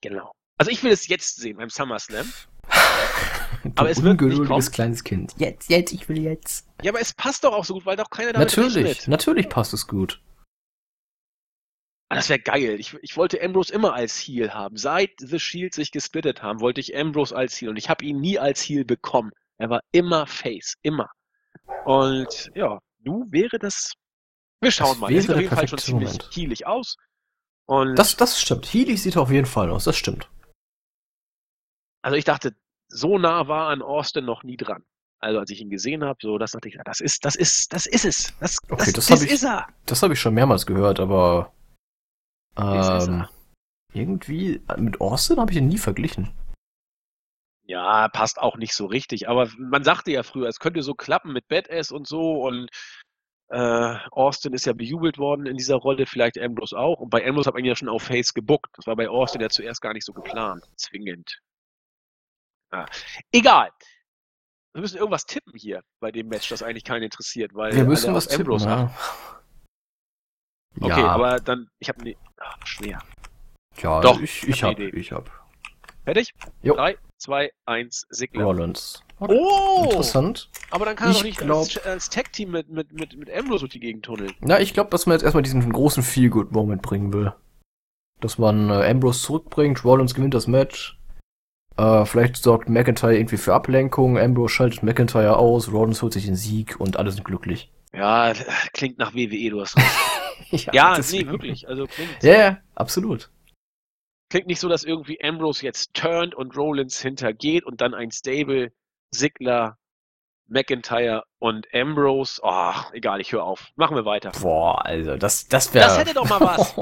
Genau. 0.00 0.32
Also 0.58 0.72
ich 0.72 0.82
will 0.82 0.90
es 0.92 1.06
jetzt 1.06 1.36
sehen 1.40 1.56
beim 1.58 1.70
SummerSlam. 1.70 2.26
Aber 3.76 3.90
es 3.90 4.02
wird 4.02 4.20
nicht 4.20 4.44
kommen. 4.44 4.62
kleines 4.72 5.04
Kind. 5.04 5.34
Jetzt, 5.38 5.70
jetzt, 5.70 5.92
ich 5.92 6.08
will 6.08 6.18
jetzt. 6.18 6.66
Ja, 6.82 6.90
aber 6.90 7.00
es 7.00 7.12
passt 7.12 7.44
doch 7.44 7.52
auch 7.52 7.64
so 7.64 7.74
gut, 7.74 7.86
weil 7.86 7.96
doch 7.96 8.10
keiner 8.10 8.32
damit 8.32 8.48
Natürlich, 8.48 8.84
rechnet. 8.84 9.08
natürlich 9.08 9.48
passt 9.48 9.72
es 9.72 9.86
gut. 9.86 10.20
Ah, 12.12 12.16
das 12.16 12.28
wäre 12.28 12.40
geil. 12.40 12.78
Ich, 12.78 12.92
ich 13.00 13.16
wollte 13.16 13.42
Ambrose 13.42 13.72
immer 13.72 13.94
als 13.94 14.18
Heel 14.18 14.52
haben. 14.52 14.76
Seit 14.76 15.12
The 15.18 15.38
Shield 15.38 15.72
sich 15.74 15.90
gesplittet 15.92 16.42
haben, 16.42 16.60
wollte 16.60 16.80
ich 16.80 16.94
Ambrose 16.96 17.34
als 17.34 17.58
Heel 17.60 17.70
und 17.70 17.76
ich 17.76 17.88
habe 17.88 18.04
ihn 18.04 18.20
nie 18.20 18.38
als 18.38 18.60
Heel 18.62 18.84
bekommen. 18.84 19.30
Er 19.58 19.70
war 19.70 19.80
immer 19.92 20.26
Face, 20.26 20.74
immer. 20.82 21.08
Und 21.84 22.50
ja, 22.54 22.80
nu 23.00 23.24
wäre 23.30 23.58
das. 23.58 23.92
Wir 24.60 24.70
schauen 24.70 24.90
Das 24.90 24.98
mal. 24.98 25.12
Er 25.12 25.22
sieht 25.22 25.30
auf 25.32 25.40
jeden 25.40 25.56
Fall 25.56 25.68
schon 25.68 25.78
ziemlich 25.78 26.08
Moment. 26.12 26.30
heelig 26.36 26.66
aus. 26.66 26.96
Und 27.66 27.96
Das, 27.98 28.16
das 28.16 28.40
stimmt. 28.40 28.66
Healy 28.72 28.96
sieht 28.96 29.16
auf 29.16 29.30
jeden 29.30 29.46
Fall 29.46 29.70
aus, 29.70 29.84
das 29.84 29.96
stimmt. 29.96 30.28
also 32.02 32.16
ich 32.16 32.24
dachte, 32.24 32.54
so 32.88 33.18
nah 33.18 33.48
war 33.48 33.68
an 33.68 33.80
Austin 33.82 34.24
noch 34.24 34.42
nie 34.42 34.56
dran. 34.56 34.84
Also 35.20 35.38
als 35.38 35.50
ich 35.50 35.60
ihn 35.60 35.70
gesehen 35.70 36.04
habe, 36.04 36.18
so 36.20 36.36
das 36.36 36.50
dachte 36.50 36.68
ich, 36.68 36.76
das 36.84 37.00
ist, 37.00 37.24
das 37.24 37.36
ist, 37.36 37.72
das 37.72 37.86
ist 37.86 38.04
es. 38.04 38.34
Das, 38.40 38.58
Okay, 38.68 38.92
das, 38.92 38.94
das 38.94 39.06
das 39.06 39.22
ich- 39.22 39.30
ist 39.30 39.44
er. 39.44 39.66
Das 39.86 40.02
habe 40.02 40.12
ich 40.14 40.20
schon 40.20 40.34
mehrmals 40.34 40.66
gehört, 40.66 40.98
aber 41.00 41.52
ähm, 42.56 43.26
irgendwie 43.92 44.62
mit 44.76 45.00
Austin 45.00 45.38
habe 45.38 45.52
ich 45.52 45.58
ihn 45.58 45.68
nie 45.68 45.78
verglichen. 45.78 46.32
Ja, 47.64 48.08
passt 48.08 48.38
auch 48.38 48.56
nicht 48.56 48.74
so 48.74 48.86
richtig. 48.86 49.28
Aber 49.28 49.48
man 49.58 49.84
sagte 49.84 50.10
ja 50.10 50.22
früher, 50.22 50.48
es 50.48 50.58
könnte 50.58 50.82
so 50.82 50.94
klappen 50.94 51.32
mit 51.32 51.48
Badass 51.48 51.92
und 51.92 52.06
so. 52.06 52.42
Und 52.42 52.68
äh, 53.48 53.96
Austin 54.10 54.52
ist 54.52 54.66
ja 54.66 54.72
bejubelt 54.72 55.18
worden 55.18 55.46
in 55.46 55.56
dieser 55.56 55.76
Rolle, 55.76 56.06
vielleicht 56.06 56.38
Ambrose 56.38 56.76
auch. 56.76 57.00
Und 57.00 57.10
bei 57.10 57.26
Ambrose 57.26 57.46
hat 57.46 57.54
man 57.54 57.64
ihn 57.64 57.68
ja 57.68 57.76
schon 57.76 57.88
auf 57.88 58.02
Face 58.02 58.34
gebuckt. 58.34 58.70
Das 58.74 58.86
war 58.86 58.96
bei 58.96 59.08
Austin 59.08 59.40
ja 59.40 59.48
zuerst 59.48 59.80
gar 59.80 59.92
nicht 59.92 60.04
so 60.04 60.12
geplant. 60.12 60.64
Zwingend. 60.76 61.38
Ah. 62.70 62.86
Egal. 63.30 63.70
Wir 64.72 64.80
müssen 64.80 64.96
irgendwas 64.96 65.26
tippen 65.26 65.52
hier 65.54 65.82
bei 66.00 66.10
dem 66.10 66.28
Match, 66.28 66.48
das 66.48 66.62
eigentlich 66.62 66.84
keinen 66.84 67.02
interessiert, 67.02 67.54
weil 67.54 67.74
Wir 67.74 67.84
müssen 67.84 68.14
was 68.14 68.26
tippen. 68.26 68.58
Ja. 68.58 68.94
Okay, 70.80 70.88
ja, 71.00 71.08
aber 71.08 71.36
dann, 71.40 71.68
ich 71.78 71.88
habe 71.88 72.02
ne, 72.02 72.16
ah, 72.38 72.54
schwer. 72.64 72.98
ja 73.78 74.00
doch, 74.00 74.20
ich, 74.20 74.42
ich 74.42 74.48
ich 74.48 74.62
hab 74.62 74.70
hab, 74.70 74.78
eine 74.78 74.88
Idee. 74.88 74.98
ich 74.98 75.12
hab. 75.12 75.30
Fertig? 76.04 76.34
Jo. 76.62 76.74
3, 76.74 76.96
2, 77.18 77.50
1, 77.66 78.06
Sigler. 78.10 78.44
Rollins. 78.44 79.02
Oh! 79.20 79.84
Interessant. 79.84 80.50
Aber 80.70 80.84
dann 80.84 80.96
kann 80.96 81.08
er 81.08 81.12
Ich 81.12 81.18
doch 81.18 81.24
nicht 81.24 81.38
glaub- 81.38 81.60
als, 81.60 81.78
als 81.78 82.10
Tag-Team 82.10 82.50
mit, 82.50 82.68
mit, 82.70 82.92
mit, 82.92 83.16
mit 83.16 83.32
Ambrose 83.32 83.60
durch 83.60 83.72
die 83.72 83.80
Gegend 83.80 84.04
tunneln. 84.04 84.32
Na, 84.40 84.58
ich 84.58 84.74
glaube, 84.74 84.90
dass 84.90 85.06
man 85.06 85.14
jetzt 85.14 85.22
erstmal 85.22 85.42
diesen 85.44 85.72
großen 85.72 86.02
Feel-Good-Moment 86.02 86.82
bringen 86.82 87.12
will. 87.12 87.32
Dass 88.20 88.38
man 88.38 88.70
äh, 88.70 88.90
Ambrose 88.90 89.20
zurückbringt, 89.22 89.84
Rollins 89.84 90.14
gewinnt 90.14 90.34
das 90.34 90.48
Match. 90.48 90.98
Äh, 91.76 92.04
vielleicht 92.04 92.36
sorgt 92.36 92.68
McIntyre 92.68 93.16
irgendwie 93.16 93.36
für 93.36 93.54
Ablenkung, 93.54 94.18
Ambrose 94.18 94.52
schaltet 94.54 94.82
McIntyre 94.82 95.36
aus, 95.36 95.72
Rollins 95.72 96.02
holt 96.02 96.12
sich 96.12 96.26
den 96.26 96.36
Sieg 96.36 96.80
und 96.80 96.96
alle 96.96 97.10
sind 97.12 97.24
glücklich. 97.24 97.70
Ja, 97.94 98.32
klingt 98.72 98.98
nach 98.98 99.14
WWE, 99.14 99.50
du 99.50 99.60
hast 99.60 99.76
recht. 99.76 99.86
Ja, 100.72 100.98
nee, 100.98 101.26
wirklich. 101.26 101.68
Also 101.68 101.86
klingt, 101.86 102.22
Ja, 102.22 102.32
ja, 102.38 102.60
absolut. 102.74 103.30
klingt 104.30 104.46
nicht 104.46 104.60
so, 104.60 104.68
dass 104.68 104.84
irgendwie 104.84 105.22
Ambrose 105.22 105.64
jetzt 105.64 105.94
turnt 105.94 106.34
und 106.34 106.56
Rollins 106.56 107.00
hintergeht 107.00 107.64
und 107.64 107.80
dann 107.80 107.94
ein 107.94 108.10
Stable, 108.10 108.72
Sigler, 109.10 109.78
McIntyre 110.48 111.24
und 111.38 111.66
Ambrose. 111.72 112.40
Oh, 112.44 112.74
egal, 112.92 113.20
ich 113.20 113.32
höre 113.32 113.44
auf. 113.44 113.68
Machen 113.76 113.96
wir 113.96 114.04
weiter. 114.04 114.32
Boah, 114.40 114.84
also, 114.84 115.16
das, 115.16 115.48
das 115.48 115.72
wäre. 115.72 115.86
Das 115.86 115.98
hätte 115.98 116.14
doch 116.14 116.28
mal 116.28 116.40
was. 116.40 116.74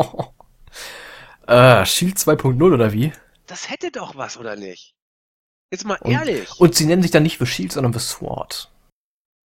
äh, 1.46 1.84
Shield 1.86 2.16
2.0 2.16 2.74
oder 2.74 2.92
wie? 2.92 3.12
Das 3.46 3.70
hätte 3.70 3.90
doch 3.90 4.16
was, 4.16 4.36
oder 4.38 4.56
nicht? 4.56 4.94
Jetzt 5.72 5.84
mal 5.84 5.98
Und- 6.00 6.10
ehrlich. 6.12 6.48
Und 6.58 6.74
sie 6.74 6.86
nennen 6.86 7.02
sich 7.02 7.10
dann 7.10 7.22
nicht 7.22 7.38
The 7.38 7.46
Shield, 7.46 7.72
sondern 7.72 7.92
The 7.92 8.00
Sword. 8.00 8.72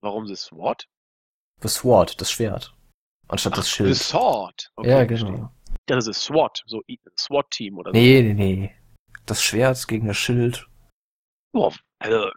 Warum 0.03 0.27
das 0.27 0.43
Sword? 0.43 0.87
The 1.63 1.69
Sword, 1.69 2.21
das 2.21 2.31
Schwert. 2.31 2.74
Anstatt 3.29 3.57
das 3.57 3.67
The 3.67 3.71
Schild. 3.71 3.97
Sword. 3.97 4.71
Okay, 4.77 4.89
ja, 4.91 5.05
genau. 5.05 5.51
Das 5.87 6.07
ist 6.07 6.23
SWAT, 6.23 6.63
so 6.67 6.83
I- 6.89 7.01
SWAT-Team 7.19 7.79
oder 7.79 7.91
so. 7.93 7.99
Nee, 7.99 8.23
nee, 8.23 8.33
nee. 8.35 8.75
Das 9.27 9.43
Schwert 9.43 9.87
gegen 9.89 10.07
das 10.07 10.17
Schild. 10.17 10.67
Boah, 11.53 11.75
also, 11.99 12.31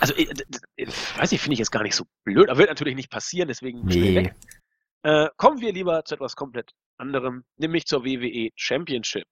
also 0.00 0.14
ich, 0.16 0.30
ich 0.76 0.88
weiß 1.18 1.30
nicht, 1.32 1.40
finde 1.40 1.54
ich 1.54 1.58
jetzt 1.58 1.70
gar 1.70 1.82
nicht 1.82 1.94
so 1.94 2.04
blöd, 2.24 2.48
aber 2.48 2.58
wird 2.58 2.68
natürlich 2.70 2.96
nicht 2.96 3.10
passieren, 3.10 3.48
deswegen 3.48 3.84
Nee. 3.84 4.14
weg. 4.14 4.34
Äh, 5.02 5.28
kommen 5.36 5.60
wir 5.60 5.72
lieber 5.72 6.04
zu 6.04 6.14
etwas 6.14 6.36
komplett 6.36 6.72
anderem, 6.98 7.44
nämlich 7.56 7.86
zur 7.86 8.04
WWE 8.04 8.50
Championship. 8.56 9.26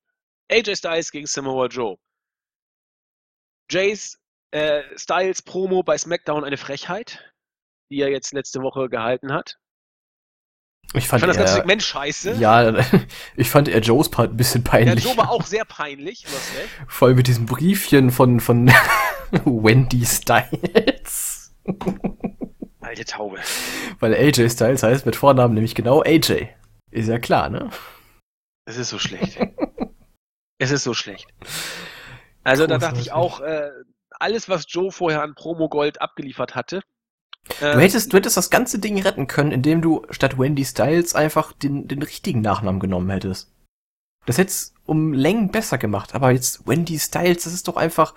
AJ 0.51 0.77
Styles 0.77 1.11
gegen 1.11 1.27
Samoa 1.27 1.67
Joe. 1.67 1.97
Jays 3.71 4.19
äh, 4.51 4.83
Styles 4.97 5.43
Promo 5.43 5.83
bei 5.83 5.99
SmackDown 5.99 6.45
eine 6.45 6.57
Frechheit, 6.57 7.33
die 7.91 8.01
er 8.01 8.09
jetzt 8.11 8.33
letzte 8.33 8.61
Woche 8.63 8.89
gehalten 8.89 9.33
hat. 9.33 9.57
Ich 10.95 11.05
Ich 11.05 11.09
fand, 11.09 11.21
fand 11.21 11.31
das 11.31 11.37
ganze 11.37 11.55
Segment 11.55 11.83
scheiße. 11.83 12.33
ja, 12.39 12.75
ich 13.37 13.51
fand 13.51 13.69
eher 13.69 13.81
Joes 13.81 14.09
Part 14.09 14.33
ein 14.33 14.37
bisschen 14.37 14.65
peinlich. 14.65 15.05
Joe 15.05 15.17
war 15.17 15.31
auch 15.31 15.45
sehr 15.45 15.65
peinlich, 15.67 16.23
du 16.23 16.31
hast 16.31 16.57
recht. 16.57 16.69
Vor 16.87 17.09
allem 17.09 17.17
mit 17.19 17.27
diesem 17.27 17.45
Briefchen 17.45 18.11
von, 18.11 18.41
von, 18.41 18.69
Wendy 19.45 20.07
Styles. 20.07 21.55
Alte 22.81 23.05
Taube. 23.05 23.39
Weil 24.01 24.15
AJ 24.15 24.49
Styles 24.51 24.83
heißt 24.83 25.05
mit 25.05 25.17
Vornamen 25.17 25.53
nämlich 25.53 25.75
genau 25.75 26.03
AJ. 26.03 26.49
Ist 26.91 27.09
ja 27.09 27.19
klar, 27.19 27.51
ne? 27.51 27.69
Es 28.65 28.79
ist 28.79 28.89
so 28.89 28.99
schlecht. 28.99 29.39
es 30.59 30.71
ist 30.71 30.85
so 30.85 30.95
schlecht. 30.95 31.29
Also 32.45 32.65
Großartig. 32.65 32.69
da 32.69 32.79
dachte 32.79 33.01
ich 33.01 33.13
auch, 33.13 33.41
äh, 33.41 33.69
alles, 34.11 34.49
was 34.49 34.65
Joe 34.69 34.91
vorher 34.91 35.23
an 35.23 35.35
Promo-Gold 35.35 36.01
abgeliefert 36.01 36.55
hatte. 36.55 36.83
Du, 37.61 37.81
hättest, 37.81 38.13
du 38.13 38.17
hättest 38.17 38.37
das 38.37 38.51
ganze 38.51 38.79
Ding 38.79 39.01
retten 39.01 39.27
können, 39.27 39.53
indem 39.53 39.83
du 39.83 40.05
statt 40.11 40.39
Wendy 40.39 40.65
Styles 40.65 41.15
einfach 41.15 41.53
den, 41.53 41.89
den 41.89 42.03
richtigen 42.03 42.41
Nachnamen 42.41 42.81
genommen 42.81 43.11
hättest. 43.11 43.51
Das 44.27 44.39
hättest 44.39 44.75
um 44.85 45.13
Längen 45.13 45.51
besser 45.51 45.79
gemacht, 45.79 46.15
aber 46.15 46.31
jetzt 46.31 46.67
Wendy 46.67 46.99
Styles, 46.99 47.45
das 47.45 47.55
ist 47.55 47.67
doch 47.67 47.77
einfach, 47.77 48.15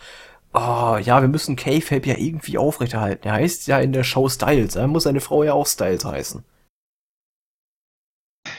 oh, 0.53 0.97
ja, 1.01 1.21
wir 1.21 1.27
müssen 1.27 1.55
K-Fape 1.55 2.07
ja 2.09 2.17
irgendwie 2.17 2.57
aufrechterhalten. 2.57 3.27
Er 3.27 3.33
heißt 3.33 3.67
ja 3.67 3.79
in 3.79 3.93
der 3.93 4.03
Show 4.03 4.27
Styles, 4.27 4.73
da 4.73 4.85
muss 4.87 5.03
seine 5.03 5.21
Frau 5.21 5.43
ja 5.43 5.53
auch 5.53 5.67
Styles 5.67 6.05
heißen. 6.05 6.43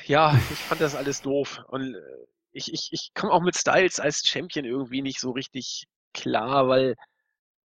Ja, 0.06 0.38
ich 0.50 0.58
fand 0.58 0.80
das 0.80 0.94
alles 0.94 1.22
doof 1.22 1.60
und 1.68 1.94
äh, 1.94 2.26
ich, 2.52 2.72
ich, 2.72 2.88
ich 2.92 3.12
komme 3.14 3.32
auch 3.32 3.42
mit 3.42 3.56
Styles 3.56 4.00
als 4.00 4.26
Champion 4.26 4.64
irgendwie 4.64 5.02
nicht 5.02 5.20
so 5.20 5.30
richtig 5.30 5.86
klar, 6.12 6.68
weil 6.68 6.96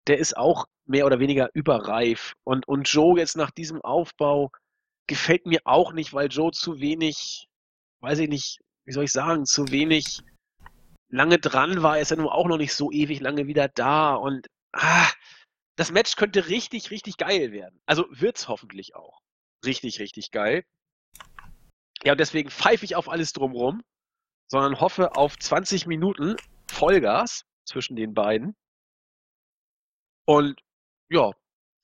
der 0.07 0.17
ist 0.17 0.37
auch 0.37 0.65
mehr 0.85 1.05
oder 1.05 1.19
weniger 1.19 1.49
überreif. 1.53 2.33
Und, 2.43 2.67
und 2.67 2.89
Joe 2.91 3.19
jetzt 3.19 3.35
nach 3.35 3.51
diesem 3.51 3.81
Aufbau 3.81 4.51
gefällt 5.07 5.45
mir 5.45 5.61
auch 5.65 5.93
nicht, 5.93 6.13
weil 6.13 6.27
Joe 6.27 6.51
zu 6.51 6.79
wenig, 6.79 7.47
weiß 8.01 8.19
ich 8.19 8.29
nicht, 8.29 8.59
wie 8.85 8.93
soll 8.93 9.03
ich 9.03 9.11
sagen, 9.11 9.45
zu 9.45 9.69
wenig 9.69 10.21
lange 11.09 11.39
dran 11.39 11.83
war. 11.83 11.97
Er 11.97 12.01
ist 12.01 12.11
ja 12.11 12.17
nun 12.17 12.27
auch 12.27 12.47
noch 12.47 12.57
nicht 12.57 12.73
so 12.73 12.91
ewig 12.91 13.19
lange 13.19 13.47
wieder 13.47 13.67
da. 13.67 14.15
Und 14.15 14.47
ah, 14.73 15.09
das 15.75 15.91
Match 15.91 16.15
könnte 16.15 16.47
richtig, 16.47 16.91
richtig 16.91 17.17
geil 17.17 17.51
werden. 17.51 17.79
Also 17.85 18.05
wird's 18.09 18.47
hoffentlich 18.47 18.95
auch. 18.95 19.19
Richtig, 19.65 19.99
richtig 19.99 20.31
geil. 20.31 20.63
Ja, 22.03 22.13
und 22.13 22.19
deswegen 22.19 22.49
pfeife 22.49 22.85
ich 22.85 22.95
auf 22.95 23.09
alles 23.09 23.33
drumrum, 23.33 23.81
sondern 24.49 24.79
hoffe 24.79 25.15
auf 25.15 25.37
20 25.37 25.87
Minuten 25.87 26.35
Vollgas 26.69 27.43
zwischen 27.65 27.95
den 27.95 28.13
beiden. 28.13 28.55
Und 30.27 30.59
ja, 31.09 31.31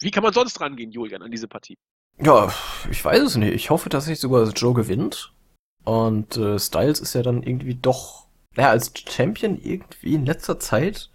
wie 0.01 0.11
kann 0.11 0.23
man 0.23 0.33
sonst 0.33 0.59
rangehen, 0.59 0.91
Julian, 0.91 1.21
an 1.21 1.31
diese 1.31 1.47
Partie? 1.47 1.77
Ja, 2.19 2.53
ich 2.91 3.03
weiß 3.03 3.21
es 3.21 3.35
nicht. 3.37 3.53
Ich 3.53 3.69
hoffe, 3.69 3.89
dass 3.89 4.05
sich 4.05 4.19
sogar 4.19 4.47
Joe 4.49 4.73
gewinnt. 4.73 5.33
Und 5.85 6.37
äh, 6.37 6.59
Styles 6.59 6.99
ist 6.99 7.13
ja 7.13 7.23
dann 7.23 7.43
irgendwie 7.43 7.75
doch, 7.75 8.27
ja, 8.55 8.69
als 8.69 8.91
Champion 9.09 9.59
irgendwie 9.61 10.15
in 10.15 10.25
letzter 10.25 10.59
Zeit 10.59 11.09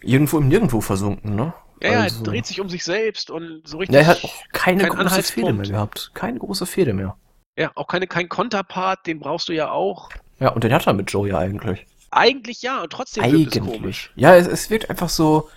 irgendwo 0.00 0.38
im 0.38 0.48
Nirgendwo 0.48 0.80
versunken, 0.80 1.34
ne? 1.34 1.54
Ja, 1.82 2.00
also, 2.00 2.20
er 2.20 2.24
dreht 2.24 2.46
sich 2.46 2.60
um 2.60 2.68
sich 2.68 2.84
selbst 2.84 3.30
und 3.30 3.66
so 3.66 3.78
richtig. 3.78 3.94
Ja, 3.94 4.02
er 4.02 4.06
hat 4.08 4.24
auch 4.24 4.34
keine 4.52 4.88
kein 4.88 5.08
große 5.08 5.22
Fehde 5.22 5.52
mehr 5.52 5.66
gehabt. 5.66 6.10
Keine 6.14 6.38
große 6.38 6.66
Fehde 6.66 6.92
mehr. 6.92 7.16
Ja, 7.58 7.72
auch 7.74 7.86
keine, 7.86 8.06
kein 8.06 8.28
Konterpart, 8.28 9.06
den 9.06 9.20
brauchst 9.20 9.48
du 9.48 9.54
ja 9.54 9.70
auch. 9.70 10.10
Ja, 10.38 10.50
und 10.50 10.64
den 10.64 10.72
hat 10.72 10.86
er 10.86 10.92
mit 10.92 11.10
Joe 11.10 11.28
ja 11.28 11.38
eigentlich. 11.38 11.86
Eigentlich 12.10 12.62
ja, 12.62 12.82
und 12.82 12.92
trotzdem 12.92 13.24
eigentlich. 13.24 13.54
wirkt 13.54 13.56
es 13.56 13.72
komisch. 13.72 14.12
Ja, 14.16 14.36
es, 14.36 14.46
es 14.46 14.70
wirkt 14.70 14.90
einfach 14.90 15.08
so, 15.08 15.48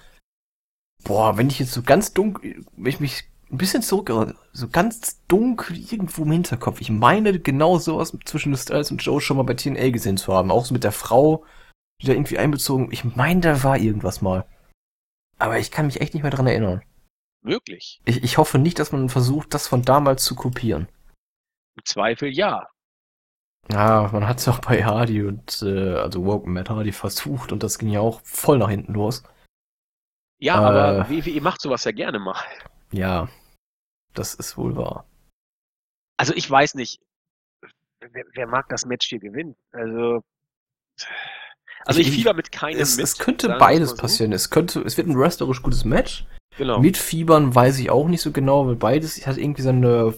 Boah, 1.03 1.37
wenn 1.37 1.47
ich 1.47 1.59
jetzt 1.59 1.73
so 1.73 1.81
ganz 1.81 2.13
dunkel, 2.13 2.65
wenn 2.75 2.89
ich 2.89 2.99
mich 2.99 3.23
ein 3.51 3.57
bisschen 3.57 3.83
zurück, 3.83 4.11
so 4.51 4.67
ganz 4.67 5.21
dunkel 5.27 5.77
irgendwo 5.77 6.23
im 6.23 6.31
Hinterkopf. 6.31 6.81
Ich 6.81 6.89
meine 6.89 7.39
genau 7.39 7.77
sowas 7.77 8.17
zwischen 8.25 8.55
Styles 8.57 8.89
und 8.91 9.03
Joe 9.03 9.21
schon 9.21 9.37
mal 9.37 9.43
bei 9.43 9.53
TNA 9.53 9.91
gesehen 9.91 10.17
zu 10.17 10.33
haben. 10.33 10.51
Auch 10.51 10.65
so 10.65 10.73
mit 10.73 10.83
der 10.83 10.91
Frau, 10.91 11.45
die 12.01 12.07
da 12.07 12.13
irgendwie 12.13 12.39
einbezogen. 12.39 12.91
Ich 12.91 13.03
meine, 13.03 13.41
da 13.41 13.63
war 13.63 13.77
irgendwas 13.77 14.21
mal. 14.21 14.45
Aber 15.37 15.59
ich 15.59 15.71
kann 15.71 15.85
mich 15.85 16.01
echt 16.01 16.13
nicht 16.13 16.23
mehr 16.23 16.31
dran 16.31 16.47
erinnern. 16.47 16.81
Wirklich? 17.43 18.01
Ich, 18.05 18.23
ich 18.23 18.37
hoffe 18.37 18.57
nicht, 18.57 18.79
dass 18.79 18.91
man 18.91 19.09
versucht, 19.09 19.53
das 19.53 19.67
von 19.67 19.83
damals 19.83 20.23
zu 20.23 20.35
kopieren. 20.35 20.87
Im 21.75 21.85
Zweifel 21.85 22.29
ja. 22.29 22.67
Ja, 23.71 24.09
man 24.11 24.27
hat 24.27 24.39
es 24.39 24.47
auch 24.47 24.59
bei 24.59 24.83
Hardy 24.83 25.23
und, 25.23 25.61
äh, 25.61 25.95
also 25.95 26.25
Woken 26.25 26.53
Matt 26.53 26.69
Hardy 26.69 26.91
versucht 26.91 27.51
und 27.51 27.63
das 27.63 27.77
ging 27.77 27.89
ja 27.89 27.99
auch 27.99 28.21
voll 28.23 28.57
nach 28.57 28.69
hinten 28.69 28.93
los. 28.93 29.23
Ja, 30.43 30.55
äh, 30.55 30.65
aber 30.65 31.09
WWE 31.09 31.39
macht 31.39 31.61
sowas 31.61 31.85
ja 31.85 31.91
gerne 31.91 32.19
mal. 32.19 32.35
Ja, 32.91 33.29
das 34.13 34.33
ist 34.33 34.57
wohl 34.57 34.75
wahr. 34.75 35.05
Also 36.17 36.33
ich 36.35 36.51
weiß 36.51 36.75
nicht, 36.75 36.99
wer, 38.01 38.25
wer 38.33 38.47
mag 38.47 38.67
das 38.67 38.85
Match 38.85 39.07
hier 39.07 39.19
gewinnen? 39.19 39.55
Also, 39.71 40.21
also 41.85 42.01
ich, 42.01 42.09
ich 42.09 42.15
fieber 42.15 42.33
mit 42.33 42.51
keinem 42.51 42.77
es, 42.77 42.97
mit. 42.97 43.05
Es 43.05 43.17
könnte 43.17 43.55
beides 43.57 43.91
so. 43.91 43.95
passieren. 43.95 44.33
Es 44.33 44.49
könnte, 44.49 44.81
es 44.81 44.97
wird 44.97 45.07
ein 45.07 45.17
wrestlerisch 45.17 45.61
gutes 45.61 45.85
Match. 45.85 46.25
Genau. 46.57 46.79
Mit 46.81 46.97
Fiebern 46.97 47.55
weiß 47.55 47.79
ich 47.79 47.89
auch 47.89 48.09
nicht 48.09 48.21
so 48.21 48.33
genau, 48.33 48.67
weil 48.67 48.75
beides 48.75 49.25
hat 49.25 49.37
irgendwie 49.37 49.61
seine 49.61 50.13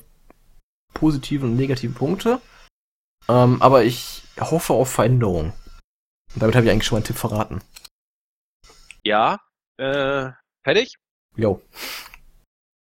positiven 0.95 1.51
und 1.51 1.55
negativen 1.55 1.93
Punkte. 1.93 2.41
Ähm, 3.29 3.61
aber 3.61 3.83
ich 3.83 4.23
hoffe 4.39 4.73
auf 4.73 4.91
Veränderung. 4.91 5.53
Und 6.33 6.41
damit 6.41 6.55
habe 6.55 6.65
ich 6.65 6.71
eigentlich 6.71 6.87
schon 6.87 6.95
mal 6.95 7.01
einen 7.01 7.05
Tipp 7.05 7.17
verraten. 7.17 7.61
Ja, 9.03 9.39
äh, 9.77 10.31
fertig? 10.63 10.95
Jo. 11.35 11.61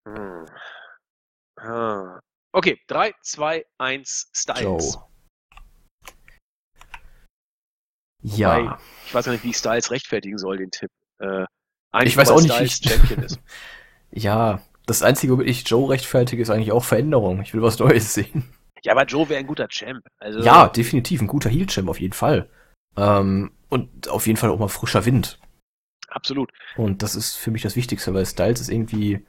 Hm. 0.08 0.46
Ah. 1.58 2.20
Okay, 2.52 2.80
3, 2.88 3.14
2, 3.22 3.66
1, 3.78 4.30
Styles. 4.34 4.64
Joe. 4.64 5.04
Ja. 8.22 8.58
Wobei, 8.58 8.78
ich 9.08 9.14
weiß 9.14 9.26
gar 9.26 9.32
nicht, 9.32 9.44
wie 9.44 9.54
Styles 9.54 9.92
rechtfertigen 9.92 10.38
soll, 10.38 10.58
den 10.58 10.72
Tipp. 10.72 10.92
Äh, 11.20 11.46
ich 12.04 12.18
weiß 12.18 12.32
auch 12.32 12.42
nicht, 12.42 12.60
wie 12.60 12.90
Champion 12.90 13.24
ist. 13.24 13.40
ja, 14.12 14.62
das 14.86 15.04
Einzige, 15.04 15.34
womit 15.34 15.48
ich 15.48 15.68
Joe 15.68 15.90
rechtfertige, 15.90 16.42
ist 16.42 16.50
eigentlich 16.50 16.72
auch 16.72 16.84
Veränderung. 16.84 17.42
Ich 17.42 17.54
will 17.54 17.62
was 17.62 17.80
Neues 17.80 18.14
sehen. 18.14 18.50
Ja, 18.84 18.94
aber 18.94 19.06
Joe 19.06 19.30
wäre 19.30 19.40
ein 19.40 19.48
guter 19.48 19.68
Champ. 19.70 20.06
Also 20.18 20.40
ja, 20.40 20.68
definitiv 20.68 21.22
ein 21.22 21.28
guter 21.28 21.50
Heel-Champ 21.50 21.88
auf 21.90 22.02
jeden 22.02 22.14
Fall. 22.14 22.50
Ähm, 22.98 23.52
und 23.70 24.10
auf 24.10 24.28
jeden 24.28 24.38
Fall 24.38 24.50
auch 24.50 24.60
mal 24.60 24.68
frischer 24.68 25.06
Wind. 25.06 25.40
Absolut. 26.14 26.52
Und 26.78 27.02
das 27.02 27.16
ist 27.16 27.36
für 27.36 27.52
mich 27.52 27.64
das 27.64 27.76
Wichtigste, 27.76 28.14
weil 28.14 28.26
Styles 28.26 28.62
ist 28.62 28.70
irgendwie, 28.70 29.26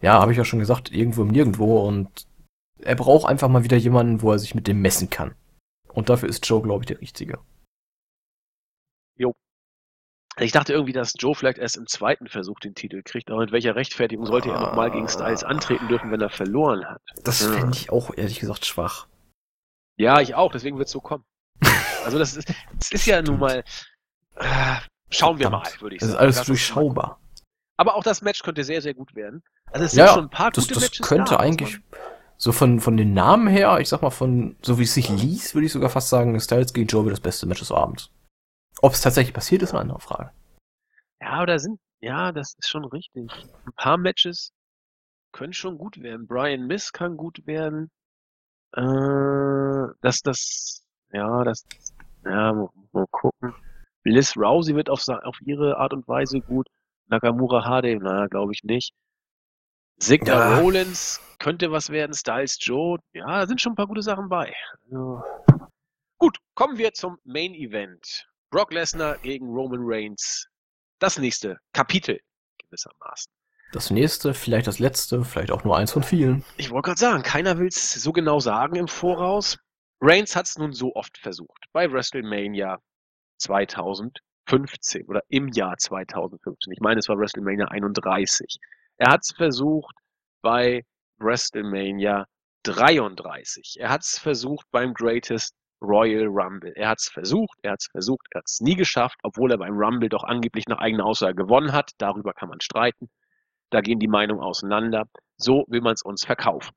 ja, 0.00 0.14
habe 0.14 0.32
ich 0.32 0.38
ja 0.38 0.44
schon 0.44 0.58
gesagt, 0.58 0.90
irgendwo 0.90 1.22
im 1.22 1.28
Nirgendwo 1.28 1.86
und 1.86 2.26
er 2.80 2.96
braucht 2.96 3.28
einfach 3.28 3.48
mal 3.48 3.64
wieder 3.64 3.76
jemanden, 3.76 4.22
wo 4.22 4.32
er 4.32 4.38
sich 4.38 4.54
mit 4.54 4.66
dem 4.66 4.80
messen 4.80 5.10
kann. 5.10 5.34
Und 5.92 6.08
dafür 6.08 6.28
ist 6.28 6.46
Joe, 6.48 6.62
glaube 6.62 6.82
ich, 6.82 6.86
der 6.86 7.00
Richtige. 7.00 7.38
Jo. 9.16 9.34
Ich 10.38 10.52
dachte 10.52 10.72
irgendwie, 10.72 10.94
dass 10.94 11.12
Joe 11.18 11.34
vielleicht 11.34 11.58
erst 11.58 11.76
im 11.76 11.86
zweiten 11.86 12.26
Versuch 12.28 12.58
den 12.60 12.74
Titel 12.74 13.02
kriegt, 13.02 13.30
aber 13.30 13.40
mit 13.40 13.52
welcher 13.52 13.76
Rechtfertigung 13.76 14.24
sollte 14.24 14.48
er 14.50 14.58
nochmal 14.58 14.90
gegen 14.90 15.08
Styles 15.08 15.44
antreten 15.44 15.88
dürfen, 15.88 16.10
wenn 16.10 16.22
er 16.22 16.30
verloren 16.30 16.86
hat? 16.86 17.02
Das 17.22 17.42
ja. 17.42 17.52
fände 17.52 17.76
ich 17.76 17.90
auch 17.90 18.16
ehrlich 18.16 18.40
gesagt 18.40 18.64
schwach. 18.64 19.06
Ja, 19.98 20.20
ich 20.20 20.34
auch, 20.34 20.50
deswegen 20.50 20.78
wird 20.78 20.86
es 20.86 20.92
so 20.92 21.00
kommen. 21.00 21.24
also 22.04 22.18
das 22.18 22.34
ist, 22.34 22.48
das 22.78 22.90
ist 22.90 23.06
ja 23.06 23.20
nun 23.20 23.38
mal, 23.38 23.62
Schauen 25.12 25.38
wir 25.38 25.50
mal, 25.50 25.62
würde 25.80 25.96
ich 25.96 26.00
sagen. 26.00 26.12
Das 26.12 26.14
ist 26.16 26.20
alles 26.20 26.36
das 26.36 26.46
durchschaubar. 26.46 27.20
Aber 27.76 27.94
auch 27.94 28.02
das 28.02 28.22
Match 28.22 28.42
könnte 28.42 28.64
sehr, 28.64 28.82
sehr 28.82 28.94
gut 28.94 29.14
werden. 29.14 29.42
Also 29.66 29.86
es 29.86 29.92
sind 29.92 30.00
ja, 30.00 30.08
schon 30.12 30.24
ein 30.24 30.30
paar 30.30 30.50
das, 30.50 30.64
gute 30.64 30.74
das 30.74 30.84
Matches 30.84 31.06
könnte 31.06 31.32
da, 31.32 31.40
eigentlich 31.40 31.80
so 32.36 32.52
von, 32.52 32.80
von 32.80 32.96
den 32.96 33.14
Namen 33.14 33.46
her, 33.48 33.78
ich 33.80 33.88
sag 33.88 34.02
mal 34.02 34.10
von, 34.10 34.56
so 34.62 34.78
wie 34.78 34.82
es 34.82 34.94
sich 34.94 35.08
liest, 35.08 35.54
würde 35.54 35.66
ich 35.66 35.72
sogar 35.72 35.90
fast 35.90 36.08
sagen, 36.08 36.38
Styles 36.40 36.72
gegen 36.72 36.88
Joe 36.88 37.04
wird 37.04 37.12
das 37.12 37.20
beste 37.20 37.46
Match 37.46 37.60
des 37.60 37.72
Abends. 37.72 38.10
Ob 38.80 38.92
es 38.92 39.00
tatsächlich 39.00 39.34
passiert, 39.34 39.62
ist 39.62 39.70
eine 39.70 39.80
andere 39.80 40.00
Frage. 40.00 40.32
Ja, 41.20 41.30
aber 41.30 41.46
da 41.46 41.58
sind, 41.58 41.78
ja, 42.00 42.32
das 42.32 42.54
ist 42.58 42.68
schon 42.68 42.84
richtig. 42.84 43.30
Ein 43.64 43.72
paar 43.76 43.96
Matches 43.96 44.52
können 45.32 45.52
schon 45.52 45.78
gut 45.78 46.02
werden. 46.02 46.26
Brian 46.26 46.66
Miss 46.66 46.92
kann 46.92 47.16
gut 47.16 47.46
werden. 47.46 47.90
Äh, 48.74 49.94
dass 50.00 50.20
das, 50.22 50.82
ja, 51.12 51.44
das, 51.44 51.64
ja, 52.24 52.52
mal, 52.52 52.68
mal 52.92 53.06
gucken. 53.10 53.54
Liz 54.04 54.36
Rousey 54.36 54.74
wird 54.74 54.90
auf, 54.90 55.06
auf 55.08 55.38
ihre 55.44 55.76
Art 55.76 55.92
und 55.92 56.06
Weise 56.08 56.40
gut. 56.40 56.66
Nakamura 57.06 57.64
Hade, 57.64 57.96
naja, 57.96 58.26
glaube 58.26 58.52
ich 58.52 58.64
nicht. 58.64 58.92
Signer 59.98 60.34
ja. 60.34 60.58
Rollins 60.58 61.20
könnte 61.38 61.70
was 61.70 61.90
werden. 61.90 62.14
Styles 62.14 62.58
Joe, 62.60 62.98
ja, 63.12 63.26
da 63.26 63.46
sind 63.46 63.60
schon 63.60 63.72
ein 63.72 63.76
paar 63.76 63.86
gute 63.86 64.02
Sachen 64.02 64.28
bei. 64.28 64.54
Also, 64.84 65.22
gut, 66.18 66.38
kommen 66.54 66.78
wir 66.78 66.92
zum 66.92 67.18
Main 67.24 67.54
Event. 67.54 68.26
Brock 68.50 68.72
Lesnar 68.72 69.18
gegen 69.18 69.46
Roman 69.46 69.80
Reigns. 69.82 70.48
Das 70.98 71.18
nächste 71.18 71.58
Kapitel 71.72 72.18
gewissermaßen. 72.58 73.32
Das 73.72 73.90
nächste, 73.90 74.34
vielleicht 74.34 74.66
das 74.66 74.78
letzte, 74.78 75.24
vielleicht 75.24 75.50
auch 75.50 75.64
nur 75.64 75.76
eins 75.76 75.92
von 75.92 76.02
vielen. 76.02 76.44
Ich 76.58 76.70
wollte 76.70 76.86
gerade 76.86 77.00
sagen, 77.00 77.22
keiner 77.22 77.58
will 77.58 77.68
es 77.68 77.94
so 77.94 78.12
genau 78.12 78.38
sagen 78.38 78.76
im 78.76 78.88
Voraus. 78.88 79.58
Reigns 80.00 80.36
hat 80.36 80.46
es 80.46 80.58
nun 80.58 80.72
so 80.72 80.94
oft 80.94 81.16
versucht. 81.16 81.64
Bei 81.72 81.90
WrestleMania, 81.90 82.78
2015 83.42 85.06
oder 85.06 85.22
im 85.28 85.48
Jahr 85.48 85.76
2015. 85.76 86.72
Ich 86.72 86.80
meine, 86.80 87.00
es 87.00 87.08
war 87.08 87.18
WrestleMania 87.18 87.66
31. 87.66 88.58
Er 88.98 89.10
hat 89.10 89.20
es 89.22 89.32
versucht 89.34 89.94
bei 90.42 90.84
WrestleMania 91.18 92.26
33. 92.64 93.76
Er 93.78 93.90
hat 93.90 94.02
es 94.02 94.18
versucht 94.18 94.66
beim 94.70 94.94
Greatest 94.94 95.54
Royal 95.82 96.26
Rumble. 96.28 96.72
Er 96.76 96.90
hat 96.90 97.00
es 97.00 97.08
versucht, 97.08 97.58
er 97.62 97.72
hat 97.72 97.80
es 97.80 97.88
versucht, 97.90 98.26
er 98.30 98.38
hat 98.38 98.44
es 98.46 98.60
nie 98.60 98.76
geschafft, 98.76 99.18
obwohl 99.22 99.50
er 99.50 99.58
beim 99.58 99.76
Rumble 99.76 100.08
doch 100.08 100.22
angeblich 100.22 100.66
nach 100.68 100.78
eigener 100.78 101.04
Aussage 101.04 101.34
gewonnen 101.34 101.72
hat. 101.72 101.90
Darüber 101.98 102.32
kann 102.32 102.48
man 102.48 102.60
streiten. 102.60 103.10
Da 103.70 103.80
gehen 103.80 103.98
die 103.98 104.08
Meinungen 104.08 104.42
auseinander. 104.42 105.08
So 105.36 105.64
will 105.66 105.80
man 105.80 105.94
es 105.94 106.02
uns 106.02 106.24
verkaufen. 106.24 106.72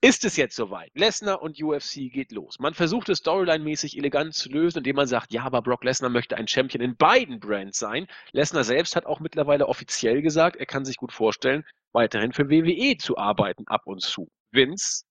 Ist 0.00 0.24
es 0.24 0.36
jetzt 0.36 0.54
soweit? 0.54 0.92
Lesnar 0.94 1.42
und 1.42 1.60
UFC 1.60 2.12
geht 2.12 2.30
los. 2.30 2.60
Man 2.60 2.72
versucht 2.72 3.08
es 3.08 3.18
storyline-mäßig 3.18 3.96
elegant 3.96 4.32
zu 4.32 4.48
lösen, 4.48 4.78
indem 4.78 4.94
man 4.94 5.08
sagt, 5.08 5.32
ja, 5.32 5.42
aber 5.42 5.60
Brock 5.60 5.82
Lesnar 5.82 6.08
möchte 6.08 6.36
ein 6.36 6.46
Champion 6.46 6.82
in 6.82 6.96
beiden 6.96 7.40
Brands 7.40 7.80
sein. 7.80 8.06
Lesnar 8.30 8.62
selbst 8.62 8.94
hat 8.94 9.06
auch 9.06 9.18
mittlerweile 9.18 9.66
offiziell 9.66 10.22
gesagt, 10.22 10.54
er 10.54 10.66
kann 10.66 10.84
sich 10.84 10.98
gut 10.98 11.12
vorstellen, 11.12 11.64
weiterhin 11.90 12.32
für 12.32 12.48
WWE 12.48 12.96
zu 12.96 13.18
arbeiten 13.18 13.66
ab 13.66 13.82
und 13.86 14.00
zu. 14.00 14.30
Vince 14.52 15.02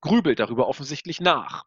grübelt 0.00 0.40
darüber 0.40 0.66
offensichtlich 0.66 1.20
nach. 1.20 1.64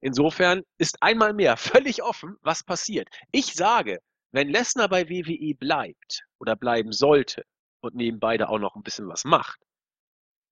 Insofern 0.00 0.62
ist 0.78 1.02
einmal 1.02 1.34
mehr 1.34 1.58
völlig 1.58 2.02
offen, 2.02 2.36
was 2.40 2.64
passiert. 2.64 3.08
Ich 3.32 3.52
sage, 3.52 4.00
wenn 4.32 4.48
Lesnar 4.48 4.88
bei 4.88 5.10
WWE 5.10 5.54
bleibt 5.54 6.24
oder 6.38 6.56
bleiben 6.56 6.92
sollte 6.92 7.44
und 7.82 7.94
nebenbei 7.94 8.38
da 8.38 8.46
auch 8.48 8.58
noch 8.58 8.76
ein 8.76 8.82
bisschen 8.82 9.08
was 9.08 9.24
macht, 9.24 9.60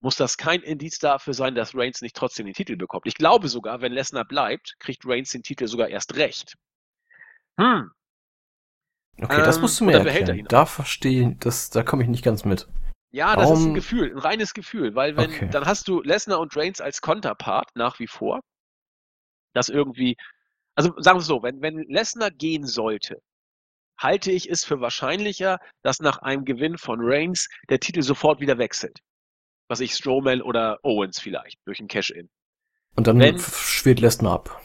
muss 0.00 0.16
das 0.16 0.36
kein 0.36 0.62
Indiz 0.62 0.98
dafür 0.98 1.34
sein, 1.34 1.54
dass 1.54 1.74
Reigns 1.74 2.00
nicht 2.00 2.16
trotzdem 2.16 2.46
den 2.46 2.54
Titel 2.54 2.76
bekommt. 2.76 3.06
Ich 3.06 3.14
glaube 3.14 3.48
sogar, 3.48 3.80
wenn 3.80 3.92
Lesnar 3.92 4.24
bleibt, 4.24 4.76
kriegt 4.78 5.06
Reigns 5.06 5.30
den 5.30 5.42
Titel 5.42 5.66
sogar 5.66 5.88
erst 5.88 6.16
recht. 6.16 6.56
Hm. 7.58 7.90
Okay, 9.20 9.42
das 9.42 9.60
musst 9.60 9.78
du 9.78 9.84
mir 9.84 9.98
erklären. 9.98 10.46
Da 10.48 10.64
verstehe 10.64 11.36
das, 11.40 11.68
da 11.68 11.82
komme 11.82 12.02
ich 12.02 12.08
nicht 12.08 12.24
ganz 12.24 12.44
mit. 12.44 12.66
Ja, 13.12 13.36
das 13.36 13.46
Warum? 13.46 13.58
ist 13.58 13.64
ein 13.66 13.74
Gefühl, 13.74 14.12
ein 14.12 14.18
reines 14.18 14.54
Gefühl, 14.54 14.94
weil 14.94 15.16
wenn, 15.16 15.30
okay. 15.30 15.50
dann 15.50 15.66
hast 15.66 15.88
du 15.88 16.00
Lesnar 16.00 16.40
und 16.40 16.56
Reigns 16.56 16.80
als 16.80 17.02
Konterpart 17.02 17.68
nach 17.74 17.98
wie 17.98 18.06
vor. 18.06 18.40
Das 19.52 19.68
irgendwie, 19.68 20.16
also 20.76 20.94
sagen 20.98 21.16
wir 21.18 21.20
es 21.20 21.26
so, 21.26 21.42
wenn, 21.42 21.60
wenn 21.60 21.80
Lesnar 21.88 22.30
gehen 22.30 22.66
sollte, 22.66 23.20
halte 23.98 24.30
ich 24.30 24.48
es 24.48 24.64
für 24.64 24.80
wahrscheinlicher, 24.80 25.58
dass 25.82 25.98
nach 25.98 26.18
einem 26.18 26.44
Gewinn 26.44 26.78
von 26.78 27.00
Reigns 27.02 27.48
der 27.68 27.80
Titel 27.80 28.00
sofort 28.00 28.40
wieder 28.40 28.56
wechselt 28.56 29.00
was 29.70 29.80
ich, 29.80 29.94
Strowman 29.94 30.42
oder 30.42 30.78
Owens 30.82 31.20
vielleicht, 31.20 31.58
durch 31.64 31.80
ein 31.80 31.88
Cash-In. 31.88 32.28
Und 32.96 33.06
dann 33.06 33.18
Wenn, 33.18 33.38
schwirrt 33.38 34.00
Lesnar 34.00 34.34
ab. 34.34 34.60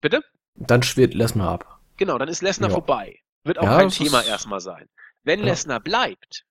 Bitte? 0.00 0.22
Dann 0.54 0.82
schwirrt 0.82 1.14
Lesnar 1.14 1.52
ab. 1.52 1.80
Genau, 1.96 2.18
dann 2.18 2.28
ist 2.28 2.42
Lesnar 2.42 2.68
ja. 2.68 2.74
vorbei. 2.74 3.18
Wird 3.44 3.58
auch 3.58 3.64
ja, 3.64 3.78
kein 3.78 3.88
Thema 3.88 4.20
ist... 4.20 4.28
erstmal 4.28 4.60
sein. 4.60 4.88
Wenn 5.24 5.40
ja. 5.40 5.46
Lesnar 5.46 5.80
bleibt, 5.80 6.44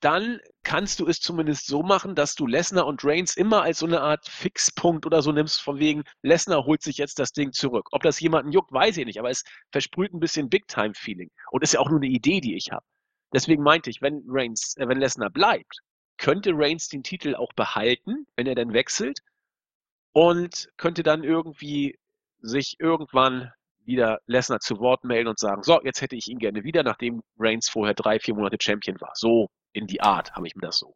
dann 0.00 0.40
kannst 0.62 1.00
du 1.00 1.06
es 1.08 1.20
zumindest 1.20 1.66
so 1.66 1.82
machen, 1.82 2.14
dass 2.14 2.34
du 2.34 2.46
Lesnar 2.46 2.86
und 2.86 3.02
Reigns 3.04 3.36
immer 3.36 3.62
als 3.62 3.78
so 3.78 3.86
eine 3.86 4.00
Art 4.00 4.28
Fixpunkt 4.28 5.06
oder 5.06 5.22
so 5.22 5.32
nimmst, 5.32 5.60
von 5.60 5.78
wegen, 5.78 6.04
Lesnar 6.22 6.64
holt 6.66 6.82
sich 6.82 6.98
jetzt 6.98 7.18
das 7.18 7.32
Ding 7.32 7.52
zurück. 7.52 7.88
Ob 7.90 8.02
das 8.02 8.20
jemanden 8.20 8.52
juckt, 8.52 8.72
weiß 8.72 8.96
ich 8.98 9.06
nicht, 9.06 9.18
aber 9.18 9.30
es 9.30 9.42
versprüht 9.72 10.12
ein 10.12 10.20
bisschen 10.20 10.48
Big-Time-Feeling. 10.48 11.30
Und 11.50 11.64
ist 11.64 11.72
ja 11.72 11.80
auch 11.80 11.88
nur 11.88 11.98
eine 11.98 12.08
Idee, 12.08 12.40
die 12.40 12.54
ich 12.54 12.70
habe. 12.70 12.84
Deswegen 13.32 13.62
meinte 13.62 13.90
ich, 13.90 14.00
wenn 14.00 14.22
Reigns, 14.26 14.76
äh, 14.76 14.86
wenn 14.88 14.98
Lesnar 14.98 15.30
bleibt, 15.30 15.80
könnte 16.18 16.50
Reigns 16.54 16.88
den 16.88 17.02
Titel 17.02 17.34
auch 17.34 17.52
behalten, 17.54 18.26
wenn 18.36 18.46
er 18.46 18.54
dann 18.54 18.72
wechselt 18.72 19.20
und 20.12 20.68
könnte 20.76 21.02
dann 21.02 21.24
irgendwie 21.24 21.98
sich 22.40 22.76
irgendwann 22.78 23.52
wieder 23.84 24.20
Lesnar 24.26 24.60
zu 24.60 24.78
Wort 24.80 25.04
melden 25.04 25.28
und 25.28 25.38
sagen, 25.38 25.62
so, 25.62 25.80
jetzt 25.82 26.02
hätte 26.02 26.16
ich 26.16 26.28
ihn 26.28 26.38
gerne 26.38 26.62
wieder, 26.62 26.82
nachdem 26.82 27.22
Reigns 27.38 27.68
vorher 27.68 27.94
drei, 27.94 28.18
vier 28.20 28.34
Monate 28.34 28.58
Champion 28.60 29.00
war. 29.00 29.12
So 29.14 29.48
in 29.72 29.86
die 29.86 30.02
Art 30.02 30.32
habe 30.32 30.46
ich 30.46 30.54
mir 30.54 30.66
das 30.66 30.78
so 30.78 30.94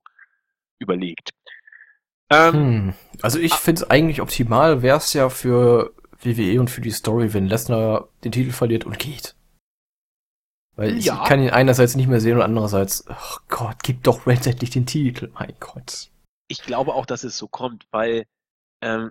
überlegt. 0.78 1.30
Ähm, 2.30 2.52
hm. 2.52 2.94
Also 3.22 3.38
ich 3.38 3.54
finde 3.54 3.82
es 3.82 3.90
eigentlich 3.90 4.20
optimal, 4.20 4.82
wäre 4.82 4.98
es 4.98 5.12
ja 5.14 5.28
für 5.30 5.94
WWE 6.20 6.60
und 6.60 6.70
für 6.70 6.80
die 6.80 6.90
Story, 6.90 7.32
wenn 7.32 7.46
Lesnar 7.46 8.08
den 8.24 8.32
Titel 8.32 8.52
verliert 8.52 8.84
und 8.84 8.98
geht. 8.98 9.34
Weil 10.76 10.96
ich 10.96 11.06
ja. 11.06 11.24
kann 11.24 11.42
ihn 11.42 11.50
einerseits 11.50 11.96
nicht 11.96 12.08
mehr 12.08 12.20
sehen 12.20 12.36
und 12.36 12.42
andererseits, 12.42 13.04
oh 13.08 13.38
Gott, 13.48 13.76
gib 13.82 14.02
doch 14.02 14.26
Reigns 14.26 14.46
endlich 14.46 14.70
den 14.70 14.86
Titel, 14.86 15.30
mein 15.34 15.54
Gott. 15.60 16.10
Ich 16.48 16.62
glaube 16.62 16.94
auch, 16.94 17.06
dass 17.06 17.24
es 17.24 17.36
so 17.36 17.46
kommt, 17.48 17.86
weil. 17.90 18.24
Ähm, 18.82 19.10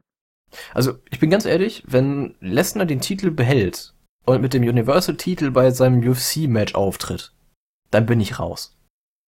also, 0.74 0.98
ich 1.10 1.20
bin 1.20 1.30
ganz 1.30 1.46
ehrlich, 1.46 1.84
wenn 1.88 2.36
Lesnar 2.40 2.86
den 2.86 3.00
Titel 3.00 3.32
behält 3.32 3.94
und 4.26 4.42
mit 4.42 4.54
dem 4.54 4.64
Universal-Titel 4.64 5.52
bei 5.52 5.72
seinem 5.72 6.08
UFC-Match 6.08 6.76
auftritt, 6.76 7.34
dann 7.90 8.06
bin 8.06 8.20
ich 8.20 8.40
raus. 8.40 8.76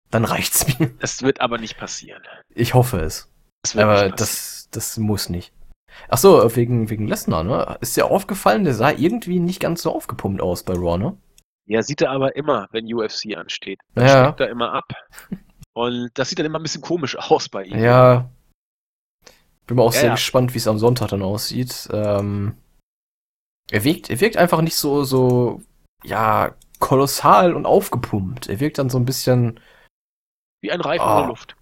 Dann 0.10 0.26
reicht's 0.26 0.68
mir. 0.80 0.90
Das 1.00 1.22
wird 1.22 1.40
aber 1.40 1.60
nicht 1.60 1.78
passieren. 1.78 2.24
Ich 2.50 2.74
hoffe 2.74 3.00
es. 3.00 3.32
aber 3.76 4.10
das, 4.10 4.70
das 4.72 4.98
muss 4.98 5.30
nicht. 5.30 5.54
Ach 6.10 6.18
so, 6.18 6.56
wegen, 6.56 6.90
wegen 6.90 7.08
Lesnar, 7.08 7.44
ne? 7.44 7.78
Ist 7.80 7.96
dir 7.96 8.06
aufgefallen, 8.06 8.64
der 8.64 8.74
sah 8.74 8.92
irgendwie 8.92 9.40
nicht 9.40 9.60
ganz 9.60 9.84
so 9.84 9.94
aufgepumpt 9.94 10.42
aus 10.42 10.64
bei 10.64 10.74
Raw, 10.74 10.98
ne? 10.98 11.18
Ja, 11.65 11.81
sieht 11.81 12.02
er 12.02 12.11
aber 12.11 12.35
immer, 12.35 12.68
wenn 12.72 12.91
UFC 12.94 13.38
ansteht. 13.38 13.80
Dann 13.95 14.07
ja. 14.07 14.35
er 14.38 14.49
immer 14.49 14.73
ab. 14.73 14.94
Und 15.73 16.11
das 16.14 16.30
sieht 16.30 16.40
dann 16.40 16.45
immer 16.45 16.60
ein 16.60 16.64
bisschen 16.64 16.81
komisch 16.81 17.18
aus 17.18 17.49
bei 17.49 17.64
ihm. 17.64 17.80
Ja. 17.80 18.30
Bin 19.65 19.77
mal 19.77 19.84
auch 19.84 19.94
ja, 19.94 19.99
sehr 19.99 20.10
ja. 20.10 20.15
gespannt, 20.15 20.53
wie 20.53 20.57
es 20.57 20.68
am 20.68 20.77
Sonntag 20.77 21.10
dann 21.10 21.23
aussieht. 21.23 21.90
Ähm, 21.91 22.57
er 23.72 23.84
wirkt, 23.84 24.10
er 24.10 24.19
wirkt 24.19 24.38
einfach 24.38 24.61
nicht 24.61 24.76
so, 24.76 25.03
so, 25.03 25.61
ja, 26.03 26.53
kolossal 26.80 27.53
und 27.53 27.65
aufgepumpt. 27.65 28.49
Er 28.49 28.60
wirkt 28.60 28.77
dann 28.77 28.90
so 28.90 28.98
ein 28.99 29.06
bisschen. 29.06 29.60
Wie 30.61 30.72
ein 30.72 30.81
Reifen 30.81 31.06
oh, 31.06 31.10
in 31.10 31.15
der 31.18 31.26
ah. 31.26 31.27
Luft. 31.27 31.56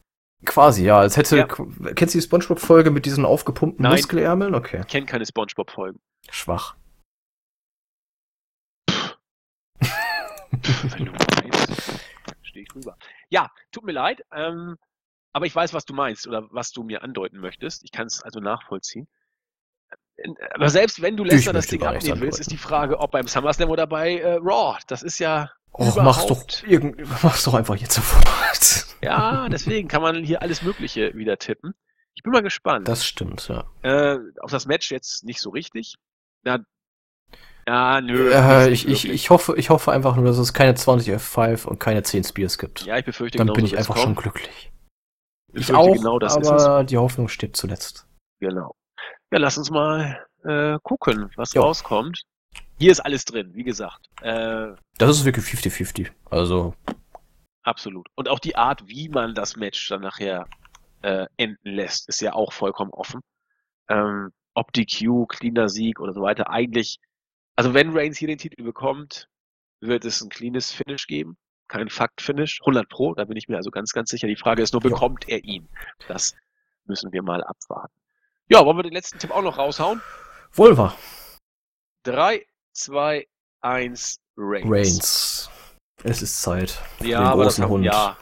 Quasi, 0.46 0.84
ja. 0.84 1.00
Als 1.00 1.16
hätte. 1.16 1.38
Ja. 1.38 1.46
Kennst 1.46 2.16
du 2.16 2.18
die 2.18 2.24
Spongebob-Folge 2.24 2.90
mit 2.90 3.06
diesen 3.06 3.24
aufgepumpten 3.24 3.84
Nein, 3.84 3.94
Muskelärmeln? 3.94 4.56
Okay. 4.56 4.82
Ich 4.82 4.88
kenne 4.88 5.06
keine 5.06 5.26
Spongebob-Folgen. 5.26 6.00
Schwach. 6.30 6.76
Wenn 10.98 11.06
du 11.06 11.12
meinst, 11.12 12.00
stehe 12.42 12.64
ich 12.64 12.70
drüber. 12.70 12.98
Ja, 13.30 13.50
tut 13.72 13.84
mir 13.84 13.92
leid, 13.92 14.24
ähm, 14.32 14.78
aber 15.34 15.46
ich 15.46 15.56
weiß, 15.56 15.74
was 15.74 15.86
du 15.86 15.94
meinst 15.94 16.28
oder 16.28 16.48
was 16.52 16.72
du 16.72 16.84
mir 16.84 17.04
andeuten 17.04 17.40
möchtest. 17.40 17.84
Ich 17.84 17.92
kann 17.92 18.08
es 18.08 18.22
also 18.22 18.40
nachvollziehen. 18.40 19.08
Äh, 20.18 20.30
aber 20.54 20.70
selbst 20.70 21.02
wenn 21.02 21.18
du 21.18 21.24
Lesnar 21.24 21.54
das 21.54 21.68
Ding 21.68 21.84
abnehmen 21.84 22.22
willst, 22.22 22.40
ist 22.40 22.52
die 22.52 22.58
Frage, 22.58 23.00
ob 23.00 23.12
beim 23.12 23.28
SummerSlam 23.28 23.70
oder 23.70 23.88
bei 23.88 24.18
äh, 24.18 24.36
Raw. 24.42 24.78
Das 24.88 25.04
ist 25.04 25.20
ja. 25.20 25.50
Och, 25.74 25.96
mach's 25.96 26.26
doch, 26.26 26.46
irgend, 26.68 27.00
mach's 27.24 27.46
doch 27.46 27.54
einfach 27.54 27.76
jetzt 27.76 27.94
sofort. 27.94 28.88
Ja, 29.04 29.50
deswegen 29.50 29.88
kann 29.88 30.04
man 30.04 30.24
hier 30.24 30.44
alles 30.44 30.62
Mögliche 30.62 31.16
wieder 31.16 31.40
tippen. 31.40 31.74
Ich 32.14 32.22
bin 32.22 32.32
mal 32.32 32.44
gespannt. 32.44 32.88
Das 32.88 33.04
stimmt, 33.04 33.48
ja. 33.48 33.66
Äh, 33.82 34.20
auf 34.42 34.52
das 34.52 34.68
Match 34.68 34.92
jetzt 34.92 35.24
nicht 35.24 35.42
so 35.42 35.50
richtig. 35.50 35.96
Na, 36.44 36.60
ja, 37.68 38.02
nö. 38.02 38.32
Äh, 38.32 38.70
ich, 38.70 38.88
ich, 38.88 39.10
ich, 39.10 39.30
hoffe, 39.30 39.56
ich 39.58 39.70
hoffe 39.70 39.92
einfach 39.92 40.16
nur, 40.16 40.26
dass 40.26 40.38
es 40.38 40.54
keine 40.54 40.76
20 40.76 41.14
F5 41.16 41.66
und 41.66 41.80
keine 41.80 42.04
10 42.04 42.24
Spears 42.24 42.58
gibt. 42.58 42.86
Ja, 42.86 42.98
ich 42.98 43.06
befürchte 43.06 43.38
Dann 43.38 43.48
genau 43.48 43.56
bin 43.56 43.66
ich 43.66 43.78
einfach 43.78 43.98
schon 43.98 44.16
glücklich. 44.16 44.72
Ich, 45.54 45.70
ich 45.70 45.76
auch, 45.76 45.94
genau 45.94 46.20
aber 46.20 46.84
die 46.84 46.98
Hoffnung 46.98 47.28
stirbt 47.28 47.58
zuletzt. 47.58 48.08
Genau. 48.40 48.76
Ja, 49.32 49.40
lass 49.40 49.58
uns 49.58 49.70
mal 49.70 50.26
äh, 50.44 50.78
gucken, 50.84 51.30
was 51.36 51.54
jo. 51.54 51.62
rauskommt. 51.62 52.24
Hier 52.78 52.92
ist 52.92 53.00
alles 53.00 53.26
drin, 53.26 53.52
wie 53.54 53.64
gesagt. 53.64 54.08
Äh, 54.22 54.74
das 54.98 55.18
ist 55.18 55.26
wirklich 55.26 55.46
50-50. 55.46 56.10
Also. 56.30 56.74
Absolut. 57.64 58.08
Und 58.16 58.28
auch 58.28 58.40
die 58.40 58.56
Art, 58.56 58.88
wie 58.88 59.10
man 59.10 59.36
das 59.36 59.56
Match 59.56 59.88
dann 59.90 60.02
nachher 60.02 60.48
äh, 61.04 61.28
enden 61.38 61.70
lässt, 61.70 62.10
ist 62.10 62.22
ja 62.22 62.34
auch 62.34 62.54
vollkommen 62.54 62.92
offen. 62.92 63.22
Ähm, 63.88 64.32
ob 64.54 64.74
die 64.74 64.86
Q, 64.86 65.28
cleaner 65.28 65.70
Sieg 65.70 66.00
oder 66.00 66.14
so 66.14 66.22
weiter. 66.22 66.50
Eigentlich 66.50 67.00
also 67.56 67.74
wenn 67.74 67.96
Reigns 67.96 68.18
hier 68.18 68.28
den 68.28 68.38
Titel 68.38 68.64
bekommt, 68.64 69.30
wird 69.80 70.06
es 70.06 70.22
ein 70.22 70.30
cleanes 70.30 70.72
Finish 70.72 71.08
geben. 71.08 71.38
Kein 71.68 71.90
Fakt-Finish. 71.90 72.62
100 72.62 72.90
Pro, 72.90 73.14
da 73.16 73.26
bin 73.26 73.38
ich 73.38 73.48
mir 73.48 73.58
also 73.58 73.72
ganz, 73.72 73.94
ganz 73.94 74.10
sicher. 74.10 74.28
Die 74.28 74.36
Frage 74.36 74.62
ist 74.62 74.74
nur, 74.74 74.82
bekommt 74.82 75.28
er 75.28 75.44
ihn? 75.44 75.70
Das 76.08 76.36
müssen 76.86 77.12
wir 77.12 77.24
mal 77.24 77.44
abwarten. 77.44 77.94
Ja, 78.50 78.66
wollen 78.66 78.78
wir 78.78 78.84
den 78.84 78.94
letzten 78.94 79.20
Tipp 79.20 79.32
auch 79.32 79.42
noch 79.42 79.58
raushauen? 79.58 80.02
Wahr. 80.56 80.98
3, 82.04 82.46
2, 82.74 83.28
1, 83.62 84.20
Reigns. 84.38 84.72
Reigns. 84.72 85.50
Es 86.04 86.22
ist 86.22 86.42
Zeit. 86.42 86.82
Ja, 87.00 87.22
aber 87.22 87.46
das 87.46 87.60
haben. 87.60 87.84
Ja, 87.84 88.18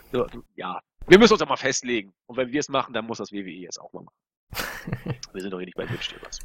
ja. 0.55 0.81
Wir 1.07 1.17
müssen 1.17 1.33
uns 1.33 1.41
auch 1.41 1.49
mal 1.49 1.57
festlegen. 1.57 2.13
Und 2.27 2.37
wenn 2.37 2.51
wir 2.51 2.59
es 2.59 2.69
machen, 2.69 2.93
dann 2.93 3.05
muss 3.05 3.17
das 3.17 3.31
WWE 3.31 3.49
jetzt 3.49 3.79
auch 3.79 3.91
mal 3.93 4.03
machen. 4.03 4.15
wir 5.33 5.41
sind 5.41 5.51
doch 5.51 5.57
hier 5.57 5.65
nicht 5.65 5.77
bei 5.77 5.89
Windstebers. 5.89 6.39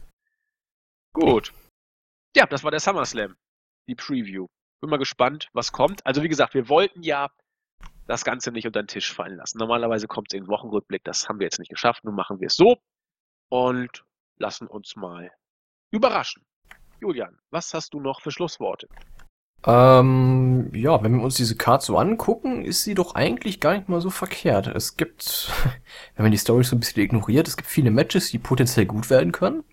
Gut. 1.12 1.52
Ja, 2.36 2.46
das 2.46 2.64
war 2.64 2.70
der 2.70 2.80
SummerSlam, 2.80 3.36
die 3.88 3.94
Preview. 3.94 4.46
Bin 4.80 4.90
mal 4.90 4.98
gespannt, 4.98 5.48
was 5.52 5.72
kommt. 5.72 6.04
Also 6.04 6.22
wie 6.22 6.28
gesagt, 6.28 6.54
wir 6.54 6.68
wollten 6.68 7.02
ja 7.02 7.30
das 8.06 8.24
Ganze 8.24 8.50
nicht 8.50 8.66
unter 8.66 8.82
den 8.82 8.88
Tisch 8.88 9.12
fallen 9.12 9.36
lassen. 9.36 9.58
Normalerweise 9.58 10.08
kommt 10.08 10.28
es 10.30 10.36
in 10.36 10.44
den 10.44 10.50
Wochenrückblick, 10.50 11.04
das 11.04 11.28
haben 11.28 11.38
wir 11.38 11.44
jetzt 11.44 11.58
nicht 11.58 11.70
geschafft. 11.70 12.04
Nun 12.04 12.14
machen 12.14 12.40
wir 12.40 12.48
es 12.48 12.56
so 12.56 12.76
und 13.48 14.04
lassen 14.36 14.66
uns 14.66 14.96
mal 14.96 15.30
überraschen. 15.90 16.44
Julian, 17.00 17.38
was 17.50 17.72
hast 17.72 17.94
du 17.94 18.00
noch 18.00 18.20
für 18.20 18.30
Schlussworte? 18.30 18.88
Ähm, 19.66 20.70
ja, 20.74 21.02
wenn 21.02 21.16
wir 21.16 21.22
uns 21.22 21.36
diese 21.36 21.56
Karte 21.56 21.86
so 21.86 21.96
angucken, 21.96 22.64
ist 22.64 22.82
sie 22.82 22.94
doch 22.94 23.14
eigentlich 23.14 23.60
gar 23.60 23.74
nicht 23.74 23.88
mal 23.88 24.00
so 24.00 24.10
verkehrt. 24.10 24.66
Es 24.66 24.96
gibt, 24.96 25.50
wenn 26.16 26.24
man 26.24 26.32
die 26.32 26.38
Story 26.38 26.64
so 26.64 26.76
ein 26.76 26.80
bisschen 26.80 27.02
ignoriert, 27.02 27.48
es 27.48 27.56
gibt 27.56 27.68
viele 27.68 27.90
Matches, 27.90 28.30
die 28.30 28.38
potenziell 28.38 28.86
gut 28.86 29.08
werden 29.08 29.32
können. 29.32 29.64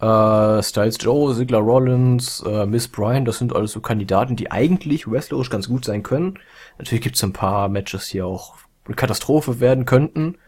Äh, 0.00 0.62
Styles 0.62 0.96
Joe, 1.00 1.34
Ziggler 1.34 1.58
Rollins, 1.58 2.42
äh, 2.46 2.64
Miss 2.64 2.88
Bryan, 2.88 3.26
das 3.26 3.38
sind 3.38 3.54
alles 3.54 3.72
so 3.72 3.80
Kandidaten, 3.80 4.34
die 4.34 4.50
eigentlich 4.50 5.10
wrestlerisch 5.10 5.50
ganz 5.50 5.68
gut 5.68 5.84
sein 5.84 6.02
können. 6.02 6.38
Natürlich 6.78 7.04
gibt 7.04 7.16
es 7.16 7.24
ein 7.24 7.34
paar 7.34 7.68
Matches, 7.68 8.08
die 8.08 8.22
auch 8.22 8.56
eine 8.86 8.96
Katastrophe 8.96 9.60
werden 9.60 9.84
könnten. 9.84 10.38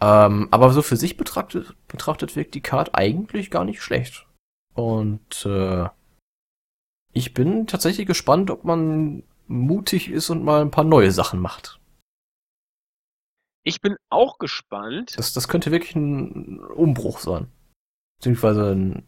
Ähm, 0.00 0.48
aber 0.50 0.70
so 0.70 0.82
für 0.82 0.96
sich 0.96 1.16
betrachtet, 1.16 1.74
betrachtet 1.86 2.34
wirkt 2.34 2.54
die 2.54 2.60
Card 2.60 2.94
eigentlich 2.94 3.50
gar 3.50 3.64
nicht 3.64 3.80
schlecht. 3.80 4.26
Und 4.74 5.46
äh, 5.46 5.88
ich 7.12 7.32
bin 7.32 7.68
tatsächlich 7.68 8.08
gespannt, 8.08 8.50
ob 8.50 8.64
man 8.64 9.22
mutig 9.46 10.10
ist 10.10 10.30
und 10.30 10.42
mal 10.42 10.62
ein 10.62 10.72
paar 10.72 10.84
neue 10.84 11.12
Sachen 11.12 11.38
macht. 11.38 11.78
Ich 13.62 13.80
bin 13.80 13.96
auch 14.10 14.38
gespannt. 14.38 15.14
Das, 15.16 15.32
das 15.32 15.46
könnte 15.46 15.70
wirklich 15.70 15.94
ein 15.94 16.58
Umbruch 16.58 17.20
sein. 17.20 17.46
Beziehungsweise 18.18 18.74
ein, 18.74 19.06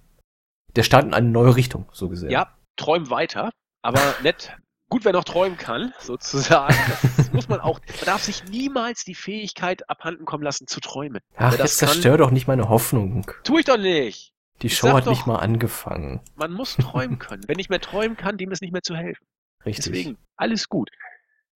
der 0.74 0.82
Start 0.82 1.04
in 1.04 1.14
eine 1.14 1.28
neue 1.28 1.56
Richtung, 1.56 1.88
so 1.92 2.08
gesehen. 2.08 2.30
Ja, 2.30 2.56
träum 2.76 3.10
weiter, 3.10 3.50
aber 3.82 4.00
nett. 4.22 4.56
Gut, 4.88 5.04
wer 5.04 5.12
noch 5.12 5.24
träumen 5.24 5.58
kann, 5.58 5.92
sozusagen. 5.98 6.76
Das 7.16 7.32
muss 7.32 7.48
man 7.48 7.58
auch. 7.58 7.80
Man 7.80 8.04
darf 8.04 8.22
sich 8.22 8.44
niemals 8.44 9.02
die 9.02 9.16
Fähigkeit 9.16 9.90
abhanden 9.90 10.24
kommen 10.26 10.44
lassen, 10.44 10.68
zu 10.68 10.78
träumen. 10.78 11.20
Ach, 11.34 11.58
jetzt 11.58 11.78
zerstör 11.78 12.16
doch 12.16 12.30
nicht 12.30 12.46
meine 12.46 12.68
Hoffnung. 12.68 13.28
Tu 13.42 13.58
ich 13.58 13.64
doch 13.64 13.78
nicht. 13.78 14.32
Die 14.62 14.70
Show 14.70 14.92
hat 14.92 15.06
doch, 15.06 15.10
nicht 15.10 15.26
mal 15.26 15.38
angefangen. 15.38 16.20
Man 16.36 16.52
muss 16.52 16.76
träumen 16.76 17.18
können. 17.18 17.42
Wenn 17.48 17.58
ich 17.58 17.68
mehr 17.68 17.80
träumen 17.80 18.16
kann, 18.16 18.38
dem 18.38 18.52
ist 18.52 18.62
nicht 18.62 18.72
mehr 18.72 18.82
zu 18.82 18.96
helfen. 18.96 19.26
Richtig. 19.64 19.86
Deswegen, 19.86 20.18
alles 20.36 20.68
gut. 20.68 20.88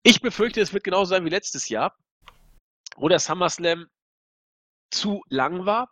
Ich 0.03 0.21
befürchte, 0.21 0.61
es 0.61 0.73
wird 0.73 0.85
genauso 0.85 1.11
sein 1.11 1.25
wie 1.25 1.31
letztes 1.31 1.69
Jahr, 1.69 1.97
wo 2.97 3.09
der 3.09 3.21
SummerSlam 3.21 3.87
zu 4.91 5.23
lang 5.29 5.67
war. 5.67 5.89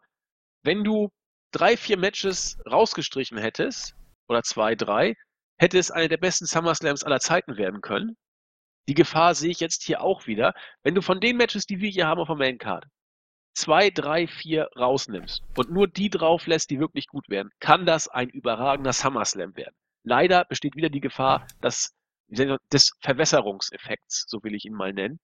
Wenn 0.64 0.82
du 0.82 1.10
drei, 1.52 1.76
vier 1.76 1.98
Matches 1.98 2.58
rausgestrichen 2.70 3.38
hättest, 3.38 3.94
oder 4.28 4.42
zwei, 4.42 4.74
drei, 4.74 5.14
hätte 5.58 5.78
es 5.78 5.90
eine 5.90 6.08
der 6.08 6.18
besten 6.18 6.46
SummerSlams 6.46 7.04
aller 7.04 7.20
Zeiten 7.20 7.56
werden 7.56 7.80
können. 7.80 8.16
Die 8.88 8.94
Gefahr 8.94 9.34
sehe 9.34 9.50
ich 9.50 9.60
jetzt 9.60 9.82
hier 9.82 10.00
auch 10.02 10.26
wieder. 10.26 10.54
Wenn 10.82 10.94
du 10.94 11.02
von 11.02 11.20
den 11.20 11.36
Matches, 11.36 11.66
die 11.66 11.80
wir 11.80 11.90
hier 11.90 12.06
haben 12.06 12.20
auf 12.20 12.28
der 12.28 12.36
Maincard, 12.36 12.86
zwei, 13.54 13.90
drei, 13.90 14.26
vier 14.26 14.68
rausnimmst 14.76 15.42
und 15.56 15.70
nur 15.70 15.88
die 15.88 16.10
drauf 16.10 16.46
lässt, 16.46 16.70
die 16.70 16.78
wirklich 16.78 17.06
gut 17.08 17.28
werden, 17.28 17.50
kann 17.60 17.86
das 17.86 18.08
ein 18.08 18.28
überragender 18.28 18.92
SummerSlam 18.92 19.56
werden. 19.56 19.74
Leider 20.04 20.44
besteht 20.44 20.76
wieder 20.76 20.90
die 20.90 21.00
Gefahr, 21.00 21.46
dass 21.60 21.94
des 22.28 22.92
Verwässerungseffekts, 23.00 24.26
so 24.28 24.42
will 24.42 24.54
ich 24.54 24.64
ihn 24.64 24.74
mal 24.74 24.92
nennen, 24.92 25.18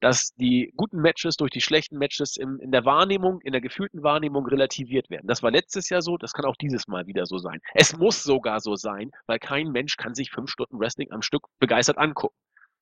dass 0.00 0.34
die 0.34 0.72
guten 0.76 1.00
Matches 1.00 1.36
durch 1.36 1.50
die 1.50 1.60
schlechten 1.60 1.98
Matches 1.98 2.36
im, 2.36 2.60
in 2.60 2.70
der 2.70 2.84
Wahrnehmung, 2.84 3.40
in 3.40 3.52
der 3.52 3.60
gefühlten 3.60 4.02
Wahrnehmung 4.02 4.46
relativiert 4.46 5.10
werden. 5.10 5.26
Das 5.26 5.42
war 5.42 5.50
letztes 5.50 5.88
Jahr 5.88 6.02
so, 6.02 6.16
das 6.16 6.32
kann 6.32 6.44
auch 6.44 6.56
dieses 6.56 6.86
Mal 6.86 7.06
wieder 7.06 7.26
so 7.26 7.38
sein. 7.38 7.60
Es 7.74 7.96
muss 7.96 8.22
sogar 8.22 8.60
so 8.60 8.76
sein, 8.76 9.10
weil 9.26 9.38
kein 9.38 9.70
Mensch 9.70 9.96
kann 9.96 10.14
sich 10.14 10.30
fünf 10.30 10.50
Stunden 10.50 10.78
Wrestling 10.78 11.10
am 11.10 11.22
Stück 11.22 11.46
begeistert 11.58 11.98
angucken. 11.98 12.36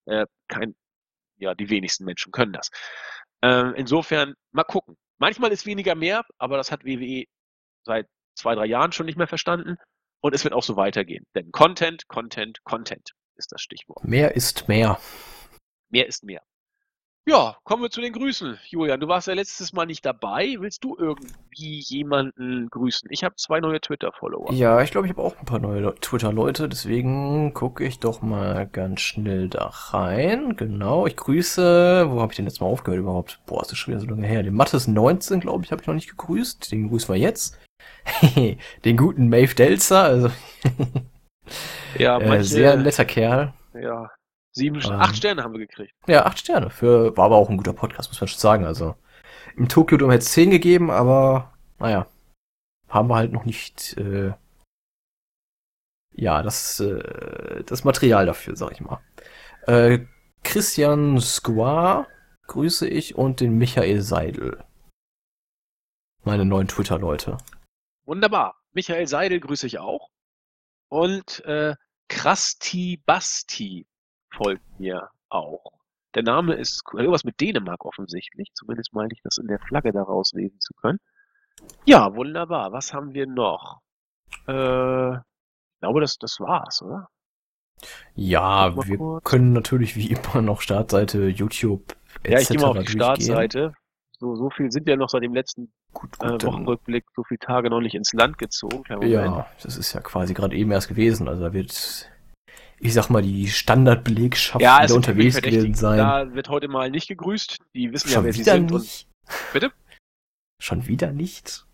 Äh, 0.05 0.27
kein, 0.49 0.75
ja, 1.39 1.55
die 1.55 1.71
wenigsten 1.71 2.05
Menschen 2.05 2.33
können 2.33 2.53
das. 2.53 2.71
Äh, 3.43 3.73
insofern, 3.79 4.35
mal 4.53 4.65
gucken. 4.65 4.97
Manchmal 5.19 5.53
ist 5.53 5.65
weniger 5.65 5.95
mehr, 5.95 6.25
aber 6.39 6.59
das 6.59 6.71
hat 6.71 6.85
WWE 6.85 7.25
seit 7.85 8.07
zwei, 8.35 8.55
drei 8.55 8.67
Jahren 8.67 8.93
schon 8.93 9.07
nicht 9.07 9.17
mehr 9.17 9.27
verstanden. 9.27 9.77
Und 10.21 10.35
es 10.35 10.45
wird 10.45 10.55
auch 10.55 10.63
so 10.63 10.77
weitergehen. 10.77 11.25
Denn 11.35 11.51
Content, 11.53 12.09
Content, 12.09 12.63
Content 12.65 13.13
ist 13.37 13.53
das 13.53 13.63
Stichwort. 13.63 14.05
Mehr 14.05 14.35
ist 14.35 14.69
mehr. 14.69 14.99
Mehr 15.89 16.07
ist 16.07 16.25
mehr. 16.25 16.43
Ja, 17.29 17.57
kommen 17.65 17.83
wir 17.83 17.91
zu 17.91 18.01
den 18.01 18.13
Grüßen. 18.13 18.57
Julian, 18.69 19.01
du 19.01 19.09
warst 19.09 19.27
ja 19.27 19.35
letztes 19.35 19.73
Mal 19.73 19.87
nicht 19.87 20.07
dabei. 20.07 20.55
Willst 20.61 20.85
du 20.85 20.97
irgendwie 20.97 21.81
jemanden 21.81 22.69
grüßen? 22.71 23.09
Ich 23.11 23.25
habe 23.25 23.35
zwei 23.35 23.59
neue 23.59 23.81
Twitter-Follower. 23.81 24.53
Ja, 24.53 24.81
ich 24.81 24.93
glaube, 24.93 25.09
ich 25.09 25.13
habe 25.13 25.23
auch 25.23 25.37
ein 25.37 25.45
paar 25.45 25.59
neue 25.59 25.93
Twitter-Leute. 25.97 26.69
Deswegen 26.69 27.53
gucke 27.53 27.83
ich 27.83 27.99
doch 27.99 28.23
mal 28.23 28.69
ganz 28.69 29.01
schnell 29.01 29.49
da 29.49 29.73
rein. 29.73 30.55
Genau, 30.57 31.09
ich 31.09 31.17
grüße. 31.17 32.07
Wo 32.09 32.21
habe 32.21 32.33
ich 32.33 32.37
denn 32.37 32.47
jetzt 32.47 32.61
mal 32.61 32.69
aufgehört 32.69 33.01
überhaupt? 33.01 33.41
Boah, 33.47 33.63
ist 33.63 33.73
das 33.73 33.79
schon 33.79 33.95
wieder 33.95 34.01
so 34.01 34.07
lange 34.07 34.29
her. 34.29 34.45
Den 34.45 34.55
Mattes 34.55 34.87
19, 34.87 35.41
glaube 35.41 35.65
ich, 35.65 35.73
habe 35.73 35.83
ich 35.83 35.89
noch 35.89 35.95
nicht 35.95 36.11
gegrüßt. 36.11 36.71
Den 36.71 36.91
grüßen 36.91 37.13
wir 37.13 37.21
jetzt. 37.21 37.59
den 38.85 38.97
guten 38.97 39.29
Maeve 39.29 39.57
Delzer. 39.57 40.05
Also 40.05 40.31
ja, 41.99 42.19
äh, 42.21 42.29
manche, 42.29 42.45
sehr 42.45 42.77
netter 42.77 43.05
Kerl. 43.05 43.53
Ja, 43.75 44.11
Sieben, 44.57 44.81
ähm, 44.83 44.93
acht 44.93 45.15
Sterne 45.15 45.43
haben 45.43 45.53
wir 45.53 45.61
gekriegt. 45.61 45.95
Ja, 46.07 46.25
acht 46.25 46.39
Sterne. 46.39 46.71
Für, 46.71 47.15
war 47.15 47.27
aber 47.27 47.37
auch 47.37 47.51
ein 47.51 47.59
guter 47.59 47.75
Podcast, 47.75 48.09
muss 48.09 48.21
man 48.21 48.29
schon 48.29 48.39
sagen. 48.39 48.65
Also 48.65 48.97
im 49.55 49.69
Tokyo 49.69 49.99
Dome 49.99 50.15
hätte 50.15 50.25
es 50.25 50.33
zehn 50.33 50.51
gegeben, 50.51 50.91
aber 50.91 51.53
naja, 51.79 52.07
haben 52.89 53.09
wir 53.09 53.17
halt 53.17 53.33
noch 53.33 53.45
nicht 53.45 53.99
äh, 53.99 54.33
ja 56.15 56.43
das 56.43 56.81
äh, 56.81 57.65
das 57.65 57.85
Material 57.85 58.25
dafür, 58.25 58.57
sag 58.57 58.73
ich 58.73 58.81
mal. 58.81 59.01
Äh, 59.67 60.07
Christian 60.43 61.21
Squar 61.21 62.07
grüße 62.47 62.89
ich 62.89 63.15
und 63.15 63.41
den 63.41 63.59
Michael 63.59 64.01
Seidel. 64.01 64.65
Meine 66.25 66.47
neuen 66.47 66.69
Twitter-Leute. 66.69 67.37
Wunderbar. 68.07 68.57
Michael 68.73 69.07
Seidel 69.07 69.39
grüße 69.41 69.67
ich 69.67 69.79
auch. 69.79 70.09
Und 70.89 71.45
äh, 71.45 71.75
Krasti 72.09 73.03
Basti 73.05 73.87
folgt 74.37 74.79
mir 74.79 75.11
auch. 75.29 75.73
Der 76.15 76.23
Name 76.23 76.55
ist 76.55 76.83
irgendwas 76.95 77.25
mit 77.25 77.41
Dänemark 77.41 77.85
offensichtlich. 77.85 78.51
Zumindest 78.55 78.95
meinte 78.95 79.15
ich 79.15 79.23
das 79.23 79.39
in 79.39 79.49
der 79.49 79.59
Flagge 79.59 79.93
daraus 79.93 80.33
lesen 80.33 80.61
zu 80.61 80.73
können. 80.75 80.99
Ja, 81.85 82.15
wunderbar. 82.15 82.73
Was 82.73 82.95
haben 82.95 83.13
wir 83.13 83.27
noch? 83.27 83.81
Äh, 84.49 85.17
ich 85.17 85.81
glaube, 85.81 86.01
das, 86.01 86.17
das 86.19 86.41
war's, 86.41 86.83
oder? 86.83 87.09
Ja, 88.15 88.75
wir 88.87 88.97
kurz. 88.97 89.25
können 89.25 89.53
natürlich 89.53 89.97
wie 89.97 90.11
immer 90.13 90.41
noch 90.41 90.63
Startseite, 90.63 91.29
YouTube, 91.29 91.95
etc. 92.23 92.31
Ja, 92.31 92.39
ich 92.39 92.49
gehe 92.49 92.59
mal 92.61 92.69
auf 92.69 92.79
die 92.79 92.93
Startseite. 92.93 93.73
So, 94.19 94.35
so 94.35 94.49
viel 94.49 94.71
sind 94.71 94.89
ja 94.89 94.97
noch 94.97 95.11
seit 95.11 95.23
dem 95.23 95.35
letzten 95.35 95.71
gut, 95.93 96.19
gut, 96.19 96.43
äh, 96.43 96.47
Wochenrückblick, 96.47 97.05
so 97.15 97.23
viele 97.25 97.39
Tage 97.39 97.69
noch 97.69 97.81
nicht 97.81 97.95
ins 97.95 98.15
Land 98.15 98.39
gezogen. 98.39 99.03
Ja, 99.03 99.47
das 99.63 99.77
ist 99.77 99.93
ja 99.93 100.01
quasi 100.01 100.33
gerade 100.33 100.57
eben 100.57 100.71
erst 100.71 100.89
gewesen. 100.89 101.29
Also 101.29 101.43
da 101.43 101.53
wird 101.53 102.11
ich 102.79 102.93
sag 102.93 103.09
mal, 103.09 103.23
die 103.23 103.49
Standardbelegschaft 103.49 104.61
ja, 104.61 104.83
wieder 104.83 104.95
unterwegs 104.95 105.41
gewesen 105.41 105.75
sein. 105.75 105.99
Da 105.99 106.35
wird 106.35 106.49
heute 106.49 106.69
mal 106.69 106.91
nicht 106.91 107.09
gegrüßt. 107.09 107.59
Die 107.75 107.93
wissen 107.93 108.09
schon 108.09 108.23
ja, 108.23 108.25
wer 108.25 108.33
sie 108.33 108.45
sind. 108.45 108.71
Nicht. 108.71 109.09
Und... 109.27 109.53
Bitte? 109.53 109.73
Schon 110.61 110.87
wieder 110.87 111.13
nicht? 111.13 111.67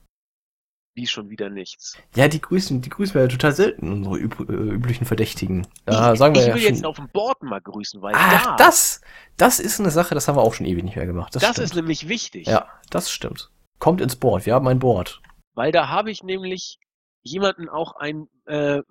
Wie 0.95 1.07
schon 1.07 1.31
wieder 1.31 1.49
nichts? 1.49 1.97
Ja, 2.15 2.29
die 2.29 2.41
grüßen, 2.41 2.83
die 2.83 2.91
grüßen 2.91 3.15
wir 3.15 3.23
ja 3.23 3.29
total 3.29 3.53
selten, 3.53 3.91
unsere 3.91 4.19
üb 4.19 4.39
äh, 4.41 4.53
üblichen 4.53 5.07
Verdächtigen. 5.07 5.67
Da 5.87 6.13
ich, 6.13 6.19
sagen 6.19 6.35
wir 6.35 6.43
ich 6.43 6.49
ja 6.49 6.55
will 6.55 6.63
schon... 6.63 6.75
jetzt 6.75 6.85
auf 6.85 6.97
dem 6.97 7.09
Board 7.09 7.43
mal 7.43 7.63
grüßen, 7.63 8.03
weil 8.03 8.13
Ach, 8.15 8.45
da... 8.45 8.57
das, 8.57 9.01
das 9.39 9.59
ist 9.59 9.81
eine 9.81 9.91
Sache, 9.91 10.15
das 10.15 10.29
haben 10.29 10.37
wir 10.37 10.43
auch 10.43 10.53
schon 10.53 10.67
ewig 10.67 10.85
nicht 10.85 10.97
mehr 10.97 11.07
gemacht. 11.07 11.35
Das, 11.35 11.43
das 11.43 11.59
ist 11.59 11.75
nämlich 11.75 12.09
wichtig. 12.09 12.47
Ja, 12.47 12.69
das 12.91 13.11
stimmt. 13.11 13.51
Kommt 13.79 14.03
ins 14.03 14.17
Board, 14.17 14.45
wir 14.45 14.55
haben 14.55 14.69
ein 14.69 14.81
Board. 14.81 15.23
Weil 15.55 15.73
da 15.73 15.89
habe 15.89 16.11
ich 16.11 16.23
nämlich 16.23 16.79
jemanden 17.23 17.71
auch 17.71 17.97
einen 17.97 18.29
äh, 18.45 18.83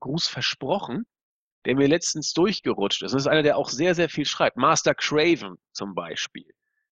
Gruß 0.00 0.28
versprochen 0.28 1.04
der 1.64 1.76
mir 1.76 1.88
letztens 1.88 2.32
durchgerutscht 2.32 3.02
ist. 3.02 3.12
Das 3.12 3.22
ist 3.22 3.26
einer, 3.26 3.42
der 3.42 3.56
auch 3.56 3.68
sehr, 3.68 3.94
sehr 3.94 4.08
viel 4.08 4.24
schreibt. 4.24 4.56
Master 4.56 4.94
Craven 4.94 5.56
zum 5.72 5.94
Beispiel. 5.94 6.46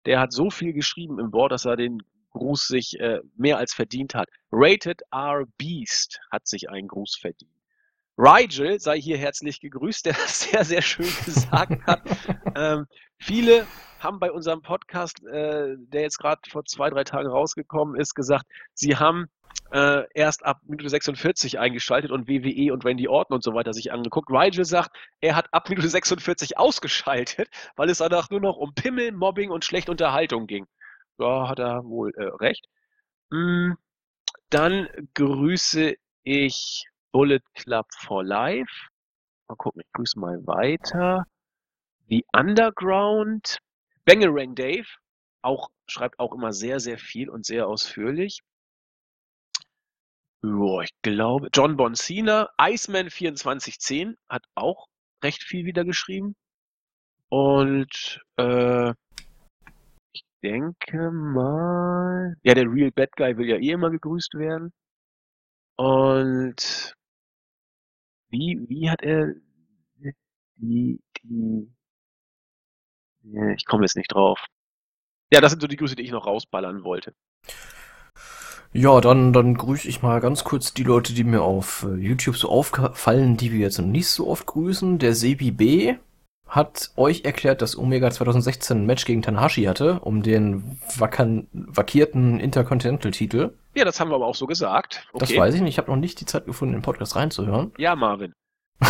Der 0.06 0.20
hat 0.20 0.32
so 0.32 0.50
viel 0.50 0.72
geschrieben 0.72 1.18
im 1.18 1.30
Board, 1.30 1.52
dass 1.52 1.64
er 1.64 1.76
den 1.76 2.02
Gruß 2.30 2.68
sich 2.68 2.98
äh, 3.00 3.20
mehr 3.36 3.58
als 3.58 3.74
verdient 3.74 4.14
hat. 4.14 4.28
Rated 4.52 5.02
R 5.12 5.44
Beast 5.58 6.20
hat 6.30 6.46
sich 6.46 6.70
einen 6.70 6.88
Gruß 6.88 7.16
verdient. 7.20 7.50
Rigel 8.22 8.78
sei 8.78 9.00
hier 9.00 9.16
herzlich 9.16 9.60
gegrüßt, 9.60 10.04
der 10.04 10.12
das 10.12 10.40
sehr, 10.40 10.64
sehr 10.64 10.82
schön 10.82 11.08
gesagt 11.24 11.82
hat. 11.86 12.02
ähm, 12.54 12.86
viele 13.18 13.66
haben 13.98 14.20
bei 14.20 14.30
unserem 14.30 14.60
Podcast, 14.60 15.24
äh, 15.24 15.76
der 15.78 16.02
jetzt 16.02 16.18
gerade 16.18 16.40
vor 16.50 16.66
zwei, 16.66 16.90
drei 16.90 17.04
Tagen 17.04 17.28
rausgekommen 17.28 17.98
ist, 17.98 18.14
gesagt, 18.14 18.44
sie 18.74 18.96
haben 18.96 19.28
äh, 19.72 20.02
erst 20.12 20.44
ab 20.44 20.60
Minute 20.64 20.90
46 20.90 21.58
eingeschaltet 21.58 22.10
und 22.10 22.28
WWE 22.28 22.74
und 22.74 22.84
Randy 22.84 23.08
Orton 23.08 23.36
und 23.36 23.42
so 23.42 23.54
weiter 23.54 23.72
sich 23.72 23.90
angeguckt. 23.90 24.30
Rigel 24.30 24.66
sagt, 24.66 24.94
er 25.22 25.34
hat 25.34 25.52
ab 25.54 25.70
Minute 25.70 25.88
46 25.88 26.58
ausgeschaltet, 26.58 27.48
weil 27.76 27.88
es 27.88 27.98
danach 27.98 28.28
nur 28.28 28.40
noch 28.40 28.58
um 28.58 28.74
Pimmel, 28.74 29.12
Mobbing 29.12 29.50
und 29.50 29.64
schlechte 29.64 29.90
Unterhaltung 29.90 30.46
ging. 30.46 30.66
Da 31.16 31.48
hat 31.48 31.58
er 31.58 31.84
wohl 31.84 32.12
äh, 32.16 32.24
recht. 32.24 32.66
Mm, 33.30 33.72
dann 34.50 34.88
grüße 35.14 35.94
ich 36.22 36.84
Bullet 37.12 37.42
Club 37.54 37.86
for 37.98 38.24
Life. 38.24 38.88
Mal 39.48 39.56
gucken, 39.56 39.82
ich 39.84 39.92
grüße 39.92 40.18
mal 40.18 40.38
weiter. 40.46 41.24
The 42.08 42.24
Underground. 42.36 43.58
Bangerang 44.04 44.54
Dave. 44.54 44.86
Auch, 45.42 45.70
schreibt 45.88 46.18
auch 46.18 46.32
immer 46.32 46.52
sehr, 46.52 46.80
sehr 46.80 46.98
viel 46.98 47.30
und 47.30 47.46
sehr 47.46 47.66
ausführlich. 47.66 48.40
Ja, 50.42 50.80
ich 50.82 50.90
glaube, 51.02 51.48
John 51.52 51.76
Boncina, 51.76 52.48
Iceman 52.58 53.10
2410 53.10 54.16
hat 54.28 54.44
auch 54.54 54.86
recht 55.22 55.42
viel 55.42 55.66
wieder 55.66 55.84
geschrieben. 55.84 56.34
Und 57.28 58.20
äh, 58.36 58.90
ich 60.12 60.24
denke 60.42 61.10
mal, 61.10 62.36
ja, 62.42 62.54
der 62.54 62.64
Real 62.64 62.90
Bad 62.90 63.12
Guy 63.16 63.36
will 63.36 63.48
ja 63.48 63.56
eh 63.56 63.70
immer 63.70 63.90
gegrüßt 63.90 64.34
werden. 64.34 64.72
Und 65.76 66.94
wie, 68.30 68.64
wie 68.68 68.90
hat 68.90 69.02
er 69.02 69.34
die, 70.56 71.00
die, 71.22 71.68
ich 73.56 73.64
komme 73.66 73.84
jetzt 73.84 73.96
nicht 73.96 74.12
drauf. 74.12 74.46
Ja, 75.32 75.40
das 75.40 75.52
sind 75.52 75.60
so 75.60 75.68
die 75.68 75.76
Grüße, 75.76 75.96
die 75.96 76.02
ich 76.02 76.10
noch 76.10 76.26
rausballern 76.26 76.84
wollte. 76.84 77.14
Ja, 78.72 79.00
dann, 79.00 79.32
dann 79.32 79.54
grüße 79.54 79.88
ich 79.88 80.02
mal 80.02 80.20
ganz 80.20 80.44
kurz 80.44 80.72
die 80.72 80.84
Leute, 80.84 81.12
die 81.12 81.24
mir 81.24 81.42
auf 81.42 81.84
äh, 81.88 81.94
YouTube 81.94 82.36
so 82.36 82.48
auffallen, 82.48 83.36
die 83.36 83.52
wir 83.52 83.58
jetzt 83.58 83.78
noch 83.78 83.86
nicht 83.86 84.06
so 84.06 84.28
oft 84.28 84.46
grüßen. 84.46 85.00
Der 85.00 85.14
Sebi 85.14 85.50
B 85.50 85.96
hat 86.50 86.90
euch 86.96 87.24
erklärt, 87.24 87.62
dass 87.62 87.78
Omega 87.78 88.10
2016 88.10 88.78
ein 88.78 88.86
Match 88.86 89.04
gegen 89.04 89.22
Tanahashi 89.22 89.62
hatte, 89.64 90.00
um 90.00 90.22
den 90.22 90.78
vakan 90.96 91.46
vakierten 91.52 92.40
Intercontinental-Titel. 92.40 93.52
Ja, 93.76 93.84
das 93.84 94.00
haben 94.00 94.10
wir 94.10 94.16
aber 94.16 94.26
auch 94.26 94.34
so 94.34 94.46
gesagt. 94.46 95.06
Okay. 95.12 95.26
Das 95.26 95.36
weiß 95.36 95.54
ich 95.54 95.60
nicht. 95.60 95.74
Ich 95.74 95.78
habe 95.78 95.90
noch 95.90 95.96
nicht 95.96 96.20
die 96.20 96.26
Zeit 96.26 96.46
gefunden, 96.46 96.74
den 96.74 96.82
Podcast 96.82 97.14
reinzuhören. 97.14 97.70
Ja, 97.78 97.94
Marvin. 97.94 98.32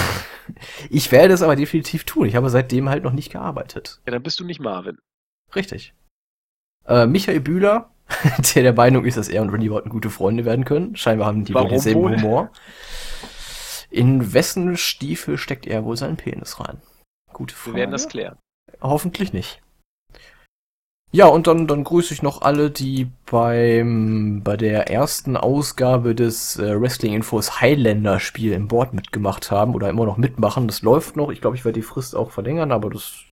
ich 0.90 1.12
werde 1.12 1.34
es 1.34 1.42
aber 1.42 1.54
definitiv 1.54 2.04
tun. 2.04 2.26
Ich 2.26 2.34
habe 2.34 2.48
seitdem 2.48 2.88
halt 2.88 3.04
noch 3.04 3.12
nicht 3.12 3.30
gearbeitet. 3.30 4.00
Ja, 4.06 4.12
dann 4.12 4.22
bist 4.22 4.40
du 4.40 4.44
nicht 4.44 4.60
Marvin. 4.60 4.96
Richtig. 5.54 5.92
Äh, 6.86 7.06
Michael 7.06 7.40
Bühler, 7.40 7.90
der 8.54 8.62
der 8.62 8.72
Meinung 8.72 9.04
ist, 9.04 9.18
dass 9.18 9.28
er 9.28 9.42
und 9.42 9.50
Randy 9.50 9.68
Orton 9.68 9.90
gute 9.90 10.08
Freunde 10.08 10.46
werden 10.46 10.64
können. 10.64 10.96
Scheinbar 10.96 11.26
haben 11.26 11.44
die 11.44 11.52
denselben? 11.52 12.00
Humor. 12.00 12.50
In 13.90 14.32
wessen 14.32 14.78
Stiefel 14.78 15.36
steckt 15.36 15.66
er 15.66 15.84
wohl 15.84 15.98
seinen 15.98 16.16
Penis 16.16 16.58
rein? 16.58 16.80
Gute 17.40 17.54
Frage. 17.54 17.76
Wir 17.76 17.80
werden 17.80 17.92
das 17.92 18.06
klären. 18.06 18.36
Hoffentlich 18.82 19.32
nicht. 19.32 19.62
Ja, 21.10 21.26
und 21.26 21.46
dann, 21.46 21.66
dann 21.66 21.84
grüße 21.84 22.12
ich 22.12 22.20
noch 22.20 22.42
alle, 22.42 22.70
die 22.70 23.10
beim, 23.30 24.42
bei 24.44 24.58
der 24.58 24.90
ersten 24.90 25.38
Ausgabe 25.38 26.14
des 26.14 26.58
äh, 26.58 26.78
Wrestling 26.78 27.14
Infos 27.14 27.62
Highlander 27.62 28.20
Spiel 28.20 28.52
im 28.52 28.68
Board 28.68 28.92
mitgemacht 28.92 29.50
haben 29.50 29.74
oder 29.74 29.88
immer 29.88 30.04
noch 30.04 30.18
mitmachen. 30.18 30.68
Das 30.68 30.82
läuft 30.82 31.16
noch. 31.16 31.30
Ich 31.30 31.40
glaube, 31.40 31.56
ich 31.56 31.64
werde 31.64 31.80
die 31.80 31.86
Frist 31.86 32.14
auch 32.14 32.30
verlängern, 32.30 32.72
aber 32.72 32.90
das 32.90 33.24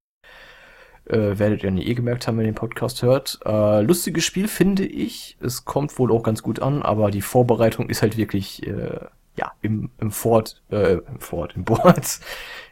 äh, 1.05 1.39
werdet 1.39 1.63
ihr 1.63 1.71
nie 1.71 1.85
eh 1.85 1.93
gemerkt 1.93 2.27
haben, 2.27 2.39
wenn 2.39 2.47
ihr 2.47 2.53
den 2.53 2.55
Podcast 2.55 3.03
hört. 3.03 3.41
Äh, 3.45 3.83
lustiges 3.83 4.25
Spiel 4.25 4.49
finde 4.49 4.87
ich. 4.87 5.37
Es 5.41 5.67
kommt 5.67 5.99
wohl 5.99 6.13
auch 6.13 6.23
ganz 6.23 6.43
gut 6.43 6.63
an, 6.63 6.83
aber 6.83 7.11
die 7.11 7.21
Vorbereitung 7.21 7.91
ist 7.91 8.01
halt 8.01 8.17
wirklich, 8.17 8.67
äh, 8.67 9.01
ja, 9.37 9.53
im, 9.61 9.91
im 10.01 10.11
Fort, 10.11 10.63
äh, 10.71 10.95
im 10.95 11.21
Fort, 11.21 11.55
im 11.57 11.65
Board 11.65 12.21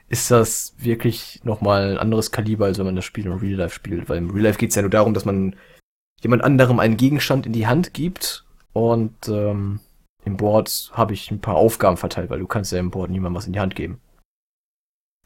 ist 0.09 0.31
das 0.31 0.75
wirklich 0.79 1.41
nochmal 1.45 1.93
ein 1.93 1.99
anderes 1.99 2.31
Kaliber, 2.31 2.67
als 2.67 2.79
wenn 2.79 2.87
man 2.87 2.97
das 2.97 3.05
Spiel 3.05 3.27
im 3.27 3.33
Real 3.33 3.59
Life 3.59 3.75
spielt. 3.75 4.09
Weil 4.09 4.19
im 4.19 4.31
Real 4.31 4.45
Life 4.45 4.59
geht 4.59 4.71
es 4.71 4.77
ja 4.77 4.83
nur 4.83 4.91
darum, 4.91 5.15
dass 5.15 5.25
man 5.25 5.57
jemand 6.21 6.45
anderem 6.45 6.81
einen 6.81 6.97
Gegenstand 6.97 7.47
in 7.47 7.53
die 7.53 7.67
Hand 7.67 7.93
gibt 7.93 8.45
und 8.73 9.29
ähm, 9.29 9.81
im 10.25 10.37
Board 10.37 10.91
habe 10.93 11.15
ich 11.15 11.31
ein 11.31 11.41
paar 11.41 11.57
Aufgaben 11.57 11.97
verteilt, 11.97 12.31
weil 12.31 12.41
du 12.41 12.47
kannst 12.47 12.73
ja 12.73 12.79
im 12.79 12.91
Board 12.91 13.11
niemandem 13.11 13.37
was 13.37 13.47
in 13.47 13.53
die 13.53 13.61
Hand 13.61 13.75
geben. 13.75 14.01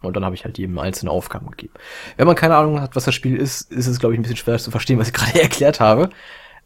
Und 0.03 0.15
dann 0.15 0.25
habe 0.25 0.35
ich 0.35 0.45
halt 0.45 0.57
jedem 0.57 0.79
einzelne 0.79 1.11
Aufgaben 1.11 1.51
gegeben. 1.51 1.75
Wenn 2.17 2.27
man 2.27 2.37
keine 2.37 2.57
Ahnung 2.57 2.81
hat, 2.81 2.97
was 2.97 3.05
das 3.05 3.15
Spiel 3.15 3.37
ist, 3.37 3.71
ist 3.71 3.87
es, 3.87 3.99
glaube 3.99 4.15
ich, 4.15 4.19
ein 4.19 4.23
bisschen 4.23 4.37
schwer 4.37 4.59
zu 4.59 4.71
verstehen, 4.71 4.99
was 4.99 5.09
ich 5.09 5.15
gerade 5.15 5.41
erklärt 5.41 5.81
habe. 5.81 6.11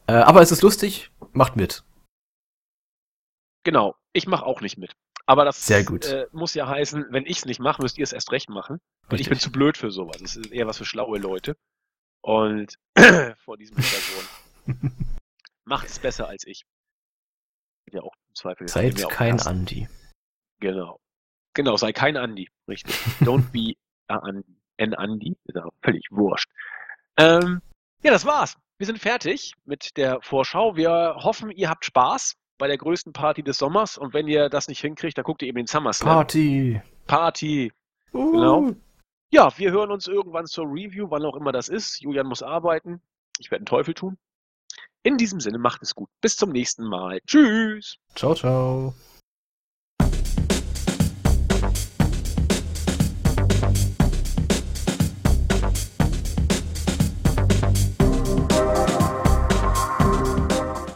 Äh, 0.06 0.12
aber 0.12 0.40
es 0.40 0.52
ist 0.52 0.62
lustig, 0.62 1.10
macht 1.32 1.56
mit. 1.56 1.84
Genau, 3.64 3.96
ich 4.12 4.26
mache 4.26 4.44
auch 4.44 4.60
nicht 4.60 4.78
mit. 4.78 4.92
Aber 5.26 5.44
das 5.44 5.66
Sehr 5.66 5.84
gut. 5.84 6.06
Äh, 6.06 6.26
muss 6.32 6.54
ja 6.54 6.68
heißen, 6.68 7.06
wenn 7.10 7.24
ich 7.24 7.38
es 7.38 7.44
nicht 7.46 7.60
mache, 7.60 7.80
müsst 7.80 7.96
ihr 7.96 8.04
es 8.04 8.12
erst 8.12 8.30
recht 8.32 8.50
machen. 8.50 8.80
Und 9.08 9.20
ich 9.20 9.28
bin 9.28 9.38
zu 9.38 9.50
blöd 9.50 9.76
für 9.76 9.90
sowas. 9.90 10.18
Das 10.20 10.36
ist 10.36 10.52
eher 10.52 10.66
was 10.66 10.78
für 10.78 10.84
schlaue 10.84 11.18
Leute. 11.18 11.56
Und 12.20 12.78
vor 13.38 13.56
diesem 13.56 13.76
Hintergrund 13.76 14.92
macht 15.64 15.86
es 15.86 15.98
besser 15.98 16.28
als 16.28 16.46
ich. 16.46 16.64
Ja, 17.90 18.02
auch 18.02 18.14
im 18.28 18.34
Zweifel. 18.34 18.68
Seid 18.68 19.08
kein 19.08 19.40
Andi. 19.40 19.88
Genau. 20.60 21.00
Genau, 21.54 21.76
sei 21.76 21.92
kein 21.92 22.16
Andi. 22.16 22.50
Richtig. 22.68 22.94
Don't 23.20 23.50
be 23.50 23.74
a 24.08 24.18
Andi. 24.18 24.58
An 24.78 24.94
Andi. 24.94 25.36
Ist 25.44 25.54
ja 25.54 25.68
völlig 25.82 26.06
wurscht. 26.10 26.50
Ähm, 27.16 27.62
ja, 28.02 28.10
das 28.10 28.24
war's. 28.24 28.56
Wir 28.78 28.86
sind 28.86 28.98
fertig 28.98 29.54
mit 29.64 29.96
der 29.96 30.20
Vorschau. 30.20 30.76
Wir 30.76 31.16
hoffen, 31.18 31.50
ihr 31.50 31.70
habt 31.70 31.84
Spaß 31.84 32.34
bei 32.58 32.66
der 32.66 32.78
größten 32.78 33.12
Party 33.12 33.42
des 33.42 33.58
Sommers. 33.58 33.98
Und 33.98 34.14
wenn 34.14 34.28
ihr 34.28 34.48
das 34.48 34.68
nicht 34.68 34.80
hinkriegt, 34.80 35.18
dann 35.18 35.24
guckt 35.24 35.42
ihr 35.42 35.48
eben 35.48 35.56
den 35.56 35.66
SummerSlam. 35.66 36.14
Party. 36.14 36.80
Party. 37.06 37.72
Uh. 38.12 38.32
Genau. 38.32 38.72
Ja, 39.30 39.52
wir 39.56 39.72
hören 39.72 39.90
uns 39.90 40.06
irgendwann 40.06 40.46
zur 40.46 40.66
Review, 40.66 41.10
wann 41.10 41.24
auch 41.24 41.36
immer 41.36 41.50
das 41.50 41.68
ist. 41.68 42.00
Julian 42.00 42.26
muss 42.26 42.42
arbeiten. 42.42 43.00
Ich 43.38 43.50
werde 43.50 43.62
einen 43.62 43.66
Teufel 43.66 43.94
tun. 43.94 44.16
In 45.02 45.18
diesem 45.18 45.40
Sinne, 45.40 45.58
macht 45.58 45.82
es 45.82 45.94
gut. 45.94 46.08
Bis 46.20 46.36
zum 46.36 46.50
nächsten 46.50 46.84
Mal. 46.84 47.20
Tschüss. 47.26 47.98
Ciao, 48.14 48.34
ciao. 48.34 48.94